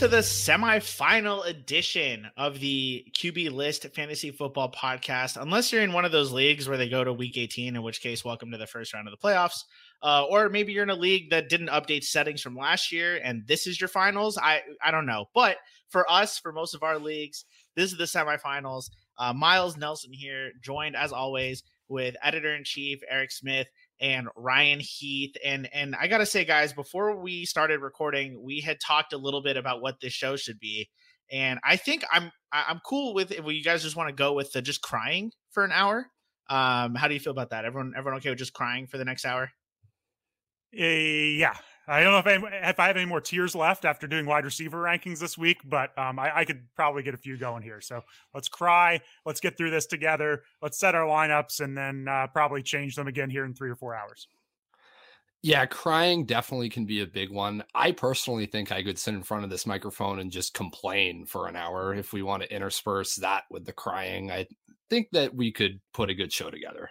To 0.00 0.08
the 0.08 0.22
semifinal 0.22 1.46
edition 1.46 2.26
of 2.38 2.58
the 2.58 3.04
QB 3.12 3.52
List 3.52 3.86
Fantasy 3.94 4.30
Football 4.30 4.72
Podcast. 4.72 5.36
Unless 5.36 5.74
you're 5.74 5.82
in 5.82 5.92
one 5.92 6.06
of 6.06 6.10
those 6.10 6.32
leagues 6.32 6.66
where 6.66 6.78
they 6.78 6.88
go 6.88 7.04
to 7.04 7.12
week 7.12 7.36
18, 7.36 7.76
in 7.76 7.82
which 7.82 8.00
case, 8.00 8.24
welcome 8.24 8.50
to 8.50 8.56
the 8.56 8.66
first 8.66 8.94
round 8.94 9.06
of 9.06 9.12
the 9.12 9.18
playoffs. 9.18 9.64
Uh, 10.02 10.24
or 10.24 10.48
maybe 10.48 10.72
you're 10.72 10.84
in 10.84 10.88
a 10.88 10.94
league 10.94 11.28
that 11.28 11.50
didn't 11.50 11.68
update 11.68 12.02
settings 12.02 12.40
from 12.40 12.56
last 12.56 12.90
year 12.90 13.20
and 13.22 13.46
this 13.46 13.66
is 13.66 13.78
your 13.78 13.88
finals. 13.88 14.38
I, 14.38 14.62
I 14.82 14.90
don't 14.90 15.04
know. 15.04 15.26
But 15.34 15.58
for 15.90 16.10
us, 16.10 16.38
for 16.38 16.50
most 16.50 16.72
of 16.74 16.82
our 16.82 16.98
leagues, 16.98 17.44
this 17.76 17.92
is 17.92 17.98
the 17.98 18.04
semifinals. 18.04 18.88
Uh, 19.18 19.34
Myles 19.34 19.76
Nelson 19.76 20.14
here, 20.14 20.52
joined 20.62 20.96
as 20.96 21.12
always 21.12 21.62
with 21.88 22.16
editor 22.22 22.54
in 22.54 22.64
chief 22.64 23.00
Erik 23.06 23.32
Smith 23.32 23.66
and 24.00 24.28
Ryan 24.36 24.80
Heath. 24.80 25.34
And 25.44 25.68
and 25.72 25.94
I 25.94 26.06
gotta 26.08 26.26
say, 26.26 26.44
guys, 26.44 26.72
before 26.72 27.20
we 27.20 27.44
started 27.44 27.80
recording, 27.80 28.42
we 28.42 28.60
had 28.60 28.78
talked 28.80 29.12
a 29.12 29.18
little 29.18 29.42
bit 29.42 29.56
about 29.56 29.82
what 29.82 30.00
this 30.00 30.12
show 30.12 30.36
should 30.36 30.58
be. 30.58 30.88
And 31.30 31.60
I 31.62 31.76
think 31.76 32.04
I'm 32.10 32.32
I'm 32.52 32.80
cool 32.84 33.14
with 33.14 33.30
if 33.30 33.44
you 33.46 33.62
guys 33.62 33.82
just 33.82 33.96
want 33.96 34.08
to 34.08 34.14
go 34.14 34.32
with 34.32 34.52
the 34.52 34.62
just 34.62 34.82
crying 34.82 35.32
for 35.50 35.64
an 35.64 35.72
hour. 35.72 36.06
Um, 36.48 36.96
how 36.96 37.06
do 37.06 37.14
you 37.14 37.20
feel 37.20 37.30
about 37.30 37.50
that? 37.50 37.64
Everyone 37.64 37.92
everyone 37.96 38.18
okay 38.18 38.30
with 38.30 38.38
just 38.38 38.54
crying 38.54 38.86
for 38.86 38.98
the 38.98 39.04
next 39.04 39.24
hour? 39.24 39.50
Uh, 40.78 40.84
yeah, 40.84 41.56
I 41.90 42.04
don't 42.04 42.12
know 42.12 42.18
if 42.18 42.44
I, 42.44 42.68
if 42.68 42.78
I 42.78 42.86
have 42.86 42.96
any 42.96 43.04
more 43.04 43.20
tears 43.20 43.56
left 43.56 43.84
after 43.84 44.06
doing 44.06 44.24
wide 44.24 44.44
receiver 44.44 44.80
rankings 44.80 45.18
this 45.18 45.36
week, 45.36 45.58
but 45.64 45.96
um, 45.98 46.20
I, 46.20 46.38
I, 46.38 46.44
could 46.44 46.62
probably 46.76 47.02
get 47.02 47.14
a 47.14 47.16
few 47.18 47.36
going 47.36 47.64
here. 47.64 47.80
So 47.80 48.02
let's 48.32 48.48
cry. 48.48 49.00
Let's 49.26 49.40
get 49.40 49.56
through 49.56 49.70
this 49.70 49.86
together. 49.86 50.44
Let's 50.62 50.78
set 50.78 50.94
our 50.94 51.04
lineups 51.04 51.58
and 51.58 51.76
then 51.76 52.06
uh, 52.06 52.28
probably 52.28 52.62
change 52.62 52.94
them 52.94 53.08
again 53.08 53.28
here 53.28 53.44
in 53.44 53.54
three 53.54 53.70
or 53.70 53.74
four 53.74 53.96
hours. 53.96 54.28
Yeah, 55.42 55.66
crying 55.66 56.26
definitely 56.26 56.68
can 56.68 56.84
be 56.84 57.00
a 57.00 57.06
big 57.06 57.30
one. 57.32 57.64
I 57.74 57.90
personally 57.90 58.46
think 58.46 58.70
I 58.70 58.84
could 58.84 58.98
sit 58.98 59.14
in 59.14 59.22
front 59.24 59.42
of 59.42 59.50
this 59.50 59.66
microphone 59.66 60.20
and 60.20 60.30
just 60.30 60.54
complain 60.54 61.26
for 61.26 61.48
an 61.48 61.56
hour 61.56 61.92
if 61.92 62.12
we 62.12 62.22
want 62.22 62.42
to 62.42 62.54
intersperse 62.54 63.16
that 63.16 63.44
with 63.50 63.64
the 63.64 63.72
crying. 63.72 64.30
I 64.30 64.46
think 64.90 65.08
that 65.12 65.34
we 65.34 65.50
could 65.50 65.80
put 65.92 66.10
a 66.10 66.14
good 66.14 66.32
show 66.32 66.50
together. 66.50 66.90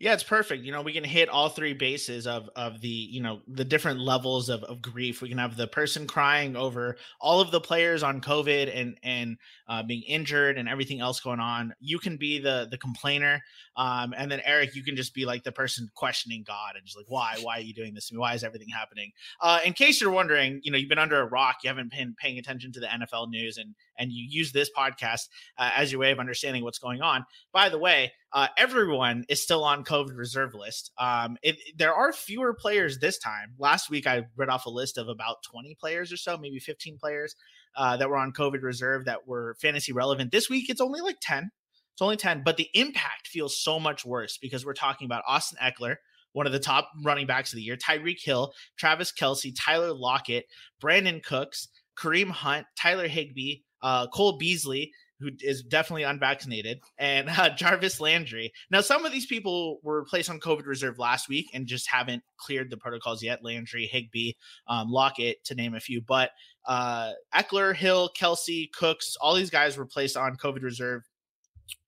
Yeah, 0.00 0.14
it's 0.14 0.22
perfect. 0.22 0.64
You 0.64 0.72
know, 0.72 0.80
we 0.80 0.94
can 0.94 1.04
hit 1.04 1.28
all 1.28 1.50
three 1.50 1.74
bases 1.74 2.26
of 2.26 2.48
of 2.56 2.80
the, 2.80 2.88
you 2.88 3.20
know, 3.20 3.42
the 3.46 3.66
different 3.66 4.00
levels 4.00 4.48
of, 4.48 4.64
of 4.64 4.80
grief. 4.80 5.20
We 5.20 5.28
can 5.28 5.36
have 5.36 5.58
the 5.58 5.66
person 5.66 6.06
crying 6.06 6.56
over 6.56 6.96
all 7.20 7.42
of 7.42 7.50
the 7.50 7.60
players 7.60 8.02
on 8.02 8.22
COVID 8.22 8.74
and 8.74 8.96
and 9.02 9.36
uh, 9.68 9.82
being 9.82 10.02
injured 10.04 10.56
and 10.56 10.70
everything 10.70 11.00
else 11.00 11.20
going 11.20 11.38
on. 11.38 11.74
You 11.80 11.98
can 11.98 12.16
be 12.16 12.38
the 12.38 12.66
the 12.70 12.78
complainer, 12.78 13.42
um, 13.76 14.14
and 14.16 14.32
then 14.32 14.40
Erik, 14.46 14.74
you 14.74 14.82
can 14.82 14.96
just 14.96 15.12
be 15.12 15.26
like 15.26 15.44
the 15.44 15.52
person 15.52 15.90
questioning 15.94 16.44
God 16.46 16.76
and 16.76 16.84
just 16.86 16.96
like, 16.96 17.06
why, 17.08 17.36
why 17.42 17.58
are 17.58 17.62
you 17.62 17.74
doing 17.74 17.92
this 17.92 18.08
to 18.08 18.14
me? 18.14 18.20
Why 18.20 18.32
is 18.32 18.42
everything 18.42 18.68
happening? 18.70 19.12
Uh, 19.38 19.60
in 19.66 19.74
case 19.74 20.00
you're 20.00 20.10
wondering, 20.10 20.60
you 20.62 20.72
know, 20.72 20.78
you've 20.78 20.88
been 20.88 20.98
under 20.98 21.20
a 21.20 21.26
rock, 21.26 21.56
you 21.62 21.68
haven't 21.68 21.90
been 21.90 22.14
paying 22.18 22.38
attention 22.38 22.72
to 22.72 22.80
the 22.80 22.86
NFL 22.86 23.28
news, 23.28 23.58
and 23.58 23.74
and 24.00 24.10
you 24.10 24.26
use 24.28 24.50
this 24.50 24.70
podcast 24.76 25.28
uh, 25.58 25.70
as 25.76 25.92
your 25.92 26.00
way 26.00 26.10
of 26.10 26.18
understanding 26.18 26.64
what's 26.64 26.78
going 26.78 27.02
on. 27.02 27.24
By 27.52 27.68
the 27.68 27.78
way, 27.78 28.12
uh, 28.32 28.48
everyone 28.56 29.24
is 29.28 29.42
still 29.42 29.62
on 29.62 29.84
COVID 29.84 30.16
reserve 30.16 30.54
list. 30.54 30.90
Um, 30.98 31.36
it, 31.42 31.56
there 31.76 31.94
are 31.94 32.12
fewer 32.12 32.54
players 32.54 32.98
this 32.98 33.18
time. 33.18 33.54
Last 33.58 33.90
week, 33.90 34.06
I 34.06 34.26
read 34.36 34.48
off 34.48 34.66
a 34.66 34.70
list 34.70 34.98
of 34.98 35.08
about 35.08 35.42
20 35.44 35.76
players 35.78 36.12
or 36.12 36.16
so, 36.16 36.36
maybe 36.36 36.58
15 36.58 36.98
players 36.98 37.36
uh, 37.76 37.96
that 37.98 38.08
were 38.08 38.16
on 38.16 38.32
COVID 38.32 38.62
reserve 38.62 39.04
that 39.04 39.28
were 39.28 39.54
fantasy 39.60 39.92
relevant. 39.92 40.32
This 40.32 40.48
week, 40.48 40.70
it's 40.70 40.80
only 40.80 41.00
like 41.00 41.18
10. 41.20 41.50
It's 41.92 42.02
only 42.02 42.16
10, 42.16 42.42
but 42.44 42.56
the 42.56 42.68
impact 42.72 43.28
feels 43.28 43.60
so 43.62 43.78
much 43.78 44.06
worse 44.06 44.38
because 44.38 44.64
we're 44.64 44.72
talking 44.72 45.04
about 45.04 45.22
Austin 45.26 45.58
Ekeler, 45.62 45.96
one 46.32 46.46
of 46.46 46.52
the 46.52 46.58
top 46.58 46.90
running 47.04 47.26
backs 47.26 47.52
of 47.52 47.56
the 47.56 47.62
year, 47.62 47.76
Tyreek 47.76 48.22
Hill, 48.22 48.54
Travis 48.78 49.12
Kelce, 49.12 49.52
Tyler 49.54 49.92
Lockett, 49.92 50.46
Brandin 50.82 51.22
Cooks, 51.22 51.68
Kareem 51.98 52.30
Hunt, 52.30 52.66
Tyler 52.76 53.08
Higbee, 53.08 53.56
uh, 53.82 54.06
Cole 54.08 54.38
Beasley, 54.38 54.92
who 55.20 55.30
is 55.40 55.62
definitely 55.62 56.04
unvaccinated, 56.04 56.80
and 56.98 57.28
uh, 57.28 57.50
Jarvis 57.56 58.00
Landry. 58.00 58.52
Now, 58.70 58.80
some 58.80 59.04
of 59.04 59.12
these 59.12 59.26
people 59.26 59.78
were 59.82 60.04
placed 60.04 60.30
on 60.30 60.40
COVID 60.40 60.66
reserve 60.66 60.98
last 60.98 61.28
week 61.28 61.50
and 61.52 61.66
just 61.66 61.88
haven't 61.88 62.22
cleared 62.38 62.70
the 62.70 62.76
protocols 62.76 63.22
yet. 63.22 63.44
Landry, 63.44 63.86
Higbee, 63.86 64.32
um, 64.66 64.90
Lockett, 64.90 65.44
to 65.44 65.54
name 65.54 65.74
a 65.74 65.80
few. 65.80 66.00
But 66.00 66.30
uh, 66.66 67.12
Ekeler, 67.34 67.74
Hill, 67.74 68.10
Kelce, 68.18 68.72
Cooks, 68.72 69.16
all 69.20 69.34
these 69.34 69.50
guys 69.50 69.76
were 69.76 69.86
placed 69.86 70.16
on 70.16 70.36
COVID 70.36 70.62
reserve 70.62 71.02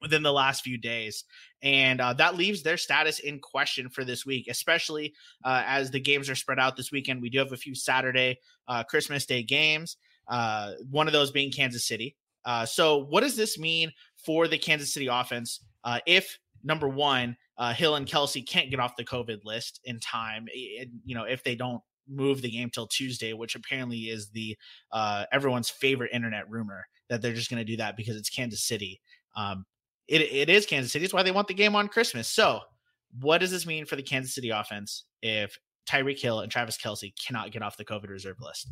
within 0.00 0.22
the 0.22 0.32
last 0.32 0.62
few 0.62 0.78
days. 0.78 1.24
And 1.62 2.00
uh, 2.00 2.12
that 2.14 2.36
leaves 2.36 2.62
their 2.62 2.76
status 2.76 3.20
in 3.20 3.38
question 3.38 3.88
for 3.88 4.04
this 4.04 4.26
week, 4.26 4.48
especially 4.48 5.14
uh, 5.44 5.62
as 5.66 5.91
the 5.91 6.00
games 6.00 6.28
are 6.28 6.34
spread 6.34 6.59
out 6.59 6.76
this 6.76 6.92
weekend. 6.92 7.22
We 7.22 7.30
do 7.30 7.38
have 7.38 7.53
a 7.53 7.56
few 7.56 7.74
Saturday, 7.74 8.38
uh, 8.69 8.82
Christmas 8.84 9.26
Day 9.26 9.42
games, 9.42 9.97
uh, 10.28 10.72
one 10.91 11.06
of 11.06 11.12
those 11.12 11.31
being 11.31 11.50
Kansas 11.50 11.84
City. 11.84 12.16
Uh, 12.44 12.66
so, 12.66 13.05
what 13.05 13.22
does 13.22 13.37
this 13.37 13.59
mean 13.59 13.93
for 14.16 14.49
the 14.49 14.59
Kansas 14.59 14.93
City 14.93 15.06
offense 15.06 15.60
uh, 15.84 16.00
if 16.06 16.38
number 16.65 16.88
one, 16.88 17.37
uh, 17.59 17.72
Hill 17.72 17.97
and 17.97 18.06
Kelce 18.06 18.47
can't 18.47 18.71
get 18.71 18.81
off 18.81 18.97
the 18.97 19.05
COVID 19.05 19.44
list 19.44 19.81
in 19.84 20.00
time? 20.00 20.49
you 20.53 21.15
know, 21.15 21.25
if 21.25 21.44
they 21.44 21.55
don't 21.55 21.83
move 22.09 22.43
the 22.43 22.50
game 22.50 22.71
till 22.71 22.87
Tuesday, 22.87 23.33
which 23.33 23.55
apparently 23.55 24.03
is 24.03 24.31
the 24.31 24.56
uh, 24.93 25.25
everyone's 25.33 25.71
favorite 25.71 26.10
internet 26.12 26.49
rumor 26.50 26.87
that 27.09 27.22
they're 27.22 27.34
just 27.34 27.50
going 27.50 27.65
to 27.65 27.71
do 27.71 27.77
that 27.77 27.97
because 27.97 28.16
it's 28.16 28.31
Kansas 28.31 28.62
City. 28.62 29.00
Um, 29.37 29.65
it, 30.09 30.21
it 30.21 30.50
is 30.50 30.66
Kansas 30.66 30.93
City. 30.93 31.04
It's 31.04 31.15
why 31.15 31.22
they 31.22 31.31
want 31.31 31.49
the 31.49 31.54
game 31.54 31.77
on 31.77 31.89
Christmas. 31.89 32.28
So, 32.28 32.60
what 33.21 33.39
does 33.39 33.50
this 33.50 33.66
mean 33.66 33.84
for 33.87 33.97
the 33.97 34.03
Kansas 34.03 34.34
City 34.34 34.50
offense 34.50 35.04
if 35.21 35.59
Tyreek 35.87 36.21
Hill 36.21 36.41
and 36.41 36.50
Travis 36.50 36.78
Kelce 36.78 37.12
cannot 37.25 37.53
get 37.53 37.62
off 37.62 37.77
the 37.77 37.84
COVID 37.84 38.09
reserve 38.09 38.41
list? 38.41 38.69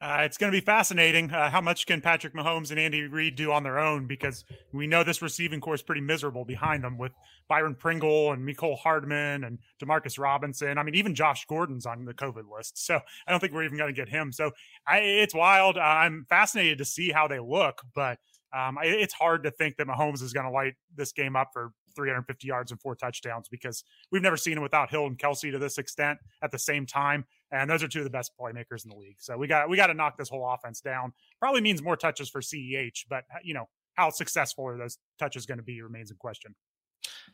Uh, 0.00 0.18
it's 0.20 0.36
going 0.36 0.52
to 0.52 0.56
be 0.56 0.64
fascinating. 0.64 1.30
Uh, 1.30 1.50
how 1.50 1.60
much 1.60 1.86
can 1.86 2.00
Patrick 2.00 2.34
Mahomes 2.34 2.70
and 2.70 2.78
Andy 2.78 3.02
Reid 3.02 3.36
do 3.36 3.52
on 3.52 3.62
their 3.62 3.78
own? 3.78 4.06
Because 4.06 4.44
we 4.72 4.86
know 4.86 5.02
this 5.02 5.22
receiving 5.22 5.60
corps 5.60 5.74
is 5.74 5.82
pretty 5.82 6.00
miserable 6.00 6.44
behind 6.44 6.84
them 6.84 6.98
with 6.98 7.12
Byron 7.48 7.74
Pringle 7.74 8.32
and 8.32 8.46
Mecole 8.46 8.78
Hardman 8.78 9.44
and 9.44 9.58
Demarcus 9.82 10.18
Robinson. 10.18 10.78
I 10.78 10.82
mean, 10.82 10.94
even 10.94 11.14
Josh 11.14 11.46
Gordon's 11.46 11.86
on 11.86 12.04
the 12.04 12.14
COVID 12.14 12.44
list. 12.54 12.84
So 12.84 13.00
I 13.26 13.30
don't 13.30 13.40
think 13.40 13.52
we're 13.52 13.64
even 13.64 13.78
going 13.78 13.92
to 13.92 13.98
get 14.00 14.08
him. 14.08 14.32
So 14.32 14.52
I, 14.86 14.98
it's 14.98 15.34
wild. 15.34 15.76
Uh, 15.76 15.80
I'm 15.80 16.26
fascinated 16.28 16.78
to 16.78 16.84
see 16.84 17.10
how 17.10 17.26
they 17.26 17.40
look, 17.40 17.82
but 17.94 18.18
um, 18.56 18.78
I, 18.78 18.84
it's 18.86 19.14
hard 19.14 19.42
to 19.44 19.50
think 19.50 19.76
that 19.76 19.86
Mahomes 19.86 20.22
is 20.22 20.32
going 20.32 20.46
to 20.46 20.52
light 20.52 20.74
this 20.94 21.12
game 21.12 21.36
up 21.36 21.50
for 21.52 21.72
350 21.96 22.46
yards 22.46 22.70
and 22.70 22.80
four 22.80 22.94
touchdowns 22.94 23.48
because 23.48 23.82
we've 24.12 24.22
never 24.22 24.36
seen 24.36 24.56
him 24.56 24.62
without 24.62 24.90
Hill 24.90 25.06
and 25.06 25.18
Kelce 25.18 25.50
to 25.50 25.58
this 25.58 25.78
extent 25.78 26.18
at 26.42 26.52
the 26.52 26.58
same 26.58 26.86
time. 26.86 27.24
And 27.50 27.70
those 27.70 27.82
are 27.82 27.88
two 27.88 28.00
of 28.00 28.04
the 28.04 28.10
best 28.10 28.32
playmakers 28.40 28.84
in 28.84 28.90
the 28.90 28.96
league. 28.96 29.16
So 29.18 29.36
we 29.36 29.46
got 29.46 29.68
we 29.68 29.76
got 29.76 29.88
to 29.88 29.94
knock 29.94 30.18
this 30.18 30.28
whole 30.28 30.48
offense 30.48 30.80
down. 30.80 31.12
Probably 31.40 31.60
means 31.60 31.82
more 31.82 31.96
touches 31.96 32.28
for 32.28 32.40
CEH, 32.40 33.04
but 33.08 33.24
you 33.42 33.54
know 33.54 33.68
how 33.94 34.10
successful 34.10 34.66
are 34.66 34.76
those 34.76 34.98
touches 35.18 35.46
going 35.46 35.58
to 35.58 35.64
be 35.64 35.80
remains 35.82 36.10
in 36.10 36.16
question. 36.16 36.54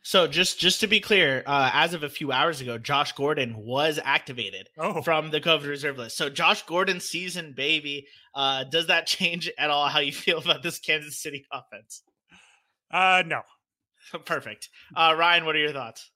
So 0.01 0.27
just 0.27 0.59
just 0.59 0.81
to 0.81 0.87
be 0.87 0.99
clear, 0.99 1.43
uh, 1.45 1.69
as 1.73 1.93
of 1.93 2.03
a 2.03 2.09
few 2.09 2.31
hours 2.31 2.61
ago, 2.61 2.77
Josh 2.77 3.13
Gordon 3.13 3.55
was 3.55 3.99
activated 4.03 4.69
oh. 4.77 5.01
from 5.01 5.31
the 5.31 5.39
COVID 5.39 5.67
reserve 5.67 5.97
list. 5.97 6.17
So 6.17 6.29
Josh 6.29 6.63
Gordon 6.63 6.99
season 6.99 7.53
baby. 7.55 8.07
Uh, 8.35 8.63
does 8.63 8.87
that 8.87 9.07
change 9.07 9.51
at 9.57 9.69
all 9.69 9.87
how 9.87 9.99
you 9.99 10.11
feel 10.11 10.39
about 10.39 10.63
this 10.63 10.79
Kansas 10.79 11.21
City 11.21 11.45
offense? 11.51 12.03
Uh, 12.91 13.23
no. 13.25 13.41
Perfect. 14.25 14.69
Uh, 14.95 15.15
Ryan, 15.17 15.45
what 15.45 15.55
are 15.55 15.59
your 15.59 15.73
thoughts? 15.73 16.11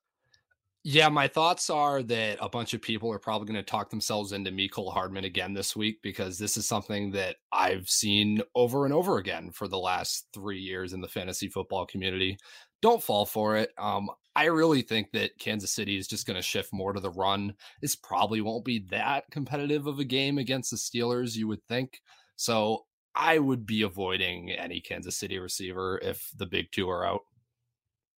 Yeah, 0.89 1.09
my 1.09 1.27
thoughts 1.27 1.69
are 1.69 2.01
that 2.03 2.37
a 2.39 2.47
bunch 2.47 2.73
of 2.73 2.81
people 2.81 3.11
are 3.11 3.19
probably 3.19 3.45
going 3.45 3.63
to 3.63 3.69
talk 3.69 3.89
themselves 3.89 4.31
into 4.31 4.51
Mecole 4.51 4.93
Hardman 4.93 5.25
again 5.25 5.53
this 5.53 5.75
week 5.75 5.99
because 6.01 6.37
this 6.37 6.55
is 6.55 6.65
something 6.65 7.11
that 7.11 7.35
I've 7.51 7.89
seen 7.89 8.41
over 8.55 8.85
and 8.85 8.93
over 8.93 9.17
again 9.17 9.51
for 9.51 9.67
the 9.67 9.77
last 9.77 10.27
three 10.33 10.59
years 10.59 10.93
in 10.93 11.01
the 11.01 11.07
fantasy 11.09 11.49
football 11.49 11.85
community. 11.85 12.37
Don't 12.81 13.03
fall 13.03 13.25
for 13.25 13.57
it. 13.57 13.71
Um, 13.77 14.09
I 14.33 14.45
really 14.45 14.81
think 14.81 15.11
that 15.11 15.37
Kansas 15.39 15.73
City 15.73 15.97
is 15.97 16.07
just 16.07 16.25
going 16.25 16.37
to 16.37 16.41
shift 16.41 16.71
more 16.71 16.93
to 16.93 17.01
the 17.01 17.09
run. 17.09 17.55
This 17.81 17.97
probably 17.97 18.39
won't 18.39 18.63
be 18.63 18.85
that 18.91 19.25
competitive 19.29 19.87
of 19.87 19.99
a 19.99 20.05
game 20.05 20.37
against 20.37 20.71
the 20.71 20.77
Steelers, 20.77 21.35
you 21.35 21.49
would 21.49 21.65
think. 21.65 21.99
So 22.37 22.85
I 23.13 23.39
would 23.39 23.65
be 23.65 23.81
avoiding 23.81 24.51
any 24.51 24.79
Kansas 24.79 25.17
City 25.17 25.37
receiver 25.37 25.99
if 26.01 26.31
the 26.37 26.45
big 26.45 26.71
two 26.71 26.87
are 26.89 27.05
out. 27.05 27.21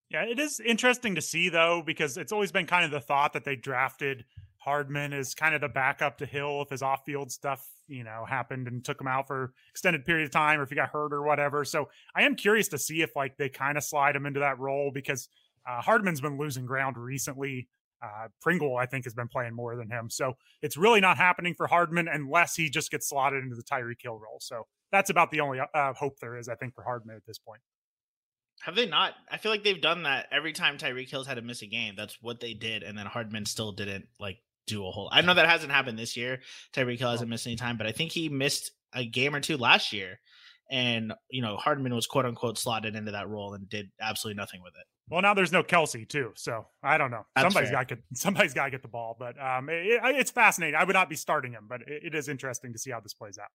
Yeah, 0.09 0.23
it 0.23 0.39
is 0.39 0.59
interesting 0.59 1.15
to 1.15 1.21
see 1.21 1.49
though, 1.49 1.83
because 1.85 2.17
it's 2.17 2.31
always 2.31 2.51
been 2.51 2.65
kind 2.65 2.83
of 2.83 2.91
the 2.91 2.99
thought 2.99 3.33
that 3.33 3.43
they 3.43 3.55
drafted 3.55 4.25
Hardman 4.57 5.13
as 5.13 5.35
kind 5.35 5.55
of 5.55 5.61
the 5.61 5.69
backup 5.69 6.17
to 6.17 6.25
Hill 6.25 6.61
if 6.63 6.69
his 6.69 6.81
off-field 6.81 7.31
stuff, 7.31 7.65
you 7.87 8.03
know, 8.03 8.25
happened 8.27 8.67
and 8.67 8.83
took 8.83 8.99
him 8.99 9.07
out 9.07 9.27
for 9.27 9.53
extended 9.69 10.05
period 10.05 10.25
of 10.25 10.31
time, 10.31 10.59
or 10.59 10.63
if 10.63 10.69
he 10.69 10.75
got 10.75 10.89
hurt 10.89 11.13
or 11.13 11.21
whatever. 11.21 11.63
So 11.63 11.89
I 12.15 12.23
am 12.23 12.35
curious 12.35 12.67
to 12.69 12.79
see 12.79 13.01
if 13.01 13.15
like 13.15 13.37
they 13.37 13.49
kind 13.49 13.77
of 13.77 13.83
slide 13.83 14.15
him 14.15 14.25
into 14.25 14.39
that 14.39 14.59
role 14.59 14.91
because 14.93 15.29
uh, 15.69 15.81
Hardman's 15.81 16.21
been 16.21 16.37
losing 16.37 16.65
ground 16.65 16.97
recently. 16.97 17.67
Uh, 18.01 18.27
Pringle, 18.41 18.77
I 18.77 18.85
think, 18.85 19.03
has 19.03 19.13
been 19.13 19.27
playing 19.27 19.53
more 19.53 19.75
than 19.75 19.89
him. 19.89 20.09
So 20.09 20.33
it's 20.61 20.77
really 20.77 21.01
not 21.01 21.17
happening 21.17 21.53
for 21.53 21.67
Hardman 21.67 22.07
unless 22.07 22.55
he 22.55 22.69
just 22.69 22.91
gets 22.91 23.09
slotted 23.09 23.43
into 23.43 23.55
the 23.55 23.63
Tyreek 23.63 24.01
Hill 24.01 24.17
role. 24.17 24.39
So 24.39 24.67
that's 24.91 25.09
about 25.09 25.31
the 25.31 25.41
only 25.41 25.59
uh, 25.59 25.93
hope 25.93 26.19
there 26.19 26.37
is, 26.37 26.49
I 26.49 26.55
think, 26.55 26.73
for 26.73 26.83
Hardman 26.83 27.15
at 27.15 27.25
this 27.27 27.37
point. 27.37 27.61
Have 28.61 28.75
they 28.75 28.85
not? 28.85 29.13
I 29.31 29.37
feel 29.37 29.51
like 29.51 29.63
they've 29.63 29.81
done 29.81 30.03
that 30.03 30.27
every 30.31 30.53
time 30.53 30.77
Tyreek 30.77 31.09
Hill's 31.09 31.27
had 31.27 31.35
to 31.35 31.41
miss 31.41 31.61
a 31.61 31.67
game. 31.67 31.93
That's 31.95 32.17
what 32.21 32.39
they 32.39 32.53
did, 32.53 32.83
and 32.83 32.97
then 32.97 33.05
Hardman 33.05 33.45
still 33.45 33.71
didn't 33.71 34.07
like 34.19 34.37
do 34.67 34.85
a 34.85 34.91
whole. 34.91 35.09
I 35.11 35.21
know 35.21 35.33
that 35.33 35.49
hasn't 35.49 35.71
happened 35.71 35.97
this 35.97 36.17
year. 36.17 36.41
Tyreek 36.73 36.99
Hill 36.99 37.11
hasn't 37.11 37.29
missed 37.29 37.47
any 37.47 37.55
time, 37.55 37.77
but 37.77 37.87
I 37.87 37.91
think 37.91 38.11
he 38.11 38.29
missed 38.29 38.71
a 38.93 39.05
game 39.05 39.35
or 39.35 39.39
two 39.39 39.57
last 39.57 39.93
year. 39.93 40.19
And 40.71 41.13
you 41.29 41.41
know, 41.41 41.57
Hardman 41.57 41.95
was 41.95 42.05
quote 42.05 42.25
unquote 42.25 42.57
slotted 42.57 42.95
into 42.95 43.11
that 43.11 43.27
role 43.27 43.53
and 43.53 43.67
did 43.69 43.89
absolutely 43.99 44.39
nothing 44.39 44.61
with 44.61 44.73
it. 44.79 44.85
Well, 45.09 45.23
now 45.23 45.33
there's 45.33 45.51
no 45.51 45.63
Kelce 45.63 46.07
too, 46.07 46.31
so 46.35 46.67
I 46.83 46.99
don't 46.99 47.09
know. 47.09 47.25
That's 47.35 47.51
somebody's 47.51 47.71
got 47.71 47.87
to 47.87 47.95
get 47.95 48.03
somebody's 48.13 48.53
got 48.53 48.65
to 48.65 48.71
get 48.71 48.83
the 48.83 48.87
ball, 48.87 49.15
but 49.17 49.41
um, 49.41 49.69
it, 49.69 49.99
it's 50.03 50.31
fascinating. 50.31 50.75
I 50.75 50.83
would 50.83 50.93
not 50.93 51.09
be 51.09 51.15
starting 51.15 51.51
him, 51.51 51.65
but 51.67 51.81
it, 51.81 52.03
it 52.07 52.15
is 52.15 52.29
interesting 52.29 52.73
to 52.73 52.79
see 52.79 52.91
how 52.91 52.99
this 52.99 53.13
plays 53.13 53.39
out. 53.39 53.49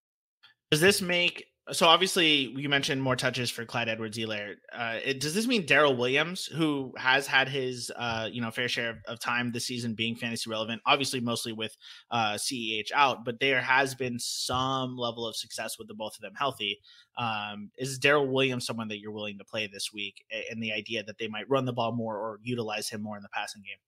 Does 0.70 0.80
this 0.80 1.00
make 1.00 1.44
so? 1.72 1.86
Obviously, 1.86 2.52
you 2.56 2.68
mentioned 2.68 3.02
more 3.02 3.16
touches 3.16 3.50
for 3.50 3.64
Clyde 3.64 3.88
Edwards-Helaire. 3.88 4.56
Uh, 4.72 4.98
does 5.18 5.34
this 5.34 5.46
mean 5.46 5.66
Darrel 5.66 5.96
Williams, 5.96 6.46
who 6.46 6.92
has 6.96 7.26
had 7.26 7.48
his 7.48 7.90
uh, 7.96 8.28
you 8.30 8.40
know 8.40 8.50
fair 8.50 8.68
share 8.68 8.90
of, 8.90 8.96
of, 9.06 9.20
time 9.20 9.50
this 9.52 9.66
season 9.66 9.94
being 9.94 10.14
fantasy 10.14 10.50
relevant, 10.50 10.82
obviously 10.86 11.20
mostly 11.20 11.52
with 11.52 11.76
uh, 12.10 12.34
Ceh 12.34 12.82
out, 12.94 13.24
but 13.24 13.40
there 13.40 13.60
has 13.60 13.94
been 13.94 14.18
some 14.18 14.96
level 14.96 15.26
of 15.26 15.36
success 15.36 15.78
with 15.78 15.88
the 15.88 15.94
both 15.94 16.14
of 16.16 16.20
them 16.20 16.34
healthy. 16.36 16.80
Um, 17.16 17.70
is 17.78 17.98
Darrel 17.98 18.26
Williams 18.26 18.66
someone 18.66 18.88
that 18.88 19.00
you're 19.00 19.12
willing 19.12 19.38
to 19.38 19.44
play 19.44 19.66
this 19.66 19.92
week, 19.92 20.24
and 20.50 20.62
the 20.62 20.72
idea 20.72 21.02
that 21.04 21.18
they 21.18 21.28
might 21.28 21.48
run 21.48 21.64
the 21.64 21.72
ball 21.72 21.92
more 21.92 22.16
or 22.16 22.40
utilize 22.42 22.88
him 22.88 23.02
more 23.02 23.16
in 23.16 23.22
the 23.22 23.28
passing 23.30 23.62
game? 23.62 23.78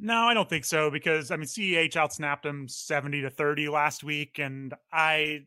No, 0.00 0.22
I 0.22 0.34
don't 0.34 0.48
think 0.48 0.64
so 0.64 0.90
because 0.90 1.30
I 1.30 1.36
mean 1.36 1.46
CEH 1.46 1.94
outsnapped 1.94 2.44
him 2.44 2.68
70 2.68 3.22
to 3.22 3.30
30 3.30 3.68
last 3.68 4.04
week 4.04 4.38
and 4.38 4.72
I 4.92 5.46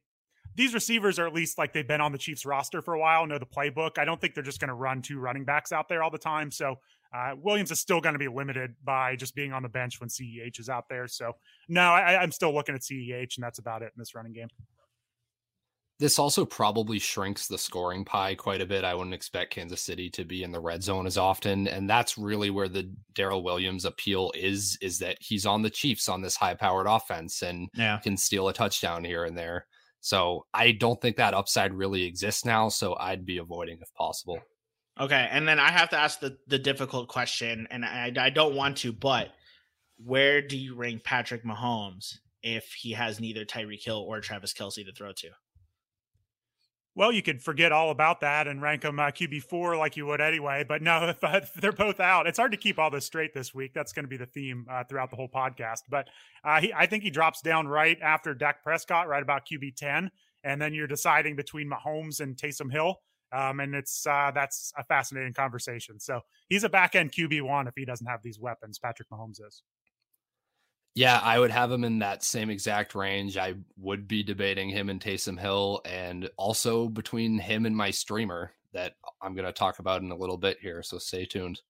these 0.56 0.74
receivers 0.74 1.19
are 1.19 1.27
at 1.27 1.33
least 1.33 1.57
like 1.57 1.74
they've 1.74 1.88
been 1.88 2.01
on 2.01 2.12
the 2.12 2.18
Chiefs 2.18 2.45
roster 2.45 2.81
for 2.81 2.94
a 2.94 3.00
while, 3.00 3.25
know 3.25 3.39
the 3.39 3.45
playbook. 3.45 3.98
I 3.98 4.06
don't 4.06 4.19
think 4.19 4.33
they're 4.33 4.44
just 4.44 4.59
going 4.59 4.69
to 4.69 4.74
run 4.75 5.01
two 5.01 5.19
running 5.19 5.45
backs 5.45 5.71
out 5.71 5.89
there 5.89 6.03
all 6.03 6.12
the 6.12 6.18
time. 6.18 6.51
So 6.51 6.75
uh, 7.13 7.36
Williams 7.38 7.71
is 7.71 7.80
still 7.80 8.00
going 8.01 8.13
to 8.13 8.19
be 8.19 8.27
limited 8.27 8.75
by 8.83 9.15
just 9.15 9.36
being 9.36 9.53
on 9.53 9.63
the 9.63 9.69
bench 9.69 10.00
when 10.00 10.09
CEH 10.09 10.59
is 10.59 10.69
out 10.69 10.86
there. 10.89 11.07
So 11.07 11.33
no, 11.68 11.81
I, 11.81 12.21
I'm 12.21 12.31
still 12.31 12.53
looking 12.53 12.75
at 12.75 12.81
CEH, 12.81 13.38
and 13.38 13.44
that's 13.44 13.59
about 13.59 13.81
it 13.81 13.92
in 13.95 14.00
this 14.00 14.15
running 14.15 14.33
game. 14.33 14.48
This 16.00 16.18
also 16.18 16.45
probably 16.45 16.97
shrinks 16.97 17.47
the 17.47 17.59
scoring 17.59 18.04
pie 18.04 18.33
quite 18.33 18.59
a 18.59 18.65
bit. 18.65 18.83
I 18.83 18.95
wouldn't 18.95 19.13
expect 19.13 19.54
Kansas 19.54 19.81
City 19.81 20.09
to 20.12 20.25
be 20.25 20.42
in 20.42 20.51
the 20.51 20.59
red 20.59 20.81
zone 20.81 21.06
as 21.06 21.15
often, 21.15 21.68
and 21.68 21.88
that's 21.88 22.18
really 22.18 22.50
where 22.50 22.69
the 22.69 22.92
Darrel 23.13 23.44
Williams 23.44 23.86
appeal 23.86 24.31
is. 24.33 24.80
Is 24.81 24.97
that 25.00 25.18
he's 25.19 25.45
on 25.45 25.62
the 25.62 25.69
Chiefs 25.69 26.09
on 26.09 26.21
this 26.21 26.36
high-powered 26.36 26.88
offense 26.88 27.44
and 27.44 27.69
yeah. 27.75 28.00
can 28.00 28.18
steal 28.18 28.47
a 28.47 28.54
touchdown 28.54 29.04
here 29.04 29.25
and 29.25 29.38
there. 29.38 29.68
So 30.01 30.45
I 30.53 30.71
don't 30.71 31.00
think 31.00 31.18
that 31.18 31.33
upside 31.33 31.74
really 31.74 32.03
exists 32.03 32.44
now. 32.44 32.69
So 32.69 32.95
I'd 33.00 33.25
be 33.25 33.38
avoiding 33.38 33.80
if 33.81 33.94
possible. 33.94 34.39
Okay, 35.00 35.27
and 35.31 35.48
then 35.48 35.59
I 35.59 35.71
have 35.71 35.89
to 35.92 35.98
ask 35.98 36.19
the 36.19 36.38
the 36.48 36.59
difficult 36.59 37.07
question, 37.07 37.68
and 37.71 37.86
I 37.86 38.12
I 38.18 38.30
don't 38.30 38.56
want 38.56 38.77
to, 38.80 38.92
but 38.92 39.30
where 40.03 40.42
do 40.42 40.57
you 40.57 40.75
rank 40.75 41.03
Patrick 41.03 41.45
Mahomes 41.45 42.15
if 42.44 42.74
he 42.74 42.92
has 42.92 43.19
neither 43.19 43.45
Tyreek 43.45 43.83
Hill 43.83 44.00
or 44.00 44.19
Travis 44.19 44.53
Kelce 44.53 44.86
to 44.86 44.92
throw 44.92 45.13
to? 45.13 45.30
Well, 46.94 47.14
you 47.14 47.22
could 47.22 47.42
forget 47.42 47.72
all 47.72 47.90
about 47.90 48.20
that 48.20 48.48
and 48.48 48.62
rank 48.62 48.82
them 48.82 49.00
uh, 49.00 49.08
QB 49.12 49.44
four 49.44 49.78
like 49.78 49.96
you 49.96 50.06
would 50.08 50.20
anyway. 50.20 50.66
But 50.68 50.82
no, 50.82 51.14
they're 51.56 51.72
both 51.72 52.02
out, 52.02 52.28
it's 52.28 52.38
hard 52.38 52.52
to 52.52 52.58
keep 52.58 52.78
all 52.80 52.90
this 52.90 53.06
straight 53.06 53.34
this 53.34 53.54
week. 53.54 53.74
That's 53.74 53.94
going 53.94 54.04
to 54.04 54.10
be 54.10 54.18
the 54.18 54.26
theme 54.26 54.66
uh, 54.70 54.84
throughout 54.84 55.10
the 55.10 55.16
whole 55.16 55.30
podcast. 55.30 55.84
But 55.90 56.10
uh, 56.44 56.60
he, 56.60 56.74
I 56.74 56.86
think 56.88 57.04
he 57.04 57.10
drops 57.10 57.42
down 57.42 57.68
right 57.68 57.98
after 58.02 58.34
Dak 58.34 58.62
Prescott, 58.62 59.08
right 59.08 59.24
about 59.24 59.48
QB 59.48 59.76
ten, 59.78 60.12
and 60.44 60.62
then 60.62 60.74
you're 60.74 60.88
deciding 60.88 61.36
between 61.38 61.70
Mahomes 61.70 62.20
and 62.20 62.36
Taysom 62.36 62.72
Hill. 62.72 62.98
Um, 63.34 63.62
and 63.62 63.74
it's 63.74 64.06
uh, 64.06 64.32
that's 64.36 64.74
a 64.78 64.84
fascinating 64.84 65.34
conversation. 65.34 65.98
So 65.98 66.20
he's 66.50 66.66
a 66.66 66.70
back 66.70 66.96
end 66.96 67.14
QB 67.14 67.44
one 67.44 67.68
if 67.68 67.74
he 67.78 67.86
doesn't 67.86 68.08
have 68.08 68.22
these 68.22 68.40
weapons. 68.40 68.80
Patrick 68.80 69.10
Mahomes 69.10 69.40
is. 69.46 69.64
Yeah, 70.94 71.20
I 71.24 71.40
would 71.40 71.52
have 71.52 71.72
him 71.72 71.84
in 71.86 72.00
that 72.00 72.24
same 72.24 72.50
exact 72.50 72.96
range. 72.96 73.38
I 73.38 73.54
would 73.78 74.08
be 74.08 74.24
debating 74.24 74.70
him 74.70 74.90
and 74.90 75.00
Taysom 75.00 75.40
Hill, 75.40 75.82
and 75.86 76.30
also 76.38 76.90
between 76.90 77.40
him 77.40 77.66
and 77.66 77.76
my 77.76 77.92
streamer 77.92 78.52
that 78.74 78.96
I'm 79.22 79.34
going 79.34 79.46
to 79.46 79.54
talk 79.54 79.80
about 79.80 80.02
in 80.02 80.12
a 80.12 80.18
little 80.18 80.38
bit 80.38 80.58
here. 80.62 80.84
So 80.84 80.98
stay 80.98 81.26
tuned. 81.26 81.62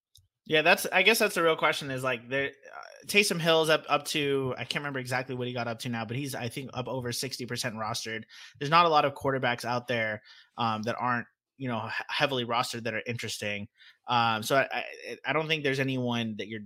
Yeah, 0.47 0.63
that's. 0.63 0.87
I 0.91 1.03
guess 1.03 1.19
that's 1.19 1.35
the 1.35 1.43
real 1.43 1.55
question. 1.55 1.91
Is 1.91 2.03
like 2.03 2.27
there, 2.29 2.47
uh, 2.47 3.05
Taysom 3.05 3.39
Hill's 3.39 3.69
up 3.69 3.85
up 3.87 4.05
to. 4.07 4.55
I 4.57 4.63
can't 4.63 4.81
remember 4.81 4.99
exactly 4.99 5.35
what 5.35 5.47
he 5.47 5.53
got 5.53 5.67
up 5.67 5.79
to 5.79 5.89
now, 5.89 6.03
but 6.03 6.17
he's 6.17 6.33
I 6.33 6.49
think 6.49 6.71
up 6.73 6.87
over 6.87 7.11
sixty 7.11 7.45
percent 7.45 7.75
rostered. 7.75 8.23
There's 8.59 8.71
not 8.71 8.87
a 8.87 8.89
lot 8.89 9.05
of 9.05 9.13
quarterbacks 9.13 9.65
out 9.65 9.87
there 9.87 10.23
um, 10.57 10.81
that 10.83 10.95
aren't 10.99 11.27
you 11.57 11.67
know 11.67 11.87
heavily 12.09 12.43
rostered 12.43 12.85
that 12.85 12.95
are 12.95 13.03
interesting. 13.05 13.67
Um, 14.07 14.41
so 14.41 14.57
I, 14.57 14.67
I 14.73 14.83
I 15.27 15.33
don't 15.33 15.47
think 15.47 15.63
there's 15.63 15.79
anyone 15.79 16.35
that 16.39 16.47
you're 16.47 16.61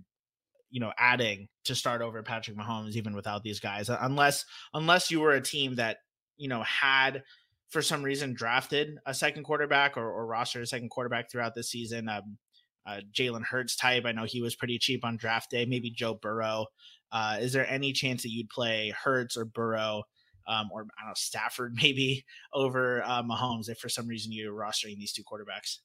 you 0.75 0.81
know 0.81 0.91
adding 0.97 1.47
to 1.63 1.73
start 1.73 2.01
over 2.01 2.21
Patrick 2.21 2.57
Mahomes 2.57 2.97
even 2.97 3.15
without 3.15 3.43
these 3.43 3.61
guys 3.61 3.89
unless 3.89 4.43
unless 4.73 5.09
you 5.09 5.21
were 5.21 5.31
a 5.31 5.39
team 5.39 5.75
that 5.75 5.99
you 6.35 6.49
know 6.49 6.63
had 6.63 7.23
for 7.69 7.81
some 7.81 8.03
reason 8.03 8.33
drafted 8.33 8.97
a 9.05 9.13
second 9.13 9.43
quarterback 9.43 9.95
or, 9.95 10.05
or 10.05 10.27
rostered 10.27 10.61
a 10.61 10.67
second 10.67 10.89
quarterback 10.89 11.31
throughout 11.31 11.55
the 11.55 11.63
season. 11.63 12.09
Um, 12.09 12.37
uh, 12.85 12.99
Jalen 13.17 13.45
Hurts 13.45 13.77
type. 13.77 14.03
I 14.05 14.11
know 14.11 14.25
he 14.25 14.41
was 14.41 14.53
pretty 14.53 14.77
cheap 14.77 15.05
on 15.05 15.15
draft 15.15 15.49
day. 15.49 15.65
Maybe 15.65 15.91
Joe 15.91 16.13
Burrow. 16.13 16.65
Uh, 17.09 17.37
is 17.39 17.53
there 17.53 17.67
any 17.69 17.93
chance 17.93 18.23
that 18.23 18.31
you'd 18.31 18.49
play 18.49 18.93
Hurts 19.01 19.37
or 19.37 19.45
Burrow 19.45 20.03
um, 20.45 20.69
or 20.73 20.81
I 20.81 21.03
don't 21.03 21.09
know 21.09 21.13
Stafford 21.15 21.73
maybe 21.81 22.25
over 22.53 23.01
uh, 23.03 23.23
Mahomes 23.23 23.69
if 23.69 23.79
for 23.79 23.89
some 23.89 24.07
reason 24.07 24.33
you're 24.33 24.53
rostering 24.53 24.97
these 24.97 25.13
two 25.13 25.23
quarterbacks? 25.23 25.79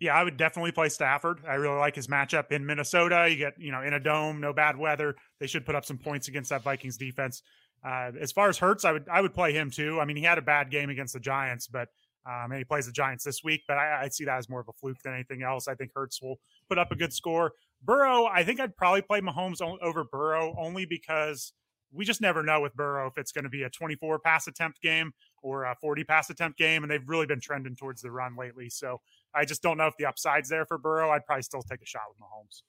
Yeah, 0.00 0.14
I 0.14 0.22
would 0.22 0.36
definitely 0.36 0.72
play 0.72 0.88
Stafford. 0.88 1.40
I 1.46 1.54
really 1.54 1.78
like 1.78 1.96
his 1.96 2.06
matchup 2.06 2.52
in 2.52 2.64
Minnesota. 2.64 3.26
You 3.28 3.36
get, 3.36 3.54
you 3.58 3.72
know, 3.72 3.82
in 3.82 3.94
a 3.94 4.00
dome, 4.00 4.40
no 4.40 4.52
bad 4.52 4.76
weather. 4.76 5.16
They 5.40 5.46
should 5.46 5.66
put 5.66 5.74
up 5.74 5.84
some 5.84 5.98
points 5.98 6.28
against 6.28 6.50
that 6.50 6.62
Vikings 6.62 6.96
defense. 6.96 7.42
Uh, 7.84 8.12
as 8.20 8.32
far 8.32 8.48
as 8.48 8.58
Hurts, 8.58 8.84
I 8.84 8.92
would 8.92 9.08
I 9.08 9.20
would 9.20 9.34
play 9.34 9.52
him 9.52 9.70
too. 9.70 10.00
I 10.00 10.04
mean, 10.04 10.16
he 10.16 10.22
had 10.22 10.38
a 10.38 10.42
bad 10.42 10.70
game 10.70 10.90
against 10.90 11.14
the 11.14 11.20
Giants, 11.20 11.66
but 11.66 11.88
um, 12.26 12.50
and 12.50 12.58
he 12.58 12.64
plays 12.64 12.86
the 12.86 12.92
Giants 12.92 13.24
this 13.24 13.42
week. 13.42 13.62
But 13.66 13.78
I, 13.78 14.04
I 14.04 14.08
see 14.08 14.24
that 14.24 14.38
as 14.38 14.48
more 14.48 14.60
of 14.60 14.68
a 14.68 14.72
fluke 14.72 14.98
than 15.02 15.14
anything 15.14 15.42
else. 15.42 15.68
I 15.68 15.74
think 15.74 15.92
Hurts 15.94 16.20
will 16.20 16.40
put 16.68 16.78
up 16.78 16.92
a 16.92 16.96
good 16.96 17.12
score. 17.12 17.52
Burrow, 17.82 18.26
I 18.26 18.42
think 18.42 18.60
I'd 18.60 18.76
probably 18.76 19.02
play 19.02 19.20
Mahomes 19.20 19.60
over 19.60 20.04
Burrow 20.04 20.54
only 20.58 20.84
because 20.84 21.52
we 21.92 22.04
just 22.04 22.20
never 22.20 22.42
know 22.42 22.60
with 22.60 22.74
Burrow 22.74 23.06
if 23.06 23.16
it's 23.16 23.32
going 23.32 23.44
to 23.44 23.50
be 23.50 23.62
a 23.62 23.70
24 23.70 24.18
pass 24.18 24.46
attempt 24.46 24.82
game 24.82 25.12
or 25.42 25.64
a 25.64 25.76
40 25.80 26.04
pass 26.04 26.28
attempt 26.30 26.58
game, 26.58 26.82
and 26.82 26.90
they've 26.90 27.08
really 27.08 27.26
been 27.26 27.40
trending 27.40 27.76
towards 27.76 28.02
the 28.02 28.10
run 28.10 28.36
lately. 28.36 28.68
So 28.68 29.00
I 29.34 29.44
just 29.44 29.62
don't 29.62 29.78
know 29.78 29.86
if 29.86 29.94
the 29.98 30.06
upside's 30.06 30.48
there 30.48 30.66
for 30.66 30.78
Burrow. 30.78 31.10
I'd 31.10 31.26
probably 31.26 31.42
still 31.42 31.62
take 31.62 31.82
a 31.82 31.86
shot 31.86 32.02
with 32.08 32.18
Mahomes. 32.18 32.62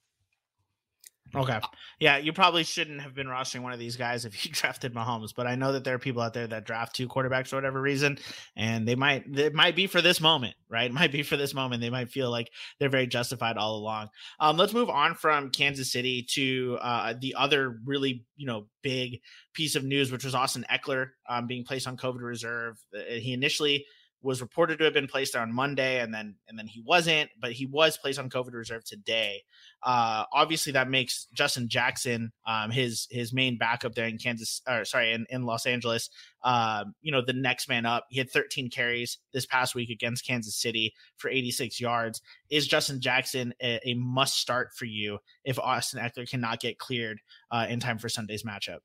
Okay. 1.36 1.60
Yeah, 2.00 2.18
you 2.18 2.34
probably 2.34 2.64
shouldn't 2.64 3.02
have 3.02 3.14
been 3.14 3.28
rostering 3.28 3.62
one 3.62 3.72
of 3.72 3.80
these 3.80 3.96
guys 3.96 4.26
if 4.26 4.46
you 4.46 4.52
drafted 4.54 4.94
Mahomes, 4.94 5.34
but 5.36 5.46
I 5.46 5.56
know 5.56 5.74
that 5.74 5.84
there 5.84 5.94
are 5.94 6.00
people 6.00 6.22
out 6.22 6.34
there 6.34 6.48
that 6.48 6.66
draft 6.66 6.96
two 6.96 7.08
quarterbacks 7.08 7.50
for 7.50 7.58
whatever 7.58 7.82
reason, 7.82 8.18
and 8.56 8.88
they 8.88 8.96
might 8.96 9.26
it 9.38 9.54
might 9.54 9.76
be 9.76 9.86
for 9.86 10.02
this 10.02 10.20
moment, 10.20 10.56
right? 10.70 10.90
It 10.90 10.94
might 10.94 11.12
be 11.12 11.24
for 11.24 11.38
this 11.38 11.54
moment. 11.54 11.82
They 11.82 11.90
might 11.90 12.10
feel 12.10 12.32
like 12.32 12.50
they're 12.80 12.90
very 12.90 13.08
justified 13.08 13.58
all 13.58 13.78
along. 13.78 14.10
Um, 14.40 14.58
let's 14.58 14.74
move 14.74 14.90
on 14.90 15.14
from 15.14 15.52
Kansas 15.52 15.92
City 15.92 16.26
to 16.32 16.78
uh, 16.82 17.14
the 17.20 17.36
other 17.38 17.80
really 17.86 18.26
you 18.36 18.48
know 18.48 18.68
big 18.82 19.20
piece 19.54 19.76
of 19.76 19.84
news, 19.84 20.12
which 20.12 20.26
was 20.26 20.36
Austin 20.36 20.66
Ekeler 20.72 21.10
um, 21.30 21.46
being 21.46 21.64
placed 21.64 21.88
on 21.88 21.98
COVID 21.98 22.22
reserve. 22.22 22.78
Uh, 22.96 23.02
he 23.14 23.34
initially 23.34 23.86
was 24.22 24.42
reported 24.42 24.78
to 24.80 24.84
have 24.84 24.94
been 24.94 25.08
placed 25.08 25.36
on 25.36 25.54
Monday, 25.54 26.02
and 26.02 26.14
then 26.14 26.36
and 26.48 26.60
then 26.60 26.68
he 26.68 26.82
wasn't, 26.82 27.30
but 27.40 27.54
he 27.54 27.66
was 27.66 27.98
placed 27.98 28.20
on 28.20 28.30
COVID 28.30 28.54
reserve 28.54 28.84
today. 28.84 29.44
Uh, 29.82 30.26
obviously, 30.34 30.74
that 30.74 30.90
makes 30.90 31.28
Justin 31.34 31.70
Jackson, 31.70 32.32
um, 32.46 32.72
his 32.72 33.08
his 33.10 33.32
main 33.32 33.58
backup 33.58 33.96
there 33.96 34.08
in 34.08 34.18
Kansas, 34.18 34.62
or 34.68 34.84
sorry, 34.84 35.14
in, 35.14 35.26
in 35.30 35.44
Los 35.44 35.66
Angeles, 35.66 36.10
um, 36.44 36.94
you 37.02 37.12
know, 37.12 37.22
the 37.26 37.34
next 37.34 37.70
man 37.70 37.86
up. 37.86 38.06
He 38.10 38.18
had 38.18 38.30
13 38.30 38.70
carries 38.70 39.18
this 39.34 39.46
past 39.46 39.76
week 39.76 39.90
against 39.90 40.28
Kansas 40.28 40.56
City 40.56 40.94
for 41.18 41.30
86 41.30 41.80
yards. 41.80 42.22
Is 42.50 42.68
Justin 42.68 43.02
Jackson 43.02 43.54
a, 43.62 43.80
a 43.86 43.94
must 43.94 44.38
start 44.38 44.70
for 44.76 44.86
you 44.86 45.20
if 45.46 45.58
Austin 45.60 46.02
Ekeler 46.02 46.30
cannot 46.30 46.60
get 46.60 46.78
cleared 46.78 47.20
uh, 47.52 47.68
in 47.70 47.80
time 47.80 47.98
for 47.98 48.10
Sunday's 48.10 48.44
matchup? 48.44 48.80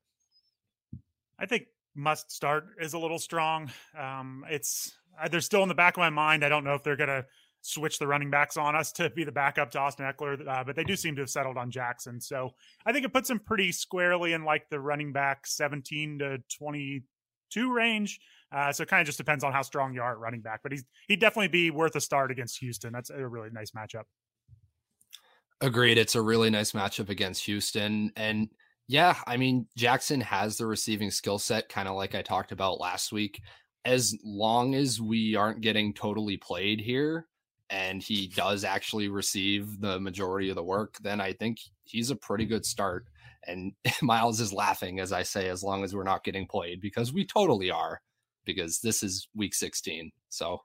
I 1.38 1.46
think 1.46 1.66
must 1.94 2.30
start 2.30 2.66
is 2.80 2.92
a 2.94 2.98
little 2.98 3.18
strong. 3.18 3.70
Um, 3.98 4.44
it's 4.48 4.96
they're 5.30 5.40
still 5.40 5.62
in 5.62 5.68
the 5.68 5.74
back 5.74 5.96
of 5.96 6.00
my 6.00 6.10
mind. 6.10 6.44
I 6.44 6.48
don't 6.48 6.64
know 6.64 6.74
if 6.74 6.82
they're 6.82 6.96
going 6.96 7.08
to 7.08 7.24
switch 7.64 7.98
the 7.98 8.06
running 8.06 8.30
backs 8.30 8.58
on 8.58 8.76
us 8.76 8.92
to 8.92 9.08
be 9.10 9.24
the 9.24 9.32
backup 9.32 9.70
to 9.70 9.78
Austin 9.78 10.04
Ekeler, 10.04 10.46
uh, 10.46 10.62
but 10.64 10.76
they 10.76 10.84
do 10.84 10.94
seem 10.94 11.16
to 11.16 11.22
have 11.22 11.30
settled 11.30 11.56
on 11.56 11.70
Jackson. 11.70 12.20
So 12.20 12.50
I 12.84 12.92
think 12.92 13.06
it 13.06 13.12
puts 13.12 13.30
him 13.30 13.38
pretty 13.38 13.72
squarely 13.72 14.34
in 14.34 14.44
like 14.44 14.68
the 14.68 14.78
running 14.78 15.12
back 15.12 15.46
17 15.46 16.18
to 16.18 16.38
22 16.58 17.72
range. 17.72 18.20
Uh, 18.52 18.70
so 18.70 18.82
it 18.82 18.88
kind 18.88 19.00
of 19.00 19.06
just 19.06 19.18
depends 19.18 19.42
on 19.42 19.52
how 19.52 19.62
strong 19.62 19.94
you 19.94 20.02
are 20.02 20.12
at 20.12 20.18
running 20.18 20.42
back, 20.42 20.60
but 20.62 20.72
he's 20.72 20.84
he'd 21.08 21.20
definitely 21.20 21.48
be 21.48 21.70
worth 21.70 21.96
a 21.96 22.00
start 22.00 22.30
against 22.30 22.58
Houston. 22.58 22.92
That's 22.92 23.10
a 23.10 23.26
really 23.26 23.48
nice 23.50 23.70
matchup. 23.70 24.04
Agreed. 25.60 25.96
It's 25.96 26.14
a 26.14 26.22
really 26.22 26.50
nice 26.50 26.72
matchup 26.72 27.08
against 27.08 27.46
Houston. 27.46 28.12
And 28.16 28.48
yeah, 28.86 29.16
I 29.26 29.38
mean, 29.38 29.66
Jackson 29.76 30.20
has 30.20 30.58
the 30.58 30.66
receiving 30.66 31.10
skill 31.10 31.38
set, 31.38 31.70
kind 31.70 31.88
of 31.88 31.96
like 31.96 32.14
I 32.14 32.20
talked 32.20 32.52
about 32.52 32.78
last 32.78 33.10
week 33.10 33.40
as 33.84 34.16
long 34.24 34.74
as 34.74 35.00
we 35.00 35.36
aren't 35.36 35.60
getting 35.60 35.92
totally 35.92 36.36
played 36.36 36.80
here 36.80 37.26
and 37.70 38.02
he 38.02 38.28
does 38.28 38.64
actually 38.64 39.08
receive 39.08 39.80
the 39.80 40.00
majority 40.00 40.48
of 40.48 40.56
the 40.56 40.62
work, 40.62 40.96
then 41.02 41.20
I 41.20 41.32
think 41.32 41.58
he's 41.84 42.10
a 42.10 42.16
pretty 42.16 42.46
good 42.46 42.64
start. 42.64 43.06
And 43.46 43.72
Myles 44.02 44.40
is 44.40 44.52
laughing 44.52 45.00
as 45.00 45.12
I 45.12 45.22
say, 45.22 45.48
as 45.48 45.62
long 45.62 45.84
as 45.84 45.94
we're 45.94 46.02
not 46.04 46.24
getting 46.24 46.46
played, 46.46 46.80
because 46.80 47.12
we 47.12 47.26
totally 47.26 47.70
are, 47.70 48.00
because 48.44 48.80
this 48.80 49.02
is 49.02 49.28
week 49.34 49.54
16. 49.54 50.12
So 50.28 50.62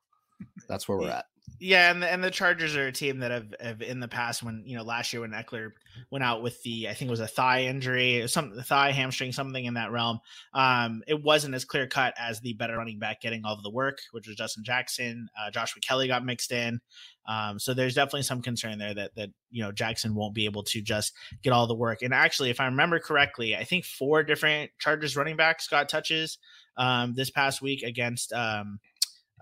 that's 0.68 0.88
where 0.88 0.98
we're 0.98 1.10
at. 1.10 1.26
Yeah, 1.60 1.92
and 1.92 2.04
the, 2.04 2.12
and 2.12 2.24
the 2.24 2.32
Chargers 2.32 2.76
are 2.76 2.88
a 2.88 2.92
team 2.92 3.20
that 3.20 3.32
have, 3.32 3.56
have 3.60 3.82
in 3.82 4.00
the 4.00 4.08
past 4.08 4.44
when 4.44 4.64
you 4.66 4.78
know 4.78 4.84
last 4.84 5.12
year 5.14 5.22
when 5.22 5.32
Ekeler 5.32 5.72
went 6.12 6.24
out 6.24 6.42
with 6.42 6.62
the 6.64 6.90
I 6.90 6.94
think 6.94 7.08
it 7.08 7.12
was 7.12 7.20
a 7.20 7.28
thigh 7.28 7.64
injury, 7.64 8.28
some 8.28 8.56
the 8.56 8.64
thigh 8.64 8.92
hamstring, 8.92 9.32
something 9.32 9.64
in 9.64 9.74
that 9.76 9.92
realm. 9.92 10.20
Um, 10.54 11.02
it 11.08 11.22
wasn't 11.22 11.56
as 11.56 11.66
clear 11.66 11.88
cut 11.88 12.14
as 12.18 12.40
the 12.42 12.54
better 12.54 12.78
running 12.78 13.00
back 13.00 13.22
getting 13.22 13.46
all 13.46 13.54
of 13.54 13.64
the 13.64 13.70
work, 13.70 14.00
which 14.12 14.28
was 14.28 14.36
Justin 14.36 14.64
Jackson. 14.64 15.30
Uh, 15.40 15.50
Joshua 15.52 15.82
Kelley 15.82 16.08
got 16.08 16.26
mixed 16.26 16.52
in, 16.52 16.80
um, 17.26 17.60
so 17.60 17.74
there's 17.74 17.96
definitely 17.96 18.24
some 18.24 18.42
concern 18.42 18.78
there 18.78 18.94
that 18.94 19.16
that 19.16 19.30
you 19.50 19.64
know 19.64 19.72
Jackson 19.72 20.16
won't 20.16 20.34
be 20.34 20.46
able 20.46 20.64
to 20.64 20.82
just 20.82 21.14
get 21.44 21.54
all 21.54 21.68
the 21.68 21.76
work. 21.76 22.02
And 22.02 22.14
actually, 22.14 22.50
if 22.50 22.60
I 22.60 22.66
remember 22.66 23.00
correctly, 23.00 23.56
I 23.56 23.64
think 23.64 23.86
four 23.86 24.24
different 24.24 24.72
Chargers 24.80 25.16
running 25.16 25.38
backs 25.38 25.68
got 25.68 25.90
touches 25.90 26.38
um, 26.78 27.14
this 27.14 27.30
past 27.30 27.62
week 27.62 27.84
against. 27.84 28.34
Um, 28.34 28.80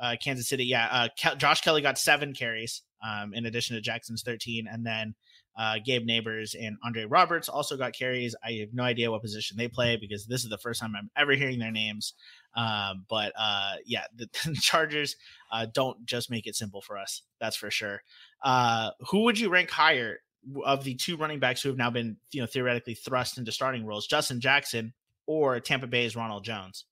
uh, 0.02 0.16
Kansas 0.22 0.48
City. 0.48 0.66
Yeah, 0.66 0.88
uh, 0.92 1.08
Ke- 1.10 1.38
Josh 1.38 1.62
Kelley 1.62 1.82
got 1.82 1.98
seven 1.98 2.34
carries 2.34 2.82
um, 3.06 3.34
in 3.34 3.46
addition 3.46 3.76
to 3.76 3.82
Jackson's 3.82 4.24
13. 4.24 4.68
And 4.72 4.86
then 4.86 5.16
uh, 5.58 5.78
Gabe 5.84 6.08
Nabers 6.08 6.56
and 6.60 6.78
Andre 6.84 7.06
Roberts 7.06 7.50
also 7.50 7.78
got 7.78 7.94
carries. 7.94 8.36
I 8.44 8.54
have 8.54 8.74
no 8.74 8.84
idea 8.84 9.10
what 9.10 9.22
position 9.22 9.58
they 9.58 9.68
play 9.68 9.98
because 9.98 10.26
this 10.26 10.44
is 10.44 10.50
the 10.50 10.58
first 10.58 10.80
time 10.80 10.96
I'm 10.96 11.10
ever 11.18 11.34
hearing 11.34 11.60
their 11.60 11.72
names. 11.72 12.14
Um, 12.56 13.06
but 13.10 13.34
uh, 13.38 13.76
yeah, 13.86 14.04
the, 14.16 14.28
the 14.46 14.56
Chargers 14.56 15.16
uh, 15.52 15.66
don't 15.74 16.06
just 16.06 16.30
make 16.30 16.48
it 16.48 16.56
simple 16.56 16.82
for 16.82 16.98
us. 16.98 17.24
That's 17.40 17.56
for 17.56 17.72
sure. 17.72 18.02
Uh, 18.44 18.92
who 19.10 19.24
would 19.24 19.40
you 19.40 19.50
rank 19.50 19.70
higher 19.72 20.20
of 20.64 20.84
the 20.84 20.94
two 20.96 21.18
running 21.18 21.40
backs 21.40 21.62
who 21.62 21.70
have 21.70 21.78
now 21.78 21.90
been, 21.90 22.18
you 22.32 22.42
know, 22.42 22.48
theoretically 22.48 22.94
thrust 22.94 23.38
into 23.38 23.52
starting 23.52 23.86
roles, 23.86 24.08
Justin 24.08 24.40
Jackson 24.40 24.94
or 25.26 25.60
Tampa 25.60 25.88
Bay's 25.88 26.16
Ronald 26.16 26.44
Jones? 26.44 26.86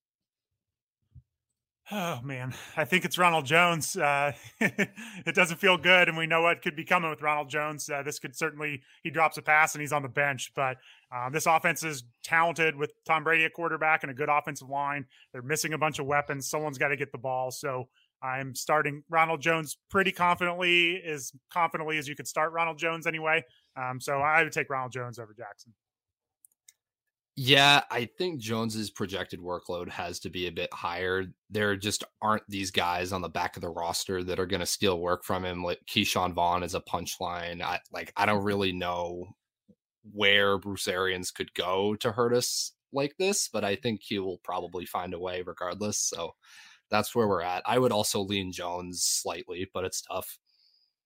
Oh 1.92 2.20
man, 2.24 2.52
I 2.76 2.84
think 2.84 3.06
it's 3.06 3.18
Ronald 3.18 3.46
Jones. 3.46 3.96
Uh, 3.96 4.32
it 4.60 5.36
doesn't 5.36 5.58
feel 5.58 5.78
good, 5.78 6.10
and 6.10 6.18
we 6.18 6.26
know 6.26 6.42
what 6.42 6.64
could 6.64 6.76
be 6.76 6.84
coming 6.84 7.12
with 7.12 7.22
Ronald 7.22 7.48
Jones. 7.48 7.88
Uh, 7.88 8.02
this 8.02 8.18
could 8.18 8.36
certainly 8.36 8.82
he 9.04 9.12
drops 9.12 9.38
a 9.38 9.44
pass 9.44 9.76
and 9.76 9.82
he's 9.82 9.94
on 9.94 10.02
the 10.02 10.10
bench, 10.10 10.52
but 10.56 10.78
um, 11.16 11.32
this 11.32 11.46
offense 11.46 11.84
is 11.84 12.04
talented 12.24 12.76
with 12.76 12.92
Tom 13.06 13.24
Brady 13.24 13.46
at 13.46 13.54
quarterback 13.54 14.02
and 14.02 14.12
a 14.12 14.16
good 14.16 14.30
offensive 14.30 14.68
line. 14.68 15.06
They're 15.32 15.44
missing 15.44 15.74
a 15.74 15.78
bunch 15.78 16.00
of 16.00 16.08
weapons. 16.08 16.50
Someone's 16.50 16.80
got 16.80 16.88
to 16.88 16.98
get 16.98 17.12
the 17.12 17.20
ball, 17.20 17.52
so 17.52 17.88
I'm 18.24 18.56
starting 18.56 19.04
Ronald 19.08 19.42
Jones 19.42 19.78
pretty 19.92 20.12
confidently, 20.12 21.04
as 21.04 21.32
confidently 21.54 22.00
as 22.00 22.08
you 22.08 22.16
could 22.16 22.28
start 22.28 22.52
Ronald 22.52 22.80
Jones 22.80 23.06
anyway. 23.06 23.44
Um, 23.78 24.02
so 24.02 24.18
I 24.18 24.42
would 24.44 24.54
take 24.54 24.72
Ronald 24.72 24.92
Jones 24.92 25.20
over 25.20 25.36
Jackson. 25.38 25.74
Yeah, 27.38 27.84
I 27.92 28.06
think 28.18 28.40
Jones's 28.40 28.90
projected 28.90 29.42
workload 29.42 29.90
has 29.90 30.20
to 30.22 30.30
be 30.30 30.48
a 30.48 30.54
bit 30.54 30.74
higher. 30.74 31.26
There 31.50 31.76
just 31.76 32.06
aren't 32.22 32.50
these 32.50 32.72
guys 32.72 33.12
on 33.12 33.22
the 33.22 33.28
back 33.28 33.58
of 33.58 33.62
the 33.62 33.70
roster 33.70 34.24
that 34.24 34.40
are 34.40 34.46
going 34.46 34.62
to 34.62 34.66
steal 34.66 35.02
work 35.02 35.26
from 35.26 35.44
him. 35.44 35.62
Like 35.62 35.82
Ke'Shawn 35.86 36.34
Vaughn 36.34 36.64
is 36.64 36.76
a 36.76 36.80
punchline. 36.80 37.62
I 37.62 37.82
like 37.92 38.14
I 38.16 38.26
don't 38.26 38.46
really 38.46 38.72
know 38.72 39.36
where 40.14 40.58
Bruce 40.58 40.88
Arians 40.88 41.32
could 41.32 41.54
go 41.54 41.96
to 41.96 42.14
hurt 42.14 42.34
us 42.34 42.72
like 42.94 43.16
this, 43.20 43.50
but 43.52 43.66
I 43.66 43.76
think 43.76 44.02
he 44.02 44.18
will 44.20 44.38
probably 44.38 44.86
find 44.86 45.14
a 45.14 45.20
way 45.20 45.42
regardless. 45.42 45.98
So 45.98 46.36
that's 46.90 47.14
where 47.14 47.28
we're 47.28 47.42
at. 47.42 47.64
I 47.66 47.80
would 47.80 47.92
also 47.92 48.22
lean 48.22 48.54
Jones 48.54 49.04
slightly, 49.04 49.70
but 49.74 49.84
it's 49.84 50.02
tough. 50.02 50.40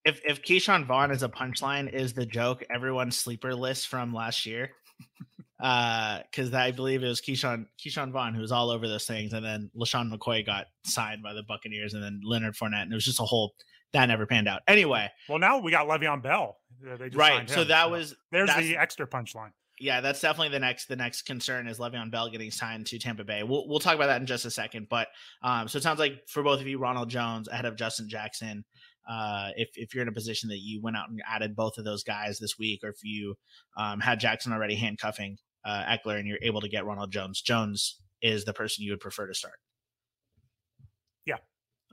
If 0.05 0.21
if 0.24 0.43
Ke'Shawn 0.43 0.86
Vaughn 0.86 1.09
is 1.09 1.24
a 1.24 1.29
punchline, 1.29 1.91
is 1.91 2.13
the 2.13 2.27
joke 2.27 2.63
everyone's 2.69 3.17
sleeper 3.17 3.55
list 3.55 3.88
from 3.88 4.13
last 4.13 4.45
year? 4.45 4.69
because 5.59 6.53
uh, 6.53 6.57
I 6.57 6.71
believe 6.71 7.03
it 7.03 7.07
was 7.07 7.19
Ke'Shawn 7.19 7.65
Ke'Shawn 7.77 8.11
Vaughn 8.11 8.33
who 8.33 8.41
was 8.41 8.51
all 8.51 8.69
over 8.69 8.87
those 8.87 9.05
things, 9.05 9.33
and 9.33 9.45
then 9.45 9.69
LeSean 9.75 10.11
McCoy 10.11 10.45
got 10.45 10.67
signed 10.85 11.21
by 11.21 11.33
the 11.33 11.43
Buccaneers, 11.43 11.93
and 11.93 12.01
then 12.01 12.21
Leonard 12.23 12.55
Fournette, 12.55 12.83
and 12.83 12.93
it 12.93 12.95
was 12.95 13.05
just 13.05 13.19
a 13.19 13.25
whole 13.25 13.53
that 13.91 14.05
never 14.05 14.25
panned 14.25 14.47
out. 14.47 14.61
Anyway, 14.67 15.09
well, 15.27 15.39
now 15.39 15.59
we 15.59 15.71
got 15.71 15.87
Le'Veon 15.87 16.21
Bell. 16.23 16.57
right, 17.13 17.49
so 17.49 17.65
that 17.65 17.85
so 17.85 17.89
was 17.89 18.15
there's 18.31 18.55
the 18.55 18.77
extra 18.77 19.05
punchline. 19.05 19.51
Yeah, 19.81 20.01
that's 20.01 20.21
definitely 20.21 20.49
the 20.49 20.59
next 20.59 20.87
the 20.87 20.95
next 20.95 21.23
concern 21.23 21.67
is 21.67 21.77
Le'Veon 21.77 22.09
Bell 22.09 22.29
getting 22.29 22.51
signed 22.51 22.85
to 22.87 22.99
Tampa 22.99 23.25
Bay. 23.25 23.43
We'll 23.43 23.67
we'll 23.67 23.79
talk 23.79 23.95
about 23.95 24.07
that 24.07 24.21
in 24.21 24.27
just 24.27 24.45
a 24.45 24.51
second, 24.51 24.87
but 24.89 25.09
um, 25.43 25.67
so 25.67 25.77
it 25.77 25.83
sounds 25.83 25.99
like 25.99 26.25
for 26.29 26.41
both 26.41 26.61
of 26.61 26.67
you, 26.67 26.79
Ronald 26.79 27.09
Jones 27.09 27.49
ahead 27.49 27.65
of 27.65 27.75
Justin 27.75 28.07
Jackson 28.07 28.63
uh, 29.09 29.49
if 29.55 29.69
if 29.75 29.93
you're 29.93 30.03
in 30.03 30.07
a 30.07 30.13
position 30.13 30.49
that 30.49 30.59
you 30.59 30.79
went 30.81 30.95
out 30.95 31.09
and 31.09 31.19
added 31.27 31.55
both 31.55 31.77
of 31.77 31.83
those 31.83 32.03
guys 32.03 32.37
this 32.37 32.59
week, 32.59 32.81
or 32.83 32.89
if 32.89 33.03
you 33.03 33.35
um, 33.75 33.99
had 33.99 34.19
Jackson 34.19 34.53
already 34.53 34.75
handcuffing 34.75 35.37
uh, 35.69 35.85
Ekeler 35.85 36.17
and 36.17 36.27
you're 36.27 36.39
able 36.41 36.61
to 36.61 36.69
get 36.69 36.85
Ronald 36.85 37.11
Jones, 37.11 37.41
Jones 37.41 37.99
is 38.21 38.43
the 38.43 38.53
person 38.53 38.83
you 38.83 38.91
would 38.91 38.99
prefer 38.99 39.27
to 39.27 39.33
start. 39.33 39.55
Yeah. 41.25 41.38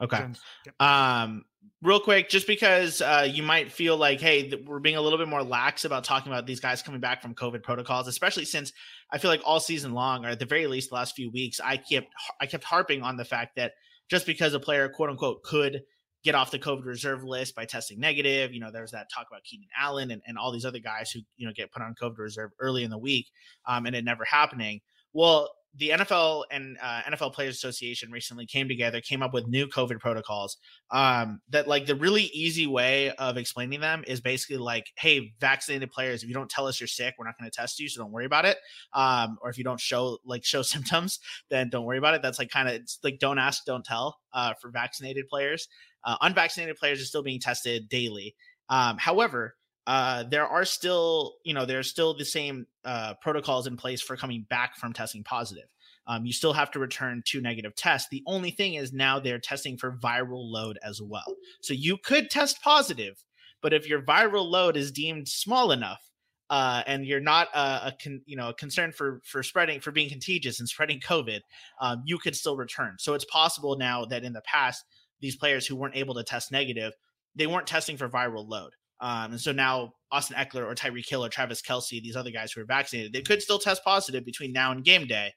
Okay. 0.01 0.27
Yep. 0.67 0.81
Um, 0.81 1.45
real 1.83 2.01
quick, 2.01 2.29
just 2.29 2.47
because 2.47 3.03
uh, 3.03 3.29
you 3.31 3.43
might 3.43 3.71
feel 3.71 3.97
like, 3.97 4.21
hey, 4.21 4.53
we're 4.67 4.81
being 4.81 4.97
a 4.97 5.01
little 5.01 5.19
bit 5.19 5.29
more 5.29 5.43
lax 5.43 5.85
about 5.85 6.05
talking 6.05 6.33
about 6.33 6.47
these 6.47 6.61
guys 6.61 6.83
coming 6.83 7.01
back 7.01 7.21
from 7.21 7.35
COVID 7.35 7.63
protocols, 7.63 8.09
especially 8.09 8.47
since 8.47 8.73
I 9.13 9.19
feel 9.19 9.31
like 9.31 9.43
all 9.45 9.61
season 9.61 9.93
long, 9.93 10.25
or 10.25 10.31
at 10.31 10.39
the 10.39 10.47
very 10.47 10.67
least, 10.67 10.89
the 10.89 10.95
last 10.95 11.15
few 11.15 11.31
weeks, 11.31 11.61
I 11.63 11.77
kept 11.77 12.09
I 12.41 12.47
kept 12.47 12.65
harping 12.65 13.03
on 13.03 13.17
the 13.17 13.25
fact 13.25 13.57
that 13.57 13.73
just 14.09 14.27
because 14.27 14.55
a 14.55 14.61
player, 14.61 14.89
quote 14.89 15.11
unquote, 15.11 15.43
could 15.43 15.83
get 16.27 16.35
off 16.35 16.51
the 16.51 16.59
COVID 16.59 16.85
reserve 16.85 17.23
list 17.23 17.55
by 17.55 17.65
testing 17.65 18.01
negative. 18.01 18.53
You 18.53 18.59
know, 18.59 18.73
there's 18.73 18.91
that 18.91 19.07
talk 19.15 19.29
about 19.31 19.45
Keenan 19.45 19.69
Allen 19.81 20.11
and, 20.11 20.21
and 20.27 20.37
all 20.37 20.51
these 20.51 20.65
other 20.65 20.81
guys 20.81 21.13
who, 21.13 21.21
you 21.37 21.47
know, 21.47 21.53
get 21.55 21.71
put 21.71 21.83
on 21.83 21.95
COVID 21.95 22.19
reserve 22.19 22.51
early 22.59 22.83
in 22.83 22.91
the 22.91 22.99
week 22.99 23.29
um, 23.65 23.87
and 23.87 23.95
it 23.95 24.05
never 24.05 24.25
happening. 24.25 24.81
Well, 25.13 25.49
the 25.79 25.91
NFL 25.91 26.45
and 26.51 26.77
uh, 26.83 27.03
NFL 27.03 27.35
Players 27.35 27.55
Association 27.55 28.11
recently 28.11 28.47
came 28.47 28.67
together, 28.67 29.01
came 29.01 29.23
up 29.23 29.35
with 29.35 29.47
new 29.47 29.69
COVID 29.69 30.01
protocols. 30.01 30.57
Um, 30.91 31.41
that 31.51 31.69
like 31.69 31.87
the 31.87 31.95
really 31.95 32.25
easy 32.25 32.67
way 32.67 33.11
of 33.13 33.37
explaining 33.37 33.81
them 33.81 34.03
is 34.07 34.21
basically 34.21 34.57
like, 34.57 34.87
hey, 34.97 35.33
vaccinated 35.39 35.91
players, 35.91 36.23
if 36.23 36.29
you 36.29 36.35
don't 36.35 36.51
tell 36.51 36.67
us 36.67 36.81
you're 36.81 36.87
sick, 36.87 37.15
we're 37.19 37.27
not 37.27 37.39
going 37.39 37.51
to 37.51 37.55
test 37.55 37.79
you, 37.79 37.89
so 37.89 38.03
don't 38.03 38.13
worry 38.13 38.25
about 38.25 38.47
it. 38.47 38.57
Um, 38.95 39.37
or 39.43 39.51
if 39.51 39.59
you 39.59 39.65
don't 39.65 39.81
show 39.81 40.19
like 40.25 40.45
show 40.45 40.63
symptoms, 40.63 41.21
then 41.51 41.69
don't 41.69 41.85
worry 41.85 41.99
about 41.99 42.15
it. 42.15 42.23
That's 42.23 42.39
like 42.39 42.51
kind 42.51 42.69
of 42.69 42.81
like 43.05 43.19
don't 43.19 43.39
ask, 43.39 43.65
don't 43.65 43.85
tell 43.85 44.19
uh, 44.33 44.55
for 44.61 44.71
vaccinated 44.71 45.29
players. 45.29 45.69
Uh, 46.07 46.17
unvaccinated 46.23 46.77
players 46.77 47.03
are 47.03 47.05
still 47.05 47.23
being 47.23 47.41
tested 47.41 47.89
daily. 47.89 48.35
Um, 48.71 48.97
however, 48.97 49.57
uh, 49.87 50.25
there 50.25 50.47
are 50.47 50.65
still, 50.65 51.35
you 51.45 51.53
know, 51.53 51.67
there's 51.67 51.91
still 51.91 52.17
the 52.17 52.25
same 52.25 52.67
uh, 52.85 53.15
protocols 53.21 53.67
in 53.67 53.77
place 53.77 54.01
for 54.01 54.17
coming 54.17 54.47
back 54.49 54.77
from 54.77 54.93
testing 54.93 55.23
positive. 55.23 55.69
Um, 56.09 56.25
you 56.25 56.33
still 56.33 56.53
have 56.53 56.71
to 56.73 56.79
return 56.79 57.23
two 57.25 57.41
negative 57.41 57.75
tests. 57.75 58.09
The 58.11 58.23
only 58.27 58.51
thing 58.51 58.75
is 58.75 58.93
now 58.93 59.19
they're 59.19 59.39
testing 59.39 59.77
for 59.77 59.99
viral 59.99 60.51
load 60.51 60.79
as 60.83 61.03
well. 61.03 61.37
So 61.61 61.75
you 61.75 61.97
could 61.99 62.31
test 62.31 62.63
positive, 62.63 63.23
but 63.61 63.73
if 63.73 63.89
your 63.89 64.03
viral 64.03 64.49
load 64.49 64.77
is 64.77 64.93
deemed 64.93 65.29
small 65.29 65.73
enough, 65.73 66.01
uh, 66.49 66.83
and 66.87 67.05
you're 67.05 67.19
not 67.19 67.49
a, 67.55 67.89
a 67.89 67.95
con, 68.01 68.21
you 68.25 68.37
know 68.37 68.51
a 68.51 68.55
concern 68.55 68.93
for 68.93 69.21
for 69.25 69.43
spreading 69.43 69.81
for 69.81 69.91
being 69.91 70.09
contagious 70.09 70.61
and 70.61 70.69
spreading 70.69 71.01
COVID, 71.01 71.41
um, 71.81 72.03
you 72.07 72.19
could 72.19 72.37
still 72.37 72.57
return. 72.57 72.95
So 72.99 73.15
it's 73.15 73.25
possible 73.25 73.77
now 73.77 74.05
that 74.05 74.23
in 74.23 74.33
the 74.33 74.43
past 74.43 74.85
these 75.21 75.37
players 75.37 75.67
who 75.67 75.77
weren't 75.77 75.97
able 75.97 76.15
to 76.15 76.25
test 76.25 76.53
negative, 76.53 76.93
they 77.35 77.47
weren't 77.47 77.67
testing 77.67 77.97
for 77.97 78.09
viral 78.09 78.49
load. 78.49 78.71
Um, 79.01 79.33
and 79.33 79.41
so 79.41 79.53
now 79.53 79.93
Austin 80.11 80.37
Ekeler 80.37 80.65
or 80.65 80.75
Tyreek 80.75 81.09
Hill 81.09 81.25
or 81.25 81.29
Travis 81.29 81.61
Kelce, 81.61 82.03
these 82.03 82.17
other 82.17 82.31
guys 82.31 82.53
who 82.53 82.63
are 82.63 82.67
vaccinated, 82.67 83.13
they 83.13 83.23
could 83.23 83.43
still 83.43 83.59
test 83.59 83.85
positive 83.85 84.25
between 84.25 84.53
now 84.53 84.73
and 84.73 84.85
game 84.85 85.07
day, 85.07 85.33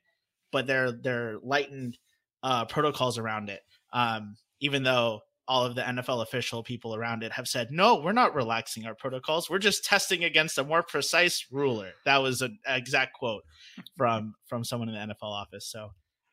but 0.51 0.65
they're 0.65 0.91
they're 0.91 1.37
lightened 1.43 1.97
uh, 2.43 2.65
protocols 2.65 3.17
around 3.17 3.49
it. 3.49 3.61
Um, 3.91 4.35
even 4.61 4.83
though 4.83 5.21
all 5.49 5.65
of 5.65 5.73
the 5.73 5.81
NFL 5.81 6.21
official 6.21 6.61
people 6.63 6.95
around 6.95 7.23
it 7.23 7.31
have 7.31 7.47
said, 7.47 7.69
no, 7.71 7.99
we're 8.01 8.11
not 8.11 8.35
relaxing 8.35 8.85
our 8.85 8.93
protocols. 8.93 9.49
We're 9.49 9.57
just 9.57 9.83
testing 9.83 10.23
against 10.23 10.59
a 10.59 10.63
more 10.63 10.83
precise 10.83 11.47
ruler. 11.51 11.89
That 12.05 12.21
was 12.21 12.43
an 12.43 12.59
exact 12.67 13.13
quote 13.13 13.41
from 13.97 14.35
from 14.45 14.63
someone 14.63 14.89
in 14.89 14.95
the 14.95 15.13
NFL 15.13 15.31
office. 15.31 15.65
So, 15.65 15.89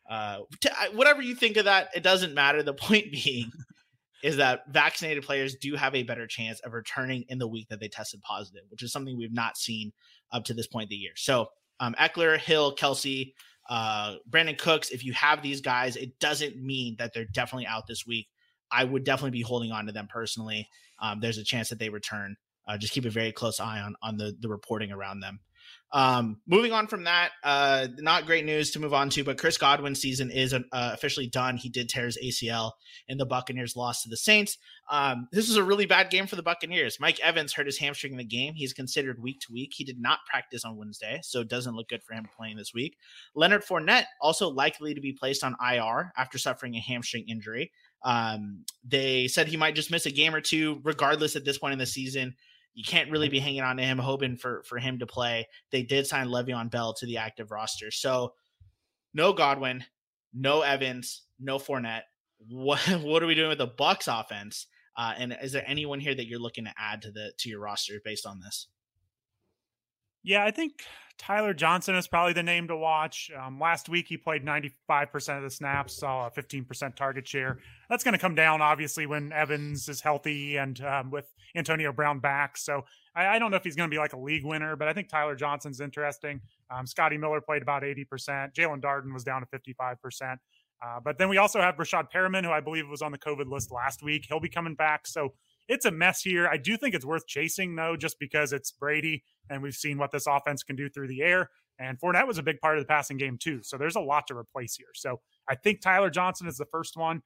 uh, 0.08 0.40
t- 0.60 0.68
whatever 0.92 1.22
you 1.22 1.34
think 1.34 1.56
of 1.56 1.64
that, 1.64 1.90
it 1.94 2.02
doesn't 2.02 2.34
matter. 2.34 2.62
The 2.62 2.75
point 2.75 3.12
being 3.12 3.50
is 4.22 4.36
that 4.36 4.62
vaccinated 4.68 5.25
players 5.25 5.56
do 5.56 5.75
have 5.75 5.94
a 5.94 6.02
better 6.02 6.26
chance 6.26 6.60
of 6.60 6.72
returning 6.72 7.25
in 7.28 7.38
the 7.38 7.46
week 7.46 7.68
that 7.68 7.80
they 7.80 7.88
tested 7.88 8.22
positive, 8.22 8.62
which 8.70 8.82
is 8.82 8.92
something 8.92 9.16
we've 9.16 9.32
not 9.32 9.56
seen 9.56 9.92
up 10.32 10.44
to 10.44 10.54
this 10.54 10.66
point 10.66 10.84
of 10.84 10.90
the 10.90 10.96
year. 10.96 11.12
So, 11.16 11.48
um, 11.80 11.94
Ekeler, 12.00 12.38
Hill, 12.38 12.75
Kelce, 12.75 13.34
uh, 13.68 14.16
Brandin 14.30 14.58
Cooks, 14.58 14.90
if 14.90 15.04
you 15.04 15.12
have 15.12 15.42
these 15.42 15.60
guys, 15.60 15.96
it 15.96 16.18
doesn't 16.18 16.56
mean 16.56 16.96
that 16.98 17.12
they're 17.12 17.26
definitely 17.26 17.66
out 17.66 17.86
this 17.86 18.06
week. 18.06 18.28
I 18.70 18.84
would 18.84 19.04
definitely 19.04 19.38
be 19.38 19.42
holding 19.42 19.72
on 19.72 19.86
to 19.86 19.92
them 19.92 20.08
personally. 20.10 20.68
Um, 21.00 21.20
there's 21.20 21.38
a 21.38 21.44
chance 21.44 21.68
that 21.68 21.78
they 21.78 21.88
return. 21.88 22.36
Uh, 22.66 22.76
just 22.78 22.92
keep 22.92 23.04
a 23.04 23.10
very 23.10 23.30
close 23.30 23.60
eye 23.60 23.80
on 23.80 23.94
on 24.02 24.16
the 24.16 24.36
the 24.40 24.48
reporting 24.48 24.90
around 24.90 25.20
them. 25.20 25.38
Um, 25.92 26.40
moving 26.46 26.73
on 26.73 26.88
from 26.88 27.04
that, 27.04 27.30
uh, 27.44 27.87
not 27.99 28.26
great 28.26 28.44
news 28.44 28.73
to 28.73 28.80
move 28.80 28.92
on 28.92 29.08
to, 29.11 29.23
but 29.23 29.38
Chris 29.38 29.56
Godwin's 29.56 30.00
season 30.00 30.30
is 30.30 30.52
uh, 30.52 30.61
officially 30.73 31.28
done. 31.28 31.56
He 31.56 31.68
did 31.68 31.88
tear 31.88 32.06
his 32.06 32.18
ACL, 32.23 32.73
and 33.08 33.20
the 33.20 33.25
Buccaneers 33.25 33.76
lost 33.76 34.02
to 34.02 34.08
the 34.08 34.16
Saints. 34.16 34.58
Um, 34.90 35.28
this 35.32 35.49
was 35.49 35.56
a 35.56 35.64
really 35.64 35.87
bad 35.87 36.11
game 36.11 36.26
for 36.26 36.37
the 36.37 36.42
Buccaneers. 36.42 36.99
Mike 37.00 37.20
Evans 37.20 37.52
hurt 37.52 37.66
his 37.66 37.78
hamstring 37.78 38.12
in 38.12 38.18
the 38.18 38.25
game. 38.25 38.54
He's 38.54 38.73
considered 38.73 39.23
week 39.23 39.40
to 39.40 39.52
week. 39.52 39.73
He 39.75 39.85
did 39.85 40.00
not 40.00 40.18
practice 40.28 40.64
on 40.64 40.76
Wednesday, 40.76 41.20
so 41.23 41.40
it 41.40 41.49
doesn't 41.49 41.76
look 41.76 41.88
good 41.88 42.02
for 42.02 42.14
him 42.14 42.28
playing 42.37 42.56
this 42.56 42.75
week. 42.75 42.96
Leonard 43.35 43.64
Fournette 43.64 44.06
also 44.20 44.50
likely 44.50 44.92
to 44.92 45.00
be 45.00 45.12
placed 45.12 45.44
on 45.44 45.56
IR 45.66 46.12
after 46.16 46.37
suffering 46.37 46.75
a 46.75 46.80
hamstring 46.80 47.25
injury. 47.28 47.70
Um, 48.02 48.64
they 48.85 49.28
said 49.28 49.49
he 49.49 49.56
might 49.56 49.75
just 49.75 49.90
miss 49.90 50.06
a 50.06 50.11
game 50.11 50.35
or 50.35 50.40
two, 50.40 50.80
regardless, 50.82 51.37
at 51.37 51.44
this 51.44 51.58
point 51.58 51.73
in 51.73 51.78
the 51.78 51.87
season 51.87 52.35
you 52.76 52.85
can't 52.85 53.11
really 53.11 53.30
be 53.30 53.40
hanging 53.40 53.62
on 53.62 53.78
to 53.78 53.83
him, 53.83 53.99
hoping 53.99 54.37
for 54.37 54.62
for 54.64 54.78
him 54.78 54.99
to 54.99 55.06
play. 55.06 55.49
They 55.73 55.83
did 55.83 56.06
sign 56.06 56.28
Le'Veon 56.28 56.71
Bell 56.71 56.92
to 56.95 57.06
the 57.06 57.16
active 57.16 57.50
roster, 57.50 57.90
so 57.90 58.35
no 59.14 59.33
Godwin, 59.33 59.83
no 60.35 60.61
Evans, 60.61 61.23
no 61.40 61.59
Fournette. 61.59 62.02
What 62.38 62.80
what 63.02 63.23
are 63.23 63.26
we 63.26 63.35
doing 63.35 63.49
with 63.49 63.59
the 63.59 63.66
Bucs 63.66 64.09
offense? 64.09 64.66
Uh, 64.95 65.14
and 65.16 65.37
is 65.42 65.52
there 65.52 65.64
anyone 65.66 66.00
here 66.00 66.14
that 66.14 66.26
you're 66.26 66.38
looking 66.38 66.64
to 66.64 66.75
add 66.78 67.02
to 67.02 67.11
the 67.11 67.33
to 67.38 67.49
your 67.49 67.61
roster 67.61 67.95
based 68.04 68.26
on 68.26 68.40
this? 68.40 68.68
Yeah, 70.23 70.45
I 70.45 70.50
think 70.50 70.83
Tyler 71.18 71.54
Johnson 71.54 71.95
is 71.95 72.09
probably 72.09 72.35
the 72.35 72.42
name 72.42 72.68
to 72.68 72.76
watch. 72.76 73.30
Um, 73.38 73.59
last 73.59 73.88
week, 73.88 74.06
he 74.09 74.16
played 74.16 74.45
95% 74.45 75.37
of 75.37 75.42
the 75.45 75.50
snaps, 75.50 75.97
saw 75.97 76.26
a 76.26 76.30
15% 76.30 76.95
target 76.95 77.26
share. 77.26 77.59
That's 77.88 78.04
going 78.04 78.12
to 78.12 78.18
come 78.18 78.35
down, 78.35 78.61
obviously, 78.61 79.06
when 79.06 79.33
Evans 79.33 79.88
is 79.88 80.00
healthy 80.00 80.56
and 80.56 80.78
um, 80.83 81.11
with 81.11 81.33
Antonio 81.56 81.92
Brown 81.92 82.20
back. 82.20 82.56
So 82.56 82.84
I, 83.14 83.26
I 83.26 83.38
don't 83.38 83.50
know 83.50 83.56
if 83.56 83.64
he's 83.64 83.76
going 83.76 83.90
to 83.90 83.94
be 83.94 83.98
like 83.98 84.12
a 84.12 84.18
league 84.18 84.44
winner, 84.44 84.76
but 84.76 84.88
I 84.88 84.92
think 84.92 85.08
Tyler 85.08 85.34
Johnson's 85.34 85.80
interesting. 85.80 86.40
Um, 86.70 86.86
Scotty 86.86 87.16
Miller 87.16 87.40
played 87.40 87.62
about 87.62 87.82
80%. 87.82 88.06
Jaelon 88.54 88.80
Darden 88.80 89.12
was 89.12 89.25
down 89.25 89.42
to 89.42 89.58
55%. 89.58 90.36
Uh, 90.84 91.00
but 91.02 91.18
then 91.18 91.28
we 91.28 91.38
also 91.38 91.60
have 91.60 91.76
Breshad 91.76 92.08
Perriman, 92.14 92.44
who 92.44 92.50
I 92.50 92.60
believe 92.60 92.88
was 92.88 93.02
on 93.02 93.12
the 93.12 93.18
COVID 93.18 93.50
list 93.50 93.72
last 93.72 94.02
week. 94.02 94.26
He'll 94.28 94.40
be 94.40 94.48
coming 94.48 94.75
back. 94.75 95.06
So 95.06 95.32
it's 95.68 95.86
a 95.86 95.90
mess 95.90 96.20
here. 96.22 96.46
I 96.46 96.58
do 96.58 96.76
think 96.76 96.94
it's 96.94 97.04
worth 97.04 97.26
chasing, 97.26 97.75
though, 97.75 97.96
just 97.96 98.18
because 98.18 98.52
it's 98.52 98.70
Brady 98.70 99.25
and 99.48 99.62
we've 99.62 99.75
seen 99.75 99.98
what 99.98 100.12
this 100.12 100.26
offense 100.26 100.62
can 100.62 100.76
do 100.76 100.88
through 100.88 101.08
the 101.08 101.22
air. 101.22 101.50
And 101.78 101.98
Fournette 102.00 102.26
was 102.26 102.38
a 102.38 102.42
big 102.42 102.60
part 102.60 102.78
of 102.78 102.84
the 102.84 102.88
passing 102.88 103.16
game, 103.16 103.38
too. 103.38 103.62
So 103.62 103.76
there's 103.76 103.96
a 103.96 104.00
lot 104.00 104.26
to 104.28 104.36
replace 104.36 104.76
here. 104.76 104.92
So 104.94 105.20
I 105.48 105.54
think 105.54 105.80
Tyler 105.80 106.10
Johnson 106.10 106.46
is 106.46 106.56
the 106.56 106.66
first 106.66 106.96
one. 106.96 107.22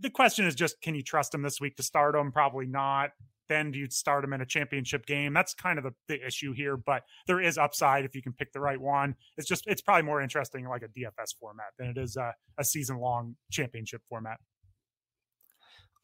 The 0.00 0.10
question 0.10 0.46
is 0.46 0.54
just 0.54 0.80
can 0.80 0.94
you 0.94 1.02
trust 1.02 1.34
him 1.34 1.42
this 1.42 1.60
week 1.60 1.76
to 1.76 1.82
start 1.82 2.14
him? 2.14 2.30
Probably 2.30 2.66
not. 2.66 3.10
Then 3.48 3.72
you 3.72 3.88
start 3.90 4.24
him 4.24 4.32
in 4.32 4.40
a 4.40 4.46
championship 4.46 5.06
game? 5.06 5.34
That's 5.34 5.54
kind 5.54 5.78
of 5.78 5.84
the, 5.84 5.92
the 6.08 6.26
issue 6.26 6.52
here, 6.52 6.76
but 6.76 7.02
there 7.26 7.40
is 7.40 7.58
upside 7.58 8.04
if 8.04 8.14
you 8.14 8.22
can 8.22 8.32
pick 8.32 8.52
the 8.52 8.60
right 8.60 8.80
one. 8.80 9.14
It's 9.36 9.48
just, 9.48 9.66
it's 9.66 9.82
probably 9.82 10.04
more 10.04 10.20
interesting 10.20 10.66
like 10.68 10.82
a 10.82 10.88
DFS 10.88 11.36
format 11.38 11.66
than 11.78 11.88
it 11.88 11.98
is 11.98 12.16
a, 12.16 12.34
a 12.58 12.64
season 12.64 12.98
long 12.98 13.36
championship 13.50 14.02
format. 14.08 14.38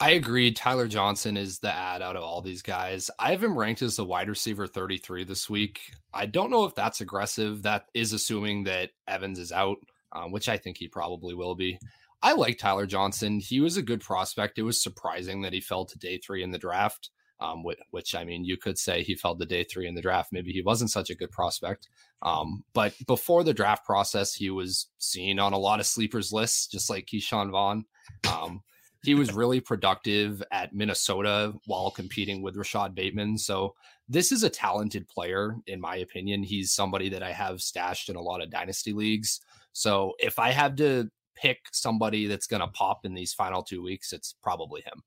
I 0.01 0.11
agree. 0.11 0.53
Tyler 0.53 0.87
Johnson 0.87 1.37
is 1.37 1.59
the 1.59 1.73
add 1.73 2.03
out 2.03 2.15
of 2.15 2.23
all 2.23 2.41
these 2.41 2.63
guys. 2.63 3.11
I 3.19 3.33
have 3.33 3.43
him 3.43 3.59
ranked 3.59 3.83
as 3.83 3.97
the 3.97 4.05
wide 4.05 4.29
receiver 4.29 4.69
33 4.69 5.25
this 5.25 5.51
week. 5.51 5.81
I 6.15 6.27
don't 6.27 6.51
know 6.51 6.65
if 6.65 6.75
that's 6.77 7.01
aggressive. 7.01 7.63
That 7.63 7.87
is 7.95 8.13
assuming 8.13 8.65
that 8.65 8.91
Evans 9.09 9.41
is 9.41 9.51
out, 9.51 9.79
um, 10.13 10.31
which 10.31 10.49
I 10.49 10.57
think 10.57 10.77
he 10.79 10.87
probably 10.87 11.35
will 11.35 11.57
be. 11.57 11.81
I 12.23 12.35
like 12.35 12.59
Tyler 12.59 12.87
Johnson. 12.87 13.41
He 13.41 13.59
was 13.59 13.77
a 13.77 13.83
good 13.83 14.01
prospect. 14.01 14.59
It 14.59 14.63
was 14.63 14.81
surprising 14.81 15.43
that 15.43 15.53
he 15.53 15.61
fell 15.61 15.85
to 15.87 15.99
day 15.99 16.19
three 16.19 16.45
in 16.45 16.53
the 16.53 16.59
draft, 16.59 17.11
um, 17.41 17.63
which, 17.63 17.79
which, 17.91 18.15
I 18.15 18.25
mean, 18.25 18.45
you 18.45 18.57
could 18.57 18.79
say 18.79 19.03
he 19.03 19.15
fell 19.15 19.37
to 19.37 19.47
day 19.47 19.65
three 19.65 19.87
in 19.87 19.95
the 19.95 20.03
draft. 20.03 20.33
Maybe 20.33 20.53
he 20.53 20.63
wasn't 20.63 20.91
such 20.91 21.11
a 21.11 21.15
good 21.15 21.31
prospect. 21.31 21.89
Um, 22.23 22.65
but 22.73 22.95
before 23.07 23.45
the 23.45 23.55
draft 23.55 23.85
process, 23.85 24.35
he 24.35 24.51
was 24.51 24.89
seen 24.99 25.39
on 25.39 25.53
a 25.53 25.59
lot 25.59 25.81
of 25.81 25.87
sleepers 25.87 26.33
lists, 26.33 26.67
just 26.67 26.91
like 26.91 27.07
Ke'Shawn 27.07 27.51
Vaughn. 27.51 27.85
Um, 28.31 28.63
he 29.05 29.15
was 29.15 29.33
really 29.35 29.61
productive 29.61 30.43
at 30.51 30.75
Minnesota 30.75 31.55
while 31.67 31.91
competing 31.91 32.43
with 32.43 32.57
Rashod 32.57 32.95
Bateman. 32.95 33.39
So 33.39 33.75
this 34.09 34.33
is 34.33 34.43
a 34.43 34.51
talented 34.51 35.09
player, 35.09 35.57
in 35.67 35.81
my 35.81 35.97
opinion. 35.97 36.43
He's 36.43 36.73
somebody 36.73 37.09
that 37.11 37.23
I 37.23 37.33
have 37.33 37.61
stashed 37.61 38.09
in 38.09 38.17
a 38.17 38.23
lot 38.23 38.43
of 38.43 38.51
dynasty 38.51 38.93
leagues. 38.93 39.41
So 39.73 40.15
if 40.19 40.39
I 40.39 40.51
have 40.51 40.77
to 40.77 41.11
pick 41.37 41.59
somebody 41.73 42.27
that's 42.27 42.47
going 42.47 42.63
to 42.63 42.69
pop 42.69 43.05
in 43.05 43.15
these 43.15 43.33
final 43.33 43.63
two 43.63 43.83
weeks, 43.83 44.13
it's 44.13 44.35
probably 44.43 44.81
him. 44.81 45.03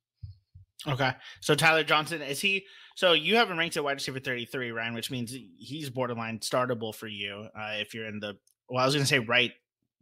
Okay. 0.88 1.12
So 1.42 1.56
Tyler 1.56 1.84
Johnson, 1.84 2.22
is 2.22 2.40
he 2.40 2.66
so 2.96 3.14
you 3.14 3.36
have 3.36 3.50
him 3.50 3.58
ranked 3.58 3.78
at 3.78 3.84
wide 3.84 3.94
receiver 3.94 4.20
33, 4.20 4.72
Ryan, 4.72 4.94
which 4.94 5.12
means 5.12 5.36
he's 5.58 5.90
borderline 5.90 6.40
startable 6.40 6.94
for 6.94 7.08
you 7.08 7.48
uh, 7.58 7.74
if 7.76 7.94
you're 7.94 8.08
in 8.08 8.20
the 8.20 8.38
well, 8.70 8.82
I 8.82 8.86
was 8.86 8.96
gonna 8.96 9.06
say 9.06 9.20
right 9.20 9.52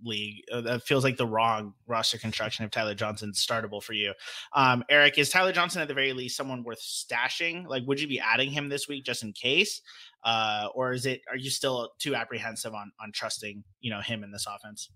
league. 0.04 0.44
Uh, 0.52 0.62
that 0.62 0.84
feels 0.84 1.04
like 1.04 1.18
the 1.18 1.28
wrong 1.28 1.74
roster 1.88 2.18
construction 2.18 2.66
if 2.66 2.72
Tyler 2.72 2.96
Johnson's 2.96 3.46
startable 3.46 3.82
for 3.82 3.94
you. 3.94 4.14
Um, 4.54 4.84
Erik, 4.90 5.18
is 5.18 5.30
Tyler 5.30 5.52
Johnson 5.52 5.82
at 5.82 5.88
the 5.88 5.94
very 5.94 6.14
least 6.14 6.38
someone 6.38 6.64
worth 6.64 6.82
stashing? 6.82 7.68
Like, 7.68 7.84
would 7.86 8.00
you 8.00 8.08
be 8.08 8.20
adding 8.20 8.52
him 8.52 8.70
this 8.70 8.88
week 8.88 9.06
just 9.06 9.24
in 9.24 9.34
case, 9.34 9.82
uh, 10.24 10.68
or 10.74 10.94
is 10.94 11.06
it? 11.06 11.22
Are 11.30 11.38
you 11.38 11.50
still 11.50 11.92
too 12.00 12.16
apprehensive 12.16 12.74
on 12.74 12.92
on 13.02 13.12
trusting 13.12 13.64
you 13.82 13.92
know 13.92 14.02
him 14.02 14.24
in 14.24 14.32
this 14.32 14.48
offense? 14.48 14.90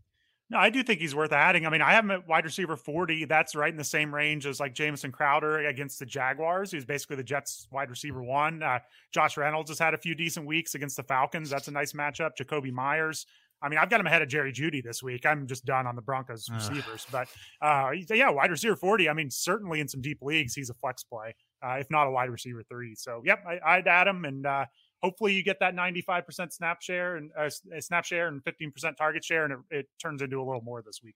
No, 0.50 0.58
I 0.58 0.70
do 0.70 0.84
think 0.84 1.00
he's 1.00 1.16
worth 1.16 1.32
adding. 1.32 1.66
I 1.66 1.70
mean, 1.70 1.82
I 1.82 1.94
have 1.94 2.04
him 2.04 2.12
at 2.12 2.28
wide 2.28 2.46
receiver 2.46 2.76
40. 2.76 3.26
That's 3.26 3.56
right 3.56 3.72
in 3.72 3.78
the 3.78 3.84
same 3.84 4.14
range 4.14 4.46
as 4.46 4.60
like 4.60 4.74
Jamison 4.74 5.12
Crowder 5.12 5.66
against 5.68 6.00
the 6.00 6.06
Jaguars, 6.06 6.72
who's 6.72 6.86
basically 6.86 7.16
the 7.16 7.24
Jets 7.24 7.68
wide 7.72 7.90
receiver 7.90 8.22
one. 8.22 8.62
Uh, 8.62 8.80
Josh 9.12 9.38
Reynolds 9.38 9.72
has 9.72 9.80
had 9.80 9.94
a 9.94 9.98
few 9.98 10.14
decent 10.14 10.46
weeks 10.46 10.76
against 10.76 10.98
the 10.98 11.04
Falcons. 11.04 11.50
That's 11.50 11.70
a 11.70 11.72
nice 11.72 11.94
matchup. 11.94 12.32
Jakobi 12.40 12.72
Meyers 12.72 13.26
I 13.64 13.70
mean, 13.70 13.80
I've 13.80 13.90
got 13.90 14.02
him 14.02 14.08
ahead 14.08 14.22
of 14.22 14.28
Jerry 14.28 14.52
Jeudy 14.52 14.84
this 14.84 15.02
week. 15.02 15.26
I'm 15.26 15.48
just 15.48 15.64
done 15.64 15.88
on 15.88 15.96
the 15.96 16.02
Broncos 16.02 16.50
receivers, 16.54 17.08
but 17.10 17.30
uh, 17.62 17.92
yeah, 18.10 18.30
wide 18.30 18.52
receiver 18.52 18.76
40. 18.76 19.08
I 19.08 19.14
mean, 19.14 19.32
certainly 19.32 19.80
in 19.80 19.88
some 19.88 20.02
deep 20.02 20.22
leagues, 20.22 20.54
he's 20.54 20.70
a 20.70 20.74
flex 20.74 21.04
play, 21.04 21.34
uh, 21.66 21.78
if 21.80 21.90
not 21.90 22.06
a 22.06 22.12
wide 22.12 22.30
receiver 22.30 22.62
three. 22.70 22.94
So, 22.94 23.22
yep, 23.26 23.42
I, 23.48 23.78
would 23.78 23.88
add 23.88 24.08
him, 24.08 24.26
and 24.26 24.46
uh, 24.46 24.66
hopefully 25.04 25.34
you 25.34 25.44
get 25.44 25.60
that 25.60 25.76
95% 25.76 26.54
snap 26.54 26.82
share 26.82 27.18
and 27.18 27.30
uh, 27.38 27.50
snap 27.80 28.06
share 28.06 28.28
and 28.30 28.44
15% 28.44 28.96
target 28.96 29.24
share, 29.24 29.44
and 29.44 29.54
it, 29.54 29.78
it 29.80 29.89
turns 30.02 30.22
into 30.22 30.38
a 30.38 30.44
little 30.44 30.62
more 30.62 30.82
this 30.82 31.02
week. 31.04 31.16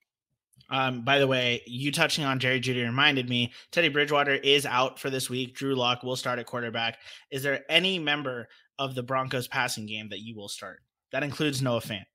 Um, 0.69 1.02
by 1.02 1.19
the 1.19 1.28
way, 1.28 1.62
you 1.65 1.91
touching 1.91 2.26
on 2.26 2.39
Jerry 2.39 2.60
Jeudy 2.60 2.84
reminded 2.84 3.30
me 3.30 3.54
Teddy 3.71 3.89
Bridgewater 3.89 4.34
is 4.34 4.65
out 4.65 5.00
for 5.00 5.10
this 5.10 5.30
week. 5.30 5.56
Drew 5.56 5.76
Lock 5.76 6.04
will 6.04 6.15
start 6.15 6.39
at 6.39 6.45
quarterback. 6.45 6.97
Is 7.32 7.43
there 7.43 7.63
any 7.69 8.00
member 8.00 8.50
of 8.78 8.93
the 8.93 9.04
Broncos 9.04 9.47
passing 9.47 9.86
game 9.86 10.10
that 10.10 10.19
you 10.19 10.36
will 10.36 10.50
start? 10.50 10.82
That 11.12 11.23
includes 11.23 11.62
Noah 11.62 11.82
Fant. 11.82 12.06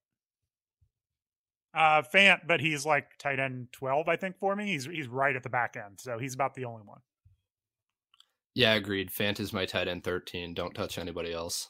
Uh, 1.72 2.02
Fant, 2.12 2.40
but 2.46 2.60
he's 2.60 2.84
like 2.84 3.06
tight 3.18 3.38
end 3.38 3.68
twelve, 3.72 4.08
I 4.08 4.16
think, 4.16 4.38
for 4.38 4.54
me. 4.54 4.66
He's 4.66 4.84
he's 4.84 5.08
right 5.08 5.34
at 5.34 5.42
the 5.42 5.48
back 5.48 5.76
end, 5.82 5.98
so 5.98 6.18
he's 6.18 6.34
about 6.34 6.54
the 6.54 6.66
only 6.66 6.82
one. 6.84 6.98
Yeah, 8.54 8.74
agreed. 8.74 9.10
Fant 9.10 9.40
is 9.40 9.52
my 9.52 9.64
tight 9.64 9.88
end 9.88 10.04
thirteen. 10.04 10.54
Don't 10.54 10.74
touch 10.74 10.98
anybody 10.98 11.32
else. 11.32 11.68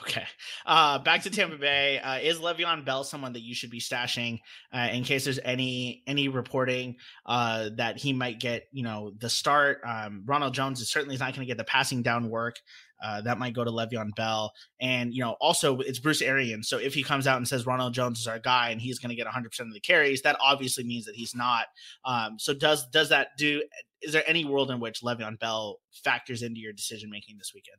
Okay. 0.00 0.24
Uh, 0.64 0.98
back 1.00 1.22
to 1.24 1.30
Tampa 1.30 1.58
Bay. 1.58 1.98
Uh, 1.98 2.18
is 2.18 2.38
Le'Veon 2.38 2.82
Bell 2.82 3.04
someone 3.04 3.34
that 3.34 3.42
you 3.42 3.54
should 3.54 3.68
be 3.68 3.80
stashing 3.80 4.38
uh, 4.72 4.88
in 4.90 5.04
case 5.04 5.24
there's 5.24 5.38
any 5.44 6.02
any 6.06 6.28
reporting 6.28 6.96
uh, 7.26 7.68
that 7.76 7.98
he 7.98 8.14
might 8.14 8.40
get, 8.40 8.68
you 8.72 8.82
know, 8.82 9.12
the 9.18 9.28
start? 9.28 9.82
Um, 9.86 10.22
Ronald 10.24 10.54
Jones 10.54 10.80
is 10.80 10.90
certainly 10.90 11.18
not 11.18 11.34
going 11.34 11.46
to 11.46 11.50
get 11.50 11.58
the 11.58 11.64
passing 11.64 12.02
down 12.02 12.30
work. 12.30 12.56
Uh, 13.02 13.20
that 13.22 13.38
might 13.38 13.54
go 13.54 13.64
to 13.64 13.70
Le'Veon 13.70 14.14
Bell. 14.14 14.52
And, 14.80 15.12
you 15.12 15.22
know, 15.22 15.36
also 15.40 15.80
it's 15.80 15.98
Bruce 15.98 16.22
Arians. 16.22 16.68
So 16.68 16.78
if 16.78 16.94
he 16.94 17.02
comes 17.02 17.26
out 17.26 17.36
and 17.36 17.48
says 17.48 17.66
Ronald 17.66 17.94
Jones 17.94 18.20
is 18.20 18.26
our 18.26 18.38
guy 18.38 18.70
and 18.70 18.80
he's 18.80 18.98
going 18.98 19.10
to 19.10 19.16
get 19.16 19.26
100% 19.26 19.60
of 19.60 19.72
the 19.72 19.80
carries, 19.80 20.22
that 20.22 20.36
obviously 20.40 20.84
means 20.84 21.06
that 21.06 21.16
he's 21.16 21.34
not. 21.34 21.66
Um, 22.04 22.38
so 22.38 22.54
does 22.54 22.86
does 22.88 23.08
that 23.08 23.28
do, 23.36 23.62
is 24.00 24.12
there 24.12 24.24
any 24.26 24.44
world 24.44 24.70
in 24.70 24.80
which 24.80 25.02
Le'Veon 25.02 25.38
Bell 25.38 25.80
factors 26.04 26.42
into 26.42 26.60
your 26.60 26.72
decision 26.72 27.10
making 27.10 27.38
this 27.38 27.52
weekend? 27.54 27.78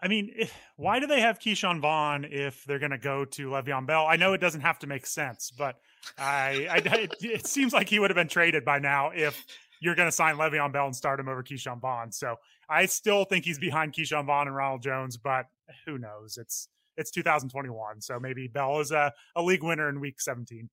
I 0.00 0.08
mean, 0.08 0.32
if, 0.36 0.54
why 0.76 1.00
do 1.00 1.06
they 1.06 1.20
have 1.20 1.40
Ke'Shawn 1.40 1.80
Vaughn 1.80 2.24
if 2.24 2.64
they're 2.64 2.78
going 2.78 2.92
to 2.92 2.98
go 2.98 3.24
to 3.24 3.48
Le'Veon 3.50 3.86
Bell? 3.86 4.06
I 4.06 4.16
know 4.16 4.32
it 4.32 4.40
doesn't 4.40 4.60
have 4.60 4.78
to 4.80 4.86
make 4.86 5.06
sense, 5.06 5.50
but 5.56 5.76
I, 6.16 6.68
I 6.70 6.76
it, 6.76 7.14
it, 7.20 7.46
seems 7.46 7.72
like 7.72 7.88
he 7.88 7.98
would 7.98 8.10
have 8.10 8.16
been 8.16 8.28
traded 8.28 8.64
by 8.64 8.78
now 8.78 9.10
if 9.12 9.44
you're 9.80 9.96
going 9.96 10.08
to 10.08 10.12
sign 10.12 10.36
Le'Veon 10.36 10.72
Bell 10.72 10.86
and 10.86 10.94
start 10.94 11.18
him 11.18 11.28
over 11.28 11.42
Ke'Shawn 11.42 11.80
Vaughn. 11.80 12.12
So 12.12 12.36
I 12.68 12.86
still 12.86 13.24
think 13.24 13.44
he's 13.44 13.58
behind 13.58 13.92
Ke'Shawn 13.92 14.26
Vaughn 14.26 14.46
and 14.46 14.56
Ronald 14.56 14.82
Jones, 14.82 15.16
but 15.16 15.46
who 15.86 15.98
knows? 15.98 16.36
It's 16.36 16.68
it's 16.96 17.10
2021, 17.12 18.00
so 18.00 18.18
maybe 18.18 18.48
Bell 18.48 18.80
is 18.80 18.90
a, 18.90 19.12
a 19.36 19.42
league 19.42 19.62
winner 19.62 19.88
in 19.88 20.00
Week 20.00 20.20
17. 20.20 20.68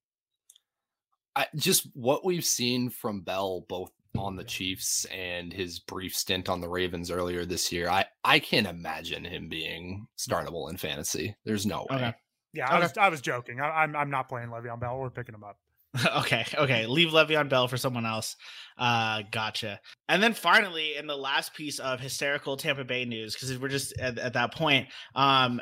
I, 1.36 1.46
just 1.56 1.88
what 1.94 2.26
we've 2.26 2.46
seen 2.46 2.90
from 2.90 3.22
Bell, 3.22 3.66
both 3.70 3.92
on 4.18 4.36
the 4.36 4.44
Chiefs 4.44 5.06
and 5.06 5.54
his 5.54 5.80
brief 5.80 6.16
stint 6.16 6.50
on 6.50 6.62
the 6.62 6.70
Ravens 6.70 7.12
earlier 7.12 7.46
this 7.46 7.72
year, 7.72 7.90
I 7.90 8.06
I 8.24 8.40
can't 8.40 8.68
imagine 8.68 9.24
him 9.24 9.50
being 9.50 10.08
startable 10.18 10.70
in 10.70 10.78
fantasy. 10.78 11.36
There's 11.46 11.66
no 11.66 11.86
way. 11.90 11.98
Okay. 11.98 12.14
Yeah, 12.54 12.70
I 12.70 12.80
was 12.80 12.98
I 12.98 13.10
was 13.10 13.22
joking. 13.22 13.60
I, 13.60 13.84
am 13.84 13.90
I'm, 13.92 13.96
I'm 13.96 14.10
not 14.10 14.30
playing 14.30 14.50
Le'Veon 14.50 14.80
Bell. 14.80 14.98
We're 14.98 15.10
picking 15.10 15.36
him 15.36 15.44
up. 15.44 15.58
okay, 16.18 16.46
okay. 16.58 16.86
Leave 16.86 17.10
Le'Veon 17.10 17.50
Bell 17.50 17.68
for 17.68 17.78
someone 17.78 18.06
else. 18.06 18.36
Uh, 18.78 19.24
gotcha. 19.32 19.80
And 20.10 20.22
then 20.22 20.34
finally, 20.34 20.96
in 20.98 21.08
the 21.08 21.16
last 21.16 21.54
piece 21.54 21.80
of 21.80 22.00
hysterical 22.00 22.58
Tampa 22.58 22.84
Bay 22.84 23.06
news, 23.06 23.34
because 23.34 23.58
we're 23.58 23.70
just 23.70 23.98
at, 24.00 24.18
at, 24.18 24.34
that 24.34 24.54
point, 24.54 24.88
um, 25.16 25.62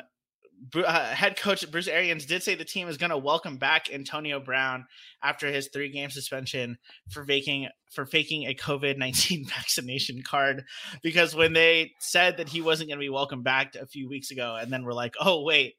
uh, 0.74 1.06
head 1.14 1.36
coach 1.36 1.68
Bruce 1.70 1.88
Arians 1.88 2.26
did 2.26 2.42
say 2.42 2.54
the 2.54 2.64
team 2.64 2.88
is 2.88 2.96
going 2.96 3.10
to 3.10 3.18
welcome 3.18 3.58
back 3.58 3.92
Antonio 3.92 4.40
Brown 4.40 4.86
after 5.22 5.48
his 5.48 5.68
three 5.72 5.90
game 5.90 6.10
suspension 6.10 6.78
for 7.10 7.24
faking 7.24 7.68
for 7.92 8.06
faking 8.06 8.44
a 8.44 8.54
COVID 8.54 8.96
nineteen 8.96 9.44
vaccination 9.48 10.22
card. 10.22 10.64
Because 11.02 11.34
when 11.34 11.52
they 11.52 11.92
said 12.00 12.38
that 12.38 12.48
he 12.48 12.60
wasn't 12.60 12.88
going 12.88 12.98
to 12.98 13.04
be 13.04 13.10
welcome 13.10 13.42
back 13.42 13.74
a 13.74 13.86
few 13.86 14.08
weeks 14.08 14.30
ago, 14.30 14.56
and 14.60 14.72
then 14.72 14.84
we're 14.84 14.94
like, 14.94 15.14
oh 15.20 15.42
wait, 15.42 15.74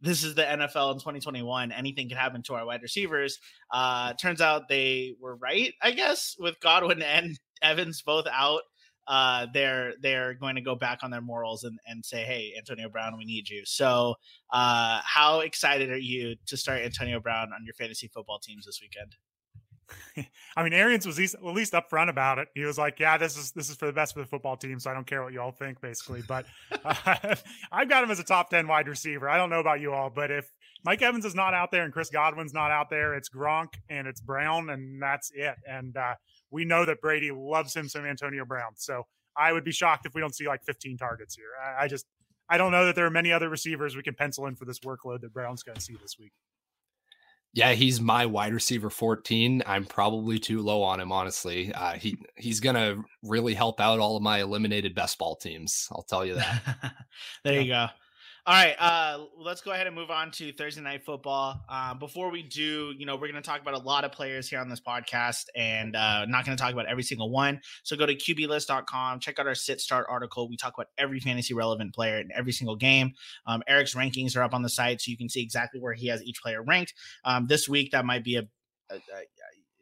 this 0.00 0.24
is 0.24 0.34
the 0.34 0.42
NFL 0.42 0.92
in 0.92 0.98
2021. 0.98 1.72
Anything 1.72 2.08
can 2.08 2.18
happen 2.18 2.42
to 2.44 2.54
our 2.54 2.66
wide 2.66 2.82
receivers. 2.82 3.38
Uh, 3.72 4.12
turns 4.14 4.40
out 4.40 4.68
they 4.68 5.14
were 5.20 5.36
right, 5.36 5.74
I 5.82 5.92
guess, 5.92 6.36
with 6.38 6.58
Godwin 6.60 7.02
and 7.02 7.38
Evans 7.62 8.02
both 8.02 8.26
out 8.32 8.62
uh, 9.10 9.46
they're 9.52 9.94
they're 10.00 10.34
going 10.34 10.54
to 10.54 10.60
go 10.60 10.76
back 10.76 11.00
on 11.02 11.10
their 11.10 11.20
morals 11.20 11.64
and, 11.64 11.78
and 11.86 12.04
say, 12.04 12.22
"Hey, 12.22 12.54
Antonio 12.56 12.88
Brown, 12.88 13.18
we 13.18 13.24
need 13.24 13.48
you." 13.48 13.62
So, 13.64 14.14
uh, 14.52 15.00
how 15.04 15.40
excited 15.40 15.90
are 15.90 15.98
you 15.98 16.36
to 16.46 16.56
start 16.56 16.82
Antonio 16.82 17.18
Brown 17.18 17.52
on 17.52 17.64
your 17.64 17.74
fantasy 17.74 18.06
football 18.06 18.38
teams 18.38 18.66
this 18.66 18.80
weekend? 18.80 19.16
I 20.56 20.62
mean, 20.62 20.72
Arians 20.72 21.06
was 21.06 21.18
at 21.18 21.42
least 21.42 21.72
upfront 21.72 22.08
about 22.08 22.38
it. 22.38 22.48
He 22.54 22.64
was 22.64 22.78
like, 22.78 22.98
"Yeah, 22.98 23.18
this 23.18 23.36
is 23.36 23.52
this 23.52 23.68
is 23.70 23.76
for 23.76 23.86
the 23.86 23.92
best 23.92 24.14
for 24.14 24.20
the 24.20 24.26
football 24.26 24.56
team, 24.56 24.78
so 24.78 24.90
I 24.90 24.94
don't 24.94 25.06
care 25.06 25.22
what 25.22 25.32
you 25.32 25.40
all 25.40 25.52
think, 25.52 25.80
basically." 25.80 26.22
But 26.26 26.46
uh, 26.84 27.34
I've 27.72 27.88
got 27.88 28.04
him 28.04 28.10
as 28.10 28.18
a 28.18 28.24
top 28.24 28.50
ten 28.50 28.66
wide 28.66 28.88
receiver. 28.88 29.28
I 29.28 29.36
don't 29.36 29.50
know 29.50 29.60
about 29.60 29.80
you 29.80 29.92
all, 29.92 30.10
but 30.10 30.30
if 30.30 30.50
Mike 30.84 31.02
Evans 31.02 31.24
is 31.24 31.34
not 31.34 31.54
out 31.54 31.70
there 31.70 31.84
and 31.84 31.92
Chris 31.92 32.10
Godwin's 32.10 32.54
not 32.54 32.70
out 32.70 32.90
there, 32.90 33.14
it's 33.14 33.28
Gronk 33.28 33.74
and 33.88 34.06
it's 34.06 34.20
Brown, 34.20 34.70
and 34.70 35.00
that's 35.00 35.30
it. 35.34 35.56
And 35.68 35.96
uh, 35.96 36.14
we 36.50 36.64
know 36.64 36.84
that 36.84 37.00
Brady 37.00 37.30
loves 37.30 37.74
him 37.74 37.88
some 37.88 38.04
Antonio 38.04 38.44
Brown. 38.44 38.72
So 38.76 39.06
I 39.36 39.52
would 39.52 39.64
be 39.64 39.72
shocked 39.72 40.06
if 40.06 40.14
we 40.14 40.20
don't 40.20 40.34
see 40.34 40.46
like 40.46 40.64
15 40.64 40.96
targets 40.96 41.34
here. 41.34 41.50
I, 41.62 41.84
I 41.84 41.88
just 41.88 42.06
I 42.48 42.58
don't 42.58 42.72
know 42.72 42.86
that 42.86 42.96
there 42.96 43.06
are 43.06 43.10
many 43.10 43.32
other 43.32 43.48
receivers 43.48 43.94
we 43.94 44.02
can 44.02 44.14
pencil 44.14 44.46
in 44.46 44.56
for 44.56 44.64
this 44.64 44.80
workload 44.80 45.20
that 45.20 45.32
Brown's 45.32 45.62
going 45.62 45.76
to 45.76 45.80
see 45.80 45.96
this 46.02 46.16
week. 46.18 46.32
Yeah, 47.52 47.72
he's 47.72 48.00
my 48.00 48.26
wide 48.26 48.54
receiver 48.54 48.90
14. 48.90 49.62
I'm 49.66 49.84
probably 49.84 50.38
too 50.38 50.62
low 50.62 50.82
on 50.82 51.00
him, 51.00 51.10
honestly. 51.10 51.72
Uh, 51.72 51.94
he 51.94 52.18
he's 52.36 52.60
gonna 52.60 53.02
really 53.22 53.54
help 53.54 53.80
out 53.80 53.98
all 53.98 54.16
of 54.16 54.22
my 54.22 54.40
eliminated 54.40 54.94
best 54.94 55.18
ball 55.18 55.34
teams. 55.34 55.88
I'll 55.90 56.04
tell 56.04 56.24
you 56.24 56.34
that. 56.34 56.94
there 57.44 57.54
yeah. 57.54 57.60
you 57.60 57.68
go. 57.68 57.86
All 58.46 58.54
right, 58.54 58.74
uh, 58.78 59.26
let's 59.36 59.60
go 59.60 59.70
ahead 59.70 59.86
and 59.86 59.94
move 59.94 60.10
on 60.10 60.30
to 60.32 60.50
Thursday 60.52 60.80
night 60.80 61.04
football. 61.04 61.60
Uh, 61.68 61.92
before 61.92 62.30
we 62.30 62.42
do, 62.42 62.94
you 62.96 63.04
know, 63.04 63.14
we're 63.14 63.30
going 63.30 63.34
to 63.34 63.42
talk 63.42 63.60
about 63.60 63.74
a 63.74 63.78
lot 63.78 64.02
of 64.02 64.12
players 64.12 64.48
here 64.48 64.58
on 64.58 64.70
this 64.70 64.80
podcast, 64.80 65.44
and 65.54 65.94
uh, 65.94 66.24
not 66.24 66.46
going 66.46 66.56
to 66.56 66.62
talk 66.62 66.72
about 66.72 66.86
every 66.86 67.02
single 67.02 67.30
one. 67.30 67.60
So 67.82 67.96
go 67.96 68.06
to 68.06 68.14
QBList.com, 68.14 69.20
check 69.20 69.38
out 69.38 69.46
our 69.46 69.54
sit 69.54 69.78
start 69.78 70.06
article. 70.08 70.48
We 70.48 70.56
talk 70.56 70.72
about 70.72 70.86
every 70.96 71.20
fantasy 71.20 71.52
relevant 71.52 71.94
player 71.94 72.18
in 72.18 72.30
every 72.34 72.52
single 72.52 72.76
game. 72.76 73.12
Um, 73.46 73.62
Erik's 73.68 73.94
rankings 73.94 74.34
are 74.38 74.42
up 74.42 74.54
on 74.54 74.62
the 74.62 74.70
site, 74.70 75.02
so 75.02 75.10
you 75.10 75.18
can 75.18 75.28
see 75.28 75.42
exactly 75.42 75.78
where 75.78 75.92
he 75.92 76.06
has 76.06 76.22
each 76.22 76.40
player 76.40 76.62
ranked. 76.62 76.94
Um, 77.26 77.46
this 77.46 77.68
week, 77.68 77.90
that 77.92 78.06
might 78.06 78.24
be 78.24 78.36
a, 78.36 78.48
a, 78.90 78.94
a 78.94 79.00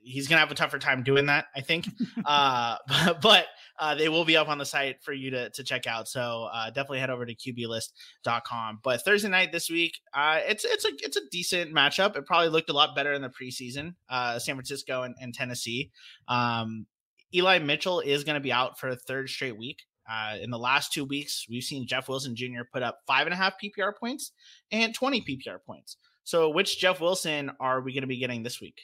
he's 0.02 0.26
gonna 0.26 0.40
have 0.40 0.50
a 0.50 0.56
tougher 0.56 0.78
time 0.78 1.02
doing 1.02 1.26
that, 1.26 1.46
I 1.54 1.60
think. 1.60 1.86
uh, 2.24 2.76
but, 2.88 3.20
but 3.20 3.46
uh, 3.78 3.94
they 3.94 4.08
will 4.08 4.24
be 4.24 4.36
up 4.36 4.48
on 4.48 4.58
the 4.58 4.64
site 4.64 5.02
for 5.02 5.12
you 5.12 5.30
to, 5.30 5.50
to 5.50 5.62
check 5.62 5.86
out. 5.86 6.08
So 6.08 6.48
uh, 6.52 6.66
definitely 6.66 7.00
head 7.00 7.10
over 7.10 7.24
to 7.24 7.34
QBList.com. 7.34 8.80
But 8.82 9.02
Thursday 9.02 9.28
night 9.28 9.52
this 9.52 9.70
week, 9.70 9.98
uh, 10.12 10.40
it's 10.46 10.64
it's 10.64 10.84
a 10.84 10.90
it's 11.00 11.16
a 11.16 11.28
decent 11.30 11.72
matchup. 11.72 12.16
It 12.16 12.26
probably 12.26 12.48
looked 12.48 12.70
a 12.70 12.74
lot 12.74 12.96
better 12.96 13.12
in 13.12 13.22
the 13.22 13.30
preseason. 13.30 13.94
Uh, 14.08 14.38
San 14.38 14.56
Francisco 14.56 15.02
and, 15.02 15.14
and 15.20 15.32
Tennessee. 15.32 15.90
Um, 16.26 16.86
Eli 17.34 17.58
Mitchell 17.58 18.00
is 18.00 18.24
going 18.24 18.34
to 18.34 18.40
be 18.40 18.52
out 18.52 18.78
for 18.78 18.88
a 18.88 18.96
third 18.96 19.28
straight 19.28 19.58
week. 19.58 19.82
Uh, 20.10 20.36
in 20.40 20.50
the 20.50 20.58
last 20.58 20.92
two 20.92 21.04
weeks, 21.04 21.44
we've 21.50 21.62
seen 21.62 21.86
Jeff 21.86 22.08
Wilson 22.08 22.34
Jr. 22.34 22.62
put 22.72 22.82
up 22.82 23.00
five 23.06 23.26
and 23.26 23.34
a 23.34 23.36
half 23.36 23.54
PPR 23.62 23.92
points 23.94 24.32
and 24.72 24.94
20 24.94 25.20
PPR 25.20 25.58
points. 25.66 25.98
So, 26.24 26.48
which 26.48 26.78
Jeff 26.78 27.00
Wilson 27.00 27.50
are 27.60 27.82
we 27.82 27.92
going 27.92 28.02
to 28.02 28.08
be 28.08 28.18
getting 28.18 28.42
this 28.42 28.60
week? 28.60 28.80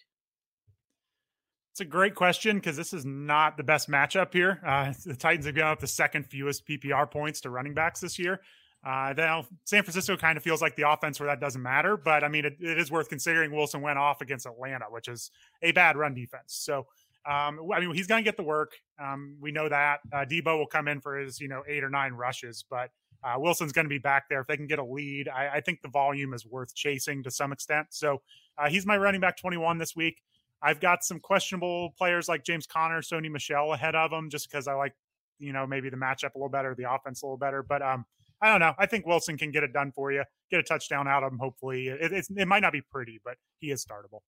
It's 1.74 1.80
a 1.80 1.84
great 1.84 2.14
question 2.14 2.58
because 2.58 2.76
this 2.76 2.92
is 2.92 3.04
not 3.04 3.56
the 3.56 3.64
best 3.64 3.90
matchup 3.90 4.32
here. 4.32 4.60
Uh, 4.64 4.92
the 5.04 5.16
Titans 5.16 5.46
have 5.46 5.56
given 5.56 5.68
up 5.68 5.80
the 5.80 5.88
second 5.88 6.24
fewest 6.24 6.64
PPR 6.68 7.10
points 7.10 7.40
to 7.40 7.50
running 7.50 7.74
backs 7.74 7.98
this 7.98 8.16
year. 8.16 8.42
Uh, 8.86 9.12
now, 9.16 9.44
San 9.64 9.82
Francisco 9.82 10.16
kind 10.16 10.36
of 10.36 10.44
feels 10.44 10.62
like 10.62 10.76
the 10.76 10.88
offense 10.88 11.18
where 11.18 11.26
that 11.26 11.40
doesn't 11.40 11.60
matter, 11.60 11.96
but 11.96 12.22
I 12.22 12.28
mean, 12.28 12.44
it, 12.44 12.58
it 12.60 12.78
is 12.78 12.92
worth 12.92 13.08
considering 13.08 13.50
Wilson 13.50 13.80
went 13.80 13.98
off 13.98 14.20
against 14.20 14.46
Atlanta, 14.46 14.84
which 14.88 15.08
is 15.08 15.32
a 15.62 15.72
bad 15.72 15.96
run 15.96 16.14
defense. 16.14 16.54
So, 16.54 16.86
um, 17.28 17.58
I 17.74 17.80
mean, 17.80 17.92
he's 17.92 18.06
going 18.06 18.22
to 18.22 18.24
get 18.24 18.36
the 18.36 18.44
work. 18.44 18.70
Um, 19.02 19.36
we 19.40 19.50
know 19.50 19.68
that. 19.68 19.98
Uh, 20.12 20.18
Deebo 20.18 20.56
will 20.56 20.68
come 20.68 20.86
in 20.86 21.00
for 21.00 21.18
his, 21.18 21.40
you 21.40 21.48
know, 21.48 21.64
eight 21.66 21.82
or 21.82 21.90
nine 21.90 22.12
rushes, 22.12 22.64
but 22.70 22.90
uh, 23.24 23.34
Wilson's 23.36 23.72
going 23.72 23.86
to 23.86 23.90
be 23.90 23.98
back 23.98 24.28
there. 24.28 24.42
If 24.42 24.46
they 24.46 24.56
can 24.56 24.68
get 24.68 24.78
a 24.78 24.84
lead, 24.84 25.28
I, 25.28 25.54
I, 25.54 25.60
think 25.60 25.82
the 25.82 25.88
volume 25.88 26.34
is 26.34 26.46
worth 26.46 26.72
chasing 26.72 27.24
to 27.24 27.32
some 27.32 27.50
extent. 27.50 27.88
So, 27.90 28.22
uh, 28.56 28.68
he's 28.68 28.86
my 28.86 28.96
running 28.96 29.20
back 29.20 29.36
21 29.38 29.78
this 29.78 29.96
week. 29.96 30.20
I've 30.64 30.80
got 30.80 31.04
some 31.04 31.20
questionable 31.20 31.94
players 31.98 32.26
like 32.26 32.42
James 32.42 32.66
Conner, 32.66 33.02
Sony 33.02 33.30
Michel 33.30 33.74
ahead 33.74 33.94
of 33.94 34.10
them 34.10 34.30
just 34.30 34.50
because 34.50 34.66
I 34.66 34.72
like, 34.72 34.94
you 35.38 35.52
know, 35.52 35.66
maybe 35.66 35.90
the 35.90 35.96
matchup 35.96 36.34
a 36.34 36.38
little 36.38 36.48
better, 36.48 36.74
the 36.74 36.90
offense 36.90 37.22
a 37.22 37.26
little 37.26 37.36
better. 37.36 37.62
But 37.62 37.82
um, 37.82 38.06
I 38.40 38.50
don't 38.50 38.60
know. 38.60 38.72
I 38.78 38.86
think 38.86 39.06
Wilson 39.06 39.36
can 39.36 39.50
get 39.50 39.62
it 39.62 39.74
done 39.74 39.92
for 39.92 40.10
you, 40.10 40.24
get 40.50 40.60
a 40.60 40.62
touchdown 40.62 41.06
out 41.06 41.22
of 41.22 41.32
him. 41.32 41.38
Hopefully, 41.38 41.88
it, 41.88 42.26
it 42.28 42.48
might 42.48 42.60
not 42.60 42.72
be 42.72 42.80
pretty, 42.80 43.20
but 43.22 43.36
he 43.58 43.70
is 43.70 43.84
startable. 43.84 44.20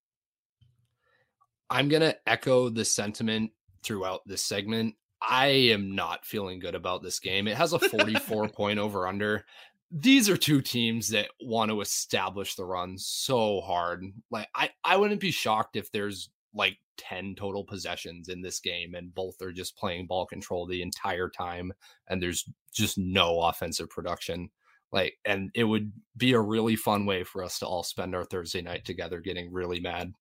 I'm 1.71 1.89
gonna 1.89 2.15
echo 2.27 2.69
the 2.69 2.85
sentiment 2.85 3.51
throughout 3.83 4.21
this 4.27 4.43
segment. 4.43 4.95
I 5.23 5.47
am 5.47 5.95
not 5.95 6.27
feeling 6.27 6.59
good 6.59 6.75
about 6.75 7.03
this 7.03 7.19
game. 7.19 7.49
It 7.49 7.57
has 7.57 7.73
a 7.73 7.79
44 7.79 8.49
point 8.51 8.79
over 8.79 9.07
under 9.07 9.47
these 9.91 10.29
are 10.29 10.37
two 10.37 10.61
teams 10.61 11.09
that 11.09 11.29
want 11.41 11.71
to 11.71 11.81
establish 11.81 12.55
the 12.55 12.65
run 12.65 12.99
so 12.99 13.61
hard. 13.61 14.05
Like 14.31 14.49
I, 14.55 14.71
I 14.85 14.97
wouldn't 14.97 15.21
be 15.21 15.31
shocked 15.31 15.77
if 15.77 15.91
there's 15.93 16.31
like 16.55 16.79
10 16.99 17.35
total 17.37 17.65
possessions 17.65 18.29
in 18.29 18.41
this 18.41 18.59
game 18.61 18.95
and 18.95 19.15
both 19.15 19.41
are 19.43 19.53
just 19.53 19.77
playing 19.77 20.07
ball 20.07 20.27
control 20.27 20.67
the 20.67 20.83
entire 20.83 21.29
time 21.29 21.73
and 22.09 22.23
there's 22.23 22.49
just 22.73 22.99
no 22.99 23.41
offensive 23.41 23.89
production. 23.91 24.51
Like 24.93 25.15
and 25.25 25.51
it 25.55 25.65
would 25.65 25.93
be 26.17 26.33
a 26.33 26.41
really 26.41 26.77
fun 26.77 27.07
way 27.07 27.23
for 27.23 27.45
us 27.45 27.59
to 27.61 27.67
all 27.67 27.83
spend 27.83 28.15
our 28.15 28.25
Thursday 28.25 28.63
night 28.63 28.85
together 28.85 29.21
getting 29.21 29.53
really 29.53 29.81
mad. 29.81 30.13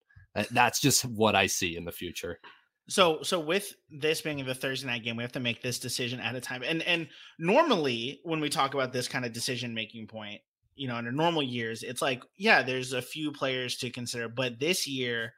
That's 0.52 0.82
just 0.82 1.06
what 1.06 1.36
I 1.36 1.48
see 1.48 1.78
in 1.78 1.86
the 1.86 1.92
future. 1.92 2.40
So 2.88 3.20
so 3.24 3.40
with 3.40 3.74
this 3.90 4.22
being 4.22 4.44
the 4.46 4.54
Thursday 4.54 4.88
night 4.88 5.04
game, 5.04 5.18
we 5.18 5.24
have 5.24 5.32
to 5.34 5.40
make 5.40 5.62
this 5.62 5.80
decision 5.80 6.20
at 6.20 6.36
a 6.36 6.42
time. 6.42 6.64
And 6.64 6.84
and 6.84 7.08
normally 7.40 8.20
when 8.24 8.40
we 8.40 8.50
talk 8.50 8.74
about 8.74 8.94
this 8.94 9.08
kind 9.08 9.26
of 9.26 9.34
decision 9.34 9.74
making 9.74 10.08
point, 10.08 10.42
you 10.76 10.88
know, 10.88 10.98
in 10.98 11.08
a 11.08 11.12
normal 11.12 11.42
years, 11.42 11.84
it's 11.84 12.02
like, 12.02 12.24
yeah, 12.38 12.62
there's 12.62 12.94
a 12.94 13.02
few 13.02 13.32
players 13.32 13.78
to 13.78 13.90
consider, 13.90 14.30
but 14.30 14.60
this 14.60 14.88
year, 14.88 15.34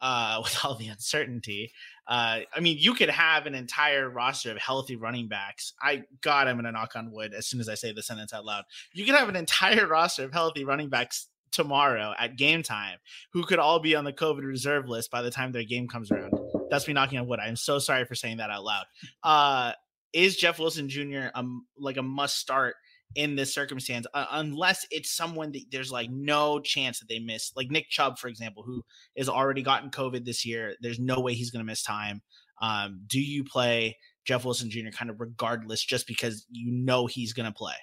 uh, 0.00 0.40
with 0.44 0.56
all 0.64 0.76
the 0.76 0.88
uncertainty, 0.88 1.72
uh, 2.06 2.40
I 2.54 2.60
mean, 2.60 2.76
you 2.78 2.94
could 2.94 3.10
have 3.10 3.46
an 3.46 3.54
entire 3.54 4.08
roster 4.08 4.52
of 4.52 4.58
healthy 4.58 4.94
running 4.94 5.26
backs. 5.26 5.72
I 5.82 6.04
God, 6.20 6.46
I'm 6.46 6.56
gonna 6.56 6.70
knock 6.70 6.94
on 6.94 7.10
wood 7.10 7.34
as 7.34 7.48
soon 7.48 7.60
as 7.60 7.68
I 7.68 7.74
say 7.74 7.92
the 7.92 8.02
sentence 8.02 8.32
out 8.32 8.44
loud. 8.44 8.64
You 8.92 9.04
could 9.04 9.16
have 9.16 9.28
an 9.28 9.36
entire 9.36 9.86
roster 9.88 10.24
of 10.24 10.32
healthy 10.32 10.64
running 10.64 10.90
backs 10.90 11.28
tomorrow 11.54 12.12
at 12.18 12.36
game 12.36 12.62
time 12.62 12.98
who 13.32 13.44
could 13.44 13.58
all 13.58 13.78
be 13.78 13.94
on 13.94 14.04
the 14.04 14.12
COVID 14.12 14.44
reserve 14.44 14.88
list 14.88 15.10
by 15.10 15.22
the 15.22 15.30
time 15.30 15.52
their 15.52 15.64
game 15.64 15.88
comes 15.88 16.10
around. 16.10 16.32
That's 16.70 16.86
me 16.86 16.94
knocking 16.94 17.18
on 17.18 17.26
wood. 17.26 17.40
I'm 17.40 17.56
so 17.56 17.78
sorry 17.78 18.04
for 18.04 18.14
saying 18.14 18.38
that 18.38 18.50
out 18.50 18.64
loud. 18.64 18.84
Uh, 19.22 19.72
is 20.12 20.36
Jeff 20.36 20.58
Wilson 20.58 20.88
Jr. 20.88 21.26
Um, 21.34 21.66
like 21.76 21.96
a 21.96 22.02
must 22.02 22.38
start 22.38 22.76
in 23.14 23.36
this 23.36 23.54
circumstance, 23.54 24.06
uh, 24.14 24.26
unless 24.32 24.86
it's 24.90 25.14
someone 25.14 25.52
that 25.52 25.64
there's 25.70 25.92
like 25.92 26.10
no 26.10 26.58
chance 26.60 26.98
that 26.98 27.08
they 27.08 27.18
miss, 27.18 27.52
like 27.54 27.70
Nick 27.70 27.88
Chubb, 27.88 28.18
for 28.18 28.28
example, 28.28 28.62
who 28.64 28.82
has 29.16 29.28
already 29.28 29.62
gotten 29.62 29.90
COVID 29.90 30.24
this 30.24 30.44
year. 30.44 30.74
There's 30.80 30.98
no 30.98 31.20
way 31.20 31.34
he's 31.34 31.50
going 31.50 31.64
to 31.64 31.70
miss 31.70 31.82
time. 31.82 32.22
Um, 32.60 33.02
do 33.06 33.20
you 33.20 33.44
play 33.44 33.96
Jeff 34.24 34.44
Wilson 34.44 34.70
Jr. 34.70 34.90
kind 34.92 35.10
of 35.10 35.20
regardless, 35.20 35.84
just 35.84 36.06
because 36.06 36.46
you 36.50 36.72
know 36.72 37.06
he's 37.06 37.32
going 37.32 37.46
to 37.46 37.52
play? 37.56 37.74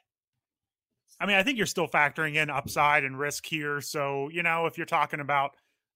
I 1.22 1.28
mean, 1.28 1.36
I 1.36 1.44
think 1.44 1.58
you're 1.58 1.68
still 1.68 1.88
factoring 1.88 2.36
in 2.36 2.50
upside 2.50 3.04
and 3.04 3.18
risk 3.18 3.46
here. 3.46 3.80
So, 3.80 4.30
you 4.30 4.42
know, 4.42 4.66
if 4.66 4.76
you're 4.76 4.88
talking 4.88 5.20
about, 5.20 5.52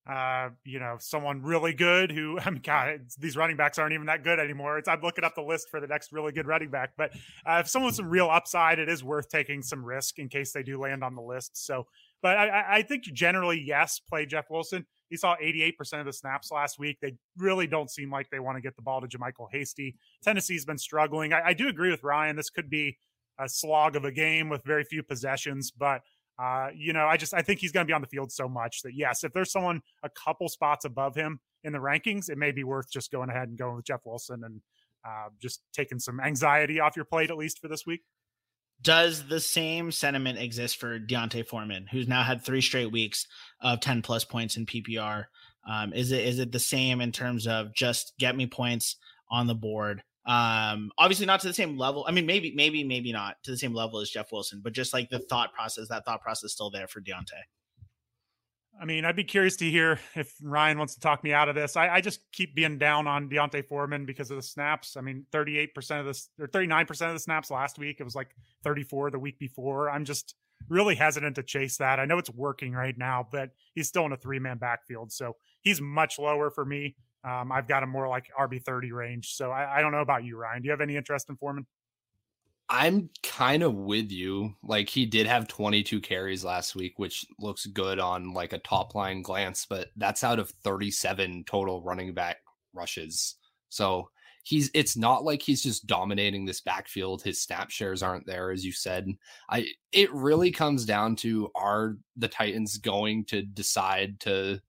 uh, 0.08 0.50
you 0.64 0.80
know, 0.80 0.98
someone 1.00 1.42
really 1.42 1.74
good 1.74 2.12
who, 2.12 2.38
I 2.46 2.52
mean, 2.52 2.62
God, 2.64 3.08
these 3.18 3.36
running 3.36 3.58
backs 3.58 3.80
aren't 3.80 3.94
even 3.94 4.06
that 4.06 4.24
good 4.24 4.40
anymore. 4.40 4.78
It's, 4.78 4.88
I'm 4.88 5.02
looking 5.02 5.24
up 5.24 5.34
the 5.34 5.42
list 5.42 5.70
for 5.72 5.80
the 5.80 5.88
next 5.88 6.12
really 6.12 6.32
good 6.32 6.46
running 6.46 6.70
back. 6.70 6.92
But 6.96 7.12
uh, 7.44 7.58
if 7.62 7.68
someone 7.68 7.88
with 7.88 7.96
some 7.96 8.10
real 8.10 8.30
upside, 8.30 8.78
it 8.78 8.88
is 8.88 9.04
worth 9.04 9.28
taking 9.28 9.64
some 9.64 9.84
risk 9.84 10.20
in 10.20 10.30
case 10.30 10.52
they 10.52 10.62
do 10.62 10.80
land 10.80 11.04
on 11.04 11.16
the 11.16 11.24
list. 11.24 11.66
So, 11.66 11.88
but 12.22 12.38
I, 12.38 12.78
I 12.78 12.82
think 12.84 13.04
generally, 13.06 13.60
yes, 13.60 14.00
play 14.00 14.28
Jeff 14.28 14.46
Wilson. 14.52 14.86
He 15.10 15.18
saw 15.18 15.36
88% 15.38 16.00
of 16.00 16.06
the 16.06 16.14
snaps 16.14 16.52
last 16.52 16.78
week. 16.78 16.98
They 17.02 17.16
really 17.38 17.68
don't 17.68 17.90
seem 17.90 18.12
like 18.12 18.30
they 18.30 18.40
want 18.40 18.58
to 18.58 18.62
get 18.62 18.76
the 18.76 18.82
ball 18.82 19.02
to 19.02 19.08
JaMycal 19.08 19.48
Hasty. 19.52 19.96
Tennessee's 20.24 20.66
been 20.66 20.78
struggling. 20.78 21.34
I, 21.34 21.48
I 21.48 21.54
do 21.54 21.68
agree 21.68 21.92
with 21.92 22.04
Ryan. 22.04 22.36
This 22.36 22.50
could 22.50 22.70
be 22.70 22.98
a 23.40 23.50
slog 23.50 23.96
of 23.96 24.06
a 24.06 24.12
game 24.12 24.50
with 24.50 24.64
very 24.64 24.84
few 24.84 25.04
possessions. 25.04 25.72
But 25.72 26.02
uh, 26.38 26.68
you 26.76 26.94
know, 26.94 27.08
I 27.08 27.18
just 27.18 27.34
I 27.34 27.42
think 27.42 27.60
he's 27.60 27.72
going 27.72 27.86
to 27.86 27.90
be 27.90 27.94
on 27.94 28.02
the 28.02 28.08
field 28.08 28.32
so 28.32 28.48
much 28.50 28.82
that 28.84 28.94
yes, 28.94 29.24
if 29.24 29.34
there's 29.34 29.52
someone 29.52 29.82
a 30.04 30.10
couple 30.10 30.50
spots 30.50 30.86
above 30.86 31.16
him 31.16 31.40
in 31.64 31.74
the 31.74 31.80
rankings, 31.80 32.30
it 32.30 32.38
may 32.38 32.52
be 32.52 32.64
worth 32.64 32.92
just 32.92 33.12
going 33.12 33.30
ahead 33.30 33.48
and 33.48 33.58
going 33.58 33.76
with 33.76 33.86
Jeff 33.86 34.02
Wilson 34.06 34.44
and 34.44 34.62
uh, 35.06 35.30
just 35.42 35.62
taking 35.74 36.00
some 36.00 36.20
anxiety 36.20 36.80
off 36.80 36.96
your 36.96 37.06
plate 37.06 37.30
at 37.30 37.38
least 37.38 37.60
for 37.60 37.68
this 37.68 37.86
week. 37.86 38.02
does 38.82 39.28
the 39.28 39.40
same 39.40 39.92
sentiment 39.92 40.40
exist 40.40 40.78
for 40.78 41.00
D'Onta 41.00 41.46
Foreman, 41.48 41.88
who's 41.92 42.08
now 42.08 42.24
had 42.24 42.44
three 42.44 42.62
straight 42.62 42.92
weeks 42.92 43.28
of 43.62 43.80
10 43.80 44.02
plus 44.02 44.26
points 44.26 44.58
in 44.58 44.66
PPR? 44.66 45.26
Um, 45.70 45.94
is 45.94 46.12
it 46.12 46.26
is 46.26 46.40
it 46.40 46.52
the 46.52 46.60
same 46.60 47.02
in 47.02 47.12
terms 47.12 47.48
of 47.48 47.74
just 47.74 48.14
get 48.20 48.36
me 48.36 48.46
points 48.46 48.98
on 49.32 49.48
the 49.48 49.56
board? 49.56 50.04
Um, 50.26 50.92
obviously 50.98 51.26
not 51.26 51.40
to 51.42 51.48
the 51.48 51.54
same 51.54 51.78
level. 51.78 52.06
I 52.08 52.12
mean, 52.12 52.26
maybe, 52.26 52.52
maybe, 52.56 52.84
maybe 52.84 53.12
not 53.12 53.36
to 53.44 53.52
the 53.52 53.58
same 53.58 53.74
level 53.74 54.00
as 54.00 54.10
Jeff 54.10 54.32
Wilson, 54.32 54.62
but 54.64 54.74
just 54.74 54.94
like 54.94 55.10
the 55.10 55.20
thought 55.20 55.54
process, 55.54 55.88
that 55.90 56.04
thought 56.06 56.22
process 56.22 56.46
is 56.46 56.54
still 56.54 56.72
there 56.72 56.88
for 56.88 57.00
D'Onta. 57.00 57.44
I 58.80 58.86
mean, 58.86 59.06
I'd 59.06 59.16
be 59.16 59.24
curious 59.24 59.56
to 59.58 59.70
hear 59.70 60.00
if 60.16 60.34
Ryan 60.42 60.78
wants 60.78 60.96
to 60.96 61.00
talk 61.00 61.24
me 61.24 61.32
out 61.32 61.48
of 61.48 61.56
this. 61.56 61.78
I, 61.78 61.90
I, 61.90 62.02
just 62.02 62.20
keep 62.32 62.56
being 62.56 62.78
down 62.78 63.08
on 63.08 63.30
D'Onta 63.30 63.66
Foreman 63.66 64.06
because 64.06 64.32
of 64.32 64.38
the 64.38 64.44
snaps. 64.44 64.98
I 64.98 65.02
mean, 65.02 65.26
38% 65.32 66.00
of 66.00 66.06
this 66.06 66.30
or 66.40 66.48
39% 66.48 66.90
of 66.90 67.14
the 67.14 67.20
snaps 67.20 67.50
last 67.52 67.78
week. 67.78 67.98
It 68.00 68.04
was 68.04 68.16
like 68.16 68.36
34 68.64 69.12
the 69.12 69.20
week 69.20 69.40
before. 69.40 69.90
I'm 69.90 70.04
just 70.04 70.36
really 70.68 70.96
hesitant 70.96 71.36
to 71.36 71.44
chase 71.44 71.78
that. 71.78 72.00
I 72.00 72.06
know 72.06 72.18
it's 72.18 72.30
working 72.30 72.74
right 72.74 72.98
now, 72.98 73.28
but 73.32 73.52
he's 73.74 73.88
still 73.88 74.06
in 74.06 74.12
a 74.12 74.18
three 74.18 74.40
man 74.40 74.58
backfield. 74.58 75.12
So 75.12 75.38
he's 75.62 75.80
much 75.80 76.20
lower 76.20 76.50
for 76.50 76.66
me. 76.66 76.96
Um, 77.26 77.52
I've 77.52 77.68
got 77.68 77.82
him 77.82 77.90
more 77.90 78.08
like 78.08 78.30
RB 78.40 78.64
30 78.64 78.92
range. 78.92 79.34
So 79.34 79.52
I, 79.52 79.78
I 79.78 79.82
don't 79.82 79.92
know 79.92 80.02
about 80.02 80.24
you, 80.24 80.38
Ryan. 80.38 80.62
Do 80.62 80.68
you 80.68 80.72
have 80.72 80.82
any 80.82 80.96
interest 80.96 81.30
in 81.30 81.36
Foreman? 81.38 81.66
I'm 82.70 83.10
kind 83.24 83.64
of 83.64 83.76
with 83.76 84.12
you. 84.12 84.56
Like 84.64 84.90
he 84.90 85.06
did 85.06 85.28
have 85.28 85.48
22 85.48 86.02
carries 86.02 86.44
last 86.44 86.76
week, 86.76 86.94
which 86.98 87.26
looks 87.40 87.66
good 87.66 88.00
on 88.00 88.34
like 88.34 88.54
a 88.54 88.60
top 88.60 88.96
line 88.96 89.22
glance, 89.22 89.66
but 89.68 89.90
that's 89.98 90.24
out 90.24 90.40
of 90.40 90.52
37 90.64 91.44
total 91.46 91.82
running 91.82 92.14
back 92.14 92.38
rushes. 92.74 93.36
So 93.70 94.10
he's 94.44 94.72
it's 94.74 94.96
not 94.96 95.24
like 95.24 95.42
he's 95.42 95.62
just 95.62 95.86
dominating 95.86 96.46
this 96.46 96.62
backfield. 96.62 97.22
His 97.22 97.42
snap 97.42 97.70
shares 97.70 98.02
aren't 98.02 98.26
there, 98.26 98.52
as 98.52 98.66
you 98.66 98.72
said. 98.72 99.08
I 99.50 99.68
it 99.92 100.12
really 100.14 100.52
comes 100.52 100.86
down 100.86 101.16
to 101.18 101.52
are 101.56 101.98
the 102.16 102.28
Titans 102.28 102.78
going 102.78 103.26
to 103.26 103.42
decide 103.44 104.20
to 104.22 104.60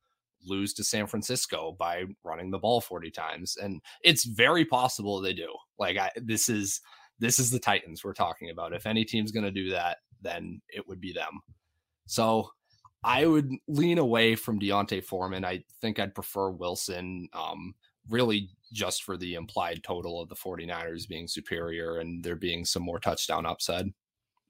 lose 0.46 0.72
to 0.74 0.84
San 0.84 1.06
Francisco 1.06 1.76
by 1.78 2.04
running 2.24 2.50
the 2.50 2.58
ball 2.58 2.80
40 2.80 3.10
times? 3.10 3.56
And 3.56 3.80
it's 4.02 4.24
very 4.24 4.64
possible 4.64 5.20
they 5.20 5.32
do. 5.32 5.52
Like 5.78 5.96
I 5.96 6.10
this 6.16 6.48
is 6.48 6.80
this 7.18 7.38
is 7.38 7.50
the 7.50 7.58
Titans 7.58 8.04
we're 8.04 8.12
talking 8.12 8.50
about. 8.50 8.72
If 8.72 8.86
any 8.86 9.04
team's 9.04 9.32
going 9.32 9.44
to 9.44 9.50
do 9.50 9.70
that, 9.70 9.98
then 10.20 10.60
it 10.68 10.86
would 10.86 11.00
be 11.00 11.12
them. 11.12 11.40
So 12.06 12.50
I 13.04 13.26
would 13.26 13.50
lean 13.68 13.98
away 13.98 14.34
from 14.34 14.58
D'Onta 14.58 15.02
Foreman. 15.02 15.44
I 15.44 15.62
think 15.80 15.98
I'd 15.98 16.14
prefer 16.14 16.50
Wilson, 16.50 17.28
um, 17.32 17.74
really 18.08 18.50
just 18.72 19.04
for 19.04 19.16
the 19.16 19.34
implied 19.34 19.82
total 19.82 20.20
of 20.20 20.28
the 20.28 20.34
49ers 20.34 21.08
being 21.08 21.28
superior 21.28 21.98
and 21.98 22.22
there 22.24 22.36
being 22.36 22.64
some 22.64 22.82
more 22.82 22.98
touchdown 22.98 23.46
upside. 23.46 23.86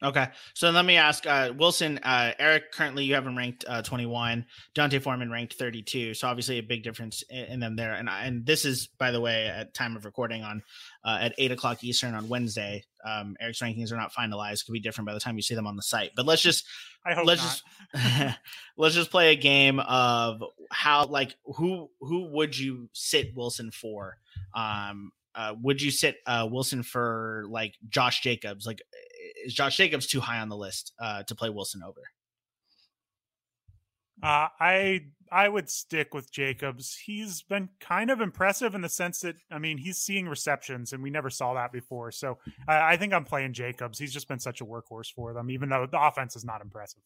Okay. 0.03 0.29
So 0.53 0.71
let 0.71 0.85
me 0.85 0.99
ask 0.99 1.27
uh, 1.27 1.53
Wilson, 1.57 1.99
uh, 2.03 2.33
Erik, 2.39 2.71
currently 2.71 3.05
you 3.05 3.15
have 3.15 3.27
him 3.27 3.37
ranked 3.37 3.65
uh, 3.67 3.81
21, 3.81 4.45
D'Onta 4.75 5.01
Foreman 5.01 5.31
ranked 5.31 5.55
32. 5.55 6.13
So 6.13 6.29
obviously 6.29 6.59
a 6.59 6.63
big 6.63 6.83
difference 6.83 7.23
in, 7.31 7.45
in 7.45 7.61
them 7.61 7.77
there. 7.77 7.95
And, 7.95 8.09
and 8.09 8.45
this 8.45 8.67
is, 8.67 8.89
by 8.99 9.11
the 9.11 9.23
way, 9.23 9.47
at 9.47 9.73
time 9.73 9.97
of 9.97 10.05
recording 10.05 10.43
on 10.43 10.63
uh, 11.03 11.19
at 11.23 11.35
eight 11.39 11.51
o'clock 11.51 11.83
Eastern 11.83 12.15
on 12.15 12.29
Wednesday. 12.29 12.85
Um, 13.07 13.37
Erik's 13.41 13.61
rankings 13.61 13.91
are 13.91 13.97
not 13.97 14.13
finalized. 14.13 14.67
Could 14.67 14.73
be 14.73 14.81
different 14.81 15.07
by 15.07 15.15
the 15.15 15.21
time 15.21 15.37
you 15.37 15.43
see 15.43 15.55
them 15.55 15.67
on 15.67 15.77
the 15.77 15.83
site, 15.83 16.11
but 16.15 16.27
let's 16.27 16.43
just, 16.43 16.67
I 17.07 17.15
hope 17.15 17.25
let's 17.25 17.63
not. 17.95 18.03
just, 18.03 18.39
let's 18.77 18.95
just 18.95 19.11
play 19.11 19.33
a 19.33 19.37
game 19.37 19.81
of 19.81 20.43
how, 20.71 21.07
like, 21.07 21.37
who, 21.45 21.89
who 22.01 22.27
would 22.33 22.59
you 22.59 22.91
sit 22.93 23.35
Wilson 23.35 23.71
for? 23.71 24.19
Um, 24.55 25.13
uh, 25.35 25.55
would 25.63 25.81
you 25.83 25.91
sit 25.91 26.17
uh, 26.27 26.49
Wilson 26.51 26.83
for 26.83 27.45
like 27.49 27.75
Josh 27.89 28.23
Jacobs? 28.23 28.67
Like, 28.67 28.81
is 29.45 29.55
Josh 29.55 29.77
Jacobs 29.77 30.07
too 30.07 30.21
high 30.21 30.41
on 30.41 30.49
the 30.49 30.57
list 30.57 30.93
uh, 31.01 31.23
to 31.25 31.35
play 31.35 31.51
Wilson 31.51 31.83
over? 31.83 32.03
Uh, 34.23 34.49
I 34.61 35.01
I 35.31 35.49
would 35.49 35.69
stick 35.69 36.15
with 36.15 36.33
Jacobs. 36.33 36.97
He's 36.97 37.43
been 37.43 37.69
kind 37.81 38.11
of 38.11 38.21
impressive 38.21 38.75
in 38.75 38.81
the 38.81 38.89
sense 38.89 39.21
that 39.21 39.37
I 39.51 39.59
mean 39.59 39.77
he's 39.77 39.99
seeing 39.99 40.29
receptions, 40.29 40.93
and 40.93 41.03
we 41.03 41.11
never 41.11 41.31
saw 41.31 41.55
that 41.55 41.73
before. 41.73 42.11
So 42.11 42.39
I, 42.67 42.93
I 42.93 42.97
think 42.97 43.12
I'm 43.12 43.25
playing 43.25 43.53
Jacobs. 43.53 43.99
He's 43.99 44.12
just 44.12 44.29
been 44.29 44.39
such 44.39 44.61
a 44.61 44.65
workhorse 44.65 45.12
for 45.12 45.35
them, 45.35 45.51
even 45.51 45.69
though 45.69 45.87
the 45.91 46.01
offense 46.01 46.37
is 46.37 46.45
not 46.45 46.62
impressive. 46.62 47.03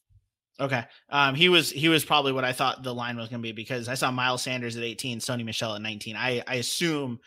Okay, 0.60 0.84
um, 1.08 1.34
he 1.34 1.48
was 1.48 1.70
he 1.70 1.88
was 1.88 2.04
probably 2.04 2.32
what 2.32 2.44
I 2.44 2.52
thought 2.52 2.82
the 2.82 2.94
line 2.94 3.16
was 3.16 3.28
going 3.28 3.40
to 3.40 3.46
be 3.46 3.52
because 3.52 3.88
I 3.88 3.94
saw 3.94 4.10
Miles 4.10 4.42
Sanders 4.42 4.76
at 4.76 4.82
18, 4.82 5.18
Sony 5.18 5.44
Michel 5.44 5.74
at 5.74 5.82
19. 5.82 6.16
I 6.16 6.42
I 6.46 6.56
assume 6.56 7.18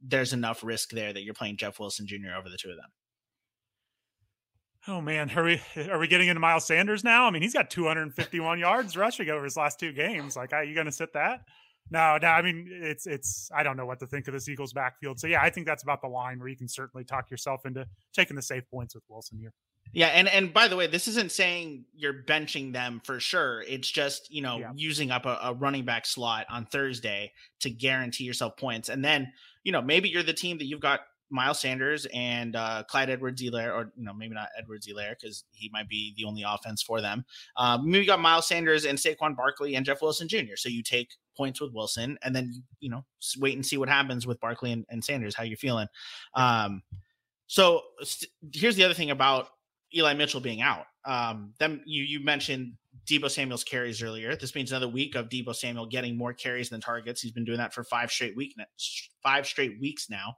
there's 0.00 0.32
enough 0.32 0.64
risk 0.64 0.90
there 0.90 1.12
that 1.12 1.22
you're 1.22 1.34
playing 1.34 1.56
Jeff 1.56 1.78
Wilson 1.78 2.06
Jr. 2.06 2.34
over 2.38 2.48
the 2.48 2.56
two 2.56 2.70
of 2.70 2.76
them. 2.76 2.88
Oh 4.88 5.02
man, 5.02 5.30
are 5.36 5.44
we 5.44 5.60
are 5.90 5.98
we 5.98 6.08
getting 6.08 6.28
into 6.28 6.40
Miles 6.40 6.64
Sanders 6.64 7.04
now? 7.04 7.26
I 7.26 7.30
mean, 7.30 7.42
he's 7.42 7.52
got 7.52 7.70
251 7.70 8.58
yards 8.58 8.96
rushing 8.96 9.28
over 9.28 9.44
his 9.44 9.56
last 9.56 9.78
two 9.78 9.92
games. 9.92 10.34
Like, 10.34 10.54
are 10.54 10.64
you 10.64 10.74
going 10.74 10.86
to 10.86 10.92
sit 10.92 11.12
that? 11.12 11.40
No, 11.90 12.18
no. 12.20 12.28
I 12.28 12.40
mean, 12.42 12.68
it's 12.70 13.06
it's. 13.06 13.50
I 13.54 13.62
don't 13.62 13.76
know 13.76 13.86
what 13.86 13.98
to 14.00 14.06
think 14.06 14.28
of 14.28 14.34
this 14.34 14.48
Eagles 14.48 14.72
backfield. 14.72 15.20
So 15.20 15.26
yeah, 15.26 15.42
I 15.42 15.50
think 15.50 15.66
that's 15.66 15.82
about 15.82 16.00
the 16.00 16.08
line 16.08 16.38
where 16.38 16.48
you 16.48 16.56
can 16.56 16.68
certainly 16.68 17.04
talk 17.04 17.30
yourself 17.30 17.66
into 17.66 17.86
taking 18.14 18.34
the 18.36 18.42
safe 18.42 18.64
points 18.70 18.94
with 18.94 19.04
Wilson 19.08 19.38
here. 19.38 19.52
Yeah, 19.92 20.08
and 20.08 20.26
and 20.28 20.52
by 20.52 20.68
the 20.68 20.76
way, 20.76 20.86
this 20.86 21.06
isn't 21.08 21.32
saying 21.32 21.84
you're 21.94 22.22
benching 22.26 22.72
them 22.72 23.00
for 23.04 23.20
sure. 23.20 23.62
It's 23.62 23.90
just 23.90 24.30
you 24.32 24.42
know 24.42 24.58
yeah. 24.58 24.72
using 24.74 25.10
up 25.10 25.26
a, 25.26 25.38
a 25.42 25.54
running 25.54 25.84
back 25.84 26.06
slot 26.06 26.46
on 26.50 26.66
Thursday 26.66 27.32
to 27.60 27.70
guarantee 27.70 28.24
yourself 28.24 28.56
points, 28.56 28.88
and 28.88 29.04
then 29.04 29.32
you 29.64 29.72
know 29.72 29.82
maybe 29.82 30.08
you're 30.08 30.22
the 30.22 30.34
team 30.34 30.58
that 30.58 30.66
you've 30.66 30.80
got 30.80 31.00
Miles 31.30 31.60
Sanders 31.60 32.06
and 32.14 32.56
uh, 32.56 32.82
Clyde 32.88 33.10
Edwards-Helaire, 33.10 33.74
or 33.74 33.92
you 33.96 34.04
know 34.04 34.14
maybe 34.14 34.34
not 34.34 34.48
Edwards-Helaire 34.58 35.14
because 35.20 35.44
he 35.52 35.68
might 35.72 35.88
be 35.88 36.14
the 36.16 36.24
only 36.24 36.42
offense 36.46 36.82
for 36.82 37.00
them. 37.00 37.24
Maybe 37.82 38.00
you 38.00 38.06
got 38.06 38.20
Miles 38.20 38.46
Sanders 38.46 38.84
and 38.84 38.98
Saquon 38.98 39.36
Barkley 39.36 39.74
and 39.74 39.84
Jeff 39.84 40.02
Wilson 40.02 40.28
Jr. 40.28 40.56
So 40.56 40.68
you 40.68 40.82
take 40.82 41.10
points 41.36 41.60
with 41.60 41.72
Wilson, 41.72 42.18
and 42.22 42.34
then 42.34 42.52
you 42.80 42.90
know 42.90 43.04
wait 43.38 43.54
and 43.54 43.64
see 43.64 43.78
what 43.78 43.88
happens 43.88 44.26
with 44.26 44.40
Barkley 44.40 44.72
and, 44.72 44.84
and 44.90 45.02
Sanders. 45.02 45.34
How 45.34 45.44
you're 45.44 45.56
feeling? 45.56 45.86
Um, 46.34 46.82
so 47.46 47.82
st- 48.02 48.30
here's 48.52 48.76
the 48.76 48.84
other 48.84 48.94
thing 48.94 49.10
about 49.10 49.48
Eli 49.94 50.14
Mitchell 50.14 50.40
being 50.40 50.60
out. 50.60 50.86
Um, 51.04 51.54
them 51.58 51.80
you 51.86 52.04
you 52.04 52.22
mentioned 52.22 52.74
Deebo 53.08 53.30
Samuel's 53.30 53.64
carries 53.64 54.02
earlier. 54.02 54.36
This 54.36 54.54
means 54.54 54.70
another 54.70 54.88
week 54.88 55.14
of 55.14 55.28
Deebo 55.28 55.54
Samuel 55.54 55.86
getting 55.86 56.16
more 56.16 56.34
carries 56.34 56.68
than 56.68 56.80
targets. 56.80 57.20
He's 57.20 57.32
been 57.32 57.44
doing 57.44 57.58
that 57.58 57.72
for 57.72 57.84
five 57.84 58.10
straight 58.10 58.36
week 58.36 58.54
five 59.22 59.46
straight 59.46 59.80
weeks 59.80 60.10
now. 60.10 60.34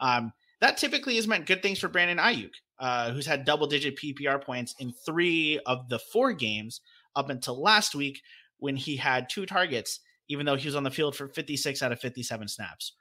Um, 0.00 0.32
that 0.60 0.76
typically 0.76 1.16
has 1.16 1.26
meant 1.26 1.46
good 1.46 1.62
things 1.62 1.80
for 1.80 1.88
Brandon 1.88 2.18
Aiyuk, 2.18 2.52
uh, 2.78 3.10
who's 3.10 3.26
had 3.26 3.44
double 3.44 3.66
digit 3.66 3.98
PPR 3.98 4.42
points 4.42 4.76
in 4.78 4.92
three 5.04 5.58
of 5.66 5.88
the 5.88 5.98
four 5.98 6.32
games 6.32 6.80
up 7.16 7.30
until 7.30 7.60
last 7.60 7.94
week 7.94 8.22
when 8.58 8.76
he 8.76 8.96
had 8.96 9.28
two 9.28 9.44
targets, 9.44 9.98
even 10.28 10.46
though 10.46 10.54
he 10.54 10.68
was 10.68 10.76
on 10.76 10.84
the 10.84 10.90
field 10.90 11.16
for 11.16 11.26
56 11.26 11.82
out 11.82 11.90
of 11.90 12.00
57 12.00 12.46
snaps. 12.46 12.92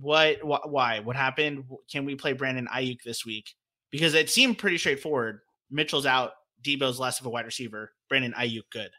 What, 0.00 0.38
wh- 0.38 0.66
why? 0.66 1.00
What 1.00 1.16
happened? 1.16 1.64
Can 1.90 2.06
we 2.06 2.14
play 2.14 2.32
Brandon 2.32 2.66
Aiyuk 2.72 3.02
this 3.04 3.26
week? 3.26 3.54
Because 3.90 4.14
it 4.14 4.30
seemed 4.30 4.56
pretty 4.56 4.78
straightforward. 4.78 5.40
Mitchell's 5.70 6.06
out, 6.06 6.32
Deebo's 6.62 7.00
less 7.00 7.20
of 7.20 7.26
a 7.26 7.30
wide 7.30 7.46
receiver. 7.46 7.92
Brandon 8.08 8.34
Aiyuk 8.38 8.70
good. 8.70 8.90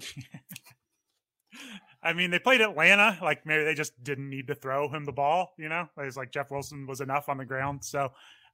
I 2.02 2.12
mean, 2.12 2.30
they 2.30 2.38
played 2.38 2.60
Atlanta. 2.60 3.18
Like 3.20 3.46
maybe 3.46 3.64
they 3.64 3.74
just 3.74 3.92
didn't 4.02 4.30
need 4.30 4.46
to 4.48 4.54
throw 4.54 4.88
him 4.88 5.04
the 5.04 5.12
ball. 5.12 5.54
You 5.58 5.68
know, 5.68 5.88
it's 5.98 6.16
like 6.16 6.32
Jeff 6.32 6.50
Wilson 6.50 6.86
was 6.86 7.00
enough 7.00 7.28
on 7.28 7.38
the 7.38 7.44
ground. 7.44 7.84
So 7.84 8.04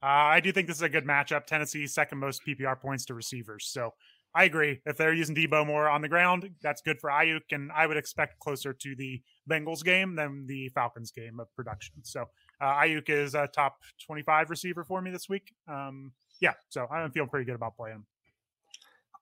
uh, 0.02 0.06
I 0.06 0.40
do 0.40 0.52
think 0.52 0.66
this 0.66 0.76
is 0.76 0.82
a 0.82 0.88
good 0.88 1.04
matchup. 1.06 1.46
Tennessee 1.46 1.86
second 1.86 2.18
most 2.18 2.42
PPR 2.46 2.80
points 2.80 3.04
to 3.06 3.14
receivers. 3.14 3.66
So 3.66 3.90
I 4.34 4.44
agree. 4.44 4.80
If 4.86 4.96
they're 4.96 5.12
using 5.12 5.34
Deebo 5.34 5.66
more 5.66 5.88
on 5.88 6.00
the 6.00 6.08
ground, 6.08 6.48
that's 6.62 6.80
good 6.80 6.98
for 6.98 7.10
Aiyuk, 7.10 7.42
and 7.50 7.70
I 7.70 7.86
would 7.86 7.98
expect 7.98 8.38
closer 8.40 8.72
to 8.72 8.96
the 8.96 9.20
Bengals 9.50 9.84
game 9.84 10.16
than 10.16 10.46
the 10.46 10.70
Falcons 10.70 11.10
game 11.10 11.38
of 11.38 11.54
production. 11.54 11.96
So 12.02 12.24
uh, 12.60 12.74
Aiyuk 12.74 13.10
is 13.10 13.34
a 13.34 13.46
top 13.48 13.76
25 14.06 14.48
receiver 14.48 14.84
for 14.84 15.02
me 15.02 15.10
this 15.10 15.28
week. 15.28 15.52
Um, 15.68 16.12
yeah, 16.40 16.54
so 16.70 16.86
I'm 16.86 17.10
feeling 17.10 17.28
pretty 17.28 17.44
good 17.44 17.56
about 17.56 17.76
playing 17.76 17.96
him. 17.96 18.06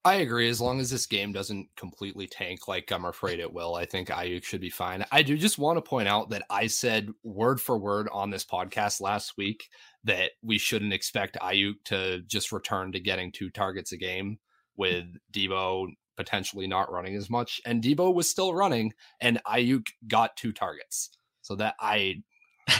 I 0.02 0.14
agree. 0.14 0.48
As 0.48 0.62
long 0.62 0.80
as 0.80 0.90
this 0.90 1.04
game 1.04 1.32
doesn't 1.32 1.68
completely 1.76 2.26
tank 2.26 2.66
like 2.66 2.90
I'm 2.90 3.04
afraid 3.04 3.38
it 3.38 3.52
will, 3.52 3.74
I 3.74 3.84
think 3.84 4.08
Aiyuk 4.08 4.44
should 4.44 4.62
be 4.62 4.70
fine. 4.70 5.04
I 5.12 5.22
do 5.22 5.36
just 5.36 5.58
want 5.58 5.76
to 5.76 5.82
point 5.82 6.08
out 6.08 6.30
that 6.30 6.44
I 6.48 6.68
said 6.68 7.10
word 7.22 7.60
for 7.60 7.78
word 7.78 8.08
on 8.10 8.30
this 8.30 8.44
podcast 8.44 9.02
last 9.02 9.34
week 9.36 9.68
that 10.04 10.30
we 10.42 10.56
shouldn't 10.56 10.94
expect 10.94 11.36
Aiyuk 11.42 11.74
to 11.86 12.22
just 12.22 12.50
return 12.50 12.92
to 12.92 13.00
getting 13.00 13.30
two 13.30 13.50
targets 13.50 13.92
a 13.92 13.98
game 13.98 14.38
with 14.74 15.04
Deebo 15.32 15.88
potentially 16.16 16.66
not 16.66 16.90
running 16.90 17.14
as 17.14 17.28
much. 17.28 17.60
And 17.66 17.82
Deebo 17.82 18.14
was 18.14 18.30
still 18.30 18.54
running, 18.54 18.94
and 19.20 19.38
Aiyuk 19.46 19.86
got 20.08 20.36
two 20.36 20.52
targets. 20.52 21.10
So 21.42 21.56
that 21.56 21.74
I 21.78 22.22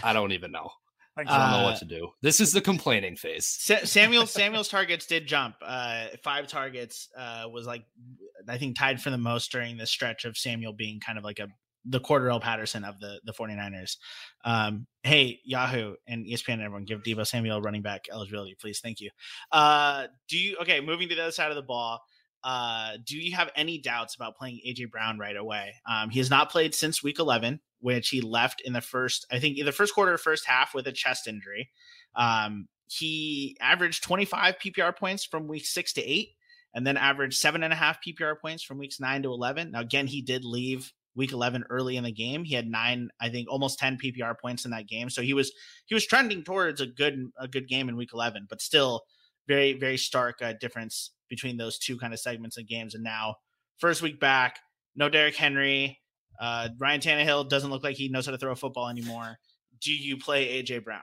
I 0.03 0.15
don't 0.15 0.33
even 0.33 0.53
know. 0.53 0.71
I 1.17 1.25
don't 1.25 1.51
know 1.51 1.65
what 1.65 1.75
uh, 1.75 1.79
to 1.81 1.85
do. 1.85 2.09
This 2.23 2.41
is 2.41 2.53
the 2.53 2.61
complaining 2.61 3.17
phase. 3.17 3.47
Samuel 3.85 4.27
Samuel's 4.27 4.69
targets 4.69 5.07
did 5.07 5.27
jump. 5.27 5.57
Uh, 5.61 6.07
five 6.23 6.47
targets 6.47 7.09
uh, 7.17 7.45
was 7.51 7.67
like 7.67 7.85
I 8.49 8.59
think 8.59 8.79
tied 8.79 9.03
for 9.03 9.11
the 9.11 9.19
most 9.19 9.53
during 9.53 9.77
this 9.77 9.91
stretch 9.91 10.25
of 10.25 10.37
Samuel 10.37 10.73
being 10.73 11.01
kind 11.01 11.19
of 11.19 11.25
like 11.25 11.39
a 11.39 11.49
the 11.85 12.01
Cordarrelle 12.01 12.41
Patterson 12.41 12.85
of 12.85 13.01
the 13.01 13.21
the 13.25 13.33
49ers. 13.33 13.97
Um, 14.45 14.87
hey, 15.03 15.41
Yahoo 15.45 15.95
and 16.07 16.27
ESPN, 16.27 16.61
everyone, 16.61 16.85
give 16.85 17.03
Deebo 17.03 17.27
Samuel 17.27 17.61
running 17.61 17.83
back 17.83 18.07
eligibility, 18.11 18.57
please. 18.61 18.81
Thank 18.81 19.01
you. 19.01 19.11
Uh, 19.51 20.07
do 20.29 20.39
you 20.39 20.57
okay? 20.63 20.81
Moving 20.81 21.09
to 21.09 21.15
the 21.15 21.23
other 21.23 21.33
side 21.33 21.51
of 21.51 21.57
the 21.57 21.63
ball. 21.63 22.01
Uh, 22.43 22.93
do 23.05 23.19
you 23.19 23.37
have 23.37 23.51
any 23.55 23.79
doubts 23.79 24.15
about 24.15 24.37
playing 24.37 24.61
AJ 24.67 24.91
Brown 24.91 25.19
right 25.19 25.37
away? 25.37 25.75
Um, 25.89 26.11
he 26.11 26.19
has 26.21 26.31
not 26.31 26.51
played 26.51 26.75
since 26.75 27.03
week 27.03 27.19
11, 27.19 27.61
which 27.81 28.09
he 28.11 28.21
left 28.21 28.61
in 28.65 28.73
the 28.73 28.81
first, 28.81 29.27
I 29.31 29.39
think, 29.39 29.59
in 29.59 29.67
the 29.67 29.73
first 29.73 29.95
quarter 29.95 30.17
first 30.19 30.47
half 30.47 30.75
with 30.75 30.87
a 30.87 30.93
chest 30.93 31.27
injury. 31.27 31.71
Um, 32.15 32.69
he 32.87 33.57
averaged 33.61 34.03
25 34.03 34.59
PPR 34.59 34.97
points 34.97 35.25
from 35.25 35.49
week 35.49 35.67
six 35.67 35.93
to 35.95 36.03
eight, 36.03 36.31
and 36.75 36.87
then 36.87 36.97
averaged 36.97 37.39
seven 37.39 37.63
and 37.63 37.73
a 37.73 37.77
half 37.77 37.99
PPR 38.07 38.39
points 38.41 38.63
from 38.63 38.79
weeks 38.79 39.01
nine 39.01 39.23
to 39.23 39.31
11. 39.31 39.73
Now, 39.73 39.81
again, 39.81 40.07
he 40.07 40.23
did 40.23 40.45
leave 40.45 40.93
week 41.15 41.33
11 41.33 41.65
early 41.71 41.97
in 41.97 42.05
the 42.05 42.13
game. 42.13 42.45
He 42.45 42.55
had 42.55 42.67
nine, 42.67 43.11
I 43.21 43.29
think, 43.29 43.49
almost 43.51 43.79
10 43.79 43.99
PPR 43.99 44.39
points 44.39 44.65
in 44.65 44.71
that 44.73 44.89
game. 44.89 45.11
So 45.11 45.23
he 45.23 45.35
was 45.35 45.53
he 45.87 45.95
was 45.95 46.07
trending 46.07 46.45
towards 46.45 46.81
a 46.81 46.87
good 46.87 47.31
a 47.39 47.49
good 47.49 47.69
game 47.69 47.89
in 47.89 47.97
week 47.97 48.11
11, 48.13 48.47
but 48.49 48.61
still 48.61 49.03
very 49.49 49.73
very 49.73 49.97
stark 49.97 50.37
uh, 50.43 50.53
difference 50.61 51.13
between 51.29 51.57
those 51.57 51.79
two 51.79 51.97
kind 51.97 52.13
of 52.13 52.21
segments 52.21 52.59
of 52.59 52.69
games. 52.69 52.95
And 52.95 53.05
now 53.05 53.37
first 53.79 54.03
week 54.03 54.21
back, 54.21 54.59
no 54.97 55.09
Derrick 55.09 55.37
Henry. 55.37 56.00
Uh, 56.41 56.71
Ryan 56.79 57.01
Tannehill 57.01 57.49
doesn't 57.49 57.71
look 57.71 57.85
like 57.85 57.97
he 57.97 58.09
knows 58.09 58.25
how 58.25 58.33
to 58.33 58.39
throw 58.39 58.53
a 58.53 58.57
football 58.57 58.89
anymore. 58.89 59.39
Do 59.81 59.93
you 59.93 60.17
play 60.17 60.63
AJ 60.63 60.85
Brown? 60.85 61.03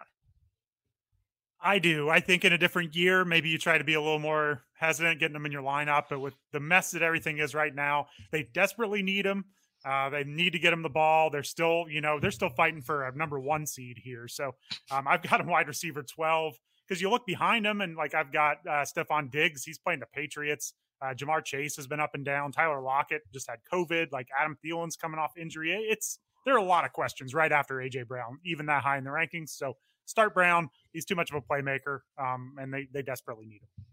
I 1.62 1.80
do. 1.80 2.10
I 2.10 2.19
think 2.19 2.45
in 2.45 2.54
a 2.54 2.58
different 2.58 2.95
year, 2.95 3.26
maybe 3.26 3.50
you 3.50 3.58
try 3.58 3.78
to 3.78 3.84
be 3.84 3.95
a 3.95 4.02
little 4.02 4.19
more 4.19 4.63
hesitant 4.73 5.19
getting 5.19 5.34
them 5.34 5.45
in 5.45 5.52
your 5.52 5.63
lineup. 5.63 6.06
But 6.10 6.19
with 6.19 6.34
the 6.52 6.60
mess 6.60 6.91
that 6.91 7.02
everything 7.02 7.39
is 7.39 7.56
right 7.56 7.73
now, 7.73 8.08
they 8.32 8.43
desperately 8.54 9.02
need 9.02 9.26
him. 9.26 9.45
Uh, 9.86 10.10
they 10.10 10.23
need 10.23 10.54
to 10.54 10.60
get 10.60 10.73
him 10.73 10.82
the 10.82 10.89
ball. 10.89 11.30
They're 11.30 11.43
still, 11.43 11.86
you 11.89 12.02
know, 12.02 12.19
they're 12.19 12.32
still 12.32 12.50
fighting 12.50 12.82
for 12.82 13.08
a 13.08 13.15
number 13.15 13.39
one 13.39 13.65
seed 13.65 13.97
here. 14.04 14.28
So 14.28 14.56
um, 14.91 15.08
I've 15.08 15.23
got 15.23 15.39
him 15.39 15.47
wide 15.52 15.67
receiver 15.67 16.04
12 16.04 16.56
because 16.88 17.02
you 17.02 17.10
look 17.10 17.26
behind 17.26 17.65
him 17.65 17.82
and 17.82 17.95
like 17.95 18.13
I've 18.13 18.32
got 18.32 18.58
uh, 18.67 18.84
Stefon 18.84 19.32
Diggs. 19.32 19.63
He's 19.63 19.78
playing 19.78 20.00
the 20.00 20.08
Patriots. 20.13 20.73
Uh, 21.01 21.13
Ja'Marr 21.13 21.43
Chase 21.43 21.75
has 21.75 21.88
been 21.88 21.99
up 21.99 22.12
and 22.13 22.25
down. 22.25 22.51
Tyler 22.51 22.81
Lockett 22.81 23.21
just 23.33 23.49
had 23.49 23.60
COVID. 23.71 24.12
Like 24.12 24.27
Adam 24.39 24.57
Thielen's 24.63 24.95
coming 24.95 25.19
off 25.19 25.33
injury. 25.39 25.71
It's 25.71 26.19
there 26.45 26.55
are 26.55 26.60
a 26.60 26.63
lot 26.63 26.86
of 26.86 26.93
questions 26.93 27.33
right 27.33 27.51
after 27.51 27.75
AJ 27.75 28.07
Brown, 28.07 28.39
even 28.45 28.65
that 28.67 28.83
high 28.83 28.97
in 28.97 29.03
the 29.03 29.10
rankings. 29.10 29.49
So 29.49 29.75
start 30.05 30.33
Brown. 30.33 30.69
He's 30.93 31.05
too 31.05 31.15
much 31.15 31.31
of 31.31 31.36
a 31.36 31.41
playmaker, 31.41 31.99
um, 32.17 32.55
and 32.60 32.73
they 32.73 32.88
they 32.91 33.01
desperately 33.01 33.45
need 33.45 33.62
him. 33.62 33.86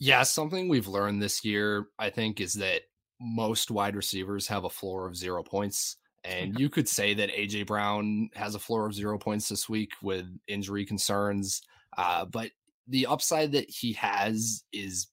Yeah, 0.00 0.22
something 0.22 0.68
we've 0.68 0.86
learned 0.86 1.22
this 1.22 1.44
year, 1.44 1.86
I 1.98 2.10
think, 2.10 2.40
is 2.40 2.54
that 2.54 2.82
most 3.20 3.70
wide 3.70 3.96
receivers 3.96 4.46
have 4.46 4.64
a 4.64 4.70
floor 4.70 5.06
of 5.06 5.16
zero 5.16 5.42
points. 5.42 5.96
And 6.24 6.58
you 6.58 6.68
could 6.68 6.88
say 6.88 7.14
that 7.14 7.30
AJ 7.30 7.66
Brown 7.66 8.28
has 8.34 8.54
a 8.54 8.58
floor 8.58 8.86
of 8.86 8.94
zero 8.94 9.18
points 9.18 9.48
this 9.48 9.68
week 9.68 9.90
with 10.02 10.26
injury 10.46 10.84
concerns. 10.84 11.62
Uh, 11.96 12.24
but 12.26 12.50
the 12.86 13.06
upside 13.06 13.52
that 13.52 13.68
he 13.70 13.92
has 13.94 14.64
is 14.72 15.08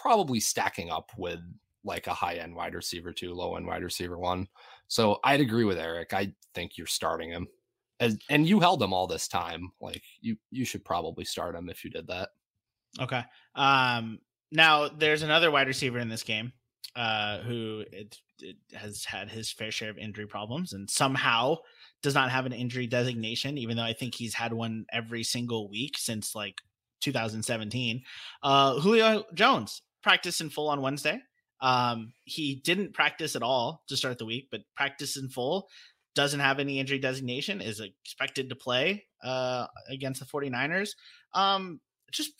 probably 0.00 0.40
stacking 0.40 0.90
up 0.90 1.10
with 1.16 1.40
like 1.84 2.06
a 2.06 2.14
high 2.14 2.34
end 2.34 2.54
wide 2.54 2.74
receiver 2.74 3.12
two, 3.12 3.34
low 3.34 3.56
end 3.56 3.66
wide 3.66 3.82
receiver 3.82 4.18
one. 4.18 4.46
So 4.88 5.18
I'd 5.24 5.40
agree 5.40 5.64
with 5.64 5.78
Erik. 5.78 6.12
I 6.12 6.32
think 6.54 6.76
you're 6.76 6.86
starting 6.86 7.30
him. 7.30 7.46
As, 8.00 8.16
and 8.30 8.46
you 8.46 8.60
held 8.60 8.82
him 8.82 8.92
all 8.92 9.06
this 9.06 9.26
time. 9.28 9.70
Like 9.80 10.02
you, 10.20 10.36
you 10.50 10.64
should 10.64 10.84
probably 10.84 11.24
start 11.24 11.56
him 11.56 11.68
if 11.68 11.84
you 11.84 11.90
did 11.90 12.06
that. 12.08 12.30
Okay. 13.00 13.22
Um, 13.54 14.18
now 14.52 14.88
there's 14.88 15.22
another 15.22 15.50
wide 15.50 15.66
receiver 15.66 15.98
in 15.98 16.08
this 16.08 16.22
game 16.22 16.52
uh, 16.96 17.38
who 17.40 17.84
it, 17.92 18.16
it 18.40 18.56
has 18.72 19.04
had 19.04 19.30
his 19.30 19.50
fair 19.50 19.70
share 19.70 19.90
of 19.90 19.98
injury 19.98 20.26
problems 20.26 20.72
and 20.72 20.88
somehow 20.88 21.56
does 22.02 22.14
not 22.14 22.30
have 22.30 22.46
an 22.46 22.52
injury 22.52 22.86
designation, 22.86 23.58
even 23.58 23.76
though 23.76 23.82
I 23.82 23.92
think 23.92 24.14
he's 24.14 24.34
had 24.34 24.52
one 24.52 24.86
every 24.92 25.24
single 25.24 25.68
week 25.68 25.98
since 25.98 26.34
like 26.34 26.60
2017. 27.00 28.02
Uh, 28.42 28.80
Julio 28.80 29.24
Jones 29.34 29.82
practiced 30.08 30.40
in 30.40 30.48
full 30.48 30.70
on 30.70 30.80
Wednesday. 30.80 31.20
Um, 31.60 32.14
he 32.24 32.62
didn't 32.64 32.94
practice 32.94 33.36
at 33.36 33.42
all 33.42 33.82
to 33.88 33.96
start 33.96 34.16
the 34.16 34.24
week, 34.24 34.48
but 34.50 34.62
practice 34.74 35.18
in 35.18 35.28
full 35.28 35.68
doesn't 36.14 36.40
have 36.40 36.60
any 36.60 36.80
injury 36.80 36.98
designation, 36.98 37.60
is 37.60 37.78
expected 37.80 38.48
to 38.48 38.56
play 38.56 39.04
uh, 39.22 39.66
against 39.90 40.20
the 40.20 40.26
49ers. 40.26 40.92
Um, 41.34 41.78
just, 42.10 42.32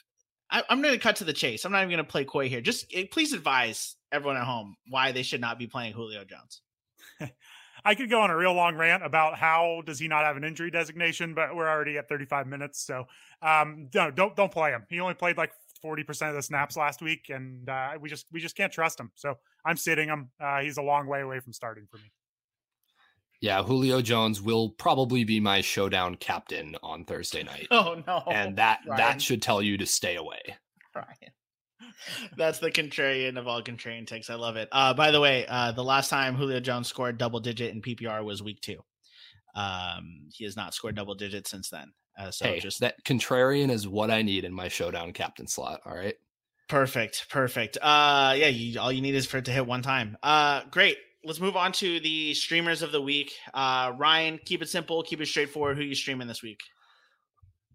I, 0.51 0.63
am 0.71 0.81
going 0.81 0.95
to 0.95 0.99
cut 0.99 1.17
to 1.17 1.25
the 1.25 1.35
chase. 1.35 1.67
I'm 1.67 1.73
not 1.73 1.81
even 1.81 1.91
going 1.91 1.99
to 1.99 2.11
play 2.11 2.25
coy 2.25 2.49
here. 2.49 2.63
Just 2.63 2.87
eh, 2.95 3.05
please 3.13 3.35
advise 3.35 3.97
everyone 4.11 4.39
at 4.39 4.45
home 4.45 4.75
why 4.89 5.13
they 5.13 5.23
should 5.23 5.43
not 5.43 5.59
be 5.59 5.67
playing 5.67 5.93
Julio 5.93 6.25
Jones. 6.25 6.63
I 7.85 7.95
could 7.95 8.09
go 8.09 8.23
on 8.23 8.31
a 8.31 8.37
real 8.37 8.55
long 8.55 8.77
rant 8.77 9.05
about 9.05 9.39
how 9.39 9.83
does 9.85 9.99
he 9.99 10.09
not 10.09 10.25
have 10.25 10.39
an 10.39 10.45
injury 10.45 10.71
designation, 10.71 11.35
but 11.35 11.55
we're 11.55 11.69
already 11.69 11.99
at 11.99 12.09
35 12.09 12.47
minutes, 12.47 12.85
so 12.85 13.05
um, 13.43 13.89
no, 13.95 14.11
don't 14.11 14.35
don't 14.35 14.51
play 14.51 14.71
him. 14.71 14.85
He 14.89 15.01
only 15.01 15.15
played 15.15 15.37
like 15.37 15.53
40% 15.85 16.31
of 16.31 16.35
the 16.35 16.43
snaps 16.43 16.77
last 16.77 17.03
week, 17.03 17.27
and 17.29 17.69
uh, 17.69 17.91
we 18.01 18.09
just 18.09 18.27
we 18.33 18.41
just 18.41 18.57
can't 18.57 18.73
trust 18.73 18.99
him. 18.99 19.11
So 19.15 19.35
I'm 19.65 19.77
sitting 19.77 20.09
him. 20.09 20.31
Uh, 20.41 20.61
he's 20.61 20.77
a 20.77 20.83
long 20.83 21.07
way 21.07 21.21
away 21.21 21.41
from 21.41 21.53
starting 21.53 21.87
for 21.91 21.99
me. 21.99 22.13
Yeah, 23.41 23.63
Julio 23.63 24.03
Jones 24.03 24.43
will 24.43 24.71
probably 24.71 25.23
be 25.23 25.39
my 25.39 25.61
showdown 25.61 26.17
captain 26.17 26.77
on 26.83 27.05
Thursday 27.05 27.45
night. 27.45 27.69
Oh 27.71 28.03
no. 28.07 28.23
And 28.31 28.57
that 28.57 28.81
Ryan. 28.87 28.99
that 28.99 29.23
should 29.23 29.43
tell 29.43 29.63
you 29.63 29.79
to 29.79 29.87
stay 29.87 30.17
away. 30.17 30.41
Ryan. 30.95 31.33
That's 32.37 32.59
the 32.59 32.71
contrarian 32.71 33.39
of 33.39 33.47
all 33.47 33.63
contrarian 33.63 34.07
takes. 34.07 34.31
I 34.31 34.35
love 34.35 34.57
it. 34.57 34.69
Uh, 34.73 34.95
by 34.95 35.11
the 35.11 35.21
way, 35.21 35.47
uh, 35.47 35.73
the 35.73 35.85
last 35.85 36.09
time 36.09 36.35
Julio 36.35 36.61
Jones 36.61 36.89
scored 36.89 37.19
double 37.19 37.41
digit 37.41 37.73
in 37.73 37.83
PPR 37.83 38.25
was 38.25 38.43
week 38.43 38.61
two. 38.61 38.79
Um, 39.55 40.29
he 40.33 40.45
has 40.45 40.57
not 40.57 40.75
scored 40.75 40.97
double 40.97 41.15
digit 41.15 41.47
since 41.47 41.71
then. 41.71 41.93
Uh, 42.19 42.31
so 42.31 42.47
hey, 42.47 42.61
just 42.61 42.81
that 42.81 43.05
contrarian 43.05 43.71
is 43.71 43.87
what 43.87 44.11
I 44.11 44.23
need 44.23 44.45
in 44.45 44.53
my 44.53 44.69
showdown 44.69 45.13
captain 45.13 45.47
slot. 45.47 45.81
All 45.87 45.95
right. 45.95 46.17
Perfect. 46.69 47.29
Perfect. 47.31 47.79
Uh, 47.81 48.35
yeah, 48.37 48.49
you, 48.49 48.79
all 48.81 48.93
you 48.93 49.01
need 49.01 49.15
is 49.15 49.27
for 49.27 49.39
it 49.39 49.47
to 49.47 49.53
hit 49.53 49.67
one 49.67 49.83
time. 49.83 50.19
Uh, 50.23 50.63
great 50.71 50.99
let's 51.25 51.41
move 51.41 51.57
on 51.57 51.73
to 51.73 52.01
the 52.01 52.35
streamers 52.35 52.83
of 52.83 52.93
the 52.93 53.03
week. 53.03 53.33
Uh, 53.53 53.93
Ryan, 53.97 54.39
keep 54.45 54.63
it 54.63 54.69
simple, 54.69 55.03
keep 55.03 55.21
it 55.21 55.27
straightforward. 55.27 55.77
Who 55.77 55.83
you 55.83 55.95
streaming 55.95 56.29
this 56.29 56.43
week? 56.43 56.61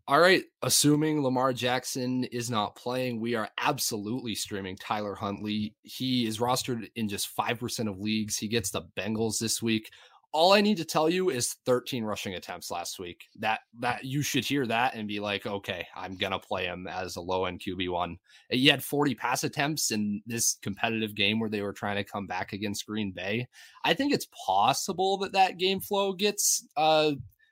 All 0.06 0.20
right. 0.20 0.44
Assuming 0.62 1.24
Lamar 1.24 1.54
Jackson 1.54 2.26
is 2.26 2.50
not 2.50 2.76
playing, 2.76 3.22
we 3.22 3.36
are 3.36 3.50
absolutely 3.58 4.36
streaming 4.36 4.76
Tyler 4.76 5.16
Huntley. 5.16 5.76
He 5.84 6.28
is 6.28 6.40
rostered 6.40 6.90
in 6.96 7.08
just 7.08 7.36
5% 7.38 7.90
of 7.90 8.00
leagues. 8.00 8.38
He 8.38 8.50
gets 8.50 8.72
the 8.72 8.84
Bengals 8.98 9.40
this 9.40 9.62
week 9.62 9.90
all 10.34 10.52
I 10.52 10.62
need 10.62 10.78
to 10.78 10.86
tell 10.86 11.10
you 11.10 11.30
is 11.30 11.58
13 11.66 12.04
rushing 12.04 12.34
attempts 12.34 12.72
last 12.72 12.98
week. 13.00 13.30
That 13.40 13.60
that 13.80 14.04
you 14.04 14.24
should 14.24 14.44
hear 14.44 14.66
that 14.66 14.96
and 14.96 15.08
be 15.08 15.20
like, 15.20 15.46
okay, 15.46 15.86
I'm 15.96 16.18
gonna 16.18 16.40
play 16.40 16.66
him 16.66 16.88
as 16.88 17.16
a 17.16 17.22
low 17.22 17.46
end 17.46 17.62
QB 17.62 17.90
one. 17.90 18.18
He 18.50 18.68
had 18.68 18.84
40 18.84 19.14
pass 19.16 19.44
attempts 19.44 19.92
in 19.92 20.22
this 20.26 20.58
competitive 20.62 21.14
game 21.14 21.40
where 21.40 21.50
they 21.50 21.62
were 21.62 21.72
trying 21.72 21.98
to 21.98 22.04
come 22.04 22.26
back 22.26 22.52
against 22.52 22.88
Green 22.88 23.12
Bay. 23.12 23.48
I 23.86 23.94
think 23.94 24.12
it's 24.12 24.28
possible 24.46 25.18
that 25.20 25.34
that 25.34 25.58
game 25.58 25.80
flow 25.80 26.14
gets 26.14 26.68
uh 26.76 27.12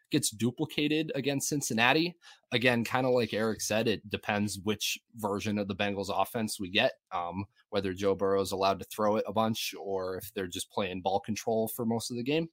gets 0.10 0.32
duplicated 0.32 1.12
against 1.15 1.50
Cincinnati. 1.50 2.15
Again, 2.52 2.84
kind 2.84 3.06
of 3.06 3.13
like 3.13 3.34
Erik 3.34 3.62
said, 3.62 3.88
it 3.88 4.08
depends 4.10 4.60
which 4.60 5.00
version 5.15 5.58
of 5.58 5.67
the 5.67 5.76
Bengals 5.76 6.10
offense 6.13 6.60
we 6.60 6.70
get. 6.70 6.94
Um, 7.13 7.46
whether 7.70 7.94
Joe 7.94 8.13
Burrow 8.13 8.41
is 8.41 8.52
allowed 8.52 8.80
to 8.80 8.86
throw 8.86 9.15
it 9.15 9.24
a 9.28 9.34
bunch 9.34 9.74
or 9.80 10.17
if 10.17 10.32
they're 10.34 10.48
just 10.48 10.70
playing 10.70 11.02
ball 11.02 11.22
control 11.22 11.70
for 11.70 11.86
most 11.86 12.12
of 12.12 12.17
the 12.17 12.24
game. 12.24 12.50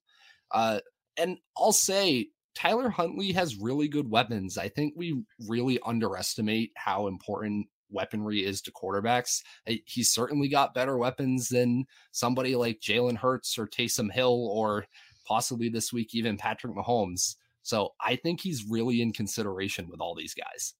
Uh, 0.51 0.81
and 1.17 1.39
I'll 1.57 1.73
say 1.73 2.29
Tyler 2.55 2.91
Huntley 2.91 3.33
has 3.33 3.57
really 3.57 3.89
good 3.89 4.11
weapons. 4.11 4.59
I 4.59 4.69
think 4.69 4.95
we 4.97 5.23
really 5.47 5.79
underestimate 5.85 6.73
how 6.77 7.07
important 7.07 7.67
weaponry 7.91 8.45
is 8.45 8.61
to 8.63 8.73
quarterbacks. 8.73 9.43
He's 9.85 10.11
certainly 10.11 10.49
got 10.49 10.75
better 10.75 10.99
weapons 10.99 11.49
than 11.49 11.87
somebody 12.13 12.57
like 12.57 12.81
Jalen 12.81 13.17
Hurts 13.17 13.59
or 13.59 13.67
Taysom 13.67 14.13
Hill 14.13 14.49
or 14.53 14.87
possibly 15.27 15.69
this 15.69 15.93
week 15.93 16.15
even 16.15 16.37
Patrick 16.37 16.75
Mahomes. 16.75 17.37
So 17.63 17.95
I 18.01 18.17
think 18.17 18.41
he's 18.41 18.65
really 18.69 19.03
in 19.03 19.13
consideration 19.13 19.89
with 19.89 20.01
all 20.01 20.15
these 20.15 20.35
guys. 20.35 20.75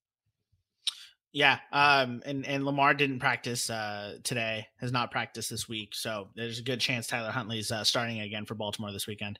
Yeah, 1.31 1.59
um, 1.71 2.23
and 2.25 2.43
and 2.47 2.65
Lamar 2.65 2.95
didn't 2.95 3.19
practice 3.19 3.69
uh, 3.69 4.17
today, 4.23 4.65
has 4.79 4.91
not 4.91 5.11
practiced 5.11 5.51
this 5.51 5.69
week, 5.69 5.93
so 5.93 6.29
there's 6.35 6.57
a 6.57 6.63
good 6.63 6.79
chance 6.79 7.05
Tyler 7.05 7.29
Huntley's 7.29 7.71
uh, 7.71 7.83
starting 7.83 8.21
again 8.21 8.45
for 8.45 8.55
Baltimore 8.55 8.91
this 8.91 9.05
weekend. 9.05 9.37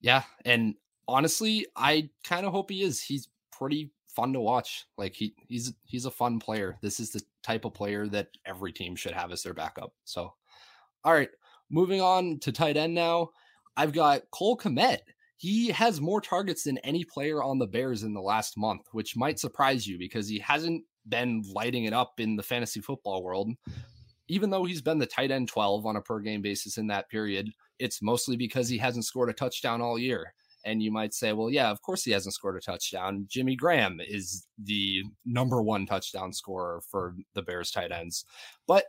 Yeah, 0.00 0.22
and 0.44 0.74
honestly, 1.06 1.66
I 1.76 2.10
kind 2.24 2.46
of 2.46 2.52
hope 2.52 2.70
he 2.70 2.82
is. 2.82 3.02
He's 3.02 3.28
pretty 3.50 3.90
fun 4.08 4.32
to 4.32 4.40
watch. 4.40 4.86
Like 4.96 5.14
he 5.14 5.34
he's 5.48 5.72
he's 5.84 6.04
a 6.04 6.10
fun 6.10 6.38
player. 6.38 6.76
This 6.82 7.00
is 7.00 7.10
the 7.10 7.22
type 7.42 7.64
of 7.64 7.74
player 7.74 8.06
that 8.08 8.28
every 8.44 8.72
team 8.72 8.96
should 8.96 9.12
have 9.12 9.32
as 9.32 9.42
their 9.42 9.54
backup. 9.54 9.92
So, 10.04 10.34
all 11.04 11.12
right, 11.12 11.30
moving 11.70 12.00
on 12.00 12.38
to 12.40 12.52
tight 12.52 12.76
end 12.76 12.94
now. 12.94 13.30
I've 13.76 13.92
got 13.92 14.30
Cole 14.30 14.56
Kmet. 14.56 14.98
He 15.36 15.68
has 15.68 16.00
more 16.00 16.20
targets 16.20 16.64
than 16.64 16.78
any 16.78 17.04
player 17.04 17.42
on 17.42 17.58
the 17.58 17.66
Bears 17.68 18.02
in 18.02 18.12
the 18.12 18.20
last 18.20 18.56
month, 18.56 18.82
which 18.90 19.16
might 19.16 19.38
surprise 19.38 19.86
you 19.86 19.96
because 19.96 20.28
he 20.28 20.40
hasn't 20.40 20.82
been 21.08 21.44
lighting 21.54 21.84
it 21.84 21.92
up 21.92 22.18
in 22.18 22.34
the 22.34 22.42
fantasy 22.42 22.80
football 22.80 23.22
world. 23.22 23.50
even 24.28 24.50
though 24.50 24.64
he's 24.64 24.82
been 24.82 24.98
the 24.98 25.06
tight 25.06 25.30
end 25.30 25.48
12 25.48 25.86
on 25.86 25.96
a 25.96 26.02
per 26.02 26.20
game 26.20 26.42
basis 26.42 26.76
in 26.76 26.88
that 26.88 27.08
period, 27.08 27.50
it's 27.78 28.02
mostly 28.02 28.36
because 28.36 28.68
he 28.68 28.78
hasn't 28.78 29.04
scored 29.04 29.30
a 29.30 29.34
touchdown 29.34 29.80
all 29.80 29.98
year. 29.98 30.34
And 30.64 30.82
you 30.82 30.90
might 30.90 31.14
say, 31.14 31.32
well, 31.32 31.50
yeah, 31.50 31.70
of 31.70 31.80
course 31.82 32.04
he 32.04 32.10
hasn't 32.10 32.34
scored 32.34 32.56
a 32.56 32.60
touchdown. 32.60 33.26
Jimmy 33.28 33.56
Graham 33.56 34.00
is 34.06 34.46
the 34.62 35.02
number 35.24 35.62
one 35.62 35.86
touchdown 35.86 36.32
scorer 36.32 36.82
for 36.90 37.14
the 37.34 37.42
Bears 37.42 37.70
tight 37.70 37.92
ends. 37.92 38.24
But 38.66 38.84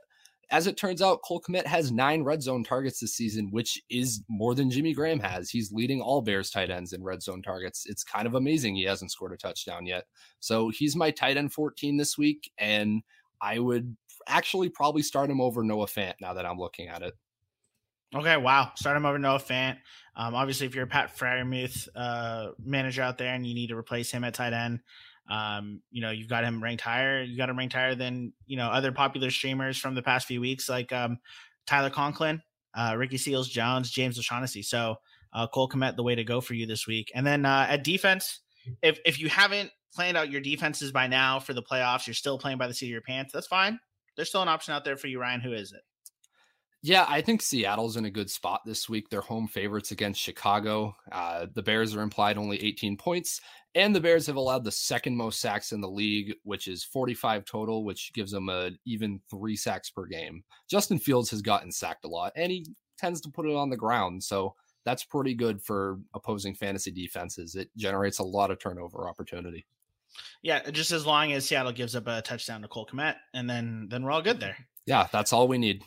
as 0.51 0.65
it 0.65 0.77
turns 0.77 1.01
out, 1.01 1.21
Cole 1.23 1.41
Kmet 1.41 1.67
has 1.67 1.91
nine 1.91 2.23
red 2.23 2.41
zone 2.41 2.63
targets 2.63 2.99
this 2.99 3.15
season, 3.15 3.49
which 3.51 3.79
is 3.89 4.23
more 4.27 4.55
than 4.55 4.71
Jimmy 4.71 4.93
Graham 4.93 5.19
has. 5.19 5.51
He's 5.51 5.71
leading 5.71 6.01
all 6.01 6.21
Bears 6.21 6.49
tight 6.49 6.71
ends 6.71 6.91
in 6.91 7.03
red 7.03 7.21
zone 7.21 7.43
targets. 7.43 7.85
It's 7.85 8.03
kind 8.03 8.25
of 8.25 8.33
amazing 8.33 8.75
he 8.75 8.83
hasn't 8.83 9.11
scored 9.11 9.33
a 9.33 9.37
touchdown 9.37 9.85
yet. 9.85 10.05
So 10.39 10.69
he's 10.69 10.95
my 10.95 11.11
tight 11.11 11.37
end 11.37 11.53
14 11.53 11.97
this 11.97 12.17
week. 12.17 12.51
And 12.57 13.03
I 13.41 13.59
would 13.59 13.95
actually 14.27 14.69
probably 14.69 15.03
start 15.03 15.29
him 15.29 15.39
over 15.39 15.63
Noah 15.63 15.85
Fant 15.85 16.15
now 16.19 16.33
that 16.33 16.45
I'm 16.45 16.57
looking 16.57 16.87
at 16.87 17.03
it. 17.03 17.13
Okay, 18.16 18.38
wow. 18.38 18.72
Start 18.76 18.97
him 18.97 19.05
over 19.05 19.20
Noah 19.20 19.39
Fant. 19.39 19.78
Um, 20.16 20.34
obviously, 20.34 20.66
if 20.66 20.74
you're 20.74 20.86
a 20.86 20.88
Pat 20.88 21.16
Freiermuth 21.18 21.88
uh, 21.95 22.51
manager 22.64 23.01
out 23.01 23.18
there 23.18 23.34
and 23.34 23.45
you 23.45 23.53
need 23.53 23.68
to 23.68 23.78
replace 23.78 24.10
him 24.10 24.24
at 24.24 24.34
tight 24.34 24.53
end, 24.53 24.80
um, 25.30 25.82
you 25.91 26.01
know, 26.01 26.10
you've 26.10 26.28
got 26.28 26.43
him 26.43 26.62
ranked 26.62 26.82
higher. 26.82 27.22
You 27.22 27.38
got 27.38 27.49
him 27.49 27.57
ranked 27.57 27.76
higher 27.76 27.93
than, 27.93 28.34
you 28.47 28.57
know, 28.57 28.68
other 28.68 28.91
popular 28.91 29.30
streamers 29.30 29.78
from 29.78 29.93
the 29.93 30.01
past 30.01 30.26
few 30.26 30.41
weeks, 30.41 30.68
like 30.68 30.91
um, 30.91 31.20
Tyler 31.68 31.91
Conklin, 31.91 32.41
uh, 32.74 32.95
Ricky 32.97 33.18
Seals 33.18 33.47
Jones, 33.47 33.91
James 33.91 34.18
O'Shaughnessy. 34.18 34.64
So 34.64 34.95
uh, 35.34 35.45
Cole 35.45 35.70
Kmet, 35.70 35.95
the 35.95 36.03
way 36.03 36.16
to 36.16 36.24
go 36.24 36.41
for 36.41 36.55
you 36.55 36.66
this 36.66 36.88
week. 36.88 37.12
And 37.14 37.26
then 37.26 37.45
uh, 37.45 37.68
at 37.70 37.84
defense, 37.84 38.39
if, 38.82 38.99
if 39.05 39.20
you 39.20 39.30
haven't 39.30 39.70
planned 39.93 40.18
out 40.18 40.32
your 40.32 40.41
defenses 40.41 40.91
by 40.91 41.05
now 41.05 41.39
for 41.39 41.53
the 41.53 41.64
playoffs, 41.64 42.07
you're 42.07 42.16
still 42.16 42.39
playing 42.39 42.57
by 42.57 42.68
the 42.68 42.74
seat 42.74 42.88
of 42.88 42.91
your 42.91 43.01
pants, 43.01 43.32
that's 43.32 43.47
fine. 43.47 43.80
There's 44.16 44.30
still 44.30 44.41
an 44.41 44.47
option 44.47 44.74
out 44.74 44.84
there 44.84 44.97
for 44.97 45.07
you, 45.07 45.22
Ryan. 45.22 45.41
Who 45.41 45.53
is 45.53 45.72
it? 45.72 45.82
Yeah, 46.82 47.05
I 47.09 47.21
think 47.21 47.41
Seattle's 47.41 47.97
in 47.97 48.05
a 48.05 48.11
good 48.11 48.30
spot 48.30 48.61
this 48.65 48.88
week. 48.88 49.09
They're 49.09 49.19
home 49.19 49.47
favorites 49.49 49.91
against 49.91 50.21
Chicago. 50.21 50.95
Uh, 51.11 51.47
the 51.53 51.61
Bears 51.61 51.93
are 51.93 52.01
implied 52.01 52.38
only 52.38 52.61
18 52.63 52.95
points, 52.95 53.41
and 53.75 53.93
the 53.93 53.99
Bears 53.99 54.25
have 54.27 54.38
allowed 54.38 54.63
the 54.63 54.71
second 54.71 55.17
most 55.17 55.41
sacks 55.41 55.73
in 55.73 55.82
the 55.82 55.89
league, 55.89 56.34
which 56.43 56.69
is 56.69 56.86
45 56.86 57.43
total, 57.43 57.84
which 57.84 58.13
gives 58.13 58.32
them 58.32 58.47
a 58.47 58.71
even 58.86 59.19
three 59.30 59.57
sacks 59.57 59.89
per 59.89 60.05
game. 60.05 60.41
Justin 60.69 60.99
Fields 60.99 61.30
has 61.32 61.41
gotten 61.41 61.69
sacked 61.69 62.05
a 62.05 62.09
lot, 62.09 62.32
and 62.38 62.49
he 62.49 62.65
tends 62.97 63.19
to 63.21 63.30
put 63.30 63.45
it 63.45 63.55
on 63.55 63.69
the 63.69 63.77
ground. 63.77 64.23
So 64.23 64.55
that's 64.86 65.03
pretty 65.03 65.34
good 65.34 65.61
for 65.61 65.99
opposing 66.13 66.55
fantasy 66.55 66.91
defenses. 66.91 67.55
It 67.55 67.69
generates 67.75 68.19
a 68.19 68.23
lot 68.23 68.51
of 68.51 68.59
turnover 68.59 69.09
opportunity. 69.09 69.65
Yeah, 70.41 70.69
just 70.71 70.91
as 70.91 71.05
long 71.05 71.34
as 71.34 71.45
Seattle 71.45 71.73
gives 71.73 71.95
up 71.95 72.07
a 72.07 72.21
touchdown 72.21 72.61
to 72.61 72.69
Cole 72.69 72.88
Kmet, 72.89 73.15
and 73.34 73.49
then 73.49 73.88
then 73.89 74.03
we're 74.03 74.11
all 74.11 74.21
good 74.21 74.39
there. 74.39 74.57
Yeah, 74.86 75.07
that's 75.11 75.34
all 75.34 75.47
we 75.49 75.57
need. 75.57 75.84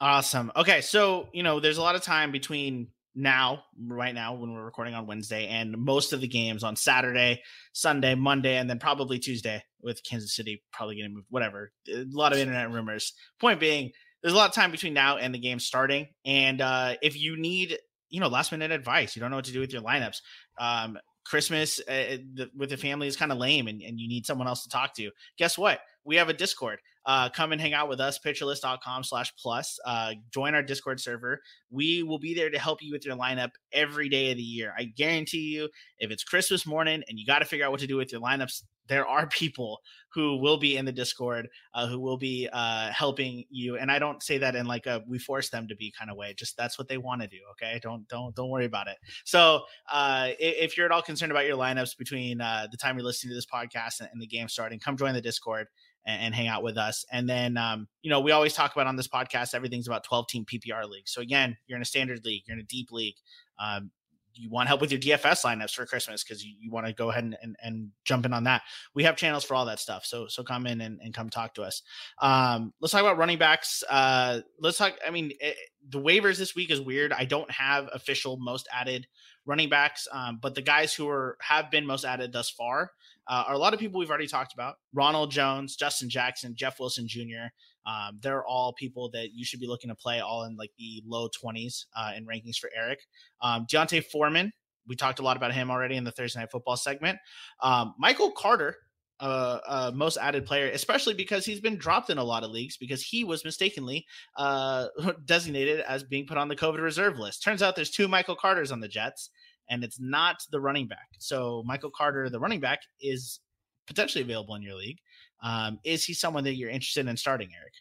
Awesome. 0.00 0.52
Okay, 0.54 0.82
so 0.82 1.28
you 1.32 1.42
know, 1.42 1.60
there's 1.60 1.78
a 1.78 1.82
lot 1.82 1.94
of 1.94 2.02
time 2.02 2.30
between 2.30 2.88
now, 3.14 3.64
right 3.80 4.14
now, 4.14 4.34
when 4.34 4.52
we're 4.52 4.64
recording 4.64 4.94
on 4.94 5.06
Wednesday, 5.06 5.46
and 5.46 5.76
most 5.78 6.12
of 6.12 6.20
the 6.20 6.28
games 6.28 6.62
on 6.62 6.76
Saturday, 6.76 7.42
Sunday, 7.72 8.14
Monday, 8.14 8.58
and 8.58 8.68
then 8.68 8.78
probably 8.78 9.18
Tuesday 9.18 9.64
with 9.80 10.04
Kansas 10.04 10.36
City 10.36 10.62
probably 10.70 10.96
getting 10.96 11.14
moved. 11.14 11.26
Whatever. 11.30 11.72
A 11.88 12.04
lot 12.10 12.32
of 12.32 12.38
internet 12.38 12.70
rumors. 12.70 13.14
Point 13.40 13.58
being, 13.58 13.90
there's 14.22 14.34
a 14.34 14.36
lot 14.36 14.50
of 14.50 14.54
time 14.54 14.70
between 14.70 14.92
now 14.92 15.16
and 15.16 15.34
the 15.34 15.38
game 15.38 15.58
starting, 15.58 16.08
and 16.26 16.60
uh, 16.60 16.94
if 17.00 17.18
you 17.18 17.38
need, 17.38 17.78
you 18.10 18.20
know, 18.20 18.28
last 18.28 18.52
minute 18.52 18.70
advice, 18.70 19.16
you 19.16 19.20
don't 19.20 19.30
know 19.30 19.36
what 19.36 19.46
to 19.46 19.52
do 19.52 19.60
with 19.60 19.72
your 19.72 19.82
lineups. 19.82 20.18
Um, 20.58 20.98
Christmas 21.24 21.80
uh, 21.88 22.18
the, 22.34 22.50
with 22.54 22.70
the 22.70 22.76
family 22.76 23.08
is 23.08 23.16
kind 23.16 23.32
of 23.32 23.38
lame, 23.38 23.66
and, 23.66 23.80
and 23.80 23.98
you 23.98 24.08
need 24.08 24.26
someone 24.26 24.46
else 24.46 24.62
to 24.64 24.68
talk 24.68 24.94
to. 24.96 25.10
Guess 25.38 25.56
what? 25.56 25.80
We 26.06 26.16
have 26.16 26.28
a 26.28 26.32
Discord 26.32 26.78
uh, 27.06 27.28
come 27.30 27.52
and 27.52 27.60
hang 27.60 27.72
out 27.72 27.88
with 27.88 28.00
us, 28.00 28.18
pitcherlist.com 28.18 29.04
slash 29.04 29.32
plus. 29.36 29.78
Uh, 29.86 30.14
join 30.34 30.54
our 30.56 30.62
Discord 30.62 31.00
server. 31.00 31.40
We 31.70 32.02
will 32.02 32.18
be 32.18 32.34
there 32.34 32.50
to 32.50 32.58
help 32.58 32.82
you 32.82 32.92
with 32.92 33.06
your 33.06 33.16
lineup 33.16 33.52
every 33.72 34.08
day 34.08 34.32
of 34.32 34.36
the 34.36 34.42
year. 34.42 34.74
I 34.76 34.84
guarantee 34.84 35.54
you, 35.54 35.68
if 35.98 36.10
it's 36.10 36.24
Christmas 36.24 36.66
morning 36.66 37.04
and 37.08 37.18
you 37.18 37.24
got 37.24 37.38
to 37.38 37.44
figure 37.44 37.64
out 37.64 37.70
what 37.70 37.80
to 37.80 37.86
do 37.86 37.96
with 37.96 38.10
your 38.10 38.20
lineups, 38.20 38.64
there 38.88 39.06
are 39.06 39.26
people 39.30 39.78
who 40.12 40.38
will 40.38 40.56
be 40.56 40.76
in 40.76 40.84
the 40.84 40.92
Discord 40.92 41.48
uh, 41.74 41.86
who 41.86 42.00
will 42.00 42.16
be 42.16 42.48
uh, 42.52 42.90
helping 42.90 43.44
you. 43.50 43.76
And 43.76 43.90
I 43.90 44.00
don't 44.00 44.20
say 44.20 44.38
that 44.38 44.56
in 44.56 44.66
like 44.66 44.86
a 44.86 45.04
we 45.06 45.18
force 45.18 45.48
them 45.50 45.68
to 45.68 45.76
be 45.76 45.92
kind 45.96 46.10
of 46.10 46.16
way. 46.16 46.34
Just 46.36 46.56
that's 46.56 46.76
what 46.76 46.88
they 46.88 46.98
want 46.98 47.22
to 47.22 47.28
do. 47.28 47.38
Okay, 47.52 47.78
don't 47.82 48.08
don't 48.08 48.34
don't 48.34 48.50
worry 48.50 48.64
about 48.64 48.88
it. 48.88 48.96
So 49.24 49.62
uh, 49.92 50.30
if 50.40 50.76
you're 50.76 50.86
at 50.86 50.92
all 50.92 51.02
concerned 51.02 51.30
about 51.30 51.46
your 51.46 51.56
lineups 51.56 51.96
between 51.96 52.40
uh, 52.40 52.66
the 52.70 52.78
time 52.78 52.96
you're 52.96 53.04
listening 53.04 53.30
to 53.30 53.34
this 53.36 53.46
podcast 53.46 54.00
and, 54.00 54.08
and 54.12 54.20
the 54.20 54.26
game 54.26 54.48
starting, 54.48 54.80
come 54.80 54.96
join 54.96 55.14
the 55.14 55.20
Discord 55.20 55.68
and, 56.06 56.22
and 56.22 56.34
hang 56.34 56.46
out 56.46 56.62
with 56.62 56.78
us. 56.78 57.04
And 57.10 57.28
then, 57.28 57.56
um, 57.56 57.88
you 58.02 58.10
know, 58.10 58.20
we 58.20 58.30
always 58.30 58.54
talk 58.54 58.72
about 58.74 58.86
on 58.86 58.96
this 58.96 59.08
podcast, 59.08 59.54
everything's 59.54 59.86
about 59.86 60.04
12 60.04 60.28
team 60.28 60.44
PPR 60.44 60.88
league. 60.88 61.08
So 61.08 61.20
again, 61.20 61.56
you're 61.66 61.76
in 61.76 61.82
a 61.82 61.86
standard 61.86 62.24
league, 62.24 62.44
you're 62.46 62.56
in 62.56 62.62
a 62.62 62.66
deep 62.66 62.92
league. 62.92 63.16
Um, 63.58 63.90
you 64.38 64.50
want 64.50 64.68
help 64.68 64.80
with 64.80 64.90
your 64.90 65.00
DFS 65.00 65.44
lineups 65.44 65.74
for 65.74 65.86
Christmas 65.86 66.22
because 66.22 66.44
you, 66.44 66.54
you 66.60 66.70
want 66.70 66.86
to 66.86 66.92
go 66.92 67.10
ahead 67.10 67.24
and, 67.24 67.36
and, 67.42 67.56
and, 67.62 67.90
jump 68.04 68.26
in 68.26 68.32
on 68.32 68.44
that. 68.44 68.62
We 68.94 69.04
have 69.04 69.16
channels 69.16 69.44
for 69.44 69.54
all 69.54 69.64
that 69.66 69.80
stuff. 69.80 70.04
So 70.04 70.26
so 70.28 70.42
come 70.42 70.66
in 70.66 70.80
and, 70.80 71.00
and 71.02 71.14
come 71.14 71.30
talk 71.30 71.54
to 71.54 71.62
us. 71.62 71.82
Um, 72.20 72.72
let's 72.80 72.92
talk 72.92 73.00
about 73.00 73.18
running 73.18 73.38
backs. 73.38 73.82
Uh, 73.88 74.40
let's 74.60 74.78
talk. 74.78 74.94
I 75.06 75.10
mean, 75.10 75.30
it, 75.30 75.36
eh, 75.40 75.52
the 75.88 76.00
waivers 76.00 76.38
this 76.38 76.54
week 76.54 76.70
is 76.70 76.80
weird. 76.80 77.12
I 77.12 77.24
don't 77.24 77.50
have 77.50 77.88
official 77.92 78.36
most 78.36 78.68
added 78.72 79.06
running 79.46 79.68
backs, 79.68 80.06
um, 80.12 80.38
but 80.42 80.54
the 80.54 80.62
guys 80.62 80.92
who 80.92 81.08
are 81.08 81.36
have 81.40 81.70
been 81.70 81.86
most 81.86 82.04
added 82.04 82.32
thus 82.32 82.50
far 82.50 82.90
uh, 83.28 83.44
are 83.48 83.54
a 83.54 83.58
lot 83.58 83.74
of 83.74 83.80
people 83.80 83.98
we've 83.98 84.10
already 84.10 84.26
talked 84.26 84.52
about 84.52 84.76
Ronald 84.94 85.30
Jones, 85.30 85.76
Justin 85.76 86.08
Jackson, 86.08 86.54
Jeff 86.54 86.78
Wilson 86.78 87.08
Jr. 87.08 87.48
Um, 87.86 88.18
they're 88.20 88.44
all 88.44 88.72
people 88.72 89.10
that 89.12 89.28
you 89.32 89.44
should 89.44 89.60
be 89.60 89.66
looking 89.66 89.88
to 89.88 89.94
play 89.94 90.20
all 90.20 90.44
in 90.44 90.56
like 90.56 90.72
the 90.78 91.02
low 91.06 91.28
20s 91.28 91.86
uh, 91.96 92.12
in 92.16 92.26
rankings 92.26 92.56
for 92.56 92.70
Erik. 92.76 93.00
Um, 93.40 93.66
D'Onta 93.70 94.04
Foreman, 94.04 94.52
we 94.86 94.96
talked 94.96 95.18
a 95.18 95.22
lot 95.22 95.36
about 95.36 95.52
him 95.52 95.70
already 95.70 95.96
in 95.96 96.04
the 96.04 96.12
Thursday 96.12 96.40
Night 96.40 96.50
Football 96.50 96.76
segment. 96.76 97.18
Um, 97.62 97.94
Michael 97.98 98.32
Carter, 98.32 98.76
uh, 99.20 99.58
uh, 99.66 99.92
most 99.94 100.18
added 100.18 100.44
player, 100.44 100.68
especially 100.70 101.14
because 101.14 101.44
he's 101.46 101.60
been 101.60 101.76
dropped 101.76 102.10
in 102.10 102.18
a 102.18 102.24
lot 102.24 102.44
of 102.44 102.50
leagues 102.50 102.76
because 102.76 103.02
he 103.02 103.24
was 103.24 103.44
mistakenly 103.44 104.04
uh, 104.36 104.88
designated 105.24 105.80
as 105.80 106.04
being 106.04 106.26
put 106.26 106.36
on 106.36 106.48
the 106.48 106.56
COVID 106.56 106.80
reserve 106.80 107.18
list. 107.18 107.42
Turns 107.42 107.62
out 107.62 107.76
there's 107.76 107.90
two 107.90 108.08
Michael 108.08 108.36
Carters 108.36 108.72
on 108.72 108.80
the 108.80 108.88
Jets, 108.88 109.30
and 109.68 109.84
it's 109.84 110.00
not 110.00 110.36
the 110.50 110.60
running 110.60 110.86
back. 110.86 111.08
So 111.18 111.62
Michael 111.66 111.90
Carter, 111.90 112.28
the 112.28 112.40
running 112.40 112.60
back, 112.60 112.80
is 113.00 113.40
potentially 113.86 114.22
available 114.22 114.54
in 114.54 114.62
your 114.62 114.74
league. 114.74 114.98
Um, 115.42 115.78
is 115.84 116.04
he 116.04 116.14
someone 116.14 116.44
that 116.44 116.54
you're 116.54 116.70
interested 116.70 117.06
in 117.06 117.16
starting, 117.16 117.50
Erik? 117.56 117.72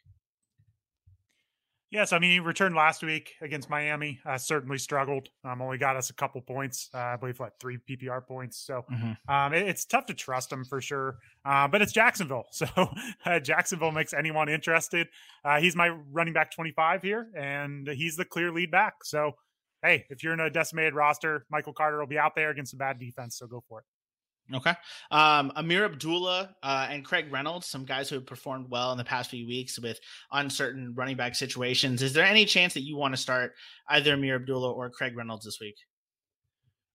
Yes, 1.95 2.11
I 2.11 2.19
mean 2.19 2.31
he 2.31 2.39
returned 2.39 2.75
last 2.75 3.03
week 3.03 3.35
against 3.41 3.69
Miami. 3.69 4.19
Uh, 4.25 4.37
certainly 4.37 4.77
struggled. 4.77 5.29
Um, 5.45 5.61
only 5.61 5.77
got 5.77 5.95
us 5.95 6.09
a 6.09 6.13
couple 6.13 6.41
points. 6.41 6.89
Uh, 6.93 6.97
I 6.97 7.15
believe 7.15 7.39
like 7.39 7.53
three 7.59 7.77
PPR 7.89 8.25
points. 8.27 8.57
So 8.57 8.83
mm-hmm. 8.91 9.33
um, 9.33 9.53
it, 9.53 9.67
it's 9.67 9.85
tough 9.85 10.05
to 10.07 10.13
trust 10.13 10.51
him 10.51 10.65
for 10.65 10.81
sure. 10.81 11.19
Uh, 11.45 11.69
but 11.69 11.81
it's 11.81 11.93
Jacksonville, 11.93 12.47
so 12.51 12.67
uh, 13.25 13.39
Jacksonville 13.39 13.91
makes 13.91 14.13
anyone 14.13 14.49
interested. 14.49 15.07
Uh, 15.45 15.61
he's 15.61 15.75
my 15.75 15.89
running 16.11 16.33
back 16.33 16.51
twenty 16.51 16.71
five 16.71 17.01
here, 17.01 17.29
and 17.33 17.87
he's 17.87 18.17
the 18.17 18.25
clear 18.25 18.51
lead 18.51 18.71
back. 18.71 18.95
So 19.03 19.35
hey, 19.85 20.05
if 20.09 20.23
you're 20.23 20.33
in 20.33 20.39
a 20.39 20.49
decimated 20.49 20.93
roster, 20.93 21.45
Michael 21.49 21.73
Carter 21.73 21.99
will 21.99 22.07
be 22.07 22.17
out 22.17 22.33
there 22.35 22.49
against 22.49 22.73
a 22.73 22.77
bad 22.77 22.99
defense. 22.99 23.37
So 23.37 23.47
go 23.47 23.63
for 23.67 23.79
it. 23.79 23.85
Okay. 24.53 24.73
Um, 25.09 25.51
Ameer 25.55 25.85
Abdullah 25.85 26.55
uh, 26.61 26.87
and 26.89 27.03
Craig 27.03 27.31
Reynolds, 27.31 27.67
some 27.67 27.83
guys 27.83 28.09
who 28.09 28.15
have 28.15 28.27
performed 28.27 28.67
well 28.69 28.91
in 28.91 28.97
the 28.97 29.03
past 29.03 29.31
few 29.31 29.47
weeks 29.47 29.79
with 29.79 29.99
uncertain 30.31 30.93
running 30.95 31.17
back 31.17 31.33
situations. 31.33 32.03
Is 32.03 32.13
there 32.13 32.25
any 32.25 32.45
chance 32.45 32.73
that 32.75 32.83
you 32.83 32.95
want 32.95 33.13
to 33.13 33.19
start 33.19 33.53
either 33.89 34.13
Ameer 34.15 34.35
Abdullah 34.35 34.71
or 34.71 34.89
Craig 34.91 35.17
Reynolds 35.17 35.45
this 35.45 35.57
week? 35.59 35.75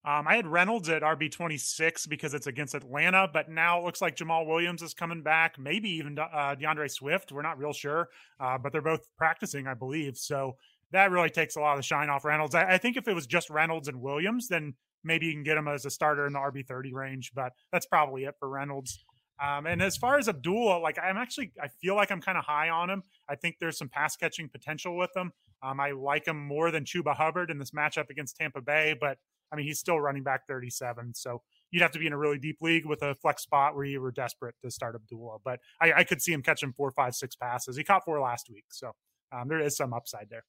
Um, 0.02 0.26
I 0.26 0.36
had 0.36 0.46
Reynolds 0.46 0.88
at 0.88 1.02
RB 1.02 1.30
twenty 1.30 1.58
six 1.58 2.06
because 2.06 2.32
it's 2.32 2.46
against 2.46 2.74
Atlanta, 2.74 3.28
but 3.30 3.50
now 3.50 3.78
it 3.78 3.84
looks 3.84 4.00
like 4.00 4.16
Jamaal 4.16 4.46
Williams 4.46 4.80
is 4.80 4.94
coming 4.94 5.22
back. 5.22 5.58
Maybe 5.58 5.90
even 5.90 6.18
uh, 6.18 6.54
D'Andre 6.54 6.88
Swift. 6.88 7.32
We're 7.32 7.42
not 7.42 7.58
real 7.58 7.74
sure, 7.74 8.08
uh, 8.38 8.56
but 8.56 8.72
they're 8.72 8.80
both 8.80 9.06
practicing, 9.18 9.66
I 9.66 9.74
believe. 9.74 10.16
So 10.16 10.56
that 10.92 11.10
really 11.10 11.30
takes 11.30 11.56
a 11.56 11.60
lot 11.60 11.72
of 11.72 11.78
the 11.78 11.82
shine 11.82 12.08
off 12.08 12.24
Reynolds. 12.24 12.54
I, 12.54 12.74
I, 12.74 12.78
think 12.78 12.96
if 12.96 13.06
it 13.06 13.14
was 13.14 13.26
just 13.26 13.50
Reynolds 13.50 13.88
and 13.88 14.00
Williams, 14.00 14.48
then 14.48 14.74
maybe 15.04 15.26
you 15.26 15.32
can 15.32 15.42
get 15.42 15.56
him 15.56 15.68
as 15.68 15.84
a 15.84 15.90
starter 15.90 16.26
in 16.26 16.32
the 16.32 16.38
RB 16.38 16.66
thirty 16.66 16.92
range. 16.92 17.32
But 17.34 17.52
that's 17.72 17.86
probably 17.86 18.24
it 18.24 18.34
for 18.38 18.48
Reynolds. 18.48 19.04
Um, 19.42 19.66
and 19.66 19.80
as 19.80 19.96
far 19.96 20.18
as 20.18 20.28
Abdullah, 20.28 20.80
like 20.80 20.98
I'm 21.02 21.16
actually, 21.16 21.52
I 21.60 21.68
feel 21.80 21.96
like 21.96 22.10
I'm 22.10 22.20
kind 22.20 22.36
of 22.36 22.44
high 22.44 22.68
on 22.68 22.90
him. 22.90 23.02
I 23.28 23.36
think 23.36 23.56
there's 23.58 23.78
some 23.78 23.88
pass 23.88 24.14
catching 24.16 24.48
potential 24.48 24.96
with 24.96 25.10
him. 25.16 25.32
Um, 25.62 25.80
I 25.80 25.92
like 25.92 26.26
him 26.26 26.38
more 26.38 26.70
than 26.70 26.84
Chuba 26.84 27.14
Hubbard 27.14 27.50
in 27.50 27.58
this 27.58 27.70
matchup 27.70 28.10
against 28.10 28.36
Tampa 28.36 28.60
Bay, 28.60 28.94
but 28.98 29.18
I 29.52 29.56
mean 29.56 29.66
he's 29.66 29.78
still 29.78 29.98
running 29.98 30.22
back 30.22 30.46
37, 30.46 31.14
so 31.14 31.42
you'd 31.70 31.82
have 31.82 31.90
to 31.92 31.98
be 31.98 32.06
in 32.06 32.12
a 32.12 32.18
really 32.18 32.38
deep 32.38 32.58
league 32.60 32.86
with 32.86 33.02
a 33.02 33.14
flex 33.14 33.42
spot 33.42 33.74
where 33.74 33.84
you 33.84 34.00
were 34.00 34.12
desperate 34.12 34.54
to 34.62 34.70
start 34.70 34.94
Abdullah. 34.94 35.38
But 35.42 35.60
I, 35.80 35.92
I 35.98 36.04
could 36.04 36.20
see 36.20 36.32
him 36.32 36.42
catching 36.42 36.72
four, 36.72 36.90
five, 36.90 37.14
six 37.14 37.34
passes. 37.34 37.76
He 37.76 37.84
caught 37.84 38.04
four 38.04 38.20
last 38.20 38.48
week, 38.50 38.66
so 38.68 38.92
um, 39.32 39.48
there 39.48 39.60
is 39.60 39.76
some 39.76 39.94
upside 39.94 40.28
there. 40.30 40.44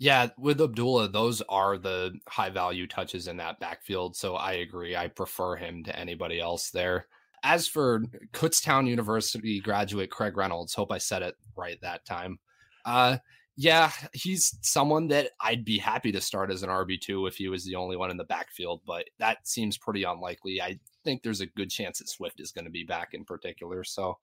Yeah, 0.00 0.28
with 0.38 0.62
Abdullah, 0.62 1.10
those 1.10 1.42
are 1.50 1.76
the 1.76 2.18
high 2.26 2.48
value 2.48 2.86
touches 2.86 3.28
in 3.28 3.36
that 3.36 3.60
backfield. 3.60 4.16
So 4.16 4.34
I 4.34 4.52
agree. 4.54 4.96
I 4.96 5.08
prefer 5.08 5.56
him 5.56 5.84
to 5.84 5.96
anybody 5.96 6.40
else 6.40 6.70
there. 6.70 7.06
as 7.42 7.66
for 7.68 8.00
Kutztown 8.32 8.88
University 8.88 9.60
graduate 9.60 10.10
Craig 10.10 10.36
Reynolds, 10.38 10.74
hope 10.74 10.90
I 10.90 10.98
said 10.98 11.22
it 11.22 11.36
right 11.56 11.78
that 11.82 12.06
time. 12.06 12.38
Uh, 12.86 13.18
yeah, 13.56 13.92
he's 14.14 14.56
someone 14.62 15.08
that 15.08 15.32
I'd 15.40 15.66
be 15.66 15.78
happy 15.78 16.12
to 16.12 16.20
start 16.20 16.50
as 16.50 16.62
an 16.62 16.70
RB2 16.70 17.28
if 17.28 17.36
he 17.36 17.48
was 17.48 17.64
the 17.64 17.74
only 17.74 17.96
one 17.96 18.10
in 18.10 18.16
the 18.16 18.24
backfield, 18.24 18.80
but 18.86 19.04
that 19.18 19.46
seems 19.46 19.76
pretty 19.76 20.04
unlikely. 20.04 20.62
I 20.62 20.78
think 21.04 21.22
there's 21.22 21.42
a 21.42 21.46
good 21.46 21.70
chance 21.70 21.98
that 21.98 22.08
Swift 22.08 22.40
is 22.40 22.52
going 22.52 22.64
to 22.64 22.70
be 22.70 22.84
back 22.84 23.12
in 23.12 23.24
particular. 23.24 23.84
So 23.84 24.16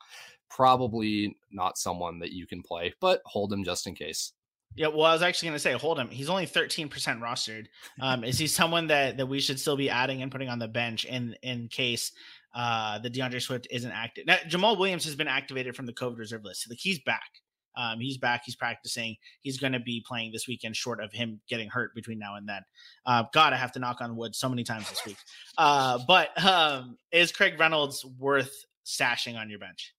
probably 0.50 1.38
not 1.52 1.78
someone 1.78 2.18
that 2.20 2.32
you 2.32 2.48
can 2.48 2.64
play, 2.64 2.94
but 3.00 3.22
hold 3.26 3.54
him 3.54 3.64
just 3.64 3.86
in 3.86 3.94
case. 3.94 4.34
Yeah, 4.76 4.88
well, 4.88 5.06
I 5.06 5.14
was 5.14 5.24
actually 5.24 5.48
going 5.48 5.56
to 5.56 5.60
say, 5.60 5.74
hold 5.74 5.98
him. 5.98 6.10
He's 6.10 6.30
only 6.30 6.46
13% 6.46 6.90
rostered. 7.20 7.66
Um, 8.00 8.24
is 8.24 8.38
he 8.38 8.46
someone 8.48 8.88
that 8.88 9.18
that 9.18 9.26
we 9.26 9.40
should 9.40 9.60
still 9.60 9.76
be 9.76 9.90
adding 9.90 10.22
and 10.22 10.32
putting 10.32 10.50
on 10.50 10.60
the 10.60 10.68
bench 10.68 11.06
in 11.06 11.36
in 11.42 11.68
case 11.68 12.12
uh, 12.54 13.00
the 13.00 13.10
D'Andre 13.10 13.40
Swift 13.40 13.68
isn't 13.72 13.92
active? 13.92 14.28
Now, 14.28 14.38
Jamaal 14.48 14.78
Williams 14.78 15.06
has 15.06 15.16
been 15.16 15.28
activated 15.28 15.76
from 15.76 15.88
the 15.88 15.94
COVID 15.94 16.18
reserve 16.18 16.44
list. 16.44 16.70
Like 16.70 16.80
he's 16.80 17.00
back. 17.00 17.30
Um, 17.78 18.00
he's 18.00 18.18
back. 18.18 18.42
He's 18.44 18.56
practicing. 18.56 19.16
He's 19.42 19.60
going 19.60 19.74
to 19.74 19.80
be 19.80 20.04
playing 20.06 20.32
this 20.32 20.48
weekend, 20.48 20.76
short 20.76 21.02
of 21.02 21.12
him 21.14 21.40
getting 21.48 21.70
hurt 21.70 21.94
between 21.94 22.18
now 22.18 22.36
and 22.36 22.50
then. 22.50 22.62
Uh, 23.06 23.24
God, 23.34 23.54
I 23.54 23.58
have 23.58 23.72
to 23.74 23.80
knock 23.80 24.02
on 24.02 24.16
wood 24.16 24.36
so 24.36 24.50
many 24.50 24.64
times 24.64 24.90
this 24.90 25.06
week. 25.06 25.18
Uh, 25.60 25.98
but 26.08 26.46
um, 26.46 26.98
is 27.12 27.32
Craig 27.32 27.60
Reynolds 27.60 28.06
worth 28.20 28.64
stashing 28.86 29.40
on 29.40 29.50
your 29.50 29.58
bench? 29.58 29.96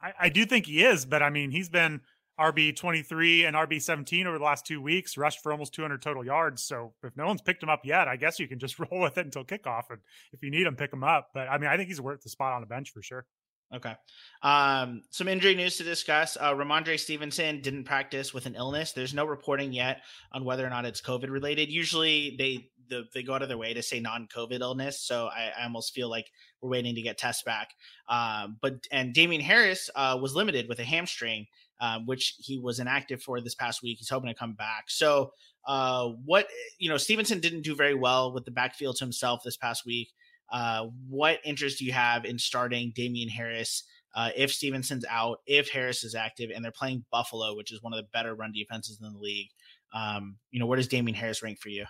I, 0.00 0.12
I 0.20 0.28
do 0.28 0.46
think 0.46 0.66
he 0.66 0.84
is, 0.84 1.04
but 1.04 1.20
I 1.20 1.30
mean, 1.30 1.50
he's 1.50 1.68
been 1.68 2.00
RB 2.38 2.74
23 2.74 3.44
and 3.44 3.56
RB 3.56 3.80
17 3.80 4.26
over 4.26 4.38
the 4.38 4.44
last 4.44 4.66
two 4.66 4.82
weeks, 4.82 5.16
rushed 5.16 5.42
for 5.42 5.52
almost 5.52 5.74
200 5.74 6.02
total 6.02 6.24
yards. 6.24 6.64
So 6.64 6.92
if 7.02 7.16
no 7.16 7.26
one's 7.26 7.42
picked 7.42 7.62
him 7.62 7.68
up 7.68 7.84
yet, 7.84 8.08
I 8.08 8.16
guess 8.16 8.38
you 8.38 8.48
can 8.48 8.58
just 8.58 8.78
roll 8.78 9.00
with 9.00 9.18
it 9.18 9.24
until 9.24 9.44
kickoff. 9.44 9.84
And 9.90 10.00
if 10.32 10.42
you 10.42 10.50
need 10.50 10.66
him, 10.66 10.76
pick 10.76 10.92
him 10.92 11.04
up. 11.04 11.28
But 11.34 11.48
I 11.48 11.58
mean, 11.58 11.70
I 11.70 11.76
think 11.76 11.88
he's 11.88 12.00
worth 12.00 12.22
the 12.22 12.30
spot 12.30 12.52
on 12.52 12.60
the 12.60 12.66
bench 12.66 12.90
for 12.90 13.02
sure. 13.02 13.26
Okay. 13.74 13.94
Um, 14.42 15.02
some 15.10 15.26
injury 15.26 15.54
news 15.54 15.78
to 15.78 15.84
discuss. 15.84 16.36
Uh, 16.38 16.54
Rhamondre 16.54 16.98
Stevenson 16.98 17.60
didn't 17.60 17.84
practice 17.84 18.32
with 18.32 18.46
an 18.46 18.54
illness. 18.54 18.92
There's 18.92 19.14
no 19.14 19.24
reporting 19.24 19.72
yet 19.72 20.02
on 20.32 20.44
whether 20.44 20.64
or 20.64 20.70
not 20.70 20.84
it's 20.84 21.00
COVID 21.00 21.30
related. 21.30 21.70
Usually 21.70 22.36
they 22.38 22.70
the, 22.88 23.04
they 23.14 23.22
go 23.22 23.34
out 23.34 23.42
of 23.42 23.48
their 23.48 23.58
way 23.58 23.72
to 23.74 23.82
say 23.82 23.98
non-COVID 24.00 24.60
illness. 24.60 25.00
So 25.00 25.26
I, 25.26 25.52
I 25.58 25.64
almost 25.64 25.94
feel 25.94 26.08
like 26.10 26.30
we're 26.60 26.70
waiting 26.70 26.94
to 26.94 27.02
get 27.02 27.18
tests 27.18 27.42
back. 27.42 27.70
Um, 28.08 28.58
but 28.60 28.74
and 28.92 29.14
Damien 29.14 29.40
Harris 29.40 29.90
uh, 29.94 30.18
was 30.20 30.34
limited 30.34 30.68
with 30.68 30.78
a 30.78 30.84
hamstring, 30.84 31.46
um, 31.80 32.06
which 32.06 32.36
he 32.38 32.58
was 32.58 32.78
inactive 32.78 33.22
for 33.22 33.40
this 33.40 33.54
past 33.54 33.82
week. 33.82 33.98
He's 33.98 34.08
hoping 34.08 34.28
to 34.28 34.34
come 34.34 34.54
back. 34.54 34.84
So 34.88 35.32
uh, 35.66 36.08
what 36.24 36.48
you 36.78 36.88
know, 36.88 36.96
Stevenson 36.96 37.40
didn't 37.40 37.62
do 37.62 37.74
very 37.74 37.94
well 37.94 38.32
with 38.32 38.44
the 38.44 38.50
backfield 38.50 38.98
himself 38.98 39.42
this 39.44 39.56
past 39.56 39.84
week. 39.86 40.12
Uh, 40.52 40.86
what 41.08 41.38
interest 41.44 41.78
do 41.78 41.84
you 41.84 41.92
have 41.92 42.24
in 42.24 42.38
starting 42.38 42.92
Damien 42.94 43.28
Harris 43.28 43.84
uh, 44.14 44.30
if 44.36 44.52
Stevenson's 44.52 45.04
out, 45.10 45.38
if 45.46 45.70
Harris 45.70 46.04
is 46.04 46.14
active, 46.14 46.50
and 46.54 46.64
they're 46.64 46.72
playing 46.72 47.04
Buffalo, 47.10 47.56
which 47.56 47.72
is 47.72 47.82
one 47.82 47.92
of 47.92 47.96
the 47.96 48.08
better 48.12 48.34
run 48.34 48.52
defenses 48.52 49.00
in 49.02 49.12
the 49.12 49.18
league? 49.18 49.48
Um, 49.92 50.36
you 50.50 50.60
know, 50.60 50.66
where 50.66 50.76
does 50.76 50.88
Damien 50.88 51.16
Harris 51.16 51.42
rank 51.42 51.58
for 51.60 51.70
you? 51.70 51.86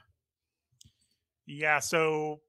Yeah, 1.46 1.80
so 1.80 2.40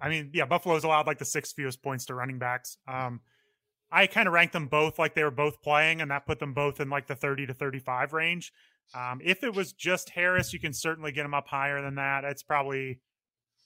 I 0.00 0.08
mean, 0.08 0.30
yeah, 0.34 0.46
Buffalo's 0.46 0.84
allowed 0.84 1.06
like 1.06 1.18
the 1.18 1.24
six 1.24 1.52
fewest 1.52 1.82
points 1.82 2.06
to 2.06 2.14
running 2.14 2.38
backs. 2.38 2.78
Um, 2.88 3.20
I 3.94 4.08
kind 4.08 4.26
of 4.26 4.34
ranked 4.34 4.52
them 4.52 4.66
both 4.66 4.98
like 4.98 5.14
they 5.14 5.22
were 5.22 5.30
both 5.30 5.62
playing, 5.62 6.00
and 6.00 6.10
that 6.10 6.26
put 6.26 6.40
them 6.40 6.52
both 6.52 6.80
in 6.80 6.90
like 6.90 7.06
the 7.06 7.14
30 7.14 7.46
to 7.46 7.54
35 7.54 8.12
range. 8.12 8.52
Um, 8.92 9.20
if 9.24 9.44
it 9.44 9.54
was 9.54 9.72
just 9.72 10.10
Harris, 10.10 10.52
you 10.52 10.58
can 10.58 10.72
certainly 10.72 11.12
get 11.12 11.24
him 11.24 11.32
up 11.32 11.46
higher 11.46 11.80
than 11.80 11.94
that. 11.94 12.24
It's 12.24 12.42
probably 12.42 13.00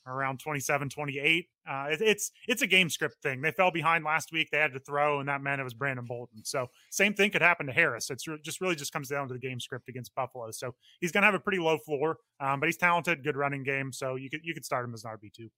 around 0.07 0.39
27, 0.39 0.91
28. 0.91 1.47
Uh, 1.67 1.87
it, 1.91 2.01
it's 2.03 2.31
it's 2.47 2.61
a 2.61 2.67
game 2.67 2.91
script 2.91 3.17
thing. 3.23 3.41
They 3.41 3.53
fell 3.53 3.71
behind 3.71 4.05
last 4.05 4.31
week. 4.31 4.49
They 4.53 4.59
had 4.59 4.75
to 4.75 4.81
throw, 4.81 5.19
and 5.21 5.29
that 5.31 5.41
meant 5.41 5.63
it 5.63 5.65
was 5.65 5.75
Brandon 5.75 6.05
Bolden. 6.05 6.45
So 6.45 6.67
same 6.91 7.15
thing 7.15 7.31
could 7.31 7.43
happen 7.43 7.67
to 7.67 7.73
Harris. 7.73 8.11
It's 8.11 8.29
re- 8.29 8.39
just 8.43 8.61
really 8.61 8.77
just 8.77 8.93
comes 8.93 9.09
down 9.09 9.29
to 9.29 9.35
the 9.35 9.41
game 9.41 9.61
script 9.61 9.89
against 9.89 10.15
Buffalo. 10.15 10.51
So 10.51 10.75
he's 11.01 11.11
going 11.11 11.23
to 11.23 11.27
have 11.27 11.35
a 11.35 11.41
pretty 11.41 11.59
low 11.59 11.79
floor, 11.79 12.19
um, 12.39 12.61
but 12.61 12.67
he's 12.67 12.77
talented, 12.77 13.25
good 13.25 13.37
running 13.37 13.63
game. 13.63 13.93
So 13.93 14.17
you 14.17 14.29
could 14.29 14.41
you 14.45 14.53
could 14.53 14.65
start 14.65 14.85
him 14.85 14.93
as 14.93 15.05
an 15.05 15.11
RB 15.11 15.33
two. 15.33 15.49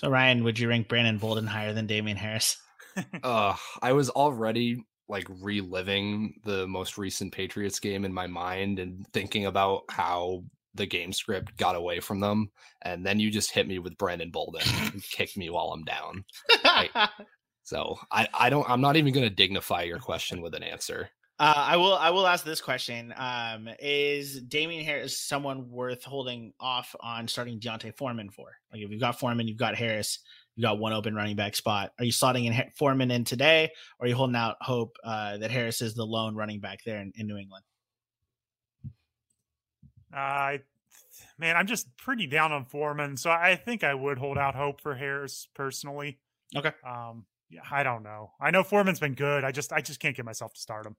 So 0.00 0.08
Ryan, 0.08 0.44
would 0.44 0.58
you 0.58 0.68
rank 0.68 0.88
Brandon 0.88 1.18
Bolden 1.18 1.46
higher 1.46 1.72
than 1.72 1.86
Damien 1.86 2.16
Harris? 2.16 2.56
uh, 3.22 3.54
I 3.82 3.92
was 3.92 4.10
already 4.10 4.84
like 5.08 5.26
reliving 5.28 6.34
the 6.44 6.66
most 6.66 6.98
recent 6.98 7.32
Patriots 7.32 7.80
game 7.80 8.04
in 8.04 8.12
my 8.12 8.26
mind 8.26 8.78
and 8.78 9.06
thinking 9.12 9.46
about 9.46 9.82
how 9.90 10.44
the 10.74 10.86
game 10.86 11.12
script 11.12 11.56
got 11.56 11.74
away 11.74 11.98
from 11.98 12.20
them, 12.20 12.50
and 12.82 13.04
then 13.04 13.18
you 13.18 13.30
just 13.30 13.52
hit 13.52 13.66
me 13.66 13.78
with 13.78 13.98
Brandon 13.98 14.30
Bolden 14.30 14.62
and 14.92 15.02
kicked 15.10 15.36
me 15.36 15.50
while 15.50 15.72
I'm 15.72 15.84
down. 15.84 16.24
So 17.68 17.98
I, 18.10 18.26
I 18.32 18.48
don't 18.48 18.66
I'm 18.66 18.80
not 18.80 18.96
even 18.96 19.12
going 19.12 19.28
to 19.28 19.34
dignify 19.34 19.82
your 19.82 19.98
question 19.98 20.40
with 20.40 20.54
an 20.54 20.62
answer. 20.62 21.10
Uh, 21.40 21.54
I 21.56 21.76
will. 21.76 21.94
I 21.94 22.10
will 22.10 22.26
ask 22.26 22.44
this 22.44 22.60
question: 22.60 23.14
um, 23.16 23.68
Is 23.78 24.42
Damien 24.42 24.84
Harris 24.84 25.20
someone 25.20 25.70
worth 25.70 26.02
holding 26.02 26.52
off 26.58 26.96
on 27.00 27.28
starting 27.28 27.60
D'Onta 27.60 27.92
Foreman 27.96 28.28
for? 28.30 28.56
Like, 28.72 28.82
if 28.82 28.90
you've 28.90 29.00
got 29.00 29.20
Foreman, 29.20 29.46
you've 29.46 29.56
got 29.56 29.76
Harris, 29.76 30.18
you 30.56 30.62
got 30.62 30.80
one 30.80 30.92
open 30.92 31.14
running 31.14 31.36
back 31.36 31.54
spot. 31.54 31.92
Are 32.00 32.04
you 32.04 32.10
slotting 32.10 32.46
in 32.46 32.70
Foreman 32.76 33.12
in 33.12 33.22
today, 33.22 33.70
or 34.00 34.06
are 34.06 34.08
you 34.08 34.16
holding 34.16 34.34
out 34.34 34.56
hope 34.60 34.96
uh, 35.04 35.38
that 35.38 35.52
Harris 35.52 35.80
is 35.80 35.94
the 35.94 36.04
lone 36.04 36.34
running 36.34 36.58
back 36.58 36.80
there 36.84 36.98
in, 36.98 37.12
in 37.14 37.28
New 37.28 37.36
England? 37.36 37.64
I, 40.12 40.54
uh, 40.54 40.58
man, 41.38 41.56
I'm 41.56 41.68
just 41.68 41.96
pretty 41.96 42.26
down 42.26 42.50
on 42.50 42.64
Foreman, 42.64 43.16
so 43.16 43.30
I 43.30 43.54
think 43.54 43.84
I 43.84 43.94
would 43.94 44.18
hold 44.18 44.38
out 44.38 44.56
hope 44.56 44.80
for 44.80 44.96
Harris 44.96 45.46
personally. 45.54 46.18
Okay. 46.56 46.72
Um, 46.84 47.26
yeah, 47.48 47.60
I 47.70 47.84
don't 47.84 48.02
know. 48.02 48.32
I 48.40 48.50
know 48.50 48.64
Foreman's 48.64 48.98
been 48.98 49.14
good. 49.14 49.44
I 49.44 49.52
just, 49.52 49.72
I 49.72 49.80
just 49.80 50.00
can't 50.00 50.16
get 50.16 50.24
myself 50.24 50.54
to 50.54 50.60
start 50.60 50.84
him. 50.84 50.96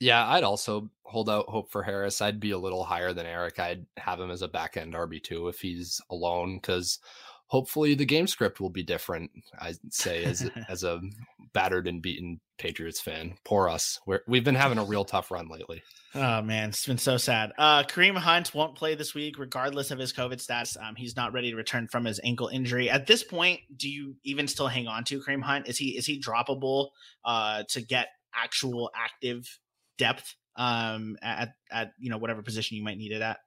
Yeah, 0.00 0.26
I'd 0.26 0.44
also 0.44 0.90
hold 1.02 1.30
out 1.30 1.48
hope 1.48 1.70
for 1.70 1.82
Harris. 1.82 2.20
I'd 2.20 2.40
be 2.40 2.50
a 2.50 2.58
little 2.58 2.84
higher 2.84 3.12
than 3.12 3.26
Erik. 3.26 3.58
I'd 3.58 3.86
have 3.96 4.20
him 4.20 4.30
as 4.30 4.42
a 4.42 4.48
back 4.48 4.76
end 4.76 4.94
RB 4.94 5.22
two 5.22 5.48
if 5.48 5.60
he's 5.60 6.00
alone, 6.10 6.56
because 6.56 6.98
hopefully 7.46 7.94
the 7.94 8.04
game 8.04 8.26
script 8.26 8.60
will 8.60 8.70
be 8.70 8.82
different. 8.82 9.30
I'd 9.58 9.76
say 9.90 10.24
as 10.24 10.50
as 10.68 10.84
a 10.84 11.00
battered 11.52 11.86
and 11.86 12.02
beaten 12.02 12.40
Patriots 12.58 13.00
fan. 13.00 13.34
Poor 13.44 13.68
us. 13.68 14.00
We're, 14.06 14.22
we've 14.26 14.44
been 14.44 14.54
having 14.54 14.78
a 14.78 14.84
real 14.84 15.04
tough 15.04 15.30
run 15.30 15.48
lately. 15.48 15.82
Oh 16.14 16.42
man, 16.42 16.70
it's 16.70 16.86
been 16.86 16.98
so 16.98 17.16
sad. 17.16 17.52
Uh, 17.58 17.82
Kareem 17.84 18.16
Hunt 18.16 18.54
won't 18.54 18.76
play 18.76 18.94
this 18.94 19.14
week, 19.14 19.38
regardless 19.38 19.90
of 19.90 19.98
his 19.98 20.12
COVID 20.12 20.44
stats. 20.44 20.76
Um, 20.80 20.94
he's 20.96 21.16
not 21.16 21.32
ready 21.32 21.50
to 21.50 21.56
return 21.56 21.88
from 21.88 22.04
his 22.04 22.20
ankle 22.22 22.48
injury. 22.48 22.90
At 22.90 23.06
this 23.06 23.22
point, 23.22 23.60
do 23.76 23.88
you 23.88 24.16
even 24.24 24.46
still 24.48 24.68
hang 24.68 24.86
on 24.86 25.04
to 25.04 25.20
Kareem 25.20 25.42
Hunt? 25.42 25.68
Is 25.68 25.78
he 25.78 25.96
is 25.96 26.06
he 26.06 26.20
droppable 26.20 26.90
uh, 27.24 27.64
to 27.70 27.80
get 27.80 28.08
actual 28.34 28.90
active 28.94 29.58
depth 29.98 30.34
um, 30.56 31.16
at 31.22 31.54
at 31.70 31.92
you 31.98 32.10
know 32.10 32.18
whatever 32.18 32.42
position 32.42 32.76
you 32.76 32.84
might 32.84 32.98
need 32.98 33.12
it 33.12 33.22
at? 33.22 33.38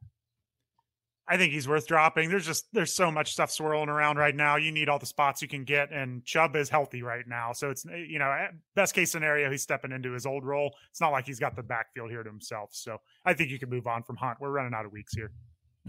I 1.30 1.36
think 1.36 1.52
he's 1.52 1.68
worth 1.68 1.88
dropping. 1.88 2.30
There's 2.30 2.46
just 2.46 2.68
there's 2.72 2.96
so 2.96 3.12
much 3.12 3.34
stuff 3.34 3.52
swirling 3.52 3.90
around 3.90 4.18
right 4.18 4.36
now. 4.36 4.56
You 4.56 4.72
need 4.72 4.88
all 4.88 4.98
the 5.00 5.06
spots 5.06 5.42
you 5.42 5.48
can 5.50 5.66
get, 5.66 5.92
and 5.92 6.24
Chubb 6.24 6.56
is 6.56 6.70
healthy 6.70 7.04
right 7.04 7.26
now, 7.28 7.52
so 7.52 7.70
it's 7.70 7.86
eh, 7.86 8.06
you 8.08 8.18
know 8.18 8.48
best 8.76 8.96
case 8.96 9.12
scenario 9.12 9.52
he's 9.52 9.62
stepping 9.62 9.92
into 9.92 10.14
his 10.14 10.26
old 10.26 10.46
role. 10.46 10.74
It's 10.90 11.02
not 11.02 11.12
like 11.12 11.26
he's 11.26 11.40
got 11.40 11.56
the 11.58 11.64
backfield 11.64 12.12
here 12.12 12.24
to 12.24 12.30
himself. 12.30 12.70
So 12.72 12.98
I 13.26 13.34
think 13.34 13.50
you 13.50 13.60
can 13.60 13.70
move 13.70 13.88
on 13.88 14.04
from 14.04 14.16
Hunt. 14.16 14.38
We're 14.40 14.52
running 14.52 14.74
out 14.74 14.86
of 14.86 14.94
weeks 14.94 15.14
here. 15.14 15.32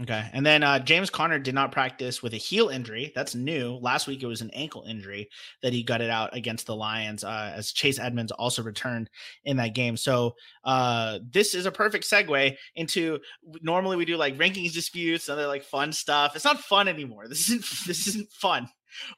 Okay. 0.01 0.29
And 0.31 0.45
then 0.45 0.63
uh, 0.63 0.79
James 0.79 1.09
Conner 1.09 1.39
did 1.39 1.53
not 1.53 1.73
practice 1.73 2.23
with 2.23 2.33
a 2.33 2.37
heel 2.37 2.69
injury. 2.69 3.11
That's 3.15 3.35
new. 3.35 3.73
Last 3.81 4.07
week 4.07 4.23
it 4.23 4.27
was 4.27 4.39
an 4.39 4.51
ankle 4.51 4.85
injury 4.87 5.29
that 5.61 5.73
he 5.73 5.83
gutted 5.83 6.09
out 6.09 6.33
against 6.33 6.67
the 6.67 6.75
Lions 6.75 7.25
uh, 7.25 7.51
as 7.53 7.73
Chase 7.73 7.99
Edmonds 7.99 8.31
also 8.31 8.63
returned 8.63 9.09
in 9.43 9.57
that 9.57 9.75
game. 9.75 9.97
So 9.97 10.35
uh, 10.63 11.19
this 11.29 11.53
is 11.53 11.65
a 11.65 11.71
perfect 11.71 12.05
segue 12.09 12.55
into 12.75 13.19
normally 13.61 13.97
we 13.97 14.05
do 14.05 14.15
like 14.15 14.37
rankings 14.37 14.71
disputes 14.71 15.27
and 15.27 15.37
other 15.37 15.47
like 15.47 15.63
fun 15.63 15.91
stuff. 15.91 16.33
It's 16.33 16.45
not 16.45 16.61
fun 16.61 16.87
anymore. 16.87 17.27
This 17.27 17.49
isn't 17.49 17.65
this 17.85 18.07
isn't 18.07 18.31
fun. 18.31 18.69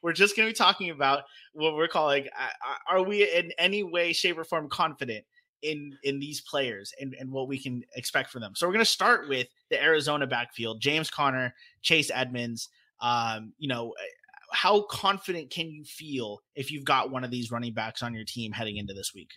We're 0.02 0.12
just 0.12 0.36
going 0.36 0.48
to 0.48 0.52
be 0.52 0.56
talking 0.56 0.90
about 0.90 1.22
what 1.52 1.76
we're 1.76 1.88
calling 1.88 2.26
uh, 2.38 2.44
uh, 2.44 2.94
are 2.96 3.02
we 3.02 3.22
in 3.22 3.52
any 3.56 3.84
way 3.84 4.12
shape 4.12 4.36
or 4.36 4.44
form 4.44 4.68
confident 4.68 5.24
in 5.62 5.96
in 6.02 6.18
these 6.18 6.40
players 6.40 6.92
and, 7.00 7.14
and 7.18 7.30
what 7.30 7.48
we 7.48 7.58
can 7.58 7.82
expect 7.94 8.30
from 8.30 8.40
them. 8.40 8.52
So 8.54 8.66
we're 8.66 8.74
going 8.74 8.84
to 8.84 8.90
start 8.90 9.28
with 9.28 9.48
the 9.70 9.82
Arizona 9.82 10.26
backfield: 10.26 10.80
James 10.80 11.10
Conner, 11.10 11.54
Chase 11.82 12.10
Edmonds. 12.12 12.68
Um, 13.00 13.52
you 13.58 13.68
know, 13.68 13.92
eh, 13.98 14.04
how 14.52 14.82
confident 14.82 15.50
can 15.50 15.70
you 15.70 15.84
feel 15.84 16.40
if 16.54 16.70
you've 16.70 16.84
got 16.84 17.10
one 17.10 17.24
of 17.24 17.30
these 17.30 17.50
running 17.50 17.74
backs 17.74 18.02
on 18.02 18.14
your 18.14 18.24
team 18.24 18.52
heading 18.52 18.76
into 18.76 18.94
this 18.94 19.12
week? 19.14 19.30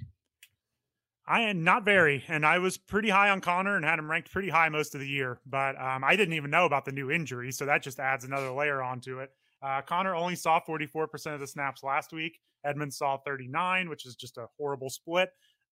I 1.28 1.42
am 1.42 1.64
not 1.64 1.86
very, 1.86 2.24
and 2.28 2.46
I 2.46 2.60
was 2.60 2.78
pretty 2.78 3.10
high 3.10 3.32
on 3.32 3.42
Conner 3.42 3.76
and 3.76 3.84
had 3.84 3.98
him 3.98 4.12
ranked 4.12 4.32
pretty 4.32 4.50
high 4.50 4.70
most 4.70 4.94
of 4.94 5.02
the 5.02 5.08
year, 5.08 5.40
but 5.48 5.80
um, 5.82 6.04
I 6.04 6.16
didn't 6.16 6.36
even 6.36 6.52
know 6.52 6.66
about 6.66 6.86
the 6.86 6.92
new 6.92 7.10
injury, 7.10 7.52
so 7.52 7.66
that 7.66 7.82
just 7.82 8.00
adds 8.00 8.26
another 8.26 8.52
layer 8.52 8.84
onto 8.84 9.20
it. 9.20 9.32
Uh, 9.64 9.82
Conner 9.82 10.14
only 10.14 10.36
saw 10.36 10.60
44% 10.60 11.34
of 11.34 11.40
the 11.40 11.48
snaps 11.48 11.82
last 11.82 12.14
week. 12.14 12.40
Edmonds 12.64 12.98
saw 12.98 13.18
39, 13.18 13.90
which 13.90 14.06
is 14.06 14.16
just 14.16 14.38
a 14.38 14.48
horrible 14.60 14.90
split. 14.90 15.30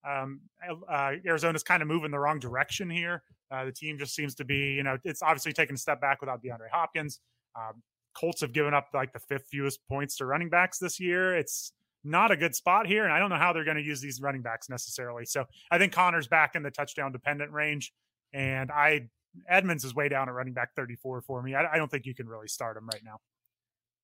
Um, 0.09 0.41
uh, 0.89 1.13
Arizona's 1.25 1.63
kind 1.63 1.81
of 1.81 1.87
moving 1.87 2.11
the 2.11 2.19
wrong 2.19 2.39
direction 2.39 2.89
here. 2.89 3.23
Uh, 3.51 3.65
the 3.65 3.71
team 3.71 3.97
just 3.97 4.15
seems 4.15 4.35
to 4.35 4.45
be, 4.45 4.73
you 4.73 4.83
know, 4.83 4.97
it's 5.03 5.21
obviously 5.21 5.53
taken 5.53 5.75
a 5.75 5.77
step 5.77 6.01
back 6.01 6.21
without 6.21 6.43
DeAndre 6.43 6.69
Hopkins. 6.71 7.19
Um, 7.55 7.81
Colts 8.15 8.41
have 8.41 8.53
given 8.53 8.73
up 8.73 8.89
like 8.93 9.13
the 9.13 9.19
fifth 9.19 9.47
fewest 9.51 9.79
points 9.87 10.17
to 10.17 10.25
running 10.25 10.49
backs 10.49 10.77
this 10.77 10.99
year. 10.99 11.35
It's 11.35 11.73
not 12.03 12.31
a 12.31 12.37
good 12.37 12.55
spot 12.55 12.87
here. 12.87 13.03
And 13.03 13.13
I 13.13 13.19
don't 13.19 13.29
know 13.29 13.37
how 13.37 13.53
they're 13.53 13.63
going 13.63 13.77
to 13.77 13.83
use 13.83 14.01
these 14.01 14.21
running 14.21 14.41
backs 14.41 14.69
necessarily. 14.69 15.25
So 15.25 15.45
I 15.71 15.77
think 15.77 15.93
Conner's 15.93 16.27
back 16.27 16.55
in 16.55 16.63
the 16.63 16.71
touchdown 16.71 17.11
dependent 17.11 17.51
range. 17.51 17.93
And 18.33 18.71
I, 18.71 19.09
Edmonds 19.47 19.83
is 19.83 19.95
way 19.95 20.09
down 20.09 20.29
at 20.29 20.35
running 20.35 20.53
back 20.53 20.75
34 20.75 21.21
for 21.21 21.41
me. 21.41 21.55
I, 21.55 21.73
I 21.73 21.77
don't 21.77 21.89
think 21.89 22.05
you 22.05 22.13
can 22.13 22.27
really 22.27 22.47
start 22.47 22.77
him 22.77 22.87
right 22.87 23.01
now. 23.03 23.19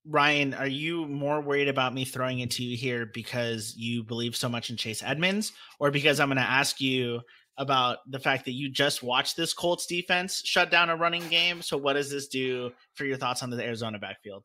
Ryan, 0.09 0.55
are 0.55 0.67
you 0.67 1.05
more 1.05 1.39
worried 1.39 1.67
about 1.67 1.93
me 1.93 2.03
throwing 2.03 2.39
it 2.39 2.51
to 2.51 2.63
you 2.63 2.75
here 2.75 3.05
because 3.05 3.75
you 3.77 4.03
believe 4.03 4.35
so 4.35 4.49
much 4.49 4.71
in 4.71 4.75
Chase 4.75 5.03
Edmonds, 5.03 5.51
or 5.79 5.91
because 5.91 6.19
I'm 6.19 6.29
going 6.29 6.37
to 6.37 6.43
ask 6.43 6.81
you 6.81 7.21
about 7.57 7.99
the 8.09 8.19
fact 8.19 8.45
that 8.45 8.53
you 8.53 8.71
just 8.71 9.03
watched 9.03 9.37
this 9.37 9.53
Colts 9.53 9.85
defense 9.85 10.41
shut 10.43 10.71
down 10.71 10.89
a 10.89 10.95
running 10.95 11.27
game? 11.27 11.61
So, 11.61 11.77
what 11.77 11.93
does 11.93 12.09
this 12.09 12.27
do 12.27 12.71
for 12.95 13.05
your 13.05 13.17
thoughts 13.17 13.43
on 13.43 13.51
the 13.51 13.63
Arizona 13.63 13.99
backfield? 13.99 14.43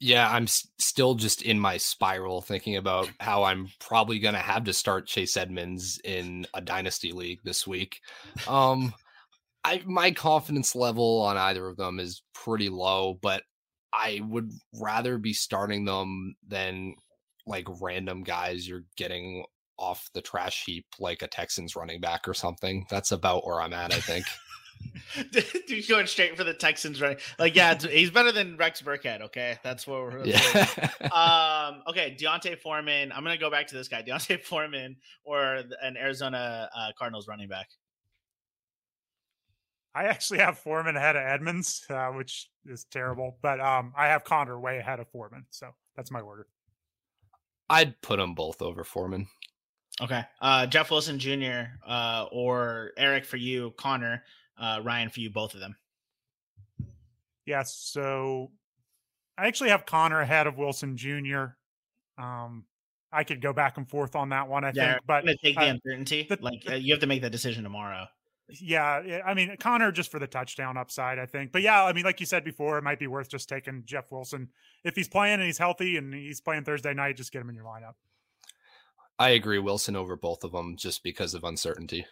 Yeah, 0.00 0.28
I'm 0.28 0.44
s- 0.44 0.68
still 0.78 1.14
just 1.14 1.42
in 1.42 1.58
my 1.58 1.76
spiral 1.76 2.42
thinking 2.42 2.76
about 2.76 3.08
how 3.20 3.44
I'm 3.44 3.68
probably 3.78 4.18
going 4.18 4.34
to 4.34 4.40
have 4.40 4.64
to 4.64 4.72
start 4.72 5.06
Chase 5.06 5.36
Edmonds 5.36 6.00
in 6.04 6.44
a 6.52 6.60
dynasty 6.60 7.12
league 7.12 7.38
this 7.44 7.66
week. 7.66 8.00
Um, 8.48 8.92
I 9.64 9.80
my 9.86 10.10
confidence 10.10 10.74
level 10.74 11.22
on 11.22 11.36
either 11.36 11.68
of 11.68 11.76
them 11.76 12.00
is 12.00 12.22
pretty 12.34 12.68
low, 12.68 13.16
but 13.22 13.44
I 13.92 14.20
would 14.28 14.50
rather 14.80 15.18
be 15.18 15.32
starting 15.32 15.84
them 15.84 16.36
than 16.46 16.94
like 17.46 17.66
random 17.80 18.22
guys 18.22 18.66
you're 18.66 18.84
getting 18.96 19.44
off 19.78 20.08
the 20.14 20.22
trash 20.22 20.64
heap 20.64 20.86
like 20.98 21.22
a 21.22 21.26
Texans 21.26 21.74
running 21.74 22.00
back 22.00 22.28
or 22.28 22.34
something. 22.34 22.86
That's 22.88 23.10
about 23.12 23.46
where 23.46 23.60
I'm 23.60 23.72
at, 23.72 23.92
I 23.92 24.00
think. 24.00 24.24
Dude, 25.66 25.88
going 25.88 26.06
straight 26.06 26.36
for 26.36 26.44
the 26.44 26.54
Texans, 26.54 27.00
right? 27.00 27.20
Like, 27.38 27.54
yeah, 27.54 27.78
he's 27.78 28.10
better 28.10 28.32
than 28.32 28.56
Rex 28.56 28.82
Burkhead. 28.82 29.20
Okay, 29.22 29.58
that's 29.62 29.86
what 29.86 30.02
we're. 30.02 30.24
Yeah. 30.24 30.76
um. 31.12 31.82
Okay, 31.88 32.16
D'Onta 32.18 32.58
Foreman. 32.58 33.12
I'm 33.12 33.22
gonna 33.22 33.38
go 33.38 33.50
back 33.50 33.68
to 33.68 33.74
this 33.74 33.88
guy, 33.88 34.02
D'Onta 34.06 34.42
Foreman, 34.42 34.96
or 35.24 35.62
an 35.82 35.96
Arizona 35.96 36.68
uh, 36.74 36.88
Cardinals 36.98 37.28
running 37.28 37.48
back. 37.48 37.68
I 39.94 40.04
actually 40.04 40.38
have 40.38 40.58
Foreman 40.58 40.96
ahead 40.96 41.16
of 41.16 41.22
Edmonds, 41.22 41.84
uh, 41.90 42.08
which 42.08 42.48
is 42.66 42.84
terrible. 42.84 43.36
But 43.42 43.60
um, 43.60 43.92
I 43.96 44.08
have 44.08 44.24
Conner 44.24 44.58
way 44.58 44.78
ahead 44.78 45.00
of 45.00 45.08
Foreman, 45.08 45.46
so 45.50 45.68
that's 45.96 46.10
my 46.10 46.20
order. 46.20 46.46
I'd 47.68 48.00
put 48.00 48.18
them 48.18 48.34
both 48.34 48.62
over 48.62 48.84
Foreman. 48.84 49.28
Okay, 50.00 50.22
uh, 50.40 50.66
Jeff 50.66 50.90
Wilson 50.90 51.18
Jr. 51.18 51.64
Uh, 51.86 52.26
or 52.32 52.92
Erik 52.96 53.24
for 53.24 53.36
you, 53.36 53.72
Conner, 53.76 54.22
uh, 54.58 54.80
Ryan 54.82 55.10
for 55.10 55.20
you, 55.20 55.30
both 55.30 55.54
of 55.54 55.60
them. 55.60 55.76
Yes, 57.44 57.74
so 57.76 58.50
I 59.36 59.46
actually 59.46 59.70
have 59.70 59.84
Conner 59.84 60.20
ahead 60.20 60.46
of 60.46 60.56
Wilson 60.56 60.96
Jr. 60.96 61.56
Um, 62.16 62.64
I 63.12 63.24
could 63.24 63.42
go 63.42 63.52
back 63.52 63.76
and 63.76 63.88
forth 63.88 64.16
on 64.16 64.30
that 64.30 64.48
one. 64.48 64.64
I 64.64 64.72
yeah, 64.74 64.92
think, 64.92 65.06
but 65.06 65.24
take 65.42 65.56
the 65.56 65.68
uncertainty. 65.68 66.26
The, 66.28 66.38
like 66.40 66.62
uh, 66.68 66.74
you 66.74 66.94
have 66.94 67.00
to 67.00 67.06
make 67.06 67.20
that 67.22 67.32
decision 67.32 67.62
tomorrow. 67.62 68.06
Yeah, 68.60 69.20
I 69.24 69.34
mean 69.34 69.56
Conner 69.58 69.92
just 69.92 70.10
for 70.10 70.18
the 70.18 70.26
touchdown 70.26 70.76
upside, 70.76 71.18
I 71.18 71.26
think. 71.26 71.52
But 71.52 71.62
yeah, 71.62 71.84
I 71.84 71.92
mean, 71.92 72.04
like 72.04 72.20
you 72.20 72.26
said 72.26 72.44
before, 72.44 72.78
it 72.78 72.82
might 72.82 72.98
be 72.98 73.06
worth 73.06 73.28
just 73.28 73.48
taking 73.48 73.82
Jeff 73.84 74.10
Wilson 74.10 74.48
if 74.84 74.94
he's 74.94 75.08
playing 75.08 75.34
and 75.34 75.44
he's 75.44 75.58
healthy 75.58 75.96
and 75.96 76.12
he's 76.12 76.40
playing 76.40 76.64
Thursday 76.64 76.94
night. 76.94 77.16
Just 77.16 77.32
get 77.32 77.42
him 77.42 77.48
in 77.48 77.54
your 77.54 77.64
lineup. 77.64 77.94
I 79.18 79.30
agree, 79.30 79.58
Wilson 79.58 79.96
over 79.96 80.16
both 80.16 80.42
of 80.44 80.52
them, 80.52 80.76
just 80.76 81.02
because 81.02 81.34
of 81.34 81.44
uncertainty. 81.44 82.06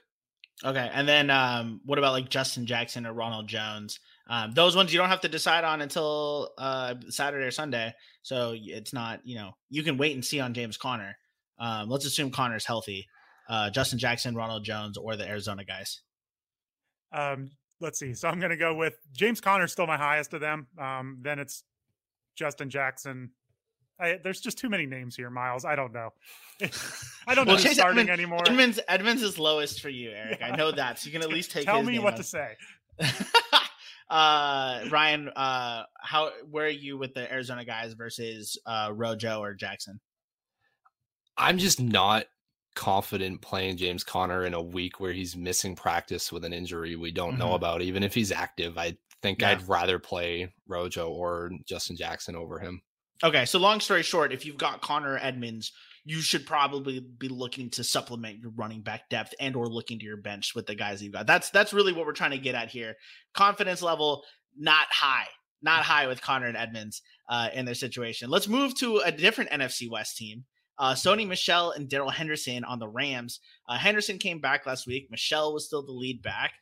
Okay, 0.64 0.90
and 0.92 1.08
then 1.08 1.30
um, 1.30 1.80
what 1.84 1.98
about 1.98 2.12
like 2.12 2.28
Justin 2.28 2.66
Jackson 2.66 3.06
or 3.06 3.12
Ronald 3.12 3.48
Jones? 3.48 3.98
Um, 4.28 4.52
those 4.52 4.76
ones 4.76 4.92
you 4.92 4.98
don't 4.98 5.08
have 5.08 5.22
to 5.22 5.28
decide 5.28 5.64
on 5.64 5.80
until 5.80 6.50
uh, 6.58 6.94
Saturday 7.08 7.46
or 7.46 7.50
Sunday, 7.50 7.94
so 8.22 8.54
it's 8.54 8.92
not 8.92 9.20
you 9.24 9.36
know 9.36 9.52
you 9.70 9.82
can 9.82 9.96
wait 9.96 10.14
and 10.14 10.24
see 10.24 10.38
on 10.38 10.54
James 10.54 10.76
Conner. 10.76 11.16
Um, 11.58 11.88
let's 11.88 12.04
assume 12.04 12.30
Conner's 12.30 12.66
healthy. 12.66 13.06
Uh, 13.48 13.70
Justin 13.70 13.98
Jackson, 13.98 14.34
Ronald 14.34 14.64
Jones, 14.64 14.96
or 14.96 15.16
the 15.16 15.28
Arizona 15.28 15.64
guys. 15.64 16.02
Um, 17.12 17.50
let's 17.80 17.98
see. 17.98 18.14
So 18.14 18.28
I'm 18.28 18.38
going 18.38 18.50
to 18.50 18.56
go 18.56 18.74
with 18.74 18.94
James 19.12 19.40
Conner, 19.40 19.66
still 19.66 19.86
my 19.86 19.96
highest 19.96 20.34
of 20.34 20.40
them. 20.40 20.66
Um, 20.78 21.18
then 21.22 21.38
it's 21.38 21.64
Justin 22.36 22.70
Jackson. 22.70 23.30
I, 24.00 24.18
there's 24.22 24.40
just 24.40 24.58
too 24.58 24.70
many 24.70 24.86
names 24.86 25.14
here, 25.14 25.28
Myles. 25.28 25.64
I 25.64 25.76
don't 25.76 25.92
know. 25.92 26.10
I 27.26 27.34
don't 27.34 27.46
know 27.46 27.54
well, 27.54 27.62
who's 27.62 27.72
starting 27.72 28.00
Edmund, 28.00 28.10
anymore. 28.10 28.42
Edmonds, 28.46 28.80
Edmonds 28.88 29.22
is 29.22 29.38
lowest 29.38 29.82
for 29.82 29.90
you, 29.90 30.10
Erik. 30.14 30.40
Yeah. 30.40 30.52
I 30.52 30.56
know 30.56 30.72
that. 30.72 30.98
So 30.98 31.06
you 31.06 31.12
can 31.12 31.22
at 31.22 31.28
least 31.28 31.50
take. 31.50 31.66
Tell 31.66 31.82
me 31.82 31.98
what 31.98 32.14
on. 32.14 32.18
to 32.18 32.24
say. 32.24 32.56
uh, 34.10 34.84
Ryan, 34.90 35.28
uh, 35.28 35.84
how 36.00 36.30
where 36.50 36.66
are 36.66 36.68
you 36.68 36.96
with 36.96 37.14
the 37.14 37.30
Arizona 37.30 37.64
guys 37.64 37.92
versus 37.92 38.58
uh, 38.64 38.90
Rojo 38.94 39.40
or 39.40 39.54
Jackson? 39.54 40.00
I'm 41.36 41.58
just 41.58 41.80
not 41.80 42.24
confident 42.74 43.40
playing 43.40 43.76
James 43.76 44.04
Conner 44.04 44.44
in 44.44 44.54
a 44.54 44.62
week 44.62 45.00
where 45.00 45.12
he's 45.12 45.36
missing 45.36 45.74
practice 45.74 46.32
with 46.32 46.44
an 46.44 46.52
injury 46.52 46.96
we 46.96 47.10
don't 47.10 47.30
mm-hmm. 47.30 47.38
know 47.40 47.54
about. 47.54 47.82
Even 47.82 48.02
if 48.02 48.14
he's 48.14 48.32
active, 48.32 48.78
I 48.78 48.96
think 49.22 49.42
yeah. 49.42 49.50
I'd 49.50 49.68
rather 49.68 49.98
play 49.98 50.52
Rojo 50.66 51.08
or 51.08 51.50
Justin 51.66 51.96
Jackson 51.96 52.36
over 52.36 52.58
him. 52.58 52.82
Okay, 53.22 53.44
so 53.44 53.58
long 53.58 53.80
story 53.80 54.02
short, 54.02 54.32
if 54.32 54.46
you've 54.46 54.56
got 54.56 54.80
Conner 54.80 55.18
Edmonds, 55.20 55.72
you 56.04 56.22
should 56.22 56.46
probably 56.46 57.00
be 57.00 57.28
looking 57.28 57.68
to 57.70 57.84
supplement 57.84 58.38
your 58.38 58.52
running 58.52 58.80
back 58.80 59.10
depth 59.10 59.34
and 59.38 59.54
or 59.54 59.66
looking 59.68 59.98
to 59.98 60.04
your 60.06 60.16
bench 60.16 60.54
with 60.54 60.66
the 60.66 60.74
guys 60.74 61.02
you've 61.02 61.12
got. 61.12 61.26
That's 61.26 61.50
that's 61.50 61.74
really 61.74 61.92
what 61.92 62.06
we're 62.06 62.12
trying 62.12 62.30
to 62.30 62.38
get 62.38 62.54
at 62.54 62.70
here. 62.70 62.94
Confidence 63.34 63.82
level 63.82 64.22
not 64.56 64.86
high, 64.90 65.26
not 65.62 65.82
high 65.82 66.06
with 66.06 66.22
Conner 66.22 66.46
and 66.46 66.56
Edmonds 66.56 67.02
uh, 67.28 67.48
in 67.52 67.66
their 67.66 67.74
situation. 67.74 68.30
Let's 68.30 68.48
move 68.48 68.74
to 68.78 68.98
a 68.98 69.12
different 69.12 69.50
NFC 69.50 69.90
West 69.90 70.16
team. 70.16 70.44
Uh, 70.80 70.94
Sony 70.94 71.28
Michel 71.28 71.72
and 71.72 71.90
Darrell 71.90 72.08
Henderson 72.08 72.64
on 72.64 72.78
the 72.78 72.88
Rams. 72.88 73.40
Uh, 73.68 73.76
Henderson 73.76 74.16
came 74.16 74.40
back 74.40 74.64
last 74.64 74.86
week. 74.86 75.08
Michel 75.10 75.52
was 75.52 75.66
still 75.66 75.84
the 75.84 75.92
lead 75.92 76.22
back, 76.22 76.54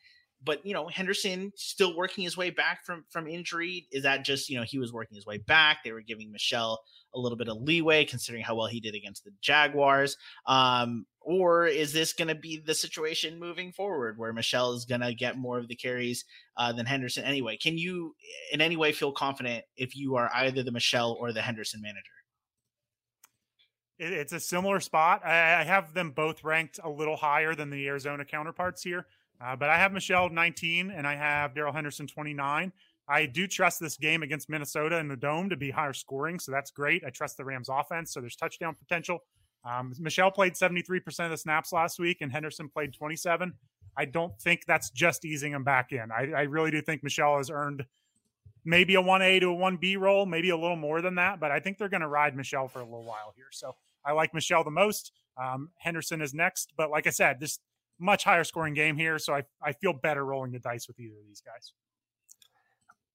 but 0.42 0.64
you 0.66 0.74
know 0.74 0.88
Henderson 0.88 1.52
still 1.54 1.96
working 1.96 2.24
his 2.24 2.36
way 2.36 2.50
back 2.50 2.84
from 2.84 3.04
from 3.10 3.28
injury. 3.28 3.86
Is 3.92 4.02
that 4.02 4.24
just 4.24 4.50
you 4.50 4.58
know 4.58 4.64
he 4.64 4.80
was 4.80 4.92
working 4.92 5.14
his 5.14 5.24
way 5.24 5.38
back? 5.38 5.78
They 5.84 5.92
were 5.92 6.00
giving 6.00 6.32
Michel 6.32 6.80
a 7.14 7.20
little 7.20 7.38
bit 7.38 7.48
of 7.48 7.62
leeway 7.62 8.04
considering 8.04 8.42
how 8.42 8.56
well 8.56 8.66
he 8.66 8.80
did 8.80 8.96
against 8.96 9.24
the 9.24 9.30
Jaguars. 9.40 10.16
Um, 10.46 11.06
or 11.20 11.68
is 11.68 11.92
this 11.92 12.12
going 12.12 12.28
to 12.28 12.34
be 12.34 12.58
the 12.58 12.74
situation 12.74 13.38
moving 13.38 13.70
forward 13.70 14.18
where 14.18 14.32
Michel 14.32 14.72
is 14.72 14.84
going 14.84 15.00
to 15.02 15.14
get 15.14 15.38
more 15.38 15.58
of 15.58 15.68
the 15.68 15.76
carries 15.76 16.24
uh, 16.56 16.72
than 16.72 16.86
Henderson 16.86 17.22
anyway? 17.22 17.56
Can 17.56 17.78
you 17.78 18.16
in 18.52 18.60
any 18.60 18.76
way 18.76 18.90
feel 18.90 19.12
confident 19.12 19.64
if 19.76 19.94
you 19.94 20.16
are 20.16 20.28
either 20.34 20.64
the 20.64 20.72
Michel 20.72 21.16
or 21.20 21.32
the 21.32 21.42
Henderson 21.42 21.80
manager? 21.80 22.17
It, 23.99 24.12
it's 24.12 24.32
a 24.32 24.40
similar 24.40 24.80
spot. 24.80 25.24
I, 25.24 25.61
I, 25.61 25.64
have 25.64 25.92
them 25.94 26.12
both 26.12 26.44
ranked 26.44 26.78
a 26.82 26.88
little 26.88 27.16
higher 27.16 27.55
than 27.55 27.70
the 27.70 27.86
Arizona 27.86 28.24
counterparts 28.24 28.82
here, 28.82 29.07
uh, 29.40 29.57
but 29.57 29.70
I 29.70 29.76
have 29.76 29.92
Michel 29.92 30.28
19 30.28 30.90
and 30.90 31.07
I 31.07 31.14
have 31.14 31.55
Darrell 31.55 31.72
Henderson 31.72 32.07
29. 32.07 32.72
I 33.09 33.26
do 33.26 33.46
trust 33.46 33.80
this 33.80 33.96
game 33.96 34.22
against 34.22 34.51
Minnesota 34.51 34.99
in 34.99 35.09
the 35.09 35.16
dome 35.16 35.49
to 35.49 35.57
be 35.57 35.70
higher 35.70 35.94
scoring, 35.94 36.38
so 36.38 36.53
that's 36.53 36.70
great. 36.70 37.05
I 37.05 37.11
trust 37.11 37.38
the 37.38 37.44
Rams 37.44 37.68
offense, 37.70 38.12
so 38.12 38.20
there's 38.20 38.36
touchdown 38.36 38.74
potential. 38.74 39.20
Um, 39.64 39.94
Michel 39.99 40.30
played 40.30 40.53
73% 40.55 41.24
of 41.24 41.30
the 41.30 41.36
snaps 41.36 41.72
last 41.72 41.99
week, 41.99 42.18
and 42.20 42.30
Henderson 42.30 42.68
played 42.68 42.92
27. 42.92 43.55
I 43.96 44.05
don't 44.05 44.38
think 44.40 44.64
that's 44.66 44.90
just 44.90 45.24
easing 45.24 45.53
him 45.53 45.64
back 45.64 45.92
in. 45.92 46.12
I, 46.12 46.30
I 46.36 46.42
really 46.42 46.70
do 46.70 46.82
think 46.82 47.03
Michel 47.03 47.38
has 47.38 47.51
earned 47.51 47.84
maybe 48.64 48.94
a 48.94 49.03
1A 49.03 49.40
to 49.40 49.53
a 49.53 49.57
1B 49.57 49.99
role, 49.99 50.26
maybe 50.26 50.51
a 50.51 50.57
little 50.57 50.76
more 50.76 51.01
than 51.01 51.14
that, 51.14 51.40
but 51.40 51.51
I 51.51 51.61
think 51.61 51.78
they're 51.78 51.88
going 51.88 52.03
to 52.03 52.09
ride 52.09 52.36
Michel 52.36 52.68
for 52.68 52.80
a 52.80 52.84
little 52.84 53.05
while 53.05 53.32
here. 53.34 53.49
So 53.51 53.74
I 54.05 54.12
like 54.12 54.34
Michel 54.34 54.64
the 54.64 54.70
most. 54.70 55.12
Um, 55.40 55.70
Henderson 55.78 56.20
is 56.20 56.34
next, 56.34 56.72
but 56.76 56.90
like 56.90 57.07
I 57.07 57.11
said, 57.11 57.40
this 57.40 57.59
much 58.01 58.24
higher 58.24 58.44
scoring 58.44 58.74
game 58.74 58.96
here, 58.96 59.18
so 59.18 59.34
I 59.34 59.42
I 59.62 59.72
feel 59.72 59.92
better 59.92 60.24
rolling 60.24 60.53
the 60.53 60.59
dice 60.59 60.88
with 60.88 60.99
either 60.99 61.18
of 61.18 61.26
these 61.26 61.42
guys. 61.42 61.72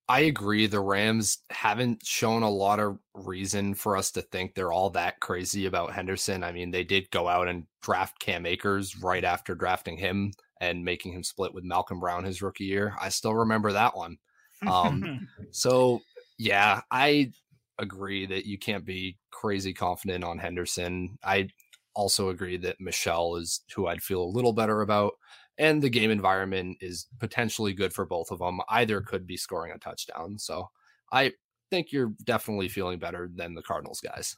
I 0.10 0.22
agree. 0.22 0.68
The 0.68 0.82
Rams 0.82 1.40
haven't 1.50 2.06
shown 2.06 2.44
a 2.44 2.50
lot 2.50 2.80
of 2.80 3.00
reason 3.14 3.74
for 3.74 3.96
us 3.96 4.12
to 4.12 4.22
think 4.22 4.54
they're 4.54 4.74
all 4.74 4.90
that 4.92 5.22
crazy 5.22 5.66
about 5.66 5.94
Henderson. 5.94 6.44
I 6.44 6.52
mean, 6.52 6.72
they 6.72 6.84
did 6.84 7.10
go 7.10 7.30
out 7.30 7.48
and 7.48 7.66
draft 7.82 8.20
Cam 8.20 8.46
Akers 8.46 8.98
right 9.02 9.24
after 9.24 9.56
drafting 9.56 9.98
him 9.98 10.34
and 10.60 10.84
making 10.84 11.14
him 11.14 11.24
split 11.24 11.54
with 11.54 11.64
Malcolm 11.64 12.02
Brown 12.02 12.26
his 12.26 12.42
rookie 12.42 12.66
year. 12.66 12.94
I 13.00 13.10
still 13.10 13.34
remember 13.34 13.72
that 13.74 13.96
one. 13.96 14.18
Um, 14.66 15.28
so 15.52 16.00
yeah, 16.38 16.82
I 16.90 17.34
agree 17.80 18.26
that 18.28 18.46
you 18.46 18.58
can't 18.58 18.86
be 18.86 19.18
crazy 19.32 19.74
confident 19.74 20.24
on 20.24 20.38
Henderson. 20.38 21.18
I 21.24 21.50
also 21.96 22.30
agree 22.30 22.58
that 22.58 22.80
Michel 22.80 23.36
is 23.36 23.62
who 23.76 23.88
I'd 23.88 24.04
feel 24.04 24.22
a 24.22 24.26
little 24.26 24.54
better 24.54 24.82
about. 24.82 25.14
And 25.58 25.82
the 25.82 25.90
game 25.90 26.10
environment 26.10 26.78
is 26.82 27.08
potentially 27.20 27.74
good 27.74 27.94
for 27.94 28.06
both 28.06 28.32
of 28.32 28.40
them. 28.40 28.60
Either 28.70 29.02
could 29.02 29.28
be 29.28 29.38
scoring 29.38 29.72
a 29.72 29.78
touchdown. 29.78 30.40
So 30.40 30.70
I 31.12 31.34
think 31.70 31.92
you're 31.92 32.14
definitely 32.24 32.70
feeling 32.70 32.98
better 32.98 33.30
than 33.34 33.54
the 33.54 33.62
Cardinals 33.62 34.02
guys. 34.02 34.36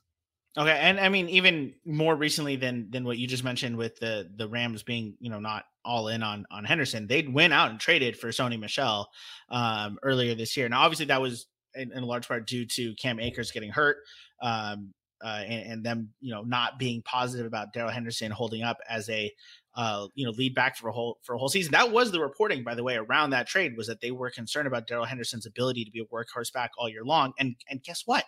Okay, 0.58 0.78
and 0.80 1.02
I 1.02 1.10
mean 1.10 1.28
even 1.28 1.74
more 1.86 2.16
recently 2.16 2.56
than 2.56 2.90
than 2.90 3.04
what 3.04 3.18
you 3.18 3.28
just 3.28 3.44
mentioned 3.44 3.76
with 3.76 4.00
the 4.00 4.30
the 4.38 4.48
Rams 4.48 4.84
being 4.84 5.16
you 5.20 5.30
know 5.30 5.40
not 5.40 5.66
all 5.84 6.08
in 6.08 6.24
on 6.24 6.46
on 6.50 6.64
Henderson, 6.64 7.08
they 7.08 7.24
went 7.24 7.52
out 7.52 7.72
and 7.72 7.80
traded 7.80 8.18
for 8.18 8.30
Sony 8.30 8.58
Michel 8.58 9.10
um, 9.50 10.00
earlier 10.02 10.34
this 10.34 10.56
year. 10.56 10.70
Now 10.70 10.82
obviously 10.82 11.08
that 11.08 11.22
was 11.22 11.48
in, 11.76 11.92
in 11.92 12.04
large 12.04 12.28
part 12.28 12.48
due 12.48 12.66
to 12.66 12.94
Cam 12.96 13.20
Akers 13.20 13.52
getting 13.52 13.72
hurt. 13.72 13.98
Um, 14.42 14.94
uh, 15.24 15.44
and, 15.48 15.72
and, 15.72 15.84
them, 15.84 16.10
you 16.20 16.34
know, 16.34 16.42
not 16.44 16.78
being 16.78 17.02
positive 17.02 17.48
about 17.48 17.72
Darrell 17.74 17.90
Henderson 17.90 18.32
holding 18.32 18.64
up 18.64 18.78
as 18.88 19.10
a, 19.10 19.32
uh, 19.74 20.08
you 20.14 20.26
know, 20.26 20.32
lead 20.32 20.54
back 20.54 20.78
for 20.78 20.90
a 20.90 20.92
whole 20.92 21.18
for 21.24 21.36
a 21.36 21.38
whole 21.38 21.50
season. 21.50 21.72
That 21.72 21.92
was 21.92 22.12
the 22.12 22.20
reporting, 22.20 22.64
by 22.64 22.76
the 22.76 22.84
way, 22.84 22.96
around 22.96 23.30
that 23.30 23.48
trade 23.48 23.78
was 23.78 23.88
that 23.88 24.02
they 24.02 24.12
were 24.12 24.30
concerned 24.30 24.68
about 24.68 24.88
Darrell 24.88 25.06
Henderson's 25.06 25.46
ability 25.46 25.86
to 25.86 25.92
be 25.92 26.02
a 26.02 26.06
workhorse 26.06 26.52
back 26.54 26.72
all 26.78 26.90
year 26.90 27.04
long. 27.04 27.34
And 27.40 27.56
and 27.70 27.82
guess 27.82 28.04
what? 28.06 28.26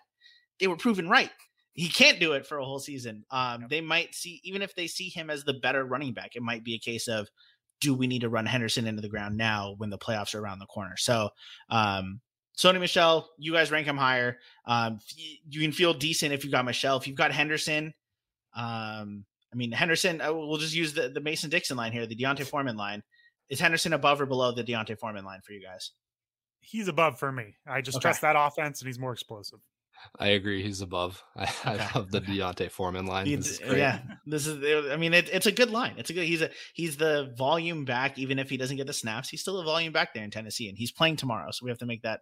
They 0.59 0.67
were 0.67 0.77
proven 0.77 1.09
right. 1.09 1.29
He 1.73 1.89
can't 1.89 2.19
do 2.19 2.33
it 2.33 2.47
for 2.47 2.57
a 2.57 2.65
whole 2.65 2.79
season. 2.79 3.25
Um. 3.31 3.65
They 3.69 3.81
might 3.81 4.15
see 4.15 4.39
even 4.43 4.61
if 4.61 4.73
they 4.73 4.87
see 4.87 5.09
him 5.09 5.29
as 5.29 5.43
the 5.43 5.53
better 5.53 5.83
running 5.85 6.13
back, 6.13 6.35
it 6.35 6.41
might 6.41 6.63
be 6.63 6.73
a 6.73 6.79
case 6.79 7.07
of 7.07 7.27
do 7.79 7.93
we 7.93 8.07
need 8.07 8.21
to 8.21 8.29
run 8.29 8.45
Henderson 8.45 8.87
into 8.87 9.01
the 9.01 9.09
ground 9.09 9.37
now 9.37 9.75
when 9.77 9.89
the 9.89 9.97
playoffs 9.97 10.33
are 10.33 10.39
around 10.39 10.59
the 10.59 10.65
corner? 10.65 10.95
So 10.97 11.29
um, 11.69 12.21
Sony 12.57 12.79
Michel, 12.79 13.29
you 13.37 13.53
guys 13.53 13.69
rank 13.71 13.85
him 13.85 13.97
higher. 13.97 14.39
Um, 14.65 14.99
you 15.47 15.61
can 15.61 15.71
feel 15.71 15.93
decent 15.93 16.33
if 16.33 16.43
you've 16.43 16.51
got 16.51 16.65
Michel. 16.65 16.97
If 16.97 17.07
you've 17.07 17.15
got 17.15 17.31
Henderson, 17.31 17.93
um, 18.55 19.25
I 19.53 19.55
mean 19.55 19.71
Henderson. 19.71 20.21
Uh, 20.21 20.33
we'll 20.33 20.57
just 20.57 20.75
use 20.75 20.93
the, 20.93 21.09
the 21.09 21.21
Mason 21.21 21.49
Dixon 21.49 21.77
line 21.77 21.91
here, 21.91 22.07
the 22.07 22.15
D'Onta 22.15 22.45
Foreman 22.45 22.75
line. 22.75 23.03
Is 23.49 23.59
Henderson 23.59 23.93
above 23.93 24.19
or 24.19 24.25
below 24.25 24.51
the 24.51 24.63
D'Onta 24.63 24.97
Foreman 24.97 25.23
line 25.23 25.39
for 25.43 25.53
you 25.53 25.61
guys? 25.61 25.91
He's 26.59 26.87
above 26.87 27.19
for 27.19 27.31
me. 27.31 27.55
I 27.67 27.81
just 27.81 27.97
okay. 27.97 28.01
trust 28.01 28.21
that 28.21 28.35
offense, 28.37 28.81
and 28.81 28.87
he's 28.87 28.99
more 28.99 29.13
explosive. 29.13 29.59
I 30.19 30.29
agree. 30.29 30.63
He's 30.63 30.81
above. 30.81 31.23
I, 31.35 31.43
okay. 31.43 31.51
I 31.65 31.91
love 31.95 32.11
the 32.11 32.19
D'Onta 32.19 32.69
Foreman 32.69 33.05
line. 33.05 33.25
This 33.25 33.61
yeah, 33.65 33.99
this 34.25 34.47
is. 34.47 34.91
I 34.91 34.97
mean, 34.97 35.13
it, 35.13 35.29
it's 35.31 35.45
a 35.45 35.51
good 35.51 35.69
line. 35.69 35.95
It's 35.97 36.09
a 36.09 36.13
good. 36.13 36.25
He's 36.25 36.41
a 36.41 36.49
he's 36.73 36.97
the 36.97 37.33
volume 37.37 37.85
back. 37.85 38.17
Even 38.17 38.39
if 38.39 38.49
he 38.49 38.57
doesn't 38.57 38.77
get 38.77 38.87
the 38.87 38.93
snaps, 38.93 39.29
he's 39.29 39.41
still 39.41 39.59
a 39.59 39.63
volume 39.63 39.93
back 39.93 40.13
there 40.13 40.23
in 40.23 40.31
Tennessee, 40.31 40.69
and 40.69 40.77
he's 40.77 40.91
playing 40.91 41.17
tomorrow. 41.17 41.51
So 41.51 41.65
we 41.65 41.71
have 41.71 41.79
to 41.79 41.85
make 41.85 42.03
that 42.03 42.21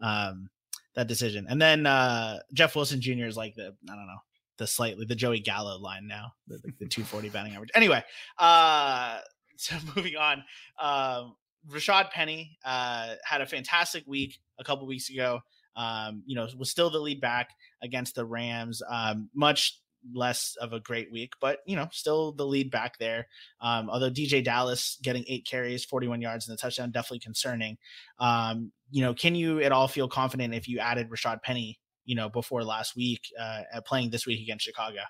um 0.00 0.50
that 0.94 1.08
decision. 1.08 1.46
And 1.48 1.60
then 1.60 1.86
uh 1.86 2.38
Jeff 2.52 2.76
Wilson 2.76 3.00
Jr. 3.00 3.24
is 3.24 3.36
like 3.36 3.54
the 3.54 3.74
I 3.88 3.94
don't 3.94 4.06
know 4.06 4.20
the 4.58 4.66
slightly 4.66 5.04
the 5.04 5.14
Joey 5.14 5.40
Gallo 5.40 5.78
line 5.78 6.06
now, 6.06 6.34
the, 6.46 6.58
the 6.78 6.86
240 6.86 7.30
batting 7.30 7.54
average. 7.54 7.70
Anyway, 7.74 8.02
uh, 8.38 9.18
so 9.56 9.76
moving 9.96 10.16
on. 10.16 10.44
Um, 10.80 11.36
Rashaad 11.70 12.10
Penny 12.10 12.58
uh, 12.64 13.14
had 13.24 13.40
a 13.40 13.46
fantastic 13.46 14.04
week 14.06 14.38
a 14.58 14.64
couple 14.64 14.86
weeks 14.86 15.10
ago 15.10 15.40
um, 15.76 16.22
you 16.26 16.36
know, 16.36 16.46
was 16.56 16.70
still 16.70 16.90
the 16.90 16.98
lead 16.98 17.20
back 17.20 17.50
against 17.82 18.14
the 18.14 18.24
Rams. 18.24 18.82
Um, 18.88 19.28
much 19.34 19.78
less 20.14 20.56
of 20.60 20.72
a 20.72 20.80
great 20.80 21.12
week, 21.12 21.32
but 21.40 21.60
you 21.66 21.76
know, 21.76 21.88
still 21.92 22.32
the 22.32 22.46
lead 22.46 22.70
back 22.70 22.98
there. 22.98 23.26
Um, 23.60 23.88
although 23.88 24.10
DeeJay 24.10 24.44
Dallas 24.44 24.98
getting 25.02 25.24
eight 25.28 25.46
carries, 25.46 25.84
41 25.84 26.20
yards 26.20 26.48
and 26.48 26.56
the 26.56 26.60
touchdown, 26.60 26.90
definitely 26.90 27.20
concerning. 27.20 27.78
Um, 28.18 28.72
you 28.90 29.02
know, 29.02 29.14
can 29.14 29.34
you 29.34 29.60
at 29.60 29.72
all 29.72 29.88
feel 29.88 30.08
confident 30.08 30.54
if 30.54 30.68
you 30.68 30.78
added 30.78 31.08
Rashaad 31.10 31.42
Penny, 31.42 31.78
you 32.04 32.14
know, 32.14 32.28
before 32.28 32.64
last 32.64 32.96
week, 32.96 33.22
uh, 33.40 33.62
playing 33.86 34.10
this 34.10 34.26
week 34.26 34.40
against 34.40 34.64
Chicago? 34.64 35.00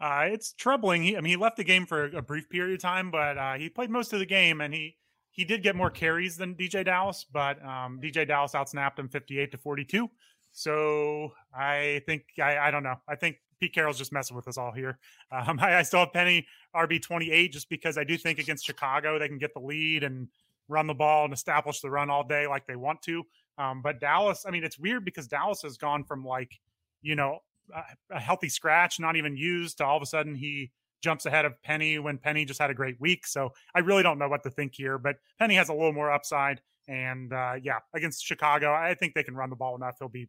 Uh, 0.00 0.24
it's 0.28 0.54
troubling. 0.54 1.02
He, 1.02 1.16
I 1.16 1.20
mean, 1.20 1.30
he 1.30 1.36
left 1.36 1.58
the 1.58 1.64
game 1.64 1.84
for 1.84 2.04
a 2.04 2.22
brief 2.22 2.48
period 2.48 2.74
of 2.74 2.80
time, 2.80 3.10
but 3.10 3.36
uh, 3.36 3.54
he 3.54 3.68
played 3.68 3.90
most 3.90 4.14
of 4.14 4.18
the 4.18 4.26
game, 4.26 4.62
and 4.62 4.72
he 4.72 4.96
he 5.30 5.44
did 5.44 5.62
get 5.62 5.76
more 5.76 5.90
carries 5.90 6.36
than 6.36 6.54
DeeJay 6.54 6.84
Dallas, 6.84 7.24
but 7.32 7.62
um, 7.64 8.00
DeeJay 8.02 8.26
Dallas 8.26 8.52
outsnapped 8.52 8.98
him 8.98 9.08
58 9.08 9.52
to 9.52 9.58
42. 9.58 10.10
So 10.52 11.32
I 11.54 12.02
think 12.06 12.24
I, 12.42 12.58
I 12.58 12.70
don't 12.70 12.82
know. 12.82 12.96
I 13.08 13.14
think 13.14 13.36
Pete 13.60 13.74
Carroll's 13.74 13.98
just 13.98 14.12
messing 14.12 14.36
with 14.36 14.48
us 14.48 14.58
all 14.58 14.72
here. 14.72 14.98
Um, 15.32 15.60
I, 15.60 15.76
I, 15.76 15.82
still 15.82 16.00
have 16.00 16.12
Penny 16.12 16.44
RB 16.74 17.00
28 17.00 17.52
just 17.52 17.70
because 17.70 17.96
I 17.96 18.02
do 18.02 18.18
think 18.18 18.40
against 18.40 18.66
Chicago 18.66 19.16
they 19.16 19.28
can 19.28 19.38
get 19.38 19.54
the 19.54 19.60
lead 19.60 20.02
and 20.02 20.26
run 20.66 20.88
the 20.88 20.94
ball 20.94 21.24
and 21.24 21.32
establish 21.32 21.80
the 21.80 21.88
run 21.88 22.10
all 22.10 22.24
day 22.24 22.48
like 22.48 22.66
they 22.66 22.74
want 22.74 23.00
to. 23.02 23.22
Um, 23.56 23.80
but 23.80 24.00
Dallas, 24.00 24.44
I 24.44 24.50
mean, 24.50 24.64
it's 24.64 24.76
weird 24.76 25.04
because 25.04 25.28
Dallas 25.28 25.62
has 25.62 25.76
gone 25.76 26.02
from 26.02 26.24
like, 26.24 26.58
you 27.00 27.14
know, 27.14 27.38
a, 27.72 28.16
a 28.16 28.18
healthy 28.18 28.48
scratch, 28.48 28.98
not 28.98 29.14
even 29.14 29.36
used, 29.36 29.78
to 29.78 29.84
all 29.84 29.96
of 29.96 30.02
a 30.02 30.06
sudden 30.06 30.34
he 30.34 30.72
jumps 31.00 31.26
ahead 31.26 31.44
of 31.44 31.60
Penny 31.62 31.98
when 31.98 32.18
Penny 32.18 32.44
just 32.44 32.60
had 32.60 32.70
a 32.70 32.74
great 32.74 33.00
week. 33.00 33.26
So 33.26 33.52
I 33.74 33.80
really 33.80 34.02
don't 34.02 34.18
know 34.18 34.28
what 34.28 34.42
to 34.44 34.50
think 34.50 34.74
here, 34.74 34.98
but 34.98 35.16
Penny 35.38 35.54
has 35.54 35.68
a 35.68 35.72
little 35.72 35.92
more 35.92 36.10
upside. 36.10 36.60
And 36.88 37.32
uh, 37.32 37.54
yeah, 37.62 37.78
against 37.94 38.24
Chicago, 38.24 38.72
I 38.72 38.94
think 38.94 39.14
they 39.14 39.22
can 39.22 39.34
run 39.34 39.50
the 39.50 39.56
ball 39.56 39.76
enough. 39.76 39.96
He'll 39.98 40.08
be 40.08 40.28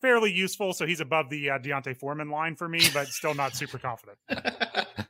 fairly 0.00 0.32
useful. 0.32 0.72
So 0.72 0.86
he's 0.86 1.00
above 1.00 1.30
the 1.30 1.50
uh, 1.50 1.58
D'Onta 1.58 1.96
Foreman 1.96 2.30
line 2.30 2.56
for 2.56 2.68
me, 2.68 2.80
but 2.92 3.08
still 3.08 3.34
not 3.34 3.54
super 3.56 3.78
confident. 3.78 4.18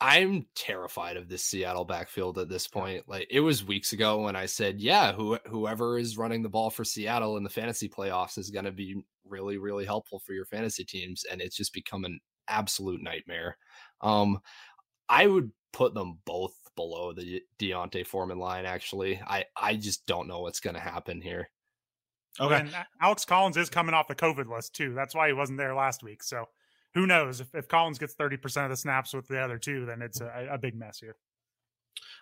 I'm 0.00 0.46
terrified 0.54 1.16
of 1.16 1.28
this 1.28 1.44
Seattle 1.44 1.84
backfield 1.84 2.38
at 2.38 2.48
this 2.48 2.68
point. 2.68 3.08
Like 3.08 3.26
it 3.30 3.40
was 3.40 3.64
weeks 3.64 3.92
ago 3.92 4.22
when 4.22 4.36
I 4.36 4.46
said, 4.46 4.80
yeah, 4.80 5.12
who, 5.12 5.38
whoever 5.46 5.98
is 5.98 6.16
running 6.16 6.42
the 6.42 6.48
ball 6.48 6.70
for 6.70 6.84
Seattle 6.84 7.36
in 7.36 7.42
the 7.42 7.50
fantasy 7.50 7.88
playoffs 7.88 8.38
is 8.38 8.50
going 8.50 8.64
to 8.64 8.72
be 8.72 9.02
really, 9.24 9.58
really 9.58 9.84
helpful 9.84 10.20
for 10.20 10.34
your 10.34 10.44
fantasy 10.44 10.84
teams. 10.84 11.24
And 11.30 11.40
it's 11.40 11.56
just 11.56 11.72
become 11.72 12.04
an 12.04 12.20
absolute 12.48 13.02
nightmare. 13.02 13.56
Um, 14.00 14.40
I 15.08 15.26
would 15.26 15.52
put 15.72 15.94
them 15.94 16.18
both 16.24 16.54
below 16.76 17.12
the 17.12 17.42
D'Onta 17.58 18.06
Foreman 18.06 18.38
line. 18.38 18.64
Actually, 18.64 19.20
I 19.26 19.44
I 19.56 19.76
just 19.76 20.06
don't 20.06 20.28
know 20.28 20.40
what's 20.40 20.60
going 20.60 20.74
to 20.74 20.80
happen 20.80 21.20
here. 21.20 21.50
Okay, 22.40 22.60
and 22.60 22.76
Alex 23.00 23.24
Collins 23.24 23.56
is 23.56 23.68
coming 23.68 23.94
off 23.94 24.06
the 24.06 24.14
COVID 24.14 24.48
list 24.48 24.74
too. 24.74 24.94
That's 24.94 25.14
why 25.14 25.26
he 25.26 25.32
wasn't 25.32 25.58
there 25.58 25.74
last 25.74 26.02
week. 26.02 26.22
So 26.22 26.44
who 26.94 27.06
knows 27.06 27.40
if, 27.40 27.54
if 27.54 27.68
Collins 27.68 27.98
gets 27.98 28.14
thirty 28.14 28.36
percent 28.36 28.64
of 28.64 28.70
the 28.70 28.76
snaps 28.76 29.12
with 29.12 29.26
the 29.28 29.40
other 29.40 29.58
two, 29.58 29.86
then 29.86 30.02
it's 30.02 30.20
a, 30.20 30.48
a 30.52 30.58
big 30.58 30.76
mess 30.76 31.00
here. 31.00 31.16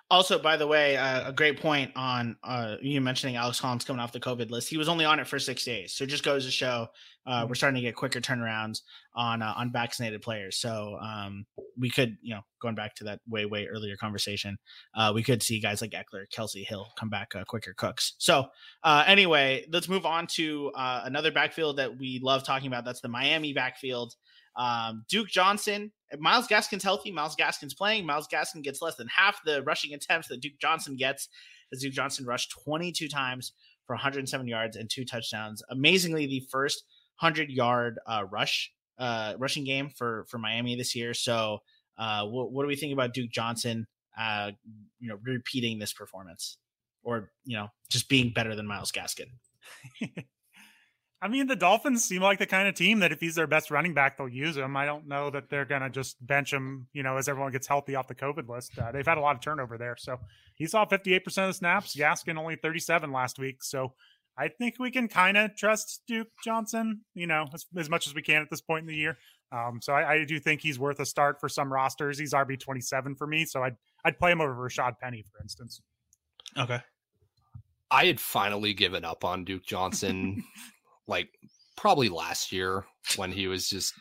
Also, 0.09 0.39
by 0.39 0.57
the 0.57 0.67
way, 0.67 0.97
uh, 0.97 1.29
a 1.29 1.33
great 1.33 1.61
point 1.61 1.91
on 1.97 2.37
uh, 2.45 2.77
you 2.81 3.01
mentioning 3.01 3.35
Alex 3.35 3.61
Collins 3.61 3.85
coming 3.85 4.01
off 4.01 4.13
the 4.13 4.21
COVID 4.21 4.51
list. 4.51 4.69
He 4.69 4.77
was 4.77 4.89
only 4.89 5.05
on 5.05 5.19
it 5.19 5.27
for 5.27 5.39
six 5.39 5.65
days, 5.65 5.95
so 5.95 6.05
it 6.05 6.11
just 6.11 6.23
goes 6.23 6.45
to 6.45 6.51
show 6.51 6.87
uh, 7.27 7.41
mm-hmm. 7.41 7.49
we're 7.49 7.55
starting 7.57 7.75
to 7.75 7.81
get 7.81 7.97
quicker 7.97 8.21
turnarounds 8.21 8.83
on 9.15 9.43
uh, 9.43 9.53
on 9.57 9.73
vaccinated 9.73 10.23
players. 10.23 10.59
So 10.59 10.97
um, 11.03 11.45
we 11.77 11.91
could, 11.91 12.17
you 12.23 12.35
know, 12.35 12.43
going 12.63 12.77
back 12.77 12.95
to 12.97 13.05
that 13.05 13.21
way 13.29 13.47
way 13.47 13.67
earlier 13.67 13.97
conversation, 13.97 14.57
uh, 14.95 15.11
we 15.15 15.25
could 15.25 15.43
see 15.43 15.61
guys 15.61 15.81
like 15.81 15.91
Ekeler, 15.91 16.27
Kelce 16.33 16.65
Hill 16.65 16.87
come 16.99 17.11
back 17.11 17.35
uh, 17.35 17.45
quicker 17.45 17.75
cooks. 17.77 18.15
So 18.19 18.47
anyway, 18.85 19.67
let's 19.73 19.89
move 19.89 20.07
on 20.07 20.29
to 20.35 20.71
another 20.77 21.33
backfield 21.33 21.79
that 21.79 21.99
we 21.99 22.21
love 22.23 22.45
talking 22.45 22.69
about. 22.69 22.85
That's 22.85 23.01
the 23.01 23.09
Miami 23.09 23.53
backfield. 23.53 24.15
Um, 24.57 25.05
Duke 25.09 25.29
Johnson, 25.29 25.93
Myles 26.19 26.49
Gaskin's 26.49 26.83
healthy. 26.83 27.11
Myles 27.11 27.37
Gaskin's 27.37 27.75
playing. 27.75 28.07
Myles 28.07 28.29
Gaskin 28.29 28.63
gets 28.63 28.81
less 28.81 28.97
than 28.97 29.09
half 29.09 29.41
the 29.45 29.63
rushing 29.63 29.95
attempts 29.95 30.29
that 30.29 30.41
Duke 30.41 30.59
Johnson 30.61 30.97
gets. 30.97 31.29
As 31.73 31.81
Duke 31.81 31.93
Johnson 31.93 32.25
rushed 32.25 32.53
22 32.65 33.09
times 33.09 33.53
for 33.87 33.95
107 33.95 34.47
yards 34.47 34.77
and 34.77 34.89
two 34.89 35.05
touchdowns. 35.05 35.63
Amazingly, 35.71 36.27
the 36.27 36.47
first 36.51 36.85
100 37.21 37.51
yard 37.51 37.99
uh, 38.07 38.25
rush 38.31 38.73
uh, 38.99 39.35
rushing 39.39 39.65
game 39.65 39.91
for 39.91 40.25
for 40.29 40.39
Miami 40.39 40.77
this 40.77 40.95
year. 40.95 41.13
So, 41.13 41.59
uh, 41.99 42.25
what, 42.27 42.53
what 42.53 42.63
do 42.63 42.69
we 42.69 42.77
think 42.77 42.93
about 42.93 43.15
Duke 43.15 43.31
Johnson? 43.31 43.87
Uh, 44.19 44.53
you 45.01 45.09
know, 45.09 45.19
repeating 45.23 45.79
this 45.79 45.93
performance, 45.93 46.59
or 47.03 47.31
you 47.45 47.57
know, 47.57 47.69
just 47.91 48.09
being 48.09 48.33
better 48.33 48.55
than 48.55 48.67
Myles 48.67 48.93
Gaskin. 48.93 49.31
I 51.27 51.29
mean, 51.29 51.49
the 51.49 51.57
Dolphins 51.57 52.05
seem 52.05 52.23
like 52.23 52.39
the 52.39 52.47
kind 52.47 52.69
of 52.69 52.77
team 52.77 53.01
that 53.01 53.11
if 53.11 53.19
he's 53.19 53.35
their 53.35 53.49
best 53.49 53.73
running 53.73 53.95
back, 53.95 54.17
they'll 54.17 54.29
use 54.29 54.57
him. 54.57 54.77
I 54.77 54.87
don't 54.87 55.09
know 55.09 55.29
that 55.31 55.51
they're 55.51 55.65
going 55.65 55.83
to 55.83 55.91
just 55.91 56.25
bench 56.25 56.53
him, 56.53 56.87
you 56.93 57.03
know, 57.03 57.17
as 57.17 57.29
everyone 57.29 57.51
gets 57.51 57.67
healthy 57.67 57.97
off 57.97 58.07
the 58.07 58.15
COVID 58.15 58.49
list. 58.49 58.79
Uh, 58.79 58.93
they've 58.93 59.05
had 59.05 59.19
a 59.19 59.21
lot 59.21 59.35
of 59.35 59.43
turnover 59.43 59.77
there. 59.77 59.97
So 59.99 60.21
he 60.55 60.69
saw 60.69 60.87
58% 60.87 61.27
of 61.27 61.49
the 61.49 61.53
snaps, 61.53 61.97
Gaskin 61.97 62.39
only 62.39 62.55
37 62.55 63.11
last 63.11 63.41
week. 63.41 63.65
So 63.65 63.95
I 64.39 64.47
think 64.47 64.77
we 64.79 64.93
can 64.93 65.09
kind 65.09 65.37
of 65.37 65.57
trust 65.57 66.03
Duke 66.07 66.29
Johnson, 66.45 67.01
you 67.15 67.27
know, 67.27 67.47
as, 67.53 67.67
as, 67.77 67.91
much 67.91 68.07
as 68.07 68.15
we 68.15 68.23
can 68.23 68.41
at 68.41 68.49
this 68.49 68.61
point 68.61 68.83
in 68.83 68.87
the 68.87 68.95
year. 68.95 69.19
Um, 69.51 69.81
so 69.83 69.95
I, 69.95 70.13
I, 70.13 70.25
do 70.25 70.39
think 70.39 70.61
he's 70.61 70.79
worth 70.79 71.01
a 71.01 71.07
start 71.07 71.41
for 71.41 71.49
some 71.49 71.73
rosters. 71.73 72.21
He's 72.21 72.35
RB 72.35 72.61
27 72.61 73.17
for 73.17 73.27
me. 73.27 73.47
So 73.47 73.65
I'd, 73.65 73.75
I'd 74.05 74.17
play 74.17 74.31
him 74.31 74.41
over 74.41 74.55
Rashaad 74.55 75.01
Penny, 75.01 75.25
for 75.33 75.43
instance. 75.43 75.81
Okay. 76.57 76.79
I 77.91 78.05
had 78.05 78.21
finally 78.21 78.75
given 78.75 79.05
up 79.05 79.25
on 79.25 79.45
Duke 79.45 79.67
Johnson 79.67 80.45
like 81.09 81.29
probably 81.77 82.09
last 82.09 82.53
year 82.53 82.85
when 83.17 83.33
he 83.33 83.47
was 83.47 83.69
just 83.69 83.93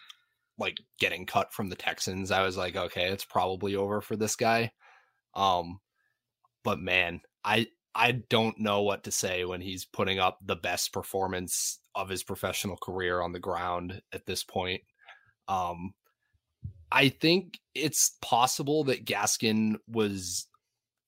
like 0.57 0.77
getting 0.99 1.25
cut 1.25 1.53
from 1.53 1.69
the 1.69 1.75
Texans. 1.75 2.31
I 2.31 2.43
was 2.43 2.57
like, 2.57 2.75
okay, 2.75 3.07
it's 3.07 3.25
probably 3.25 3.75
over 3.75 4.01
for 4.01 4.15
this 4.15 4.35
guy. 4.35 4.71
Um, 5.33 5.79
but 6.63 6.79
man, 6.79 7.21
I 7.43 7.67
I 7.93 8.23
don't 8.29 8.59
know 8.59 8.81
what 8.81 9.03
to 9.05 9.11
say 9.11 9.45
when 9.45 9.61
he's 9.61 9.85
putting 9.85 10.19
up 10.19 10.39
the 10.43 10.55
best 10.55 10.91
performance 10.91 11.79
of 11.93 12.09
his 12.09 12.23
professional 12.23 12.77
career 12.77 13.21
on 13.21 13.31
the 13.31 13.39
ground 13.39 14.01
at 14.11 14.25
this 14.25 14.43
point. 14.43 14.81
Um, 15.47 15.93
I 16.91 17.09
think 17.09 17.59
it's 17.73 18.17
possible 18.21 18.83
that 18.85 19.05
Gaskin 19.05 19.75
was 19.87 20.47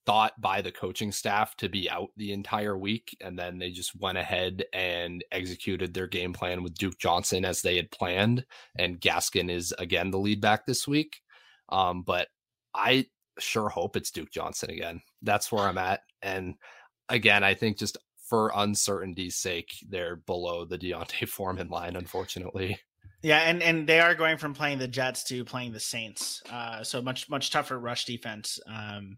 thought 0.08 0.40
by 0.40 0.62
the 0.62 0.72
coaching 0.72 1.12
staff 1.12 1.54
to 1.58 1.68
be 1.68 1.90
out 1.90 2.12
the 2.16 2.32
entire 2.32 2.78
week. 2.78 3.16
And 3.20 3.38
then 3.38 3.60
they 3.60 3.72
just 3.72 3.94
went 4.00 4.18
ahead 4.18 4.64
and 4.72 5.22
executed 5.34 5.94
their 5.94 6.08
game 6.08 6.32
plan 6.32 6.64
with 6.64 6.76
Duke 6.76 6.98
Johnson 6.98 7.44
as 7.44 7.62
they 7.62 7.76
had 7.76 7.92
planned. 7.92 8.46
And 8.78 9.02
Gaskin 9.02 9.52
is 9.52 9.76
again 9.78 10.10
the 10.10 10.18
lead 10.18 10.40
back 10.40 10.66
this 10.66 10.88
week. 10.88 11.18
Um, 11.68 12.04
but 12.04 12.30
I 12.74 13.08
sure 13.38 13.68
hope 13.68 13.98
it's 13.98 14.10
Duke 14.10 14.32
Johnson 14.32 14.70
again. 14.70 15.02
That's 15.22 15.52
where 15.52 15.66
I'm 15.66 15.78
at. 15.78 16.00
And 16.22 16.56
again, 17.10 17.44
I 17.44 17.54
think 17.54 17.78
just 17.78 17.98
for 18.30 18.54
uncertainty's 18.56 19.36
sake, 19.36 19.74
they're 19.90 20.16
below 20.16 20.64
the 20.64 20.78
D'Onta 20.78 21.26
Foreman 21.28 21.68
line, 21.68 21.98
unfortunately. 21.98 22.80
Yeah, 23.24 23.40
and 23.40 23.62
and 23.62 23.88
they 23.88 24.00
are 24.00 24.16
going 24.16 24.38
from 24.38 24.54
playing 24.54 24.78
the 24.78 24.88
Jets 24.88 25.24
to 25.26 25.44
playing 25.44 25.74
the 25.74 25.80
Saints, 25.80 26.44
uh, 26.52 26.84
so 26.84 27.02
much 27.02 27.30
much 27.30 27.50
tougher 27.50 27.78
rush 27.78 28.06
defense 28.06 28.60
um, 28.68 29.18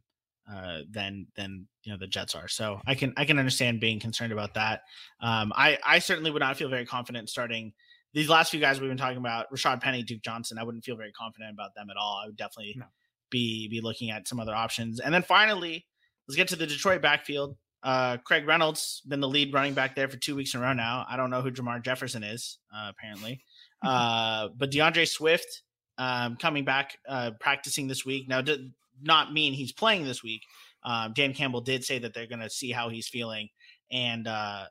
uh, 0.51 0.79
than 0.89 1.27
than 1.35 1.67
you 1.83 1.91
know 1.91 1.97
the 1.97 2.07
Jets 2.07 2.35
are. 2.35 2.47
So 2.47 2.79
I 2.85 2.95
can 2.95 3.13
I 3.17 3.25
can 3.25 3.39
understand 3.39 3.79
being 3.79 3.99
concerned 3.99 4.33
about 4.33 4.53
that. 4.55 4.81
Um, 5.21 5.53
I 5.55 5.77
I 5.85 5.99
certainly 5.99 6.31
would 6.31 6.41
not 6.41 6.57
feel 6.57 6.69
very 6.69 6.85
confident 6.85 7.29
starting 7.29 7.73
these 8.13 8.29
last 8.29 8.49
few 8.51 8.59
guys 8.59 8.81
we've 8.81 8.89
been 8.89 8.97
talking 8.97 9.17
about, 9.17 9.45
Rashaad 9.53 9.81
Penny, 9.81 10.01
Duke 10.01 10.21
Johnson. 10.23 10.57
I 10.57 10.63
wouldn't 10.63 10.83
feel 10.83 10.97
very 10.97 11.11
confident 11.11 11.53
about 11.53 11.75
them 11.75 11.89
at 11.89 11.97
all. 11.97 12.21
I 12.23 12.27
would 12.27 12.37
definitely 12.37 12.75
no. 12.77 12.85
be 13.29 13.67
be 13.67 13.81
looking 13.81 14.11
at 14.11 14.27
some 14.27 14.39
other 14.39 14.55
options. 14.55 14.99
And 14.99 15.13
then 15.13 15.23
finally, 15.23 15.85
let's 16.27 16.35
get 16.35 16.47
to 16.49 16.55
the 16.55 16.67
Detroit 16.67 17.01
backfield. 17.01 17.55
Uh, 17.81 18.17
Craig 18.17 18.45
Reynolds 18.45 19.01
been 19.07 19.21
the 19.21 19.27
lead 19.27 19.53
running 19.53 19.73
back 19.73 19.95
there 19.95 20.09
for 20.09 20.17
two 20.17 20.35
weeks 20.35 20.53
in 20.53 20.59
a 20.59 20.63
row 20.63 20.73
now. 20.73 21.05
I 21.09 21.15
don't 21.15 21.29
know 21.29 21.41
who 21.41 21.51
Jermar 21.51 21.81
Jefferson 21.81 22.23
is, 22.23 22.59
uh, 22.75 22.91
apparently. 22.91 23.43
Uh, 23.81 24.49
but 24.57 24.71
D'Andre 24.71 25.05
Swift 25.05 25.61
um, 25.97 26.35
coming 26.35 26.65
back, 26.65 26.97
uh, 27.07 27.31
practicing 27.39 27.87
this 27.87 28.05
week. 28.05 28.27
Now, 28.27 28.41
did 28.41 28.73
not 29.01 29.33
mean 29.33 29.53
he's 29.53 29.71
playing 29.71 30.05
this 30.05 30.23
week. 30.23 30.43
Um, 30.83 31.13
Dan 31.13 31.33
Campbell 31.33 31.61
did 31.61 31.83
say 31.83 31.99
that 31.99 32.13
they're 32.13 32.27
going 32.27 32.41
to 32.41 32.49
see 32.49 32.71
how 32.71 32.89
he's 32.89 33.07
feeling. 33.07 33.49
And 33.91 34.27
uh, 34.27 34.65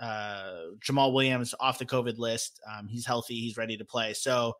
uh, 0.00 0.52
Jamaal 0.86 1.12
Williams 1.12 1.54
off 1.58 1.78
the 1.78 1.86
COVID 1.86 2.18
list. 2.18 2.60
Um, 2.70 2.88
he's 2.88 3.06
healthy. 3.06 3.34
He's 3.34 3.56
ready 3.56 3.76
to 3.76 3.84
play. 3.84 4.14
So, 4.14 4.54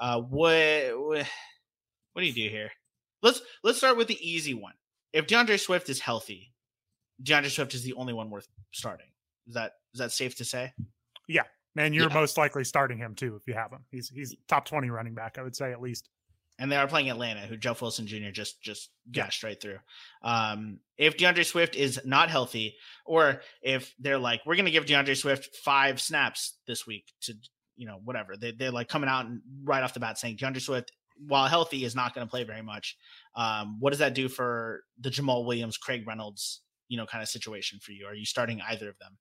uh, 0.00 0.20
what, 0.20 0.90
what 0.94 1.26
what 2.16 2.22
do 2.22 2.28
you 2.28 2.32
do 2.32 2.48
here? 2.48 2.70
Let's 3.22 3.42
let's 3.62 3.76
start 3.76 3.98
with 3.98 4.08
the 4.08 4.18
easy 4.26 4.54
one. 4.54 4.72
If 5.12 5.26
D'Andre 5.26 5.58
Swift 5.58 5.90
is 5.90 6.00
healthy, 6.00 6.54
D'Andre 7.22 7.50
Swift 7.50 7.74
is 7.74 7.82
the 7.82 7.92
only 7.92 8.14
one 8.14 8.30
worth 8.30 8.48
starting. 8.72 9.08
Is 9.46 9.52
that 9.52 9.72
is 9.92 10.00
that 10.00 10.12
safe 10.12 10.34
to 10.36 10.44
say? 10.44 10.72
Yeah, 11.28 11.42
and 11.76 11.94
you're 11.94 12.08
yeah. 12.08 12.14
most 12.14 12.38
likely 12.38 12.64
starting 12.64 12.96
him 12.96 13.14
too 13.14 13.36
if 13.36 13.46
you 13.46 13.52
have 13.52 13.70
him. 13.70 13.84
He's 13.90 14.08
he's 14.08 14.34
top 14.48 14.64
twenty 14.64 14.88
running 14.88 15.14
back, 15.14 15.36
I 15.38 15.42
would 15.42 15.54
say 15.54 15.72
at 15.72 15.82
least. 15.82 16.08
And 16.58 16.72
they 16.72 16.76
are 16.76 16.88
playing 16.88 17.10
Atlanta, 17.10 17.40
who 17.40 17.56
Jeff 17.56 17.82
Wilson 17.82 18.06
Jr. 18.06 18.30
just 18.32 18.62
just 18.62 18.90
gashed 19.10 19.42
right 19.42 19.60
through. 19.60 19.78
Um, 20.22 20.80
if 20.96 21.18
D'Andre 21.18 21.44
Swift 21.44 21.76
is 21.76 22.00
not 22.04 22.30
healthy, 22.30 22.76
or 23.04 23.42
if 23.62 23.94
they're 23.98 24.18
like, 24.18 24.40
we're 24.46 24.56
going 24.56 24.64
to 24.64 24.70
give 24.70 24.86
D'Andre 24.86 25.14
Swift 25.14 25.54
five 25.56 26.00
snaps 26.00 26.58
this 26.66 26.86
week 26.86 27.12
to, 27.22 27.34
you 27.76 27.86
know, 27.86 28.00
whatever, 28.02 28.36
they, 28.36 28.52
they're 28.52 28.70
like 28.70 28.88
coming 28.88 29.10
out 29.10 29.26
and 29.26 29.42
right 29.64 29.82
off 29.82 29.92
the 29.92 30.00
bat 30.00 30.18
saying 30.18 30.36
D'Andre 30.36 30.60
Swift, 30.60 30.92
while 31.26 31.46
healthy, 31.46 31.84
is 31.84 31.94
not 31.94 32.14
going 32.14 32.26
to 32.26 32.30
play 32.30 32.44
very 32.44 32.62
much. 32.62 32.96
Um, 33.34 33.76
what 33.78 33.90
does 33.90 33.98
that 33.98 34.14
do 34.14 34.28
for 34.28 34.82
the 34.98 35.10
Jamaal 35.10 35.44
Williams, 35.44 35.76
Craig 35.76 36.06
Reynolds, 36.06 36.62
you 36.88 36.96
know, 36.96 37.04
kind 37.04 37.22
of 37.22 37.28
situation 37.28 37.80
for 37.82 37.92
you? 37.92 38.06
Are 38.06 38.14
you 38.14 38.24
starting 38.24 38.62
either 38.66 38.88
of 38.88 38.98
them? 38.98 39.18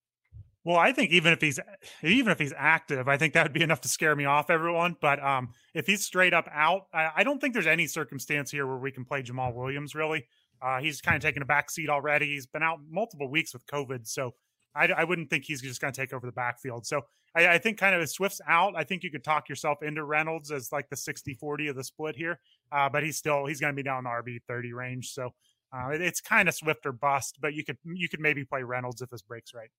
Well, 0.66 0.78
I 0.78 0.94
think 0.94 1.12
even 1.12 1.32
if 1.32 1.42
he's 1.42 1.60
even 2.02 2.32
if 2.32 2.40
he's 2.40 2.54
active, 2.58 3.08
I 3.08 3.18
think 3.18 3.34
that 3.34 3.44
would 3.44 3.54
be 3.54 3.62
enough 3.62 3.82
to 3.82 3.88
scare 3.88 4.16
me 4.16 4.26
off 4.26 4.50
everyone. 4.50 4.96
But 5.00 5.24
um, 5.24 5.50
if 5.76 5.86
he's 5.86 6.04
straight 6.04 6.34
up 6.34 6.50
out, 6.52 6.88
I, 6.92 7.12
I, 7.18 7.24
don't 7.24 7.40
think 7.40 7.54
there's 7.54 7.68
any 7.68 7.86
circumstance 7.86 8.50
here 8.50 8.66
where 8.66 8.78
we 8.78 8.92
can 8.92 9.06
play 9.06 9.22
Jamaal 9.22 9.54
Williams. 9.54 9.94
Really, 9.94 10.26
uh, 10.64 10.80
he's 10.80 11.02
kind 11.02 11.16
of 11.16 11.22
taken 11.22 11.44
a 11.44 11.46
back 11.46 11.70
seat 11.70 11.88
already. 11.88 12.26
He's 12.26 12.48
been 12.48 12.64
out 12.64 12.80
multiple 12.90 13.30
weeks 13.30 13.54
with 13.54 13.64
COVID, 13.68 14.08
so 14.08 14.34
I, 14.74 14.88
I 14.88 15.04
wouldn't 15.04 15.30
think 15.30 15.46
he's 15.46 15.62
just 15.62 15.80
going 15.80 15.94
to 15.94 16.02
take 16.02 16.14
over 16.14 16.26
the 16.26 16.32
backfield. 16.32 16.88
So 16.88 17.02
I, 17.36 17.48
I, 17.48 17.58
think 17.60 17.78
kind 17.78 17.94
of 17.94 18.02
if 18.02 18.10
Swift's 18.10 18.42
out, 18.48 18.74
I 18.76 18.84
think 18.84 19.04
you 19.04 19.12
could 19.12 19.24
talk 19.24 19.48
yourself 19.48 19.84
into 19.84 20.04
Reynolds 20.04 20.52
as 20.52 20.72
like 20.72 20.90
the 20.90 20.96
60-40 20.96 21.70
of 21.70 21.76
the 21.76 21.84
split 21.84 22.16
here. 22.16 22.40
Uh, 22.72 22.90
but 22.90 23.04
he's 23.04 23.18
still 23.18 23.46
he's 23.46 23.60
going 23.60 23.72
to 23.72 23.76
be 23.76 23.84
down 23.84 24.06
the 24.06 24.10
RB 24.10 24.40
thirty 24.48 24.74
range, 24.74 25.12
so 25.12 25.30
uh, 25.72 25.90
it, 25.90 26.02
it's 26.02 26.22
kind 26.22 26.50
of 26.50 26.56
Swift 26.56 26.88
or 26.88 26.92
bust. 26.92 27.38
But 27.40 27.54
you 27.54 27.64
could 27.64 27.78
you 27.84 28.10
could 28.10 28.20
maybe 28.20 28.44
play 28.44 28.64
Reynolds 28.64 29.04
if 29.04 29.12
this 29.12 29.22
breaks 29.22 29.54
right. 29.54 29.70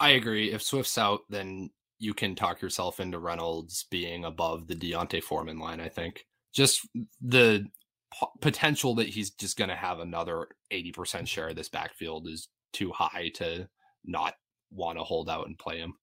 I 0.00 0.10
agree. 0.10 0.52
If 0.52 0.62
Swift's 0.62 0.98
out, 0.98 1.20
then 1.28 1.70
you 1.98 2.14
can 2.14 2.34
talk 2.34 2.60
yourself 2.60 3.00
into 3.00 3.18
Reynolds 3.18 3.86
being 3.90 4.24
above 4.24 4.66
the 4.66 4.74
D'Onta 4.74 5.22
Foreman 5.22 5.58
line. 5.58 5.80
I 5.80 5.88
think 5.88 6.26
just 6.52 6.86
the 7.20 7.66
p- 8.12 8.26
potential 8.40 8.94
that 8.96 9.08
he's 9.08 9.30
just 9.30 9.56
going 9.56 9.70
to 9.70 9.76
have 9.76 10.00
another 10.00 10.48
80% 10.72 11.26
share 11.26 11.48
of 11.48 11.56
this 11.56 11.68
backfield 11.68 12.28
is 12.28 12.48
too 12.72 12.90
high 12.92 13.30
to 13.36 13.68
not 14.04 14.34
want 14.70 14.98
to 14.98 15.04
hold 15.04 15.30
out 15.30 15.46
and 15.46 15.58
play 15.58 15.78
him. 15.78 15.94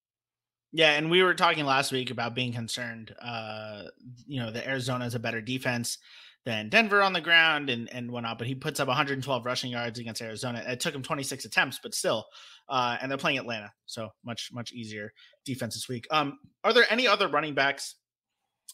Yeah, 0.73 0.93
and 0.93 1.11
we 1.11 1.21
were 1.21 1.33
talking 1.33 1.65
last 1.65 1.91
week 1.91 2.11
about 2.11 2.33
being 2.33 2.53
concerned. 2.53 3.13
Uh, 3.21 3.83
you 4.25 4.39
know, 4.39 4.51
the 4.51 4.65
Arizona 4.65 5.05
is 5.05 5.15
a 5.15 5.19
better 5.19 5.41
defense 5.41 5.97
than 6.45 6.69
Denver 6.69 7.01
on 7.01 7.13
the 7.13 7.21
ground 7.21 7.69
and 7.69 7.91
and 7.93 8.11
whatnot. 8.11 8.37
But 8.37 8.47
he 8.47 8.55
puts 8.55 8.79
up 8.79 8.87
112 8.87 9.45
rushing 9.45 9.71
yards 9.71 9.99
against 9.99 10.21
Arizona. 10.21 10.63
It 10.67 10.79
took 10.79 10.95
him 10.95 11.03
26 11.03 11.45
attempts, 11.45 11.79
but 11.81 11.93
still. 11.93 12.25
Uh, 12.67 12.97
and 13.01 13.09
they're 13.09 13.17
playing 13.17 13.37
Atlanta, 13.37 13.71
so 13.85 14.09
much 14.23 14.49
much 14.51 14.71
easier 14.71 15.11
defense 15.45 15.75
this 15.75 15.87
week. 15.87 16.07
Um, 16.11 16.39
are 16.63 16.73
there 16.73 16.85
any 16.89 17.07
other 17.07 17.27
running 17.27 17.53
backs 17.53 17.95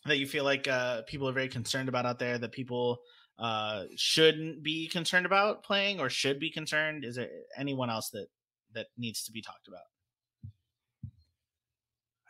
that 0.05 0.17
you 0.17 0.27
feel 0.27 0.43
like 0.43 0.67
uh, 0.67 1.01
people 1.07 1.27
are 1.27 1.33
very 1.33 1.49
concerned 1.49 1.89
about 1.89 2.05
out 2.05 2.19
there 2.19 2.37
that 2.37 2.51
people 2.51 2.99
uh, 3.39 3.83
shouldn't 3.95 4.63
be 4.63 4.87
concerned 4.87 5.25
about 5.25 5.63
playing 5.63 5.99
or 5.99 6.09
should 6.09 6.39
be 6.39 6.51
concerned? 6.51 7.03
Is 7.03 7.15
there 7.15 7.29
anyone 7.57 7.89
else 7.89 8.09
that 8.11 8.27
that 8.73 8.87
needs 8.97 9.23
to 9.23 9.31
be 9.31 9.41
talked 9.41 9.67
about? 9.67 9.81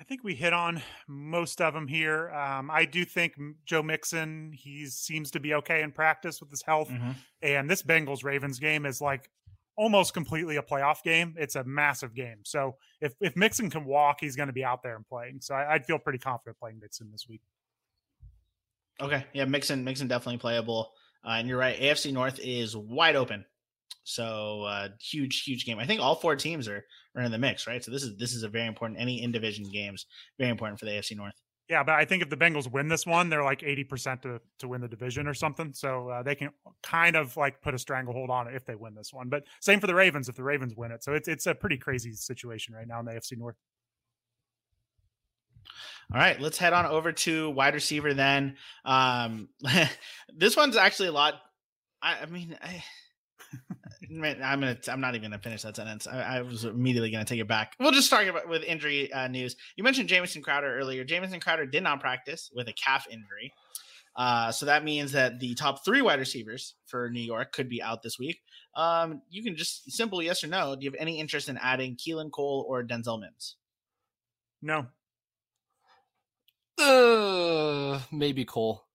I 0.08 0.10
think 0.10 0.24
we 0.24 0.36
hit 0.36 0.54
on 0.54 0.82
most 1.10 1.60
of 1.60 1.74
them 1.74 1.86
here. 1.86 2.30
Um, 2.32 2.72
I 2.72 2.86
do 2.86 3.04
think 3.04 3.34
Joe 3.66 3.84
Mixon, 3.84 4.54
he 4.54 4.86
seems 4.86 5.32
to 5.32 5.42
be 5.42 5.54
okay 5.56 5.82
in 5.82 5.92
practice 5.92 6.40
with 6.40 6.50
his 6.50 6.62
health. 6.62 6.88
Mm-hmm. 6.88 7.12
And 7.42 7.70
this 7.70 7.84
Bengals 7.84 8.24
Ravens 8.24 8.58
game 8.58 8.86
is 8.86 9.02
like 9.02 9.30
almost 9.76 10.14
completely 10.14 10.56
a 10.56 10.62
playoff 10.62 11.04
game. 11.04 11.36
It's 11.38 11.58
a 11.58 11.64
massive 11.66 12.16
game. 12.16 12.38
So 12.44 12.78
if, 13.02 13.16
if 13.20 13.36
Mixon 13.36 13.70
can 13.70 13.84
walk, 13.84 14.20
he's 14.22 14.38
going 14.38 14.48
to 14.48 14.54
be 14.54 14.64
out 14.64 14.82
there 14.82 14.96
and 14.96 15.06
playing. 15.06 15.40
So 15.42 15.56
I, 15.56 15.74
would 15.74 15.86
feel 15.86 16.00
pretty 16.00 16.20
confident 16.20 16.58
playing 16.58 16.80
Mixon 16.80 17.12
this 17.12 17.28
week. 17.28 17.42
Okay. 19.02 19.26
Yeah. 19.34 19.44
Mixon, 19.44 19.84
Mixon 19.84 20.08
definitely 20.08 20.38
playable. 20.38 20.94
Uh, 21.22 21.32
and 21.32 21.50
you're 21.50 21.60
right. 21.60 21.78
AFC 21.78 22.14
North 22.14 22.40
is 22.42 22.78
wide 22.78 23.18
open. 23.18 23.44
So 24.08 24.64
uh, 24.64 24.88
huge, 25.02 25.44
huge 25.44 25.66
game. 25.66 25.80
I 25.80 25.86
think 25.86 26.00
all 26.00 26.16
four 26.16 26.38
teams 26.38 26.70
are 26.70 26.86
are 27.14 27.24
in 27.24 27.32
the 27.32 27.38
mix, 27.38 27.68
right? 27.68 27.84
So 27.84 27.92
this 27.92 28.04
is 28.04 28.16
this 28.16 28.34
is 28.34 28.44
a 28.44 28.48
very 28.48 28.66
important. 28.66 29.02
Any 29.02 29.22
in 29.22 29.34
division 29.34 29.66
games 29.70 30.06
very 30.40 30.50
important 30.50 30.80
for 30.80 30.86
the 30.86 30.92
AFC 30.92 31.18
North. 31.18 31.34
Yeah, 31.68 31.84
but 31.84 31.96
I 31.96 32.06
think 32.06 32.24
if 32.24 32.30
the 32.30 32.38
Bengals 32.38 32.72
win 32.72 32.88
this 32.88 33.06
one, 33.06 33.28
they're 33.28 33.44
like 33.44 33.64
eighty 33.64 33.84
percent 33.84 34.22
to 34.22 34.40
to 34.60 34.68
win 34.70 34.80
the 34.80 34.88
division 34.88 35.28
or 35.28 35.34
something. 35.34 35.74
So 35.74 36.08
uh, 36.08 36.24
they 36.24 36.36
can 36.36 36.52
kind 36.82 37.18
of 37.18 37.36
like 37.36 37.62
put 37.62 37.74
a 37.74 37.78
stranglehold 37.78 38.30
on 38.30 38.48
it 38.48 38.56
if 38.56 38.66
they 38.66 38.76
win 38.76 38.96
this 38.96 39.12
one. 39.12 39.28
But 39.28 39.44
same 39.60 39.82
for 39.82 39.88
the 39.88 39.96
Ravens 39.96 40.30
if 40.30 40.36
the 40.36 40.44
Ravens 40.44 40.74
win 40.78 40.94
it. 40.94 41.04
So 41.04 41.14
it's 41.14 41.28
it's 41.28 41.46
a 41.46 41.54
pretty 41.54 41.78
crazy 41.78 42.14
situation 42.14 42.76
right 42.76 42.88
now 42.88 43.02
in 43.02 43.06
the 43.06 43.12
AFC 43.12 43.38
North. 43.38 43.58
All 46.14 46.18
right, 46.18 46.40
let's 46.40 46.58
head 46.58 46.72
on 46.72 46.86
over 46.86 47.12
to 47.12 47.50
wide 47.50 47.74
receiver 47.74 48.14
then. 48.14 48.56
Um, 48.86 49.50
this 50.34 50.56
one's 50.56 50.78
actually 50.78 51.10
a 51.10 51.12
lot. 51.12 51.34
I, 52.02 52.20
I 52.22 52.26
mean, 52.28 52.58
I, 52.62 52.82
I'm 54.04 54.60
gonna. 54.60 54.78
I'm 54.88 55.02
not 55.02 55.16
even 55.16 55.30
gonna 55.30 55.42
finish 55.42 55.64
that 55.64 55.76
sentence. 55.76 56.08
I, 56.08 56.38
I 56.38 56.42
was 56.42 56.66
immediately 56.66 57.12
gonna 57.12 57.26
take 57.26 57.40
it 57.40 57.48
back. 57.48 57.76
We'll 57.80 57.92
just 57.92 58.08
start 58.08 58.28
about 58.28 58.48
with 58.48 58.64
injury 58.64 59.12
uh, 59.12 59.28
news. 59.28 59.56
You 59.76 59.84
mentioned 59.84 60.10
Jamison 60.10 60.42
Crowder 60.42 60.78
earlier. 60.78 61.04
Jamison 61.04 61.40
Crowder 61.40 61.66
did 61.66 61.84
not 61.84 62.00
practice 62.00 62.52
with 62.54 62.68
a 62.68 62.74
calf 62.74 63.08
injury, 63.10 63.54
uh, 64.16 64.52
so 64.52 64.66
that 64.66 64.84
means 64.84 65.12
that 65.12 65.40
the 65.40 65.54
top 65.56 65.86
three 65.86 66.02
wide 66.02 66.20
receivers 66.20 66.76
for 66.86 67.10
New 67.10 67.22
York 67.22 67.52
could 67.54 67.70
be 67.70 67.82
out 67.82 68.02
this 68.02 68.18
week. 68.18 68.42
Um, 68.76 69.22
you 69.30 69.44
can 69.44 69.56
just 69.56 69.92
simple 69.92 70.22
yes 70.22 70.44
or 70.44 70.48
no. 70.48 70.76
Do 70.76 70.84
you 70.84 70.92
have 70.92 71.00
any 71.00 71.20
interest 71.20 71.50
in 71.50 71.58
adding 71.58 71.96
Keelan 71.96 72.32
Cole 72.32 72.66
or 72.68 72.84
Denzel 72.84 73.20
Mims? 73.20 73.56
No. 74.62 74.88
Uh, 76.80 78.00
maybe 78.12 78.44
Cole. 78.46 78.86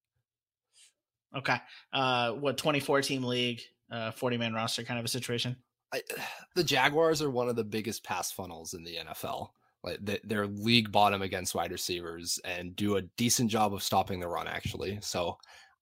Okay. 1.37 1.57
Uh, 1.93 2.33
what 2.33 2.59
24 2.59 3.03
team 3.03 3.25
league? 3.25 3.63
Uh, 3.93 4.11
40 4.11 4.39
man 4.39 4.55
roster 4.55 4.83
kind 4.83 4.99
of 4.99 5.05
a 5.05 5.09
situation. 5.09 5.57
I, 5.93 6.03
the 6.55 6.65
Jaguars 6.65 7.23
are 7.23 7.31
one 7.31 7.49
of 7.49 7.57
the 7.57 7.65
biggest 7.65 8.05
pass 8.05 8.33
funnels 8.33 8.75
in 8.75 8.85
the 8.85 8.97
NFL. 8.97 9.51
Like 9.85 9.99
they're 10.23 10.47
league 10.47 10.93
bottom 10.93 11.23
against 11.23 11.57
wide 11.57 11.73
receivers 11.73 12.39
and 12.45 12.77
do 12.77 12.97
a 12.97 13.03
decent 13.03 13.51
job 13.51 13.75
of 13.75 13.83
stopping 13.83 14.21
the 14.21 14.29
run, 14.29 14.47
actually. 14.47 14.99
So 15.03 15.39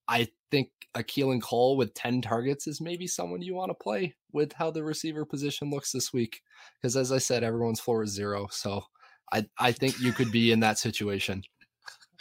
I 0.07 0.27
think 0.49 0.69
a 0.95 1.03
Keelan 1.03 1.41
Cole 1.41 1.77
with 1.77 1.93
10 1.93 2.23
targets 2.23 2.65
is 2.65 2.81
maybe 2.81 3.05
someone 3.05 3.43
you 3.43 3.53
want 3.53 3.69
to 3.69 3.75
play 3.75 4.15
with 4.33 4.53
how 4.53 4.71
the 4.71 4.83
receiver 4.83 5.23
position 5.23 5.69
looks 5.69 5.91
this 5.91 6.11
week. 6.11 6.41
Because 6.81 6.97
as 6.97 7.11
I 7.11 7.19
said, 7.19 7.43
everyone's 7.43 7.79
floor 7.79 8.01
is 8.01 8.09
zero. 8.09 8.47
So 8.51 8.83
I, 9.31 9.45
I 9.59 9.71
think 9.71 9.99
you 9.99 10.13
could 10.13 10.31
be 10.31 10.51
in 10.51 10.61
that 10.61 10.79
situation. 10.79 11.43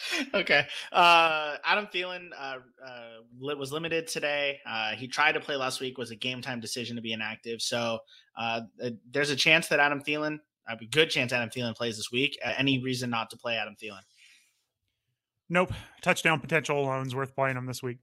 okay. 0.35 0.67
Uh, 0.93 1.57
Adam 1.65 1.87
Thielen 1.87 2.29
uh, 2.39 2.57
uh, 2.87 3.57
was 3.57 3.73
limited 3.73 4.07
today. 4.07 4.59
Uh, 4.67 4.93
he 4.93 5.09
tried 5.09 5.33
to 5.33 5.41
play 5.41 5.57
last 5.57 5.81
week. 5.81 5.99
Was 5.99 6.11
a 6.11 6.17
game 6.17 6.43
time 6.43 6.61
decision 6.61 6.97
to 6.97 7.03
be 7.03 7.13
inactive. 7.13 7.63
So 7.63 7.99
uh, 8.37 8.63
uh, 8.83 8.91
there's 9.11 9.31
a 9.31 9.37
chance 9.37 9.69
that 9.69 9.81
Adam 9.81 10.03
Thielen, 10.03 10.39
a 10.69 10.77
good 10.87 11.11
chance 11.11 11.33
Adam 11.33 11.51
Thielen 11.51 11.75
plays 11.75 11.97
this 11.97 12.13
week. 12.13 12.39
any 12.43 12.83
reason 12.83 13.11
not 13.11 13.31
to 13.31 13.37
play 13.37 13.57
Adam 13.57 13.77
Thielen? 13.81 14.03
Nope. 15.49 15.73
Touchdown 16.01 16.41
potential 16.41 16.81
alone's 16.81 17.15
worth 17.15 17.35
playing 17.35 17.57
him 17.57 17.67
this 17.67 17.83
week. 17.83 17.99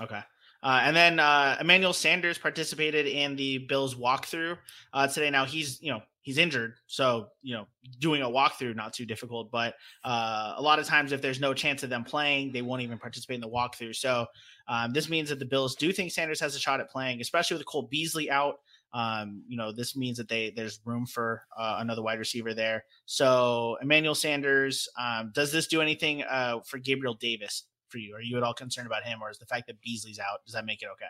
Okay. 0.00 0.20
Uh, 0.62 0.80
and 0.82 0.94
then 0.94 1.18
uh, 1.18 1.56
Emmanuel 1.60 1.92
Sanders 1.92 2.36
participated 2.36 3.06
in 3.06 3.36
the 3.36 3.58
Bills 3.58 3.94
walkthrough 3.94 4.58
uh, 4.92 5.06
today. 5.06 5.30
Now 5.30 5.46
he's 5.46 5.80
you 5.80 5.92
know 5.92 6.02
he's 6.22 6.38
injured, 6.38 6.74
so 6.86 7.28
you 7.42 7.54
know 7.54 7.66
doing 7.98 8.22
a 8.22 8.26
walkthrough 8.26 8.76
not 8.76 8.92
too 8.92 9.06
difficult. 9.06 9.50
But 9.50 9.74
uh, 10.04 10.54
a 10.56 10.62
lot 10.62 10.78
of 10.78 10.86
times, 10.86 11.12
if 11.12 11.22
there's 11.22 11.40
no 11.40 11.54
chance 11.54 11.82
of 11.82 11.90
them 11.90 12.04
playing, 12.04 12.52
they 12.52 12.62
won't 12.62 12.82
even 12.82 12.98
participate 12.98 13.36
in 13.36 13.40
the 13.40 13.48
walkthrough. 13.48 13.96
So 13.96 14.26
um, 14.68 14.92
this 14.92 15.08
means 15.08 15.28
that 15.28 15.38
the 15.38 15.44
Bills 15.44 15.74
do 15.74 15.92
think 15.92 16.12
Sanders 16.12 16.40
has 16.40 16.54
a 16.54 16.58
shot 16.58 16.80
at 16.80 16.90
playing, 16.90 17.20
especially 17.20 17.56
with 17.56 17.66
Cole 17.66 17.88
Beasley 17.90 18.30
out. 18.30 18.56
Um, 18.92 19.42
you 19.46 19.56
know, 19.56 19.72
this 19.72 19.96
means 19.96 20.16
that 20.18 20.28
they 20.28 20.52
there's 20.54 20.80
room 20.84 21.06
for 21.06 21.44
uh, 21.56 21.76
another 21.78 22.02
wide 22.02 22.18
receiver 22.18 22.54
there. 22.54 22.84
So 23.06 23.76
Emmanuel 23.80 24.14
Sanders, 24.14 24.88
um, 24.98 25.30
does 25.34 25.52
this 25.52 25.66
do 25.66 25.80
anything 25.80 26.22
uh, 26.24 26.60
for 26.66 26.78
Gabriel 26.78 27.14
Davis 27.14 27.64
for 27.88 27.98
you? 27.98 28.14
Are 28.14 28.22
you 28.22 28.36
at 28.36 28.42
all 28.42 28.54
concerned 28.54 28.86
about 28.86 29.04
him, 29.04 29.22
or 29.22 29.30
is 29.30 29.38
the 29.38 29.46
fact 29.46 29.66
that 29.68 29.80
Beasley's 29.80 30.18
out 30.18 30.44
does 30.44 30.54
that 30.54 30.66
make 30.66 30.82
it 30.82 30.88
okay? 30.92 31.06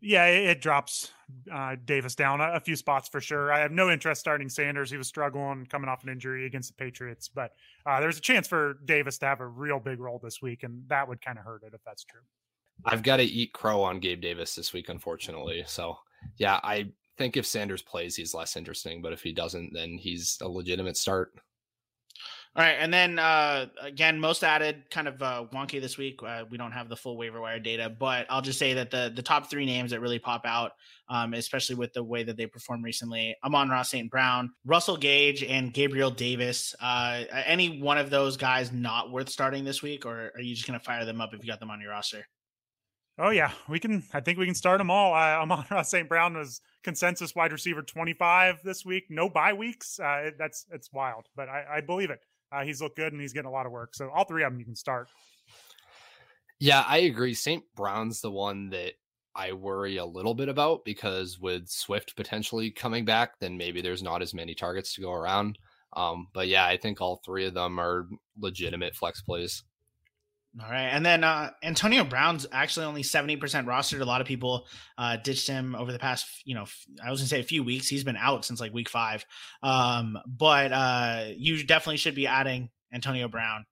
Yeah, 0.00 0.26
it, 0.26 0.44
it 0.44 0.60
drops 0.60 1.10
uh, 1.52 1.76
Davis 1.84 2.14
down 2.14 2.40
a, 2.40 2.52
a, 2.52 2.60
few 2.60 2.76
spots 2.76 3.08
for 3.08 3.20
sure. 3.20 3.52
I 3.52 3.60
have 3.60 3.72
no 3.72 3.90
interest 3.90 4.20
starting 4.20 4.48
Sanders. 4.48 4.90
He 4.90 4.96
was 4.96 5.08
struggling 5.08 5.66
coming 5.66 5.88
off 5.88 6.02
an 6.04 6.10
injury 6.10 6.46
against 6.46 6.68
the 6.68 6.74
Patriots, 6.74 7.28
but 7.28 7.52
uh, 7.86 8.00
there's 8.00 8.18
a 8.18 8.20
chance 8.20 8.46
for 8.46 8.78
Davis 8.84 9.18
to 9.18 9.26
have 9.26 9.40
a 9.40 9.46
real 9.46 9.80
big 9.80 9.98
role 9.98 10.20
this 10.22 10.42
week, 10.42 10.62
and 10.62 10.82
that 10.88 11.08
would 11.08 11.20
kind 11.20 11.38
of 11.38 11.44
hurt 11.44 11.62
it 11.64 11.72
if 11.74 11.80
that's 11.84 12.04
true. 12.04 12.20
I've 12.84 13.02
got 13.02 13.16
to 13.16 13.24
eat 13.24 13.52
crow 13.52 13.82
on 13.82 14.00
Gabe 14.00 14.20
Davis 14.20 14.54
this 14.54 14.72
week, 14.72 14.88
unfortunately. 14.88 15.64
So 15.66 15.98
yeah, 16.36 16.60
I 16.62 16.90
think 17.16 17.36
if 17.36 17.46
Sanders 17.46 17.82
plays, 17.82 18.16
he's 18.16 18.34
less 18.34 18.56
interesting. 18.56 19.02
But 19.02 19.12
if 19.12 19.22
he 19.22 19.32
doesn't, 19.32 19.72
then 19.72 19.98
he's 19.98 20.38
a 20.40 20.48
legitimate 20.48 20.96
start. 20.96 21.32
All 22.56 22.62
right, 22.62 22.76
and 22.80 22.90
then 22.90 23.18
uh, 23.18 23.66
again, 23.82 24.18
most 24.18 24.42
added 24.42 24.84
kind 24.90 25.06
of 25.06 25.20
uh, 25.20 25.44
wonky 25.52 25.78
this 25.78 25.98
week. 25.98 26.22
Uh, 26.22 26.44
we 26.48 26.56
don't 26.56 26.72
have 26.72 26.88
the 26.88 26.96
full 26.96 27.18
waiver 27.18 27.38
wire 27.38 27.58
data, 27.58 27.90
but 27.90 28.24
I'll 28.30 28.40
just 28.40 28.58
say 28.58 28.72
that 28.72 28.90
the 28.90 29.12
the 29.14 29.22
top 29.22 29.50
three 29.50 29.66
names 29.66 29.90
that 29.90 30.00
really 30.00 30.18
pop 30.18 30.46
out, 30.46 30.72
um, 31.10 31.34
especially 31.34 31.74
with 31.74 31.92
the 31.92 32.02
way 32.02 32.22
that 32.22 32.38
they 32.38 32.46
performed 32.46 32.82
recently, 32.82 33.36
Amon-Ra 33.44 33.82
St. 33.82 34.10
Brown, 34.10 34.50
Russell 34.64 34.96
Gage, 34.96 35.42
and 35.44 35.74
Gabriel 35.74 36.10
Davis. 36.10 36.74
Uh, 36.80 37.24
any 37.44 37.78
one 37.78 37.98
of 37.98 38.08
those 38.08 38.38
guys 38.38 38.72
not 38.72 39.12
worth 39.12 39.28
starting 39.28 39.62
this 39.62 39.82
week, 39.82 40.06
or 40.06 40.32
are 40.34 40.40
you 40.40 40.54
just 40.54 40.66
going 40.66 40.78
to 40.78 40.84
fire 40.84 41.04
them 41.04 41.20
up 41.20 41.34
if 41.34 41.44
you 41.44 41.46
got 41.50 41.60
them 41.60 41.70
on 41.70 41.78
your 41.78 41.90
roster? 41.90 42.24
Oh 43.18 43.30
yeah, 43.30 43.50
we 43.68 43.78
can. 43.78 44.02
I 44.14 44.20
think 44.20 44.38
we 44.38 44.46
can 44.46 44.54
start 44.54 44.78
them 44.78 44.90
all. 44.90 45.12
Uh, 45.12 45.42
Amon-Ra 45.42 45.82
St. 45.82 46.08
Brown 46.08 46.34
was 46.34 46.62
consensus 46.82 47.34
wide 47.34 47.52
receiver 47.52 47.82
twenty 47.82 48.14
five 48.14 48.62
this 48.64 48.82
week. 48.82 49.04
No 49.10 49.28
bye 49.28 49.52
weeks. 49.52 50.00
Uh, 50.00 50.30
that's 50.38 50.64
it's 50.72 50.90
wild, 50.90 51.26
but 51.36 51.50
I, 51.50 51.66
I 51.70 51.80
believe 51.82 52.08
it. 52.08 52.20
Uh, 52.52 52.62
he's 52.62 52.80
looked 52.80 52.96
good 52.96 53.12
and 53.12 53.20
he's 53.20 53.32
getting 53.32 53.48
a 53.48 53.52
lot 53.52 53.66
of 53.66 53.72
work. 53.72 53.94
So 53.94 54.08
all 54.10 54.24
three 54.24 54.44
of 54.44 54.52
them 54.52 54.58
you 54.58 54.64
can 54.64 54.76
start. 54.76 55.08
Yeah, 56.58 56.84
I 56.86 56.98
agree. 56.98 57.34
St. 57.34 57.62
Brown's 57.74 58.20
the 58.20 58.30
one 58.30 58.70
that 58.70 58.92
I 59.34 59.52
worry 59.52 59.98
a 59.98 60.06
little 60.06 60.34
bit 60.34 60.48
about 60.48 60.84
because 60.84 61.38
with 61.38 61.68
Swift 61.68 62.16
potentially 62.16 62.70
coming 62.70 63.04
back, 63.04 63.38
then 63.40 63.58
maybe 63.58 63.82
there's 63.82 64.02
not 64.02 64.22
as 64.22 64.32
many 64.32 64.54
targets 64.54 64.94
to 64.94 65.02
go 65.02 65.12
around. 65.12 65.58
Um, 65.94 66.28
but 66.32 66.48
yeah, 66.48 66.66
I 66.66 66.76
think 66.78 67.00
all 67.00 67.20
three 67.24 67.46
of 67.46 67.54
them 67.54 67.78
are 67.78 68.08
legitimate 68.38 68.94
flex 68.94 69.20
plays. 69.20 69.62
All 70.62 70.70
right, 70.70 70.88
and 70.88 71.04
then 71.04 71.22
uh, 71.22 71.50
Antonio 71.62 72.02
Brown's 72.02 72.46
actually 72.50 72.86
only 72.86 73.02
seventy 73.02 73.36
percent 73.36 73.66
rostered. 73.66 74.00
A 74.00 74.06
lot 74.06 74.22
of 74.22 74.26
people 74.26 74.66
uh, 74.96 75.18
ditched 75.18 75.46
him 75.46 75.74
over 75.74 75.92
the 75.92 75.98
past, 75.98 76.26
you 76.46 76.54
know, 76.54 76.64
I 77.04 77.10
was 77.10 77.20
gonna 77.20 77.28
say 77.28 77.40
a 77.40 77.44
few 77.44 77.62
weeks. 77.62 77.88
He's 77.88 78.04
been 78.04 78.16
out 78.16 78.46
since 78.46 78.58
like 78.58 78.72
week 78.72 78.88
five, 78.88 79.26
um, 79.62 80.16
but 80.26 80.72
uh, 80.72 81.24
you 81.36 81.62
definitely 81.62 81.98
should 81.98 82.14
be 82.14 82.26
adding 82.26 82.70
Antonio 82.90 83.28
Brown, 83.28 83.66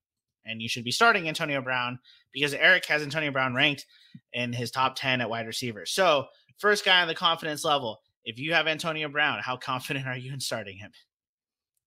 and 0.45 0.61
you 0.61 0.69
should 0.69 0.85
be 0.85 0.91
starting 0.91 1.27
Antonio 1.27 1.63
Brown 1.63 2.01
because 2.35 2.53
Erik 2.53 2.85
has 2.87 3.03
Antonio 3.03 3.31
Brown 3.31 3.55
ranked 3.55 3.87
in 4.35 4.53
his 4.53 4.71
top 4.71 4.95
ten 4.95 5.23
at 5.23 5.31
wide 5.31 5.47
receiver. 5.47 5.87
So 5.87 6.27
first 6.59 6.85
guy 6.85 7.01
on 7.01 7.09
the 7.09 7.15
confidence 7.15 7.65
level. 7.65 8.01
If 8.27 8.39
you 8.39 8.53
have 8.53 8.67
Antonio 8.67 9.09
Brown, 9.09 9.41
how 9.43 9.57
confident 9.57 10.07
are 10.07 10.17
you 10.17 10.35
in 10.35 10.41
starting 10.41 10.77
him? 10.77 10.91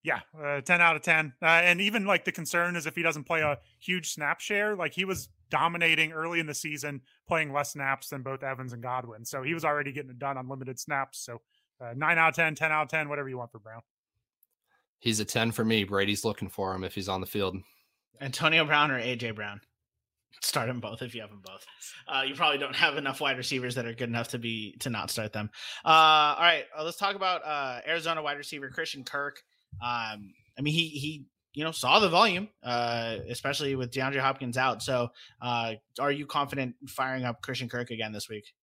Yeah, 0.08 0.22
uh, 0.42 0.62
10 0.62 0.80
out 0.80 0.96
of 0.96 1.02
10. 1.02 1.34
Uh, 1.42 1.46
and 1.46 1.82
even 1.82 2.06
like 2.06 2.24
the 2.24 2.32
concern 2.32 2.78
is 2.78 2.86
if 2.86 2.96
he 2.96 3.02
doesn't 3.02 3.26
play 3.26 3.42
a 3.42 3.58
huge 3.78 4.14
snap 4.14 4.40
share, 4.40 4.74
like 4.74 4.94
he 4.94 5.04
was 5.04 5.28
dominating 5.50 6.14
early 6.14 6.40
in 6.40 6.48
the 6.48 6.54
season, 6.54 7.02
playing 7.28 7.52
less 7.52 7.74
snaps 7.74 8.08
than 8.08 8.22
both 8.22 8.42
Evans 8.42 8.72
and 8.72 8.82
Godwin. 8.82 9.26
So 9.26 9.44
he 9.44 9.54
was 9.54 9.66
already 9.66 9.92
getting 9.92 10.12
it 10.12 10.18
done 10.18 10.38
on 10.38 10.48
limited 10.48 10.80
snaps. 10.80 11.20
So 11.20 11.42
uh, 11.82 11.94
9 11.94 12.18
out 12.18 12.30
of 12.30 12.36
10, 12.36 12.56
10 12.56 12.72
out 12.72 12.84
of 12.84 12.88
10, 12.88 13.10
whatever 13.10 13.28
you 13.28 13.38
want 13.38 13.52
for 13.52 13.60
Brown. 13.60 13.82
He's 15.00 15.20
a 15.20 15.26
10 15.26 15.52
for 15.52 15.66
me. 15.66 15.84
Brady's 15.84 16.24
looking 16.24 16.48
for 16.48 16.74
him 16.74 16.86
if 16.86 16.96
he's 16.96 17.10
on 17.10 17.20
the 17.20 17.28
field. 17.28 17.58
Antonio 18.22 18.64
Brown 18.64 18.92
or 18.92 19.02
AJ 19.02 19.36
Brown? 19.36 19.60
Start 20.42 20.68
them 20.68 20.80
both 20.80 21.02
if 21.02 21.14
you 21.14 21.20
have 21.20 21.32
them 21.32 21.44
both. 21.46 21.66
Uh, 22.08 22.22
you 22.26 22.34
probably 22.34 22.60
don't 22.60 22.78
have 22.78 22.96
enough 22.96 23.20
wide 23.20 23.38
receivers 23.38 23.76
that 23.76 23.86
are 23.86 23.94
good 23.94 24.08
enough 24.08 24.30
to 24.30 24.40
be 24.40 24.78
to 24.80 24.90
not 24.90 25.12
start 25.12 25.34
them. 25.34 25.50
Uh, 25.84 25.90
all 25.90 26.44
right, 26.44 26.64
uh, 26.78 26.86
let's 26.86 26.98
talk 26.98 27.16
about 27.16 27.46
uh, 27.46 27.82
Arizona 27.86 28.22
wide 28.22 28.38
receiver 28.38 28.70
Christian 28.70 29.04
Kirk. 29.04 29.44
Um, 29.82 30.34
I 30.58 30.62
mean, 30.62 30.74
he 30.74 30.88
he 30.90 31.26
you 31.54 31.64
know 31.64 31.72
saw 31.72 32.00
the 32.00 32.10
volume, 32.10 32.50
uh, 32.64 33.18
especially 33.30 33.76
with 33.76 33.92
DeAndre 33.92 34.20
Hopkins 34.20 34.58
out. 34.58 34.82
So, 34.82 35.10
uh, 35.42 35.74
are 36.00 36.12
you 36.12 36.26
confident 36.26 36.76
firing 36.88 37.24
up 37.24 37.42
Christian 37.42 37.70
Kirk 37.70 37.90
again 37.90 38.12
this 38.12 38.30
week? 38.30 38.54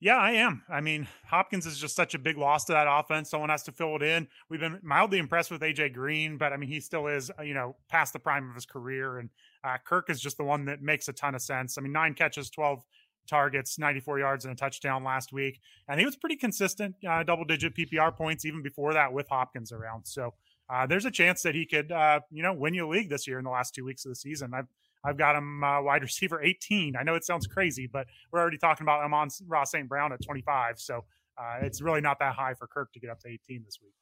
Yeah, 0.00 0.16
I 0.16 0.32
am. 0.32 0.62
I 0.68 0.80
mean, 0.80 1.08
Hopkins 1.26 1.66
is 1.66 1.76
just 1.76 1.96
such 1.96 2.14
a 2.14 2.20
big 2.20 2.38
loss 2.38 2.64
to 2.66 2.72
that 2.72 2.86
offense. 2.88 3.30
Someone 3.30 3.50
has 3.50 3.64
to 3.64 3.72
fill 3.72 3.96
it 3.96 4.02
in. 4.02 4.28
We've 4.48 4.60
been 4.60 4.78
mildly 4.80 5.18
impressed 5.18 5.50
with 5.50 5.60
AJ 5.60 5.92
Green, 5.92 6.38
but 6.38 6.52
I 6.52 6.56
mean, 6.56 6.68
he 6.68 6.78
still 6.78 7.08
is, 7.08 7.32
you 7.42 7.52
know, 7.52 7.74
past 7.88 8.12
the 8.12 8.20
prime 8.20 8.48
of 8.48 8.54
his 8.54 8.64
career. 8.64 9.18
And 9.18 9.28
uh, 9.64 9.76
Kirk 9.84 10.08
is 10.08 10.20
just 10.20 10.36
the 10.36 10.44
one 10.44 10.66
that 10.66 10.82
makes 10.82 11.08
a 11.08 11.12
ton 11.12 11.34
of 11.34 11.42
sense. 11.42 11.76
I 11.76 11.80
mean, 11.80 11.90
nine 11.90 12.14
catches, 12.14 12.48
12 12.48 12.84
targets, 13.28 13.78
94 13.78 14.18
yards, 14.18 14.44
and 14.44 14.52
a 14.52 14.56
touchdown 14.56 15.04
last 15.04 15.32
week. 15.32 15.60
And 15.88 16.00
he 16.00 16.06
was 16.06 16.16
pretty 16.16 16.36
consistent, 16.36 16.96
uh, 17.08 17.22
double 17.22 17.44
digit 17.44 17.74
PPR 17.74 18.16
points 18.16 18.44
even 18.44 18.62
before 18.62 18.94
that 18.94 19.12
with 19.12 19.28
Hopkins 19.28 19.72
around. 19.72 20.06
So 20.06 20.34
uh, 20.70 20.86
there's 20.86 21.04
a 21.04 21.10
chance 21.10 21.42
that 21.42 21.54
he 21.54 21.66
could, 21.66 21.92
uh, 21.92 22.20
you 22.30 22.42
know, 22.42 22.52
win 22.52 22.74
you 22.74 22.86
a 22.86 22.90
league 22.90 23.08
this 23.08 23.26
year 23.26 23.38
in 23.38 23.44
the 23.44 23.50
last 23.50 23.74
two 23.74 23.84
weeks 23.84 24.04
of 24.04 24.10
the 24.10 24.16
season. 24.16 24.52
I've 24.54 24.66
I've 25.04 25.16
got 25.16 25.36
him 25.36 25.62
uh, 25.62 25.80
wide 25.82 26.02
receiver 26.02 26.42
18. 26.42 26.96
I 26.96 27.02
know 27.02 27.14
it 27.14 27.24
sounds 27.24 27.46
crazy, 27.46 27.86
but 27.86 28.06
we're 28.32 28.40
already 28.40 28.58
talking 28.58 28.84
about 28.84 29.04
him 29.04 29.14
on 29.14 29.28
Ross 29.46 29.70
St. 29.70 29.88
Brown 29.88 30.12
at 30.12 30.22
25. 30.22 30.80
So 30.80 31.04
uh, 31.38 31.58
it's 31.62 31.80
really 31.80 32.00
not 32.00 32.18
that 32.18 32.34
high 32.34 32.54
for 32.54 32.66
Kirk 32.66 32.92
to 32.92 33.00
get 33.00 33.10
up 33.10 33.20
to 33.20 33.28
18 33.28 33.62
this 33.64 33.78
week. 33.82 33.92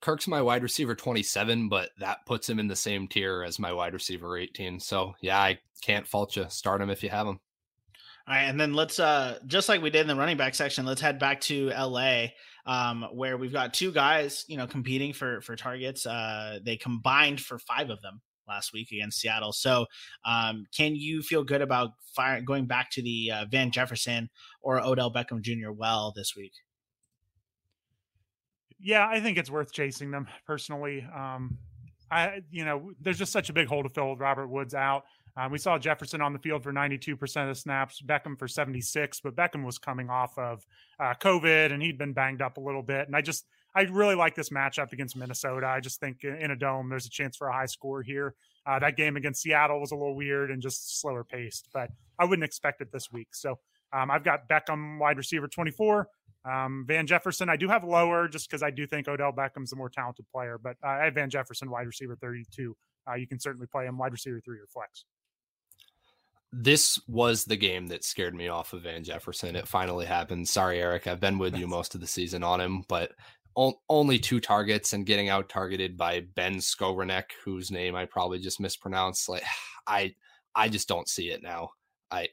Kirk's 0.00 0.28
my 0.28 0.42
wide 0.42 0.62
receiver 0.62 0.94
27, 0.94 1.68
but 1.68 1.90
that 1.98 2.26
puts 2.26 2.48
him 2.48 2.60
in 2.60 2.68
the 2.68 2.76
same 2.76 3.08
tier 3.08 3.42
as 3.42 3.58
my 3.58 3.72
wide 3.72 3.94
receiver 3.94 4.36
18. 4.36 4.78
So 4.78 5.14
yeah, 5.20 5.38
I 5.38 5.58
can't 5.82 6.06
fault 6.06 6.36
you. 6.36 6.46
Start 6.48 6.80
him 6.80 6.90
if 6.90 7.02
you 7.02 7.08
have 7.08 7.26
him. 7.26 7.40
All 8.28 8.34
right, 8.34 8.42
and 8.42 8.58
then 8.58 8.74
let's 8.74 8.98
uh 8.98 9.38
just 9.46 9.68
like 9.68 9.82
we 9.82 9.90
did 9.90 10.00
in 10.00 10.08
the 10.08 10.16
running 10.16 10.36
back 10.36 10.54
section, 10.54 10.84
let's 10.84 11.00
head 11.00 11.18
back 11.18 11.40
to 11.42 11.68
LA, 11.68 12.26
um, 12.66 13.06
where 13.12 13.36
we've 13.36 13.52
got 13.52 13.72
two 13.72 13.92
guys, 13.92 14.44
you 14.48 14.56
know, 14.56 14.66
competing 14.66 15.12
for 15.12 15.40
for 15.42 15.54
targets. 15.54 16.06
Uh, 16.06 16.58
they 16.64 16.76
combined 16.76 17.40
for 17.40 17.58
five 17.60 17.88
of 17.88 18.02
them 18.02 18.20
last 18.48 18.72
week 18.72 18.90
against 18.92 19.20
Seattle. 19.20 19.52
So, 19.52 19.86
um, 20.24 20.66
can 20.76 20.96
you 20.96 21.22
feel 21.22 21.44
good 21.44 21.62
about 21.62 21.90
fire, 22.14 22.40
going 22.40 22.66
back 22.66 22.90
to 22.92 23.02
the 23.02 23.30
uh, 23.32 23.44
Van 23.50 23.70
Jefferson 23.70 24.28
or 24.60 24.80
Odell 24.80 25.12
Beckham 25.12 25.40
Jr. 25.40 25.70
well 25.70 26.12
this 26.14 26.34
week? 26.36 26.52
Yeah, 28.80 29.06
I 29.08 29.20
think 29.20 29.38
it's 29.38 29.50
worth 29.50 29.72
chasing 29.72 30.10
them 30.10 30.26
personally. 30.46 31.06
Um, 31.14 31.58
I, 32.10 32.42
you 32.50 32.64
know, 32.64 32.92
there's 33.00 33.18
just 33.18 33.32
such 33.32 33.50
a 33.50 33.52
big 33.52 33.68
hole 33.68 33.82
to 33.82 33.88
fill 33.88 34.10
with 34.10 34.20
Robert 34.20 34.48
Woods 34.48 34.74
out. 34.74 35.04
Um, 35.36 35.52
we 35.52 35.58
saw 35.58 35.78
Jefferson 35.78 36.22
on 36.22 36.32
the 36.32 36.38
field 36.38 36.62
for 36.62 36.72
92% 36.72 37.50
of 37.50 37.58
snaps, 37.58 38.00
Beckham 38.00 38.38
for 38.38 38.48
76, 38.48 39.20
but 39.20 39.36
Beckham 39.36 39.64
was 39.64 39.76
coming 39.76 40.08
off 40.08 40.36
of 40.38 40.66
uh, 40.98 41.12
COVID 41.20 41.72
and 41.72 41.82
he'd 41.82 41.98
been 41.98 42.14
banged 42.14 42.40
up 42.40 42.56
a 42.56 42.60
little 42.60 42.82
bit. 42.82 43.06
And 43.06 43.14
I 43.14 43.20
just, 43.20 43.44
I 43.74 43.82
really 43.82 44.14
like 44.14 44.34
this 44.34 44.48
matchup 44.48 44.92
against 44.92 45.14
Minnesota. 45.14 45.66
I 45.66 45.80
just 45.80 46.00
think 46.00 46.24
in 46.24 46.50
a 46.50 46.56
dome, 46.56 46.88
there's 46.88 47.04
a 47.04 47.10
chance 47.10 47.36
for 47.36 47.48
a 47.48 47.52
high 47.52 47.66
score 47.66 48.02
here. 48.02 48.34
Uh, 48.64 48.78
that 48.78 48.96
game 48.96 49.16
against 49.16 49.42
Seattle 49.42 49.78
was 49.78 49.92
a 49.92 49.94
little 49.94 50.16
weird 50.16 50.50
and 50.50 50.62
just 50.62 51.00
slower 51.00 51.22
paced, 51.22 51.68
but 51.74 51.90
I 52.18 52.24
wouldn't 52.24 52.44
expect 52.44 52.80
it 52.80 52.90
this 52.90 53.12
week. 53.12 53.28
So 53.32 53.58
um, 53.92 54.10
I've 54.10 54.24
got 54.24 54.48
Beckham 54.48 54.98
wide 54.98 55.18
receiver 55.18 55.48
24. 55.48 56.08
Um, 56.50 56.84
Van 56.88 57.06
Jefferson, 57.06 57.50
I 57.50 57.56
do 57.56 57.68
have 57.68 57.84
lower 57.84 58.26
just 58.26 58.48
because 58.48 58.62
I 58.62 58.70
do 58.70 58.86
think 58.86 59.06
Odell 59.06 59.32
Beckham's 59.32 59.72
a 59.72 59.76
more 59.76 59.90
talented 59.90 60.24
player, 60.32 60.58
but 60.62 60.76
uh, 60.82 60.88
I 60.88 61.04
have 61.04 61.14
Van 61.14 61.28
Jefferson 61.28 61.70
wide 61.70 61.86
receiver 61.86 62.16
32. 62.16 62.74
Uh, 63.08 63.14
you 63.14 63.26
can 63.26 63.38
certainly 63.38 63.66
play 63.66 63.84
him 63.84 63.98
wide 63.98 64.12
receiver 64.12 64.40
three 64.40 64.58
or 64.58 64.66
flex 64.72 65.04
this 66.58 66.98
was 67.06 67.44
the 67.44 67.56
game 67.56 67.86
that 67.88 68.02
scared 68.02 68.34
me 68.34 68.48
off 68.48 68.72
of 68.72 68.82
Van 68.82 69.04
Jefferson. 69.04 69.56
It 69.56 69.68
finally 69.68 70.06
happened. 70.06 70.48
Sorry, 70.48 70.80
Erik. 70.80 71.06
I've 71.06 71.20
been 71.20 71.38
with 71.38 71.54
you 71.54 71.66
most 71.66 71.94
of 71.94 72.00
the 72.00 72.06
season 72.06 72.42
on 72.42 72.62
him, 72.62 72.82
but 72.88 73.12
only 73.88 74.18
two 74.18 74.40
targets 74.40 74.94
and 74.94 75.04
getting 75.04 75.28
out 75.28 75.50
targeted 75.50 75.98
by 75.98 76.20
Ben 76.34 76.56
Skowronek, 76.56 77.24
whose 77.44 77.70
name 77.70 77.94
I 77.94 78.06
probably 78.06 78.38
just 78.38 78.58
mispronounced. 78.58 79.28
Like 79.28 79.44
I, 79.86 80.14
I 80.54 80.70
just 80.70 80.88
don't 80.88 81.08
see 81.08 81.28
it 81.28 81.42
now. 81.42 81.70
I, 82.10 82.28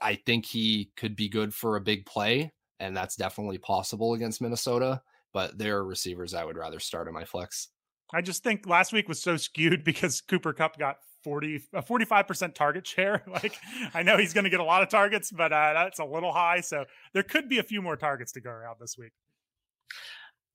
I 0.00 0.16
think 0.26 0.44
he 0.44 0.90
could 0.96 1.16
be 1.16 1.30
good 1.30 1.54
for 1.54 1.76
a 1.76 1.80
big 1.80 2.04
play, 2.04 2.52
and 2.78 2.94
that's 2.94 3.16
definitely 3.16 3.58
possible 3.58 4.12
against 4.12 4.42
Minnesota. 4.42 5.00
But 5.32 5.56
there 5.56 5.78
are 5.78 5.84
receivers 5.84 6.34
I 6.34 6.44
would 6.44 6.58
rather 6.58 6.78
start 6.78 7.08
in 7.08 7.14
my 7.14 7.24
flex. 7.24 7.68
I 8.12 8.20
just 8.20 8.44
think 8.44 8.66
last 8.66 8.92
week 8.92 9.08
was 9.08 9.22
so 9.22 9.38
skewed 9.38 9.82
because 9.84 10.20
Cooper 10.20 10.52
Kupp 10.52 10.78
got 10.78 10.96
40 11.22 11.62
a 11.74 11.82
45% 11.82 12.54
target 12.54 12.86
share. 12.86 13.22
Like 13.32 13.56
I 13.94 14.02
know 14.02 14.18
he's 14.18 14.34
going 14.34 14.44
to 14.44 14.50
get 14.50 14.60
a 14.60 14.64
lot 14.64 14.82
of 14.82 14.90
targets, 14.90 15.32
but 15.32 15.52
uh, 15.52 15.72
that's 15.72 15.98
a 15.98 16.04
little 16.04 16.32
high. 16.32 16.60
So 16.60 16.84
there 17.14 17.22
could 17.22 17.48
be 17.48 17.58
a 17.58 17.62
few 17.62 17.80
more 17.80 17.96
targets 17.96 18.32
to 18.32 18.40
go 18.40 18.50
around 18.50 18.76
this 18.78 18.96
week. 18.98 19.12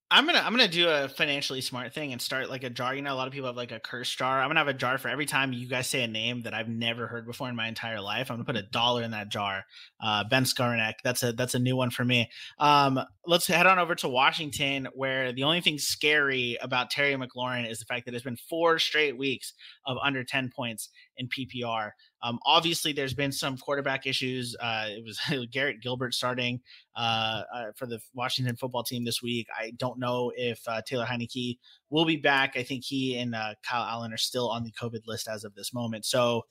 I'm 0.10 0.26
gonna 0.26 0.40
I'm 0.40 0.54
gonna 0.54 0.70
do 0.70 0.88
a 0.88 1.10
financially 1.10 1.60
smart 1.60 1.94
thing 1.94 2.14
and 2.14 2.22
start 2.22 2.50
like 2.50 2.64
a 2.64 2.70
jar. 2.70 2.96
You 2.96 3.02
know, 3.02 3.14
a 3.14 3.18
lot 3.18 3.28
of 3.28 3.34
people 3.34 3.48
have 3.48 3.58
like 3.58 3.74
a 3.74 3.80
curse 3.80 4.10
jar. 4.10 4.42
I'm 4.42 4.48
gonna 4.48 4.62
have 4.62 4.70
a 4.70 4.74
jar 4.74 4.98
for 4.98 5.10
every 5.10 5.26
time 5.26 5.52
you 5.52 5.68
guys 5.68 5.88
say 5.88 6.02
a 6.02 6.08
name 6.08 6.44
that 6.44 6.54
I've 6.54 6.70
never 6.70 7.08
heard 7.08 7.26
before 7.26 7.50
in 7.50 7.58
my 7.58 7.68
entire 7.68 8.00
life. 8.00 8.32
I'm 8.32 8.38
gonna 8.38 8.46
put 8.46 8.56
a 8.56 8.62
dollar 8.62 9.04
in 9.04 9.12
that 9.12 9.28
jar. 9.28 9.66
Uh, 10.02 10.24
ben 10.30 10.46
Skowronek. 10.46 10.94
That's 11.04 11.24
a 11.24 11.34
that's 11.34 11.56
a 11.56 11.60
new 11.60 11.76
one 11.76 11.90
for 11.90 12.06
me. 12.06 12.30
Um, 12.58 13.02
let's 13.26 13.48
head 13.48 13.68
on 13.68 13.80
over 13.80 13.96
to 13.96 14.08
Washington, 14.08 14.88
where 14.94 15.34
the 15.34 15.44
only 15.44 15.60
thing 15.60 15.78
scary 15.78 16.58
about 16.62 16.90
Terry 16.90 17.14
McLaurin 17.16 17.70
is 17.70 17.80
the 17.80 17.86
fact 17.86 18.06
that 18.06 18.16
it's 18.16 18.24
been 18.24 18.38
four 18.50 18.80
straight 18.80 19.18
weeks 19.18 19.54
of 19.86 19.98
under 20.02 20.24
10 20.24 20.52
points 20.56 20.88
in 21.18 21.28
PPR. 21.28 21.92
Um, 22.22 22.40
obviously, 22.46 22.94
there's 22.94 23.14
been 23.14 23.32
some 23.32 23.58
quarterback 23.58 24.08
issues. 24.08 24.56
Uh, 24.60 24.88
it 24.90 25.04
was 25.04 25.20
Garrett 25.52 25.82
Gilbert 25.82 26.14
starting 26.14 26.62
uh, 26.96 27.44
uh, 27.54 27.66
for 27.76 27.86
the 27.86 28.00
Washington 28.14 28.56
football 28.56 28.84
team 28.84 29.06
this 29.06 29.22
week. 29.22 29.48
I 29.58 29.72
don't 29.78 30.00
know 30.00 30.32
if 30.36 30.62
uh, 30.68 30.82
Taylor 30.86 31.06
Heinicke 31.06 31.58
will 31.90 32.06
be 32.06 32.18
back. 32.18 32.56
I 32.56 32.64
think 32.64 32.84
he 32.84 33.18
and 33.18 33.36
uh, 33.36 33.54
Kyle 33.64 33.84
Allen 33.84 34.14
are 34.14 34.18
still 34.18 34.50
on 34.50 34.64
the 34.64 34.72
COVID 34.72 35.08
list 35.08 35.28
as 35.28 35.44
of 35.44 35.56
this 35.56 35.74
moment. 35.74 36.06
So, 36.06 36.46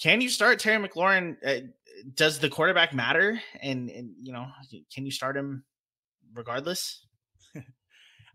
can 0.00 0.20
you 0.20 0.28
start 0.28 0.58
Terry 0.58 0.86
McLaurin? 0.86 1.36
Uh, 1.44 1.66
does 2.14 2.38
the 2.38 2.48
quarterback 2.48 2.92
matter? 2.92 3.40
And, 3.60 3.88
and 3.90 4.10
you 4.22 4.32
know, 4.32 4.46
can 4.92 5.06
you 5.06 5.12
start 5.12 5.36
him 5.36 5.64
regardless? 6.34 7.06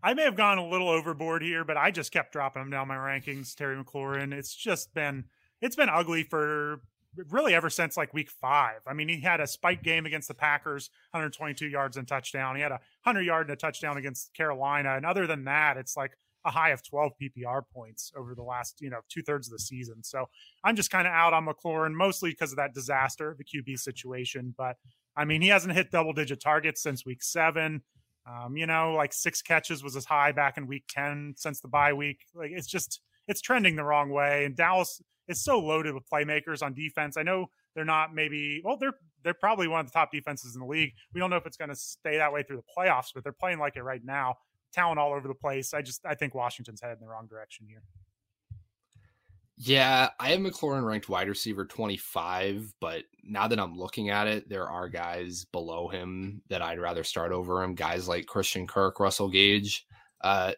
I 0.02 0.14
may 0.14 0.22
have 0.22 0.36
gone 0.36 0.58
a 0.58 0.66
little 0.66 0.88
overboard 0.88 1.42
here, 1.42 1.64
but 1.64 1.76
I 1.76 1.90
just 1.90 2.12
kept 2.12 2.32
dropping 2.32 2.62
him 2.62 2.70
down 2.70 2.88
my 2.88 2.96
rankings. 2.96 3.54
Terry 3.54 3.76
McLaurin. 3.82 4.32
It's 4.32 4.54
just 4.54 4.94
been 4.94 5.24
it's 5.60 5.76
been 5.76 5.90
ugly 5.90 6.22
for 6.22 6.80
really 7.28 7.54
ever 7.54 7.68
since 7.68 7.96
like 7.96 8.14
week 8.14 8.30
five. 8.30 8.80
I 8.86 8.94
mean, 8.94 9.08
he 9.08 9.20
had 9.20 9.40
a 9.40 9.46
spike 9.46 9.82
game 9.82 10.06
against 10.06 10.28
the 10.28 10.34
Packers, 10.34 10.90
122 11.10 11.66
yards 11.66 11.96
and 11.96 12.06
touchdown. 12.06 12.56
He 12.56 12.62
had 12.62 12.72
a 12.72 12.80
100 13.04 13.22
yard 13.22 13.48
and 13.48 13.54
a 13.54 13.56
touchdown 13.56 13.96
against 13.96 14.32
Carolina. 14.34 14.96
And 14.96 15.04
other 15.04 15.26
than 15.26 15.44
that, 15.44 15.76
it's 15.76 15.96
like 15.96 16.12
a 16.44 16.50
high 16.50 16.70
of 16.70 16.82
12 16.82 17.12
PPR 17.20 17.62
points 17.72 18.12
over 18.16 18.34
the 18.34 18.42
last, 18.42 18.80
you 18.80 18.88
know, 18.88 19.00
two 19.08 19.22
thirds 19.22 19.48
of 19.48 19.52
the 19.52 19.58
season. 19.58 20.02
So 20.02 20.28
I'm 20.64 20.76
just 20.76 20.90
kind 20.90 21.06
of 21.06 21.12
out 21.12 21.34
on 21.34 21.46
McLaurin, 21.46 21.92
mostly 21.92 22.30
because 22.30 22.52
of 22.52 22.56
that 22.56 22.74
disaster, 22.74 23.36
the 23.36 23.44
QB 23.44 23.78
situation. 23.78 24.54
But 24.56 24.76
I 25.16 25.24
mean, 25.24 25.42
he 25.42 25.48
hasn't 25.48 25.74
hit 25.74 25.90
double 25.90 26.12
digit 26.12 26.40
targets 26.40 26.82
since 26.82 27.04
week 27.04 27.22
seven. 27.22 27.82
Um, 28.30 28.56
you 28.56 28.66
know, 28.66 28.94
like 28.94 29.12
six 29.12 29.42
catches 29.42 29.82
was 29.82 29.96
as 29.96 30.04
high 30.04 30.32
back 30.32 30.56
in 30.56 30.66
week 30.66 30.84
10 30.88 31.34
since 31.36 31.60
the 31.60 31.68
bye 31.68 31.92
week. 31.92 32.20
Like 32.34 32.50
it's 32.52 32.66
just, 32.66 33.00
it's 33.26 33.40
trending 33.40 33.76
the 33.76 33.84
wrong 33.84 34.10
way. 34.10 34.44
And 34.44 34.56
Dallas 34.56 35.00
is 35.28 35.42
so 35.42 35.58
loaded 35.58 35.94
with 35.94 36.04
playmakers 36.12 36.62
on 36.62 36.74
defense. 36.74 37.16
I 37.16 37.22
know 37.22 37.46
they're 37.74 37.84
not 37.84 38.14
maybe 38.14 38.60
well, 38.64 38.76
they're 38.76 38.94
they're 39.22 39.34
probably 39.34 39.68
one 39.68 39.80
of 39.80 39.86
the 39.86 39.92
top 39.92 40.10
defenses 40.10 40.54
in 40.54 40.60
the 40.60 40.66
league. 40.66 40.92
We 41.14 41.20
don't 41.20 41.30
know 41.30 41.36
if 41.36 41.46
it's 41.46 41.56
going 41.56 41.68
to 41.68 41.76
stay 41.76 42.16
that 42.16 42.32
way 42.32 42.42
through 42.42 42.56
the 42.56 42.62
playoffs, 42.76 43.08
but 43.14 43.22
they're 43.22 43.32
playing 43.32 43.58
like 43.58 43.76
it 43.76 43.82
right 43.82 44.04
now. 44.04 44.36
Talent 44.72 44.98
all 44.98 45.12
over 45.12 45.28
the 45.28 45.34
place. 45.34 45.72
I 45.72 45.82
just 45.82 46.04
I 46.04 46.14
think 46.14 46.34
Washington's 46.34 46.80
headed 46.80 46.98
in 46.98 47.06
the 47.06 47.10
wrong 47.10 47.26
direction 47.26 47.66
here. 47.68 47.82
Yeah, 49.62 50.08
I 50.18 50.30
have 50.30 50.40
McLaurin 50.40 50.86
ranked 50.86 51.10
wide 51.10 51.28
receiver 51.28 51.66
25, 51.66 52.72
but 52.80 53.02
now 53.22 53.46
that 53.46 53.60
I'm 53.60 53.76
looking 53.76 54.08
at 54.08 54.26
it, 54.26 54.48
there 54.48 54.66
are 54.66 54.88
guys 54.88 55.44
below 55.44 55.86
him 55.86 56.40
that 56.48 56.62
I'd 56.62 56.80
rather 56.80 57.04
start 57.04 57.30
over 57.30 57.62
him. 57.62 57.74
Guys 57.74 58.08
like 58.08 58.24
Christian 58.24 58.66
Kirk, 58.66 58.98
Russell 58.98 59.28
Gage. 59.28 59.86
Uh, 60.22 60.52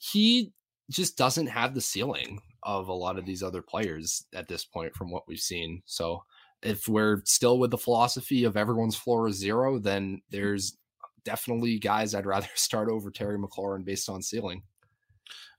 he 0.00 0.52
just 0.90 1.16
doesn't 1.16 1.46
have 1.46 1.74
the 1.74 1.80
ceiling 1.80 2.40
of 2.64 2.88
a 2.88 2.92
lot 2.92 3.18
of 3.18 3.24
these 3.24 3.44
other 3.44 3.62
players 3.62 4.26
at 4.34 4.48
this 4.48 4.64
point 4.64 4.96
from 4.96 5.12
what 5.12 5.28
we've 5.28 5.38
seen. 5.38 5.80
So 5.86 6.24
if 6.60 6.88
we're 6.88 7.22
still 7.26 7.60
with 7.60 7.70
the 7.70 7.78
philosophy 7.78 8.42
of 8.42 8.56
everyone's 8.56 8.96
floor 8.96 9.28
is 9.28 9.36
zero, 9.36 9.78
then 9.78 10.22
there's 10.28 10.76
definitely 11.24 11.78
guys 11.78 12.16
I'd 12.16 12.26
rather 12.26 12.48
start 12.56 12.88
over 12.88 13.12
Terry 13.12 13.38
McLaurin 13.38 13.84
based 13.84 14.08
on 14.08 14.22
ceiling. 14.22 14.64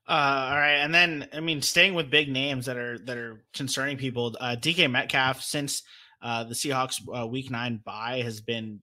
Uh, 0.08 0.48
all 0.50 0.56
right, 0.56 0.78
and 0.78 0.92
then 0.92 1.28
I 1.32 1.40
mean, 1.40 1.62
staying 1.62 1.94
with 1.94 2.10
big 2.10 2.28
names 2.28 2.66
that 2.66 2.76
are 2.76 2.98
that 2.98 3.16
are 3.16 3.44
concerning 3.54 3.96
people. 3.96 4.36
Uh, 4.40 4.56
DK 4.58 4.90
Metcalf 4.90 5.40
since 5.40 5.82
uh, 6.22 6.44
the 6.44 6.54
Seahawks 6.54 7.00
uh, 7.16 7.26
Week 7.26 7.50
Nine 7.50 7.80
bye 7.84 8.20
has 8.22 8.40
been 8.40 8.80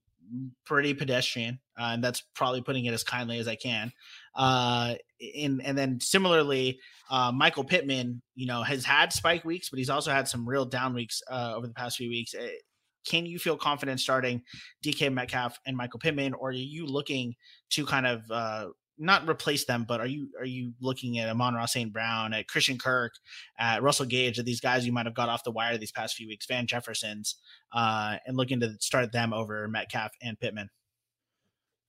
pretty 0.64 0.94
pedestrian, 0.94 1.58
uh, 1.78 1.90
and 1.92 2.02
that's 2.02 2.22
probably 2.34 2.62
putting 2.62 2.86
it 2.86 2.94
as 2.94 3.04
kindly 3.04 3.38
as 3.38 3.48
I 3.48 3.56
can. 3.56 3.92
Uh, 4.34 4.94
in, 5.18 5.60
and 5.60 5.76
then 5.76 6.00
similarly, 6.00 6.80
uh, 7.10 7.30
Michael 7.32 7.64
Pittman, 7.64 8.22
you 8.34 8.46
know, 8.46 8.62
has 8.62 8.84
had 8.84 9.12
spike 9.12 9.44
weeks, 9.44 9.68
but 9.68 9.78
he's 9.78 9.90
also 9.90 10.12
had 10.12 10.26
some 10.26 10.48
real 10.48 10.64
down 10.64 10.94
weeks 10.94 11.20
over 11.30 11.66
the 11.66 11.74
past 11.74 11.98
few 11.98 12.08
weeks. 12.08 12.34
Eh, 12.34 12.48
can 13.06 13.26
you 13.26 13.38
feel 13.38 13.56
confident 13.56 14.00
starting 14.00 14.42
DK 14.84 15.12
Metcalf 15.12 15.58
and 15.66 15.76
Michael 15.76 16.00
Pittman, 16.00 16.34
or 16.34 16.50
are 16.50 16.52
you 16.52 16.86
looking 16.86 17.34
to 17.70 17.84
kind 17.84 18.06
of 18.06 18.22
uh, 18.30 18.66
not 19.00 19.28
replace 19.28 19.64
them, 19.64 19.84
but 19.88 20.00
are 20.00 20.06
you 20.06 20.28
are 20.38 20.44
you 20.44 20.74
looking 20.80 21.18
at 21.18 21.28
Amon-Ra 21.28 21.64
St. 21.64 21.92
Brown, 21.92 22.34
at 22.34 22.48
Christian 22.48 22.78
Kirk, 22.78 23.14
at 23.58 23.82
Russell 23.82 24.06
Gage, 24.06 24.38
at 24.38 24.44
these 24.44 24.60
guys 24.60 24.86
you 24.86 24.92
might 24.92 25.06
have 25.06 25.14
got 25.14 25.28
off 25.28 25.42
the 25.42 25.50
wire 25.50 25.78
these 25.78 25.90
past 25.90 26.14
few 26.14 26.28
weeks, 26.28 26.46
Van 26.46 26.66
Jefferson's, 26.66 27.36
uh, 27.72 28.16
and 28.26 28.36
looking 28.36 28.60
to 28.60 28.74
start 28.78 29.10
them 29.12 29.32
over 29.32 29.66
Metcalf 29.66 30.12
and 30.22 30.38
Pittman? 30.38 30.68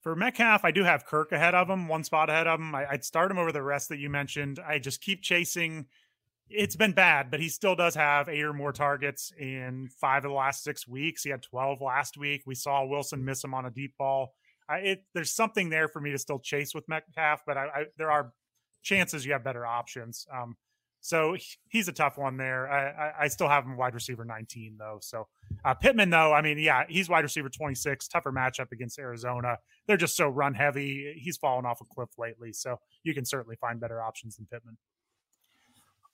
For 0.00 0.16
Metcalf, 0.16 0.64
I 0.64 0.72
do 0.72 0.82
have 0.82 1.06
Kirk 1.06 1.30
ahead 1.30 1.54
of 1.54 1.70
him, 1.70 1.86
one 1.86 2.02
spot 2.02 2.28
ahead 2.28 2.48
of 2.48 2.58
him. 2.58 2.74
I, 2.74 2.86
would 2.90 3.04
start 3.04 3.30
him 3.30 3.38
over 3.38 3.52
the 3.52 3.62
rest 3.62 3.88
that 3.90 3.98
you 3.98 4.10
mentioned. 4.10 4.58
I 4.66 4.78
just 4.80 5.00
keep 5.00 5.22
chasing. 5.22 5.86
It's 6.48 6.74
been 6.74 6.92
bad, 6.92 7.30
but 7.30 7.40
he 7.40 7.48
still 7.48 7.76
does 7.76 7.94
have 7.94 8.28
eight 8.28 8.42
or 8.42 8.52
more 8.52 8.72
targets 8.72 9.32
in 9.38 9.88
five 10.00 10.24
of 10.24 10.30
the 10.30 10.36
last 10.36 10.64
six 10.64 10.88
weeks. 10.88 11.22
He 11.22 11.30
had 11.30 11.42
12 11.42 11.80
last 11.80 12.18
week. 12.18 12.42
We 12.46 12.56
saw 12.56 12.84
Wilson 12.84 13.24
miss 13.24 13.44
him 13.44 13.54
on 13.54 13.66
a 13.66 13.70
deep 13.70 13.94
ball. 13.96 14.34
I, 14.68 14.76
it, 14.78 15.04
there's 15.14 15.32
something 15.32 15.70
there 15.70 15.88
for 15.88 16.00
me 16.00 16.12
to 16.12 16.18
still 16.18 16.38
chase 16.38 16.74
with 16.74 16.88
Metcalf, 16.88 17.42
but 17.46 17.56
I, 17.56 17.64
I, 17.64 17.84
there 17.98 18.10
are 18.10 18.32
chances 18.82 19.24
you 19.24 19.32
have 19.32 19.44
better 19.44 19.66
options. 19.66 20.26
Um, 20.32 20.56
so 21.02 21.36
he's 21.68 21.88
a 21.88 21.92
tough 21.92 22.16
one 22.16 22.36
there. 22.36 22.70
I, 22.70 23.24
I, 23.24 23.28
still 23.28 23.48
have 23.48 23.64
him 23.64 23.76
wide 23.76 23.92
receiver 23.92 24.24
19 24.24 24.76
though. 24.78 24.98
So 25.00 25.26
uh, 25.64 25.74
Pittman 25.74 26.10
though, 26.10 26.32
I 26.32 26.42
mean, 26.42 26.58
yeah, 26.58 26.84
he's 26.88 27.08
wide 27.08 27.24
receiver 27.24 27.48
26. 27.48 28.06
Tougher 28.06 28.30
matchup 28.30 28.70
against 28.70 29.00
Arizona. 29.00 29.58
They're 29.86 29.96
just 29.96 30.16
so 30.16 30.28
run 30.28 30.54
heavy. 30.54 31.14
He's 31.20 31.36
fallen 31.36 31.66
off 31.66 31.80
a 31.80 31.84
cliff 31.92 32.10
lately. 32.18 32.52
So 32.52 32.78
you 33.02 33.14
can 33.14 33.24
certainly 33.24 33.56
find 33.56 33.80
better 33.80 34.00
options 34.00 34.36
than 34.36 34.46
Pittman. 34.46 34.76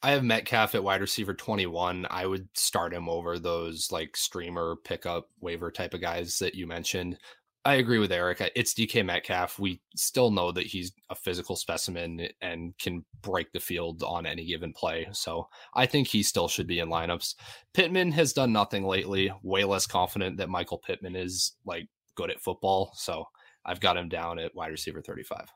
I 0.02 0.12
have 0.12 0.24
Metcalf 0.24 0.74
at 0.74 0.84
wide 0.84 1.02
receiver 1.02 1.34
21. 1.34 2.06
I 2.08 2.24
would 2.24 2.48
start 2.54 2.94
him 2.94 3.10
over 3.10 3.38
those 3.38 3.92
like 3.92 4.16
streamer 4.16 4.76
pickup 4.84 5.28
waiver 5.40 5.70
type 5.70 5.92
of 5.92 6.00
guys 6.00 6.38
that 6.38 6.54
you 6.54 6.66
mentioned. 6.66 7.18
I 7.68 7.74
agree 7.74 7.98
with 7.98 8.12
Erik. 8.12 8.40
It's 8.56 8.72
DK 8.72 9.04
Metcalf. 9.04 9.58
We 9.58 9.82
still 9.94 10.30
know 10.30 10.52
that 10.52 10.64
he's 10.64 10.90
a 11.10 11.14
physical 11.14 11.54
specimen 11.54 12.26
and 12.40 12.72
can 12.78 13.04
break 13.20 13.52
the 13.52 13.60
field 13.60 14.02
on 14.02 14.24
any 14.24 14.46
given 14.46 14.72
play. 14.72 15.06
So 15.12 15.48
I 15.74 15.84
think 15.84 16.08
he 16.08 16.22
still 16.22 16.48
should 16.48 16.66
be 16.66 16.78
in 16.78 16.88
lineups. 16.88 17.34
Pittman 17.74 18.12
has 18.12 18.32
done 18.32 18.54
nothing 18.54 18.86
lately. 18.86 19.30
Way 19.42 19.64
less 19.64 19.86
confident 19.86 20.38
that 20.38 20.48
Michael 20.48 20.78
Pittman 20.78 21.14
is 21.14 21.56
like 21.66 21.88
good 22.14 22.30
at 22.30 22.40
football. 22.40 22.92
So 22.94 23.26
I've 23.66 23.80
got 23.80 23.98
him 23.98 24.08
down 24.08 24.38
at 24.38 24.54
wide 24.54 24.70
receiver 24.70 25.02
35. 25.02 25.48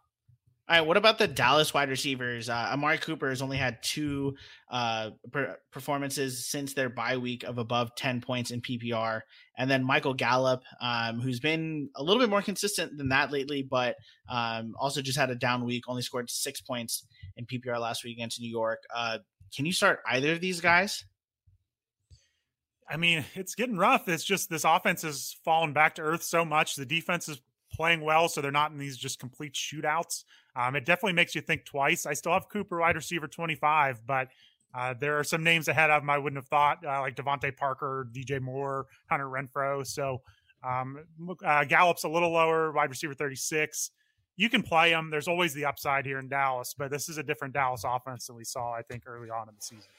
All 0.68 0.76
right, 0.76 0.86
what 0.86 0.97
about 0.97 1.18
the 1.18 1.26
Dallas 1.26 1.74
wide 1.74 1.90
receivers? 1.90 2.48
Uh, 2.48 2.70
Amari 2.72 2.97
Cooper 2.97 3.28
has 3.28 3.43
only 3.43 3.56
had 3.56 3.82
two 3.82 4.36
uh, 4.70 5.10
per- 5.32 5.59
performances 5.72 6.48
since 6.48 6.72
their 6.72 6.89
bye 6.89 7.16
week 7.16 7.43
of 7.43 7.59
above 7.59 7.97
10 7.97 8.20
points 8.20 8.52
in 8.52 8.60
PPR. 8.60 9.22
And 9.59 9.68
then 9.68 9.82
Michael 9.82 10.14
Gallup, 10.14 10.62
um, 10.80 11.20
who's 11.20 11.40
been 11.40 11.90
a 11.97 12.02
little 12.02 12.22
bit 12.22 12.30
more 12.30 12.43
consistent 12.43 12.97
than 12.97 13.09
that 13.09 13.32
lately, 13.32 13.66
but 13.68 13.97
um, 14.28 14.74
also 14.78 15.02
just 15.02 15.18
had 15.18 15.30
a 15.30 15.34
down 15.34 15.64
week, 15.64 15.84
only 15.89 16.01
scored 16.01 16.30
six 16.30 16.60
points 16.60 17.06
in 17.36 17.44
PPR 17.44 17.80
last 17.80 18.05
week 18.05 18.16
against 18.16 18.40
New 18.40 18.51
York. 18.51 18.84
Uh, 18.94 19.18
can 19.55 19.66
you 19.66 19.72
start 19.72 19.98
either 20.06 20.30
of 20.30 20.40
these 20.40 20.60
guys? 20.60 21.05
I 22.89 22.97
mean, 22.98 23.24
it's 23.34 23.56
getting 23.56 23.78
rough. 23.78 24.09
It's 24.09 24.24
just 24.24 24.48
this 24.48 24.64
offense 24.64 25.02
has 25.02 25.36
fallen 25.44 25.72
back 25.72 25.97
to 25.97 26.02
earth 26.02 26.22
so 26.22 26.44
much. 26.44 26.76
The 26.76 26.86
defense 26.86 27.28
is 27.28 27.40
playing 27.82 28.00
well, 28.00 28.28
so 28.28 28.40
they're 28.40 28.52
not 28.52 28.70
in 28.70 28.78
these 28.78 28.96
just 28.96 29.18
complete 29.18 29.54
shootouts. 29.54 30.22
Um, 30.54 30.76
it 30.76 30.84
definitely 30.84 31.14
makes 31.14 31.34
you 31.34 31.40
think 31.40 31.64
twice. 31.64 32.06
I 32.06 32.12
still 32.12 32.30
have 32.30 32.48
Cooper 32.48 32.78
wide 32.78 32.94
receiver 32.94 33.26
25, 33.26 34.06
but 34.06 34.28
uh, 34.72 34.94
there 35.00 35.18
are 35.18 35.24
some 35.24 35.42
names 35.42 35.66
ahead 35.66 35.90
of 35.90 36.00
him 36.00 36.09
I 36.09 36.16
wouldn't 36.16 36.38
have 36.38 36.46
thought, 36.46 36.78
uh, 36.86 37.00
like 37.00 37.16
DeVante 37.16 37.56
Parker, 37.56 38.06
DJ 38.12 38.40
Moore, 38.40 38.86
Hunter 39.10 39.26
Renfrow. 39.26 39.84
So 39.84 40.20
um, 40.62 41.00
uh, 41.44 41.64
Gallup's 41.64 42.04
a 42.04 42.09
little 42.09 42.30
lower, 42.30 42.70
wide 42.70 42.88
receiver 42.88 43.14
36. 43.14 43.90
You 44.36 44.48
can 44.48 44.62
play 44.62 44.92
him. 44.92 45.10
There's 45.10 45.26
always 45.26 45.52
the 45.52 45.64
upside 45.64 46.06
here 46.06 46.20
in 46.20 46.28
Dallas, 46.28 46.76
but 46.78 46.88
this 46.88 47.09
is 47.09 47.18
a 47.18 47.22
different 47.24 47.52
Dallas 47.52 47.82
offense 47.84 48.28
than 48.28 48.36
we 48.36 48.44
saw, 48.44 48.72
I 48.72 48.82
think, 48.82 49.09
early 49.09 49.28
on 49.28 49.48
in 49.48 49.56
the 49.56 49.60
season 49.60 49.90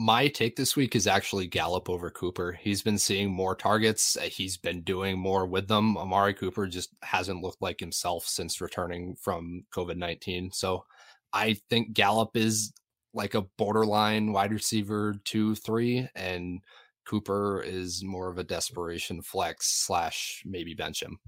my 0.00 0.28
take 0.28 0.56
this 0.56 0.76
week 0.76 0.96
is 0.96 1.06
actually 1.06 1.46
Gallup 1.46 1.90
over 1.90 2.10
Cooper. 2.10 2.52
He's 2.52 2.80
been 2.80 2.96
seeing 2.96 3.30
more 3.30 3.54
targets. 3.54 4.16
Uh, 4.16 4.22
he's 4.22 4.56
been 4.56 4.80
doing 4.80 5.18
more 5.18 5.44
with 5.44 5.68
them. 5.68 5.98
Amari 5.98 6.32
Cooper 6.32 6.66
just 6.66 6.94
hasn't 7.02 7.42
looked 7.42 7.60
like 7.60 7.78
himself 7.78 8.24
since 8.26 8.62
returning 8.62 9.14
from 9.20 9.64
COVID 9.74 9.98
19. 9.98 10.52
So 10.52 10.86
I 11.34 11.58
think 11.68 11.92
Gallup 11.92 12.34
is 12.34 12.72
like 13.12 13.34
a 13.34 13.42
borderline 13.42 14.32
wide 14.32 14.52
receiver 14.52 15.16
two, 15.24 15.54
three, 15.54 16.08
and 16.14 16.62
Cooper 17.04 17.62
is 17.62 18.02
more 18.02 18.30
of 18.30 18.38
a 18.38 18.44
desperation 18.44 19.20
flex 19.20 19.66
slash 19.66 20.42
maybe 20.46 20.72
bench 20.72 21.02
him. 21.02 21.18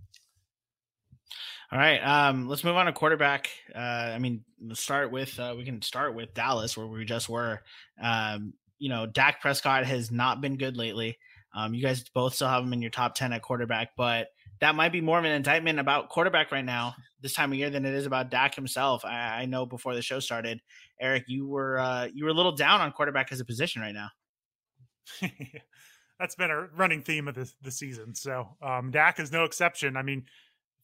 All 1.70 1.78
right, 1.78 1.98
um, 2.00 2.48
let's 2.48 2.64
move 2.64 2.76
on 2.76 2.84
to 2.84 2.92
quarterback. 2.92 3.48
Uh, 3.74 3.78
I 3.78 4.18
mean, 4.18 4.44
let's 4.62 4.80
start 4.80 5.10
with 5.10 5.38
uh, 5.40 5.54
we 5.56 5.64
can 5.64 5.80
start 5.80 6.14
with 6.14 6.34
Dallas 6.34 6.76
where 6.76 6.86
we 6.86 7.04
just 7.06 7.30
were. 7.30 7.62
Um, 8.02 8.52
you 8.82 8.88
know, 8.88 9.06
Dak 9.06 9.40
Prescott 9.40 9.86
has 9.86 10.10
not 10.10 10.40
been 10.40 10.56
good 10.56 10.76
lately. 10.76 11.16
Um, 11.54 11.72
you 11.72 11.80
guys 11.80 12.02
both 12.12 12.34
still 12.34 12.48
have 12.48 12.64
him 12.64 12.72
in 12.72 12.82
your 12.82 12.90
top 12.90 13.14
ten 13.14 13.32
at 13.32 13.40
quarterback, 13.40 13.90
but 13.96 14.26
that 14.58 14.74
might 14.74 14.90
be 14.90 15.00
more 15.00 15.20
of 15.20 15.24
an 15.24 15.30
indictment 15.30 15.78
about 15.78 16.08
quarterback 16.08 16.50
right 16.50 16.64
now 16.64 16.92
this 17.20 17.32
time 17.32 17.52
of 17.52 17.58
year 17.58 17.70
than 17.70 17.84
it 17.84 17.94
is 17.94 18.06
about 18.06 18.28
Dak 18.28 18.56
himself. 18.56 19.04
I, 19.04 19.42
I 19.42 19.44
know 19.46 19.66
before 19.66 19.94
the 19.94 20.02
show 20.02 20.18
started, 20.18 20.60
Erik, 21.00 21.26
you 21.28 21.46
were 21.46 21.78
uh, 21.78 22.08
you 22.12 22.24
were 22.24 22.30
a 22.30 22.34
little 22.34 22.56
down 22.56 22.80
on 22.80 22.90
quarterback 22.90 23.30
as 23.30 23.38
a 23.38 23.44
position 23.44 23.82
right 23.82 23.94
now. 23.94 24.08
That's 26.18 26.34
been 26.34 26.50
a 26.50 26.66
running 26.76 27.02
theme 27.02 27.28
of 27.28 27.36
the 27.36 27.48
the 27.62 27.70
season. 27.70 28.16
So 28.16 28.56
um, 28.60 28.90
Dak 28.90 29.20
is 29.20 29.30
no 29.30 29.44
exception. 29.44 29.96
I 29.96 30.02
mean, 30.02 30.24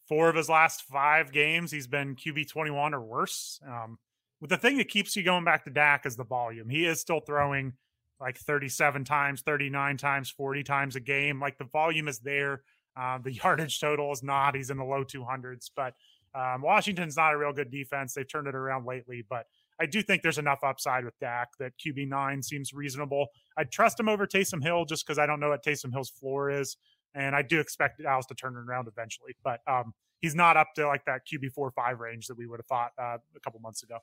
four 0.06 0.28
of 0.28 0.36
his 0.36 0.48
last 0.48 0.82
five 0.82 1.32
games, 1.32 1.72
he's 1.72 1.88
been 1.88 2.14
QB 2.14 2.48
21 2.48 2.94
or 2.94 3.00
worse. 3.00 3.58
Um, 3.66 3.98
but 4.40 4.50
the 4.50 4.56
thing 4.56 4.76
that 4.78 4.88
keeps 4.88 5.16
you 5.16 5.24
going 5.24 5.44
back 5.44 5.64
to 5.64 5.70
Dak 5.70 6.06
is 6.06 6.14
the 6.14 6.24
volume. 6.24 6.68
He 6.68 6.86
is 6.86 7.00
still 7.00 7.18
throwing 7.18 7.72
like 8.20 8.38
37 8.38 9.04
times, 9.04 9.42
39 9.42 9.96
times, 9.96 10.30
40 10.30 10.62
times 10.64 10.96
a 10.96 11.00
game. 11.00 11.40
Like 11.40 11.58
the 11.58 11.64
volume 11.64 12.08
is 12.08 12.18
there. 12.18 12.62
Uh, 12.96 13.18
the 13.18 13.32
yardage 13.44 13.80
total 13.80 14.12
is 14.12 14.22
not. 14.22 14.54
He's 14.54 14.70
in 14.70 14.76
the 14.76 14.84
low 14.84 15.04
200s. 15.04 15.70
But 15.74 15.94
um, 16.34 16.62
Washington's 16.62 17.16
not 17.16 17.34
a 17.34 17.38
real 17.38 17.52
good 17.52 17.70
defense. 17.70 18.14
They've 18.14 18.28
turned 18.28 18.48
it 18.48 18.54
around 18.54 18.86
lately. 18.86 19.24
But 19.28 19.46
I 19.80 19.86
do 19.86 20.02
think 20.02 20.22
there's 20.22 20.38
enough 20.38 20.64
upside 20.64 21.04
with 21.04 21.18
Dak 21.20 21.50
that 21.58 21.72
QB9 21.78 22.44
seems 22.44 22.72
reasonable. 22.72 23.28
I'd 23.56 23.70
trust 23.70 24.00
him 24.00 24.08
over 24.08 24.26
Taysom 24.26 24.62
Hill 24.62 24.84
just 24.84 25.06
because 25.06 25.18
I 25.18 25.26
don't 25.26 25.40
know 25.40 25.50
what 25.50 25.64
Taysom 25.64 25.92
Hill's 25.92 26.10
floor 26.10 26.50
is. 26.50 26.76
And 27.14 27.34
I 27.34 27.42
do 27.42 27.60
expect 27.60 28.02
Dallas 28.02 28.26
to 28.26 28.34
turn 28.34 28.54
it 28.54 28.68
around 28.68 28.86
eventually, 28.86 29.34
but 29.42 29.60
um, 29.66 29.94
he's 30.20 30.34
not 30.34 30.56
up 30.56 30.68
to 30.76 30.86
like 30.86 31.04
that 31.06 31.22
QB 31.26 31.52
four 31.52 31.70
five 31.70 32.00
range 32.00 32.26
that 32.26 32.36
we 32.36 32.46
would 32.46 32.60
have 32.60 32.66
thought 32.66 32.90
uh, 33.00 33.16
a 33.34 33.40
couple 33.40 33.60
months 33.60 33.82
ago. 33.82 33.98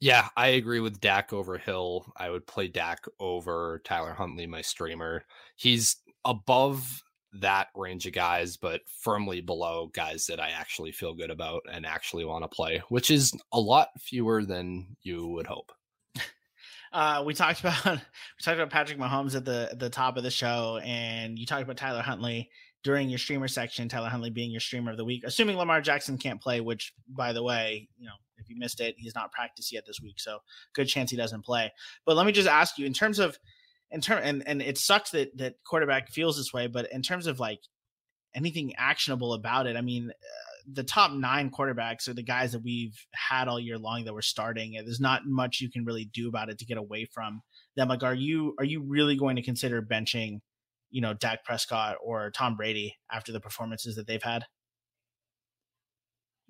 Yeah, 0.00 0.28
I 0.36 0.48
agree 0.48 0.80
with 0.80 1.00
Dak 1.00 1.32
over 1.32 1.58
Hill. 1.58 2.10
I 2.16 2.30
would 2.30 2.46
play 2.46 2.68
Dak 2.68 3.04
over 3.18 3.82
Tyler 3.84 4.14
Huntley, 4.14 4.46
my 4.46 4.62
streamer. 4.62 5.24
He's 5.56 5.96
above 6.24 7.02
that 7.34 7.68
range 7.76 8.06
of 8.06 8.12
guys, 8.12 8.56
but 8.56 8.80
firmly 8.86 9.42
below 9.42 9.90
guys 9.92 10.26
that 10.26 10.40
I 10.40 10.50
actually 10.50 10.92
feel 10.92 11.14
good 11.14 11.30
about 11.30 11.62
and 11.70 11.84
actually 11.84 12.24
want 12.24 12.44
to 12.44 12.48
play, 12.48 12.82
which 12.88 13.10
is 13.10 13.32
a 13.52 13.60
lot 13.60 13.88
fewer 14.00 14.44
than 14.44 14.96
you 15.02 15.28
would 15.28 15.46
hope. 15.46 15.70
Uh, 16.92 17.22
we 17.24 17.34
talked 17.34 17.60
about 17.60 17.84
we 17.84 18.42
talked 18.42 18.58
about 18.58 18.70
Patrick 18.70 18.98
Mahomes 18.98 19.36
at 19.36 19.44
the 19.44 19.68
at 19.70 19.78
the 19.78 19.90
top 19.90 20.16
of 20.16 20.22
the 20.22 20.30
show, 20.30 20.80
and 20.82 21.38
you 21.38 21.46
talked 21.46 21.62
about 21.62 21.76
Tyler 21.76 22.02
Huntley 22.02 22.50
during 22.82 23.08
your 23.08 23.18
streamer 23.18 23.48
section. 23.48 23.88
Tyler 23.88 24.08
Huntley 24.08 24.30
being 24.30 24.50
your 24.50 24.60
streamer 24.60 24.90
of 24.90 24.96
the 24.96 25.04
week, 25.04 25.22
assuming 25.24 25.56
Lamar 25.56 25.80
Jackson 25.80 26.18
can't 26.18 26.40
play. 26.40 26.60
Which, 26.60 26.92
by 27.08 27.32
the 27.32 27.42
way, 27.42 27.88
you 27.98 28.06
know, 28.06 28.14
if 28.40 28.48
you 28.48 28.56
missed 28.58 28.80
it, 28.80 28.94
he's 28.98 29.14
not 29.14 29.32
practiced 29.32 29.72
yet 29.72 29.84
this 29.86 30.00
week, 30.02 30.18
so 30.18 30.38
good 30.74 30.88
chance 30.88 31.10
he 31.10 31.16
doesn't 31.16 31.44
play. 31.44 31.72
But 32.04 32.16
let 32.16 32.26
me 32.26 32.32
just 32.32 32.48
ask 32.48 32.78
you, 32.78 32.86
in 32.86 32.92
terms 32.92 33.18
of, 33.18 33.38
in 33.90 34.00
term, 34.00 34.20
and 34.22 34.42
and 34.46 34.62
it 34.62 34.78
sucks 34.78 35.10
that 35.10 35.36
that 35.38 35.54
quarterback 35.64 36.10
feels 36.10 36.36
this 36.36 36.52
way, 36.52 36.66
but 36.66 36.90
in 36.92 37.02
terms 37.02 37.26
of 37.26 37.40
like 37.40 37.60
anything 38.34 38.74
actionable 38.76 39.34
about 39.34 39.66
it, 39.66 39.76
I 39.76 39.80
mean. 39.80 40.10
Uh, 40.10 40.50
the 40.72 40.84
top 40.84 41.12
nine 41.12 41.50
quarterbacks 41.50 42.06
are 42.06 42.14
the 42.14 42.22
guys 42.22 42.52
that 42.52 42.62
we've 42.62 42.94
had 43.12 43.48
all 43.48 43.58
year 43.58 43.78
long 43.78 44.04
that 44.04 44.14
we're 44.14 44.22
starting. 44.22 44.72
There's 44.72 45.00
not 45.00 45.26
much 45.26 45.60
you 45.60 45.70
can 45.70 45.84
really 45.84 46.04
do 46.04 46.28
about 46.28 46.50
it 46.50 46.58
to 46.58 46.64
get 46.64 46.78
away 46.78 47.06
from 47.06 47.42
them. 47.76 47.88
Like, 47.88 48.02
are 48.02 48.14
you 48.14 48.54
are 48.58 48.64
you 48.64 48.82
really 48.82 49.16
going 49.16 49.36
to 49.36 49.42
consider 49.42 49.82
benching, 49.82 50.40
you 50.90 51.00
know, 51.00 51.14
Dak 51.14 51.44
Prescott 51.44 51.96
or 52.04 52.30
Tom 52.30 52.56
Brady 52.56 52.96
after 53.10 53.32
the 53.32 53.40
performances 53.40 53.96
that 53.96 54.06
they've 54.06 54.22
had? 54.22 54.44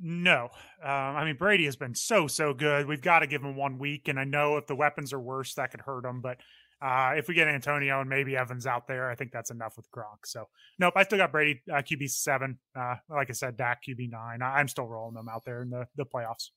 No, 0.02 0.48
um, 0.82 0.90
I 0.90 1.24
mean 1.24 1.36
Brady 1.36 1.66
has 1.66 1.77
been 1.77 1.94
so 1.94 2.27
so 2.27 2.55
good. 2.55 2.86
We've 2.86 3.02
got 3.02 3.20
to 3.20 3.27
give 3.27 3.43
him 3.43 3.55
one 3.55 3.78
week, 3.78 4.09
and 4.09 4.18
I 4.18 4.24
know 4.24 4.56
if 4.56 4.66
the 4.66 4.74
weapons 4.74 5.12
are 5.12 5.20
worse, 5.20 5.55
that 5.55 5.70
could 5.70 5.81
hurt 5.81 6.05
him. 6.06 6.20
But 6.20 6.39
uh, 6.82 7.12
if 7.16 7.28
we 7.28 7.35
get 7.35 7.48
Antonio 7.48 8.01
and 8.01 8.09
maybe 8.09 8.36
Evans 8.36 8.66
out 8.66 8.89
there, 8.89 9.10
I 9.10 9.14
think 9.14 9.32
that's 9.32 9.51
enough 9.51 9.77
with 9.77 9.90
Gronk. 9.90 10.24
So, 10.24 10.48
nope, 10.78 10.94
I 10.97 11.02
still 11.02 11.18
got 11.18 11.32
Brady 11.32 11.60
uh, 11.70 11.77
QB 11.77 12.10
seven. 12.10 12.59
Uh, 12.74 12.94
like 13.10 13.28
I 13.28 13.35
said, 13.35 13.56
Dak 13.56 13.82
QB 13.86 14.10
nine. 14.10 14.40
I- 14.40 14.60
am 14.60 14.68
still 14.68 14.86
rolling 14.86 15.14
them 15.14 15.28
out 15.28 15.44
there 15.44 15.62
in 15.62 15.70
the, 15.70 15.86
the 15.97 16.06
playoffs. 16.06 16.51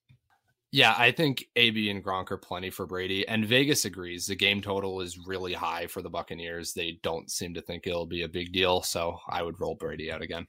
Yeah, 0.72 0.96
I 0.98 1.12
think 1.12 1.46
AB 1.56 1.90
and 1.90 2.04
Gronk 2.04 2.32
are 2.32 2.38
plenty 2.38 2.72
for 2.72 2.88
Brady, 2.88 3.28
and 3.28 3.46
Vegas 3.46 3.86
agrees. 3.86 4.26
The 4.26 4.36
game 4.36 4.60
total 4.60 5.02
is 5.02 5.20
really 5.28 5.54
high 5.54 5.86
for 5.86 6.02
the 6.02 6.10
Buccaneers. 6.10 6.74
They 6.74 7.00
don't 7.04 7.30
seem 7.30 7.54
to 7.54 7.62
think 7.62 7.86
it'll 7.86 8.08
be 8.08 8.24
a 8.24 8.30
big 8.30 8.54
deal, 8.54 8.82
so 8.82 9.20
I 9.30 9.44
would 9.44 9.60
roll 9.60 9.76
Brady 9.76 10.12
out 10.12 10.24
again. 10.24 10.48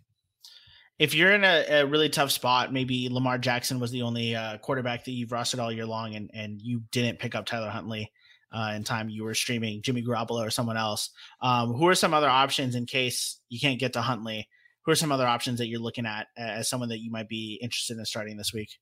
If 0.99 1.15
you're 1.15 1.33
in 1.33 1.45
a, 1.45 1.81
a 1.81 1.87
really 1.87 2.09
tough 2.09 2.31
spot, 2.31 2.73
maybe 2.73 3.09
Lamar 3.09 3.39
Jackson 3.39 3.81
was 3.81 3.91
the 3.91 4.03
only 4.03 4.37
uh, 4.37 4.59
quarterback 4.59 5.05
that 5.05 5.11
you've 5.13 5.31
rostered 5.31 5.59
all 5.59 5.73
year 5.73 5.87
long, 5.87 6.15
and 6.15 6.31
and 6.33 6.61
you 6.63 6.83
didn't 6.93 7.19
pick 7.19 7.35
up 7.35 7.47
Tyler 7.47 7.71
Huntley 7.71 8.13
uh, 8.55 8.73
in 8.75 8.85
time 8.85 9.09
you 9.09 9.25
were 9.25 9.35
streaming 9.35 9.83
Jimmy 9.83 10.03
Garoppolo 10.03 10.47
or 10.47 10.51
someone 10.51 10.77
else. 10.77 11.11
Um, 11.41 11.73
who 11.75 11.89
are 11.89 11.95
some 11.95 12.15
other 12.15 12.29
options 12.29 12.77
in 12.77 12.87
case 12.87 13.41
you 13.49 13.59
can't 13.59 13.81
get 13.81 13.95
to 13.95 14.01
Huntley? 14.01 14.49
Who 14.85 14.93
are 14.93 14.97
some 14.97 15.13
other 15.13 15.27
options 15.27 15.59
that 15.59 15.67
you're 15.67 15.81
looking 15.81 16.07
at 16.07 16.29
as 16.37 16.69
someone 16.69 16.91
that 16.91 17.01
you 17.01 17.11
might 17.11 17.29
be 17.29 17.59
interested 17.61 17.99
in 17.99 18.05
starting 18.05 18.37
this 18.37 18.53
week? 18.53 18.79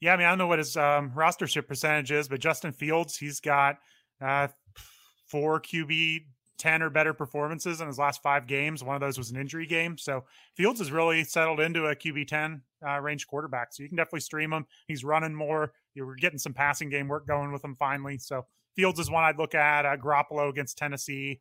Yeah, 0.00 0.14
I 0.14 0.16
mean, 0.16 0.26
I 0.26 0.30
don't 0.30 0.38
know 0.38 0.46
what 0.46 0.60
his 0.60 0.76
um, 0.76 1.10
rostership 1.10 1.66
percentage 1.66 2.12
is, 2.12 2.28
but 2.28 2.40
Justin 2.40 2.72
Fields, 2.72 3.16
he's 3.16 3.40
got 3.40 3.76
uh, 4.20 4.48
four 5.26 5.60
QB 5.60 6.20
10 6.58 6.82
or 6.82 6.90
better 6.90 7.14
performances 7.14 7.80
in 7.80 7.86
his 7.86 7.98
last 7.98 8.22
five 8.22 8.46
games. 8.46 8.82
One 8.84 8.94
of 8.94 9.00
those 9.00 9.16
was 9.16 9.30
an 9.30 9.40
injury 9.40 9.66
game. 9.66 9.96
So 9.96 10.24
Fields 10.54 10.80
has 10.80 10.90
really 10.92 11.24
settled 11.24 11.60
into 11.60 11.86
a 11.86 11.96
QB 11.96 12.26
10 12.26 12.62
uh, 12.86 13.00
range 13.00 13.26
quarterback. 13.26 13.72
So 13.72 13.82
you 13.82 13.88
can 13.88 13.96
definitely 13.96 14.20
stream 14.20 14.52
him. 14.52 14.66
He's 14.86 15.04
running 15.04 15.34
more. 15.34 15.72
You're 15.94 16.14
getting 16.16 16.38
some 16.38 16.54
passing 16.54 16.90
game 16.90 17.08
work 17.08 17.26
going 17.26 17.52
with 17.52 17.64
him 17.64 17.74
finally. 17.74 18.18
So 18.18 18.46
Fields 18.76 19.00
is 19.00 19.10
one 19.10 19.24
I'd 19.24 19.38
look 19.38 19.54
at. 19.54 19.86
Uh, 19.86 19.96
Garoppolo 19.96 20.48
against 20.48 20.78
Tennessee. 20.78 21.40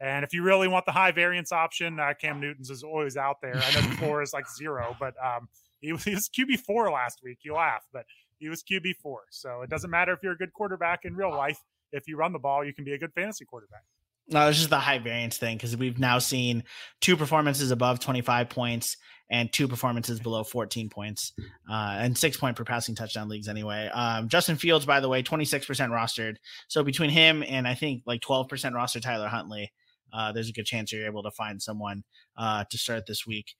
And 0.00 0.24
if 0.24 0.32
you 0.32 0.42
really 0.42 0.68
want 0.68 0.86
the 0.86 0.92
high 0.92 1.10
variance 1.10 1.50
option, 1.50 1.98
uh, 1.98 2.14
Cam 2.20 2.40
Newton's 2.40 2.70
is 2.70 2.84
always 2.84 3.16
out 3.16 3.40
there. 3.42 3.56
I 3.56 3.74
know 3.74 3.80
the 3.80 3.96
floor 3.96 4.22
is 4.22 4.32
like 4.32 4.46
zero, 4.48 4.96
but 5.00 5.14
um, 5.22 5.48
he, 5.80 5.92
was, 5.92 6.04
he 6.04 6.14
was 6.14 6.28
QB 6.28 6.60
four 6.60 6.90
last 6.90 7.20
week. 7.22 7.38
You 7.42 7.54
laugh, 7.54 7.84
but 7.92 8.04
he 8.38 8.48
was 8.48 8.62
QB 8.62 8.96
four. 9.02 9.22
So 9.30 9.62
it 9.62 9.70
doesn't 9.70 9.90
matter 9.90 10.12
if 10.12 10.22
you're 10.22 10.32
a 10.32 10.38
good 10.38 10.52
quarterback 10.52 11.04
in 11.04 11.16
real 11.16 11.30
life. 11.30 11.58
If 11.90 12.06
you 12.06 12.16
run 12.16 12.32
the 12.32 12.38
ball, 12.38 12.64
you 12.64 12.72
can 12.72 12.84
be 12.84 12.92
a 12.92 12.98
good 12.98 13.12
fantasy 13.12 13.44
quarterback. 13.44 13.82
No, 14.30 14.48
it's 14.48 14.58
just 14.58 14.70
the 14.70 14.78
high 14.78 14.98
variance 14.98 15.38
thing 15.38 15.56
because 15.56 15.76
we've 15.76 15.98
now 15.98 16.18
seen 16.18 16.64
two 17.00 17.16
performances 17.16 17.70
above 17.70 17.98
25 17.98 18.50
points 18.50 18.96
and 19.30 19.52
two 19.52 19.68
performances 19.68 20.20
below 20.20 20.42
14 20.42 20.88
points 20.88 21.32
uh, 21.70 21.96
and 21.98 22.16
six 22.16 22.36
point 22.36 22.56
per 22.56 22.64
passing 22.64 22.94
touchdown 22.94 23.28
leagues 23.28 23.48
anyway. 23.48 23.90
Um, 23.92 24.28
Justin 24.28 24.56
Fields, 24.56 24.86
by 24.86 25.00
the 25.00 25.08
way, 25.08 25.22
26% 25.22 25.64
rostered. 25.90 26.36
So 26.68 26.82
between 26.82 27.10
him 27.10 27.42
and 27.46 27.66
I 27.66 27.74
think 27.74 28.02
like 28.06 28.20
12% 28.20 28.74
roster 28.74 29.00
Tyler 29.00 29.28
Huntley, 29.28 29.72
uh, 30.12 30.32
there's 30.32 30.48
a 30.48 30.52
good 30.52 30.66
chance 30.66 30.92
you're 30.92 31.06
able 31.06 31.22
to 31.22 31.30
find 31.30 31.60
someone 31.60 32.04
uh, 32.36 32.64
to 32.70 32.78
start 32.78 33.06
this 33.06 33.26
week. 33.26 33.54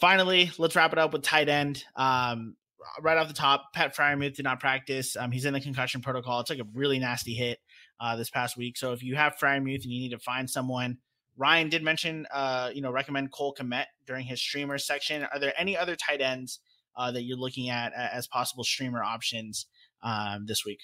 Finally, 0.00 0.50
let's 0.58 0.76
wrap 0.76 0.92
it 0.92 0.98
up 0.98 1.12
with 1.12 1.22
tight 1.22 1.48
end. 1.48 1.84
Um, 1.96 2.56
right 3.00 3.16
off 3.16 3.28
the 3.28 3.34
top, 3.34 3.72
Pat 3.74 3.96
Freiermuth 3.96 4.34
did 4.34 4.44
not 4.44 4.60
practice. 4.60 5.16
Um, 5.16 5.30
he's 5.30 5.44
in 5.44 5.52
the 5.52 5.60
concussion 5.60 6.00
protocol. 6.00 6.40
It's 6.40 6.50
like 6.50 6.58
a 6.58 6.66
really 6.74 6.98
nasty 6.98 7.34
hit 7.34 7.58
uh, 8.00 8.16
this 8.16 8.30
past 8.30 8.56
week. 8.56 8.76
So 8.76 8.92
if 8.92 9.02
you 9.02 9.16
have 9.16 9.36
Freiermuth 9.40 9.82
and 9.82 9.92
you 9.92 10.00
need 10.00 10.10
to 10.10 10.18
find 10.18 10.48
someone, 10.48 10.98
Ryan 11.36 11.68
did 11.68 11.82
mention, 11.82 12.26
uh, 12.32 12.70
you 12.74 12.82
know, 12.82 12.90
recommend 12.90 13.32
Cole 13.32 13.54
Kmet 13.58 13.86
during 14.06 14.26
his 14.26 14.40
streamer 14.40 14.78
section. 14.78 15.24
Are 15.24 15.38
there 15.38 15.54
any 15.56 15.76
other 15.76 15.96
tight 15.96 16.20
ends 16.20 16.60
uh, 16.96 17.10
that 17.12 17.22
you're 17.22 17.38
looking 17.38 17.70
at 17.70 17.92
as 17.94 18.26
possible 18.26 18.64
streamer 18.64 19.02
options 19.02 19.66
um, 20.02 20.44
this 20.46 20.64
week? 20.64 20.80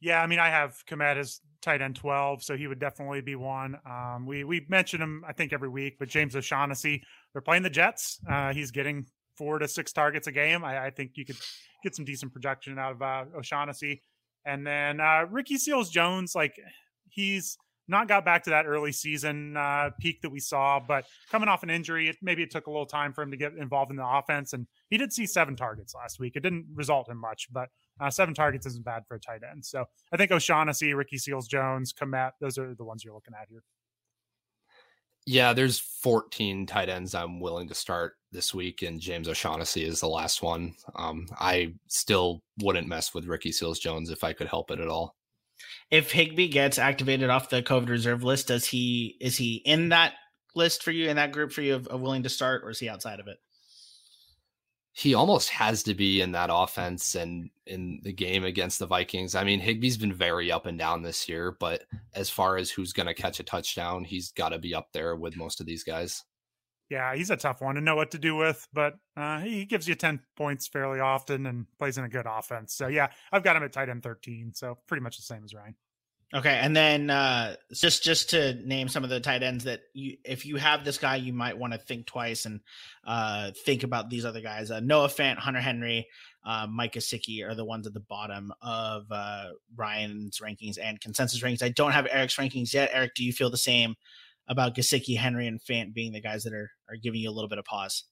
Yeah, 0.00 0.22
I 0.22 0.26
mean, 0.26 0.38
I 0.38 0.48
have 0.48 0.76
Kmet 0.88 1.16
as 1.16 1.40
tight 1.62 1.82
end 1.82 1.96
12, 1.96 2.42
so 2.42 2.56
he 2.56 2.66
would 2.66 2.78
definitely 2.78 3.20
be 3.20 3.34
one. 3.34 3.76
Um, 3.84 4.26
we 4.26 4.44
we 4.44 4.64
mention 4.68 5.00
him, 5.00 5.24
I 5.26 5.32
think, 5.32 5.52
every 5.52 5.68
week, 5.68 5.96
but 5.98 6.08
James 6.08 6.36
O'Shaughnessy, 6.36 7.02
they're 7.32 7.42
playing 7.42 7.62
the 7.62 7.70
Jets. 7.70 8.20
Uh, 8.28 8.52
he's 8.52 8.70
getting 8.70 9.06
four 9.36 9.58
to 9.58 9.68
six 9.68 9.92
targets 9.92 10.26
a 10.26 10.32
game. 10.32 10.64
I, 10.64 10.86
I, 10.86 10.90
think 10.90 11.12
you 11.14 11.24
could 11.24 11.36
get 11.82 11.94
some 11.94 12.04
decent 12.04 12.32
projection 12.32 12.78
out 12.78 12.92
of 12.92 13.02
uh, 13.02 13.24
O'Shaughnessy. 13.36 14.02
And 14.46 14.66
then 14.66 15.00
uh, 15.00 15.26
Ricky 15.30 15.58
Seals 15.58 15.90
Jones, 15.90 16.34
like 16.34 16.58
he's 17.08 17.58
not 17.88 18.08
got 18.08 18.24
back 18.24 18.44
to 18.44 18.50
that 18.50 18.66
early 18.66 18.92
season 18.92 19.56
uh, 19.56 19.90
peak 20.00 20.20
that 20.22 20.30
we 20.30 20.40
saw, 20.40 20.80
but 20.80 21.04
coming 21.30 21.48
off 21.48 21.62
an 21.62 21.70
injury, 21.70 22.08
it, 22.08 22.16
maybe 22.22 22.42
it 22.42 22.50
took 22.50 22.66
a 22.66 22.70
little 22.70 22.86
time 22.86 23.12
for 23.12 23.22
him 23.22 23.30
to 23.30 23.36
get 23.36 23.52
involved 23.54 23.90
in 23.90 23.96
the 23.96 24.06
offense. 24.06 24.52
And 24.52 24.66
he 24.90 24.98
did 24.98 25.12
see 25.12 25.26
seven 25.26 25.56
targets 25.56 25.94
last 25.94 26.18
week. 26.18 26.36
It 26.36 26.42
didn't 26.42 26.66
result 26.74 27.08
in 27.10 27.16
much, 27.16 27.48
but 27.52 27.68
uh, 28.00 28.10
seven 28.10 28.34
targets 28.34 28.66
isn't 28.66 28.84
bad 28.84 29.02
for 29.06 29.16
a 29.16 29.20
tight 29.20 29.42
end. 29.48 29.64
So 29.64 29.84
I 30.12 30.16
think 30.16 30.30
O'Shaughnessy, 30.30 30.94
Ricky 30.94 31.18
Seals 31.18 31.46
Jones, 31.46 31.92
Kmet, 31.92 32.32
those 32.40 32.58
are 32.58 32.74
the 32.74 32.84
ones 32.84 33.04
you're 33.04 33.14
looking 33.14 33.34
at 33.40 33.48
here. 33.48 33.62
Yeah, 35.26 35.52
there's 35.52 35.80
14 35.80 36.66
tight 36.66 36.88
ends 36.88 37.14
I'm 37.14 37.40
willing 37.40 37.66
to 37.68 37.74
start 37.74 38.14
this 38.30 38.54
week, 38.54 38.82
and 38.82 39.00
James 39.00 39.28
O'Shaughnessy 39.28 39.84
is 39.84 40.00
the 40.00 40.08
last 40.08 40.40
one. 40.40 40.74
Um, 40.94 41.26
I 41.38 41.74
still 41.88 42.42
wouldn't 42.62 42.86
mess 42.86 43.12
with 43.12 43.26
Ricky 43.26 43.50
Seals 43.50 43.80
Jones 43.80 44.10
if 44.10 44.22
I 44.22 44.32
could 44.32 44.46
help 44.46 44.70
it 44.70 44.78
at 44.78 44.88
all. 44.88 45.16
If 45.90 46.12
Higbee 46.12 46.48
gets 46.48 46.78
activated 46.78 47.28
off 47.28 47.50
the 47.50 47.62
COVID 47.62 47.88
reserve 47.88 48.22
list, 48.22 48.48
does 48.48 48.66
he 48.66 49.16
is 49.20 49.36
he 49.36 49.56
in 49.64 49.88
that 49.88 50.14
list 50.54 50.82
for 50.82 50.90
you 50.90 51.08
in 51.08 51.16
that 51.16 51.32
group 51.32 51.50
for 51.50 51.62
you 51.62 51.74
of, 51.74 51.88
of 51.88 52.00
willing 52.00 52.22
to 52.22 52.28
start, 52.28 52.62
or 52.64 52.70
is 52.70 52.78
he 52.78 52.88
outside 52.88 53.18
of 53.18 53.26
it? 53.26 53.38
He 54.96 55.12
almost 55.12 55.50
has 55.50 55.82
to 55.82 55.94
be 55.94 56.22
in 56.22 56.32
that 56.32 56.48
offense 56.50 57.16
and 57.16 57.50
in 57.66 58.00
the 58.02 58.14
game 58.14 58.44
against 58.44 58.78
the 58.78 58.86
Vikings. 58.86 59.34
I 59.34 59.44
mean, 59.44 59.60
Higbee's 59.60 59.98
been 59.98 60.14
very 60.14 60.50
up 60.50 60.64
and 60.64 60.78
down 60.78 61.02
this 61.02 61.28
year, 61.28 61.54
but 61.60 61.82
as 62.14 62.30
far 62.30 62.56
as 62.56 62.70
who's 62.70 62.94
going 62.94 63.06
to 63.06 63.12
catch 63.12 63.38
a 63.38 63.42
touchdown, 63.42 64.04
he's 64.04 64.32
got 64.32 64.50
to 64.50 64.58
be 64.58 64.74
up 64.74 64.88
there 64.94 65.14
with 65.14 65.36
most 65.36 65.60
of 65.60 65.66
these 65.66 65.84
guys. 65.84 66.24
Yeah, 66.88 67.14
he's 67.14 67.28
a 67.28 67.36
tough 67.36 67.60
one 67.60 67.74
to 67.74 67.82
know 67.82 67.94
what 67.94 68.12
to 68.12 68.18
do 68.18 68.36
with, 68.36 68.66
but 68.72 68.94
uh, 69.18 69.40
he 69.40 69.66
gives 69.66 69.86
you 69.86 69.94
10 69.94 70.18
points 70.34 70.66
fairly 70.66 71.00
often 71.00 71.44
and 71.44 71.66
plays 71.78 71.98
in 71.98 72.04
a 72.04 72.08
good 72.08 72.26
offense. 72.26 72.72
So, 72.72 72.86
yeah, 72.86 73.08
I've 73.30 73.42
got 73.42 73.54
him 73.54 73.64
at 73.64 73.74
tight 73.74 73.90
end 73.90 74.02
13. 74.02 74.52
So, 74.54 74.78
pretty 74.86 75.02
much 75.02 75.18
the 75.18 75.24
same 75.24 75.44
as 75.44 75.52
Ryan. 75.52 75.74
Okay, 76.36 76.58
and 76.60 76.76
then 76.76 77.08
uh, 77.08 77.56
just 77.72 78.02
just 78.02 78.30
to 78.30 78.52
name 78.56 78.88
some 78.88 79.04
of 79.04 79.08
the 79.08 79.20
tight 79.20 79.42
ends 79.42 79.64
that 79.64 79.80
you, 79.94 80.18
if 80.22 80.44
you 80.44 80.56
have 80.56 80.84
this 80.84 80.98
guy, 80.98 81.16
you 81.16 81.32
might 81.32 81.56
want 81.56 81.72
to 81.72 81.78
think 81.78 82.04
twice 82.04 82.44
and 82.44 82.60
uh, 83.06 83.52
think 83.64 83.84
about 83.84 84.10
these 84.10 84.26
other 84.26 84.42
guys. 84.42 84.70
Uh, 84.70 84.80
Noah 84.80 85.08
Fant, 85.08 85.38
Hunter 85.38 85.62
Henry, 85.62 86.06
uh, 86.44 86.66
Mike 86.68 86.92
Gesicki 86.92 87.42
are 87.42 87.54
the 87.54 87.64
ones 87.64 87.86
at 87.86 87.94
the 87.94 88.00
bottom 88.00 88.52
of 88.60 89.04
uh, 89.10 89.46
Ryan's 89.74 90.40
rankings 90.40 90.76
and 90.78 91.00
consensus 91.00 91.40
rankings. 91.40 91.62
I 91.62 91.70
don't 91.70 91.92
have 91.92 92.06
Erik's 92.10 92.36
rankings 92.36 92.74
yet. 92.74 92.90
Erik, 92.92 93.14
do 93.14 93.24
you 93.24 93.32
feel 93.32 93.48
the 93.48 93.56
same 93.56 93.94
about 94.46 94.74
Gesicki, 94.74 95.16
Henry, 95.16 95.46
and 95.46 95.58
Fant 95.58 95.94
being 95.94 96.12
the 96.12 96.20
guys 96.20 96.44
that 96.44 96.52
are 96.52 96.70
are 96.90 96.96
giving 96.96 97.20
you 97.20 97.30
a 97.30 97.32
little 97.32 97.48
bit 97.48 97.58
of 97.58 97.64
pause? 97.64 98.04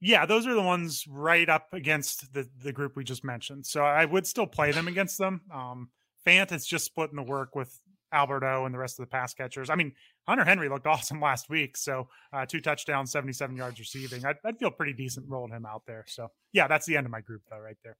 Yeah, 0.00 0.26
those 0.26 0.44
are 0.44 0.54
the 0.54 0.62
ones 0.62 1.04
right 1.08 1.48
up 1.48 1.68
against 1.72 2.32
the 2.34 2.48
the 2.64 2.72
group 2.72 2.96
we 2.96 3.04
just 3.04 3.22
mentioned. 3.22 3.64
So 3.66 3.84
I 3.84 4.06
would 4.06 4.26
still 4.26 4.48
play 4.48 4.72
them 4.72 4.88
against 4.88 5.18
them. 5.18 5.42
Um, 5.54 5.90
Fant 6.26 6.52
is 6.52 6.66
just 6.66 6.84
splitting 6.84 7.16
the 7.16 7.22
work 7.22 7.54
with 7.54 7.80
Albert 8.12 8.44
O 8.44 8.64
and 8.64 8.74
the 8.74 8.78
rest 8.78 8.98
of 8.98 9.04
the 9.04 9.10
pass 9.10 9.34
catchers. 9.34 9.70
I 9.70 9.74
mean, 9.74 9.92
Hunter 10.26 10.44
Henry 10.44 10.68
looked 10.68 10.86
awesome 10.86 11.20
last 11.20 11.48
week. 11.48 11.76
So 11.76 12.08
uh, 12.32 12.46
two 12.46 12.60
touchdowns, 12.60 13.12
77 13.12 13.56
yards 13.56 13.78
receiving. 13.78 14.24
I'd, 14.24 14.36
I'd, 14.44 14.58
feel 14.58 14.70
pretty 14.70 14.92
decent 14.92 15.26
rolling 15.28 15.52
him 15.52 15.66
out 15.66 15.82
there. 15.86 16.04
So 16.08 16.28
yeah, 16.52 16.68
that's 16.68 16.86
the 16.86 16.96
end 16.96 17.06
of 17.06 17.12
my 17.12 17.20
group 17.20 17.42
though, 17.50 17.58
right 17.58 17.76
there. 17.84 17.96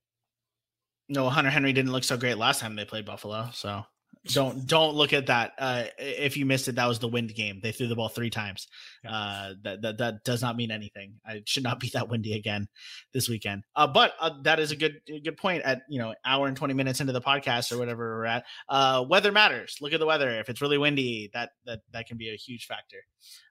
No, 1.09 1.29
Hunter 1.29 1.51
Henry 1.51 1.73
didn't 1.73 1.93
look 1.93 2.05
so 2.05 2.17
great 2.17 2.39
last 2.39 2.61
time 2.61 2.77
they 2.77 2.85
played 2.85 3.05
Buffalo. 3.05 3.49
So 3.53 3.85
don't 4.27 4.67
don't 4.67 4.95
look 4.95 5.13
at 5.13 5.27
that. 5.27 5.53
Uh, 5.59 5.85
if 5.99 6.37
you 6.37 6.45
missed 6.45 6.69
it, 6.69 6.75
that 6.75 6.87
was 6.87 6.99
the 6.99 7.09
wind 7.09 7.35
game. 7.35 7.61
They 7.63 7.73
threw 7.73 7.87
the 7.87 7.97
ball 7.97 8.09
three 8.09 8.29
times. 8.29 8.69
Uh, 9.09 9.55
that, 9.63 9.81
that 9.83 9.99
that 9.99 10.25
does 10.25 10.43
not 10.43 10.57
mean 10.57 10.71
anything. 10.71 11.15
It 11.27 11.49
should 11.49 11.63
not 11.63 11.81
be 11.81 11.91
that 11.95 12.09
windy 12.09 12.35
again 12.35 12.69
this 13.15 13.29
weekend. 13.29 13.65
Uh, 13.75 13.87
but 13.87 14.13
uh, 14.21 14.31
that 14.43 14.61
is 14.61 14.73
a 14.73 14.77
good 14.77 15.01
good 15.25 15.37
point. 15.39 15.63
At 15.63 15.83
you 15.89 15.99
know 15.99 16.15
hour 16.25 16.49
and 16.49 16.57
twenty 16.57 16.75
minutes 16.75 17.01
into 17.01 17.13
the 17.15 17.21
podcast 17.21 17.73
or 17.73 17.79
whatever 17.79 18.19
we're 18.19 18.27
at, 18.27 18.45
uh, 18.69 19.05
weather 19.09 19.33
matters. 19.33 19.79
Look 19.81 19.95
at 19.95 20.01
the 20.01 20.07
weather. 20.07 20.39
If 20.39 20.49
it's 20.51 20.61
really 20.61 20.79
windy, 20.79 21.31
that 21.33 21.51
that 21.65 21.81
that 21.93 22.07
can 22.07 22.19
be 22.19 22.31
a 22.31 22.37
huge 22.37 22.67
factor. 22.67 22.99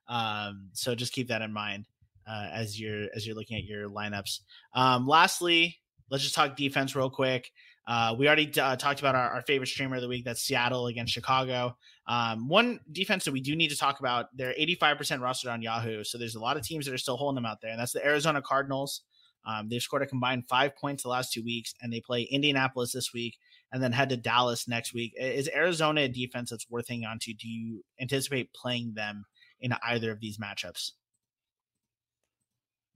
Um, 0.06 0.68
so 0.72 0.94
just 0.94 1.12
keep 1.12 1.28
that 1.28 1.42
in 1.42 1.52
mind 1.52 1.86
uh, 2.28 2.48
as 2.52 2.80
you're 2.80 3.08
as 3.14 3.26
you're 3.26 3.36
looking 3.36 3.56
at 3.56 3.64
your 3.64 3.88
lineups. 3.88 4.40
Um, 4.74 5.08
lastly, 5.08 5.80
let's 6.10 6.22
just 6.22 6.34
talk 6.34 6.56
defense 6.56 6.94
real 6.94 7.10
quick. 7.10 7.50
Uh, 7.90 8.14
we 8.16 8.28
already 8.28 8.48
uh, 8.60 8.76
talked 8.76 9.00
about 9.00 9.16
our, 9.16 9.30
our, 9.30 9.42
favorite 9.42 9.66
streamer 9.66 9.96
of 9.96 10.02
the 10.02 10.06
week. 10.06 10.24
That's 10.24 10.42
Seattle 10.42 10.86
against 10.86 11.12
Chicago. 11.12 11.76
Um, 12.06 12.46
one 12.46 12.78
defense 12.92 13.24
that 13.24 13.32
we 13.32 13.40
do 13.40 13.56
need 13.56 13.70
to 13.70 13.76
talk 13.76 13.98
about. 13.98 14.26
They're 14.32 14.54
85% 14.54 15.18
rostered 15.18 15.52
on 15.52 15.60
Yahoo, 15.60 16.04
so 16.04 16.16
there's 16.16 16.36
a 16.36 16.40
lot 16.40 16.56
of 16.56 16.62
teams 16.62 16.86
that 16.86 16.94
are 16.94 16.98
still 16.98 17.16
holding 17.16 17.34
them 17.34 17.46
out 17.46 17.60
there, 17.60 17.72
and 17.72 17.80
that's 17.80 17.90
the 17.90 18.06
Arizona 18.06 18.40
Cardinals. 18.42 19.02
Um, 19.44 19.68
they've 19.68 19.82
scored 19.82 20.02
a 20.02 20.06
combined 20.06 20.44
five 20.48 20.76
points 20.76 21.02
the 21.02 21.08
last 21.08 21.32
two 21.32 21.42
weeks, 21.42 21.74
and 21.82 21.92
they 21.92 22.00
play 22.00 22.22
Indianapolis 22.22 22.92
this 22.92 23.12
week, 23.12 23.36
and 23.72 23.82
then 23.82 23.90
head 23.90 24.10
to 24.10 24.16
Dallas 24.16 24.68
next 24.68 24.94
week. 24.94 25.12
Is 25.16 25.50
Arizona 25.52 26.02
a 26.02 26.08
defense 26.08 26.50
that's 26.50 26.70
worth 26.70 26.86
hanging 26.86 27.06
on 27.06 27.18
to? 27.22 27.34
Do 27.34 27.48
you 27.48 27.84
anticipate 28.00 28.54
playing 28.54 28.94
them 28.94 29.24
in 29.60 29.74
either 29.82 30.12
of 30.12 30.20
these 30.20 30.38
matchups? 30.38 30.92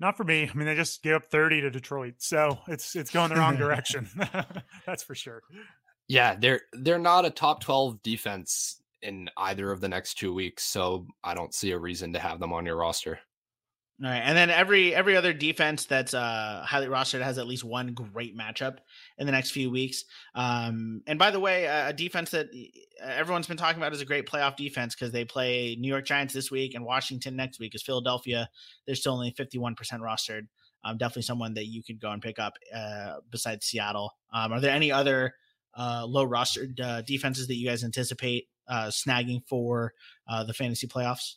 Not 0.01 0.17
for 0.17 0.25
me. 0.25 0.51
I 0.53 0.57
mean, 0.57 0.67
they 0.67 0.75
just 0.75 1.03
gave 1.03 1.15
up 1.15 1.27
30 1.27 1.63
to 1.63 1.71
Detroit, 1.71 2.15
so 2.19 2.59
it's 2.69 2.97
it's 2.97 3.11
going 3.11 3.31
the 3.31 3.37
wrong 3.37 3.57
direction. 3.59 4.09
That's 4.87 5.03
for 5.03 5.15
sure. 5.15 5.43
Yeah, 6.09 6.35
they're 6.35 6.63
they're 6.73 6.99
not 6.99 7.25
a 7.25 7.31
top 7.31 7.61
12 7.61 8.03
defense 8.03 8.83
in 9.03 9.29
either 9.37 9.71
of 9.71 9.81
the 9.81 9.89
next 9.89 10.15
two 10.15 10.35
weeks, 10.35 10.65
so 10.65 11.07
I 11.23 11.35
don't 11.35 11.55
see 11.55 11.71
a 11.71 11.79
reason 11.79 12.13
to 12.15 12.19
have 12.19 12.41
them 12.41 12.53
on 12.53 12.67
your 12.67 12.77
roster. 12.77 13.21
All 14.03 14.11
right, 14.11 14.19
and 14.19 14.37
then 14.37 14.51
every 14.51 14.93
every 14.93 15.17
other 15.17 15.33
defense 15.33 15.85
that's 15.85 16.15
uh, 16.15 16.65
highly 16.67 16.89
rostered 16.89 17.23
has 17.23 17.39
at 17.39 17.47
least 17.47 17.63
one 17.63 17.95
great 17.95 18.37
matchup 18.37 18.79
in 19.19 19.27
the 19.27 19.31
next 19.31 19.53
few 19.53 19.71
weeks. 19.71 20.05
Um, 20.35 21.03
and 21.07 21.17
by 21.17 21.31
the 21.31 21.39
way, 21.39 21.67
a 21.67 21.93
defense 21.93 22.33
that 22.33 22.49
everyone's 23.01 23.47
been 23.47 23.57
talking 23.57 23.81
about 23.81 23.93
is 23.93 24.01
a 24.01 24.05
great 24.05 24.27
playoff 24.27 24.57
defense 24.57 24.97
because 24.97 25.13
they 25.13 25.25
play 25.25 25.77
New 25.79 25.87
York 25.87 26.05
Giants 26.07 26.35
this 26.35 26.51
week 26.51 26.75
and 26.75 26.85
Washington 26.85 27.37
next 27.37 27.61
week. 27.61 27.77
Is 27.77 27.85
Philadelphia? 27.85 28.51
They're 28.85 28.97
still 28.97 29.13
only 29.13 29.31
fifty 29.31 29.59
one 29.59 29.77
percent 29.77 30.03
rostered. 30.03 30.49
Um, 30.83 30.99
definitely 30.99 31.23
someone 31.23 31.55
that 31.55 31.67
you 31.67 31.85
could 31.85 32.01
go 32.01 32.11
and 32.11 32.21
pick 32.21 32.41
up 32.41 32.55
uh, 32.75 33.21
besides 33.31 33.65
Seattle. 33.65 34.13
Um, 34.33 34.53
are 34.53 34.61
there 34.61 34.75
any 34.75 34.91
other 34.91 35.35
uh, 35.79 36.05
low 36.05 36.27
rostered 36.27 36.81
uh, 36.81 37.03
defenses 37.03 37.47
that 37.47 37.55
you 37.55 37.69
guys 37.69 37.85
anticipate 37.85 38.49
uh, 38.67 38.87
snagging 38.87 39.47
for 39.47 39.95
uh, 40.29 40.43
the 40.43 40.53
fantasy 40.53 40.89
playoffs? 40.89 41.37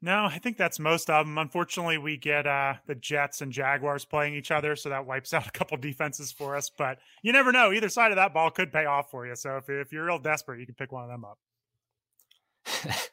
No, 0.00 0.26
I 0.26 0.38
think 0.38 0.56
that's 0.56 0.78
most 0.78 1.10
of 1.10 1.26
them. 1.26 1.38
Unfortunately, 1.38 1.98
we 1.98 2.16
get 2.16 2.46
uh, 2.46 2.74
the 2.86 2.94
Jets 2.94 3.40
and 3.40 3.50
Jaguars 3.50 4.04
playing 4.04 4.34
each 4.34 4.52
other, 4.52 4.76
so 4.76 4.88
that 4.90 5.06
wipes 5.06 5.34
out 5.34 5.46
a 5.46 5.50
couple 5.50 5.76
defenses 5.76 6.30
for 6.30 6.56
us. 6.56 6.70
But 6.70 6.98
you 7.22 7.32
never 7.32 7.50
know; 7.50 7.72
either 7.72 7.88
side 7.88 8.12
of 8.12 8.16
that 8.16 8.32
ball 8.32 8.50
could 8.50 8.72
pay 8.72 8.84
off 8.84 9.10
for 9.10 9.26
you. 9.26 9.34
So 9.34 9.56
if 9.56 9.68
if 9.68 9.92
you're 9.92 10.06
real 10.06 10.18
desperate, 10.18 10.60
you 10.60 10.66
can 10.66 10.76
pick 10.76 10.92
one 10.92 11.04
of 11.04 11.10
them 11.10 11.24
up. 11.24 11.38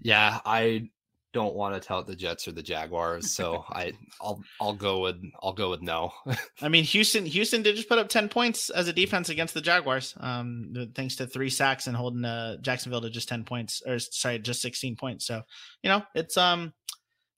yeah, 0.00 0.38
I 0.44 0.90
don't 1.32 1.54
want 1.54 1.74
to 1.74 1.80
tout 1.80 2.06
the 2.06 2.16
Jets 2.16 2.48
or 2.48 2.52
the 2.52 2.62
Jaguars, 2.62 3.30
so 3.30 3.64
I 3.70 3.92
I'll 4.20 4.42
I'll 4.60 4.74
go 4.74 5.00
with 5.00 5.22
I'll 5.42 5.52
go 5.52 5.70
with 5.70 5.82
no. 5.82 6.12
I 6.62 6.68
mean, 6.68 6.84
Houston 6.84 7.26
Houston 7.26 7.62
did 7.62 7.76
just 7.76 7.88
put 7.88 7.98
up 7.98 8.08
ten 8.08 8.28
points 8.28 8.70
as 8.70 8.88
a 8.88 8.92
defense 8.92 9.28
against 9.28 9.54
the 9.54 9.60
Jaguars, 9.60 10.14
um, 10.20 10.72
thanks 10.94 11.16
to 11.16 11.26
three 11.26 11.50
sacks 11.50 11.86
and 11.86 11.96
holding 11.96 12.24
uh, 12.24 12.56
Jacksonville 12.60 13.00
to 13.02 13.10
just 13.10 13.28
ten 13.28 13.44
points, 13.44 13.82
or 13.86 13.98
sorry, 13.98 14.38
just 14.38 14.62
sixteen 14.62 14.96
points. 14.96 15.26
So 15.26 15.42
you 15.82 15.90
know, 15.90 16.02
it's 16.14 16.36
um, 16.36 16.72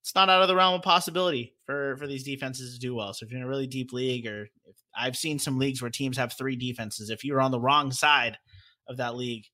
it's 0.03 0.15
not 0.15 0.29
out 0.29 0.43
of 0.43 0.49
the 0.49 0.57
realm 0.57 0.75
of 0.75 0.83
possibility 0.83 1.55
for 1.67 1.97
for 1.97 2.07
these 2.07 2.25
defenses 2.25 2.75
to 2.75 2.81
do 2.81 2.95
well. 2.95 3.13
So 3.13 3.25
if 3.25 3.31
you're 3.31 3.41
in 3.41 3.47
a 3.47 3.49
really 3.49 3.67
deep 3.67 3.93
league, 3.93 4.27
or 4.27 4.45
if, 4.45 4.77
I've 4.97 5.17
seen 5.17 5.39
some 5.39 5.59
leagues 5.59 5.83
where 5.83 5.91
teams 5.91 6.17
have 6.17 6.33
three 6.33 6.57
defenses, 6.57 7.11
if 7.11 7.25
you're 7.25 7.41
on 7.41 7.51
the 7.51 7.61
wrong 7.61 7.93
side 7.93 8.39
of 8.89 8.97
that 8.97 9.17
league 9.17 9.45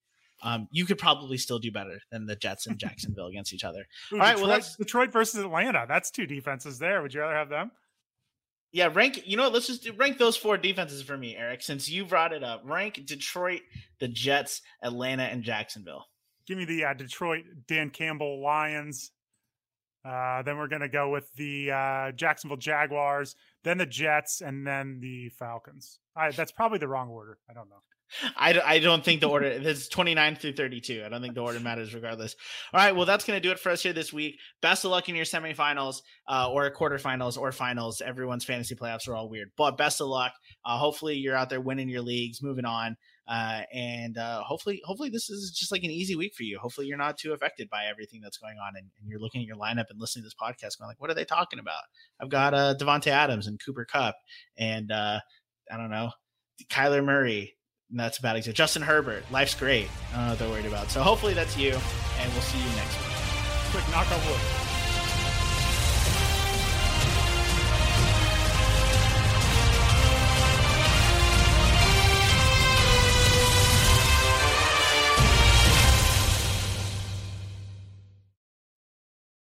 um, 0.43 0.69
you 0.71 0.85
could 0.85 0.99
probably 0.99 1.39
still 1.39 1.59
do 1.59 1.73
better 1.73 2.01
than 2.11 2.27
the 2.27 2.37
Jets 2.37 2.67
and 2.67 2.79
Jacksonville 2.79 3.27
against 3.27 3.53
each 3.53 3.65
other. 3.65 3.87
Ooh, 4.13 4.17
All 4.17 4.21
right, 4.21 4.35
Detroit, 4.35 4.49
well 4.49 4.57
that's 4.57 4.77
Detroit 4.77 5.13
versus 5.13 5.45
Atlanta. 5.45 5.87
That's 5.89 6.11
two 6.11 6.27
defenses 6.27 6.79
there. 6.79 7.03
Would 7.03 7.15
you 7.15 7.21
rather 7.21 7.35
have 7.35 7.49
them? 7.49 7.71
Yeah, 8.73 8.91
rank. 8.93 9.23
You 9.27 9.37
know 9.37 9.45
what? 9.45 9.55
Let's 9.55 9.69
just 9.69 9.85
do, 9.85 9.93
rank 9.93 10.19
those 10.19 10.37
four 10.37 10.59
defenses 10.59 11.03
for 11.03 11.17
me, 11.17 11.37
Erik. 11.37 11.63
Since 11.63 11.89
you 11.89 12.05
brought 12.05 12.33
it 12.33 12.45
up, 12.45 12.63
rank 12.65 13.07
Detroit, 13.07 13.63
the 14.01 14.09
Jets, 14.09 14.61
Atlanta, 14.83 15.23
and 15.23 15.43
Jacksonville. 15.43 16.05
Give 16.47 16.59
me 16.59 16.65
the 16.65 16.85
uh, 16.85 16.95
Detroit 16.95 17.45
Dan 17.67 17.91
Campbell 17.91 18.43
Lions. 18.43 19.13
Uh, 20.05 20.43
then 20.43 20.57
we're 20.57 20.69
going 20.69 20.83
to 20.83 20.89
go 20.89 21.11
with 21.11 21.33
the 21.35 21.71
uh, 21.73 22.13
Jacksonville 22.13 22.57
Jaguars, 22.57 23.35
then 23.65 23.79
the 23.79 23.87
Jets, 23.87 24.41
and 24.41 24.65
then 24.65 25.01
the 25.01 25.31
Falcons. 25.31 25.99
I, 26.15 26.31
that's 26.31 26.53
probably 26.53 26.79
the 26.79 26.87
wrong 26.87 27.09
order. 27.09 27.39
I 27.51 27.55
don't 27.55 27.69
know. 27.69 27.83
I, 28.37 28.61
I 28.65 28.78
don't 28.78 29.05
think 29.05 29.20
the 29.20 29.28
order 29.28 29.47
is 29.47 29.89
29 29.89 30.37
through 30.37 30.53
32. 30.53 31.03
I 31.05 31.09
don't 31.09 31.20
think 31.20 31.35
the 31.35 31.43
order 31.43 31.61
matters 31.61 31.95
regardless. 31.95 32.37
All 32.73 32.81
right. 32.81 32.95
Well, 32.95 33.07
that's 33.07 33.24
going 33.24 33.37
to 33.37 33.47
do 33.47 33.53
it 33.53 33.59
for 33.59 33.70
us 33.70 33.83
here 33.83 33.93
this 33.93 34.12
week. 34.12 34.39
Best 34.62 34.85
of 34.85 34.91
luck 34.91 35.09
in 35.09 35.16
your 35.16 35.24
semifinals 35.24 36.03
uh, 36.28 36.51
or 36.51 36.70
quarterfinals 36.70 37.39
or 37.39 37.53
finals. 37.53 38.01
Everyone's 38.01 38.45
fantasy 38.45 38.74
playoffs 38.74 39.09
are 39.09 39.15
all 39.15 39.28
weird, 39.28 39.51
but 39.57 39.77
best 39.77 40.01
of 40.01 40.09
luck. 40.09 40.33
Uh, 40.65 40.78
hopefully 40.78 41.16
you're 41.16 41.37
out 41.37 41.51
there 41.51 41.61
winning 41.61 41.89
your 41.89 42.03
leagues, 42.03 42.43
moving 42.43 42.65
on. 42.65 42.97
Uh, 43.28 43.62
and 43.73 44.19
uh, 44.19 44.41
hopefully, 44.45 44.81
hopefully 44.85 45.11
this 45.11 45.28
is 45.28 45.51
just 45.51 45.73
like 45.73 45.83
an 45.83 45.91
easy 45.91 46.15
week 46.15 46.33
for 46.33 46.45
you. 46.45 46.59
Hopefully 46.59 46.87
you're 46.87 46.97
not 46.97 47.19
too 47.19 47.33
affected 47.33 47.69
by 47.69 47.87
everything 47.87 48.20
that's 48.23 48.39
going 48.39 48.57
on, 48.57 48.74
and, 48.77 48.87
and 49.01 49.09
you're 49.09 49.19
looking 49.19 49.41
at 49.41 49.47
your 49.49 49.57
lineup 49.57 49.87
and 49.91 49.99
listening 49.99 50.23
to 50.23 50.27
this 50.27 50.35
podcast, 50.41 50.78
going 50.78 50.89
like, 50.89 51.01
"What 51.01 51.11
are 51.11 51.15
they 51.15 51.24
talking 51.24 51.59
about?" 51.59 51.83
I've 52.20 52.31
got 52.31 52.55
uh, 52.55 52.77
Davante 52.78 53.09
Adams 53.09 53.49
and 53.49 53.59
Cooper 53.59 53.85
Kupp 53.85 54.15
and 54.57 54.93
uh, 54.93 55.19
I 55.70 55.77
don't 55.77 55.91
know, 55.91 56.12
Kyler 56.70 57.05
Murray 57.05 57.56
that's 57.91 58.19
about 58.19 58.37
it. 58.37 58.43
Justin 58.53 58.83
Herbert, 58.83 59.25
life's 59.31 59.55
great. 59.55 59.89
Know 60.13 60.35
they're 60.35 60.49
worried 60.49 60.67
about. 60.67 60.91
So 60.91 61.03
hopefully 61.03 61.35
that's 61.35 61.57
you, 61.57 61.71
and 61.71 62.33
we'll 62.33 62.43
see 62.43 62.59
you 62.59 62.77
next 62.77 62.99
week. 62.99 63.13
Quick 63.73 63.91
knock 63.91 64.11
on 64.11 64.19
wood. 64.27 64.66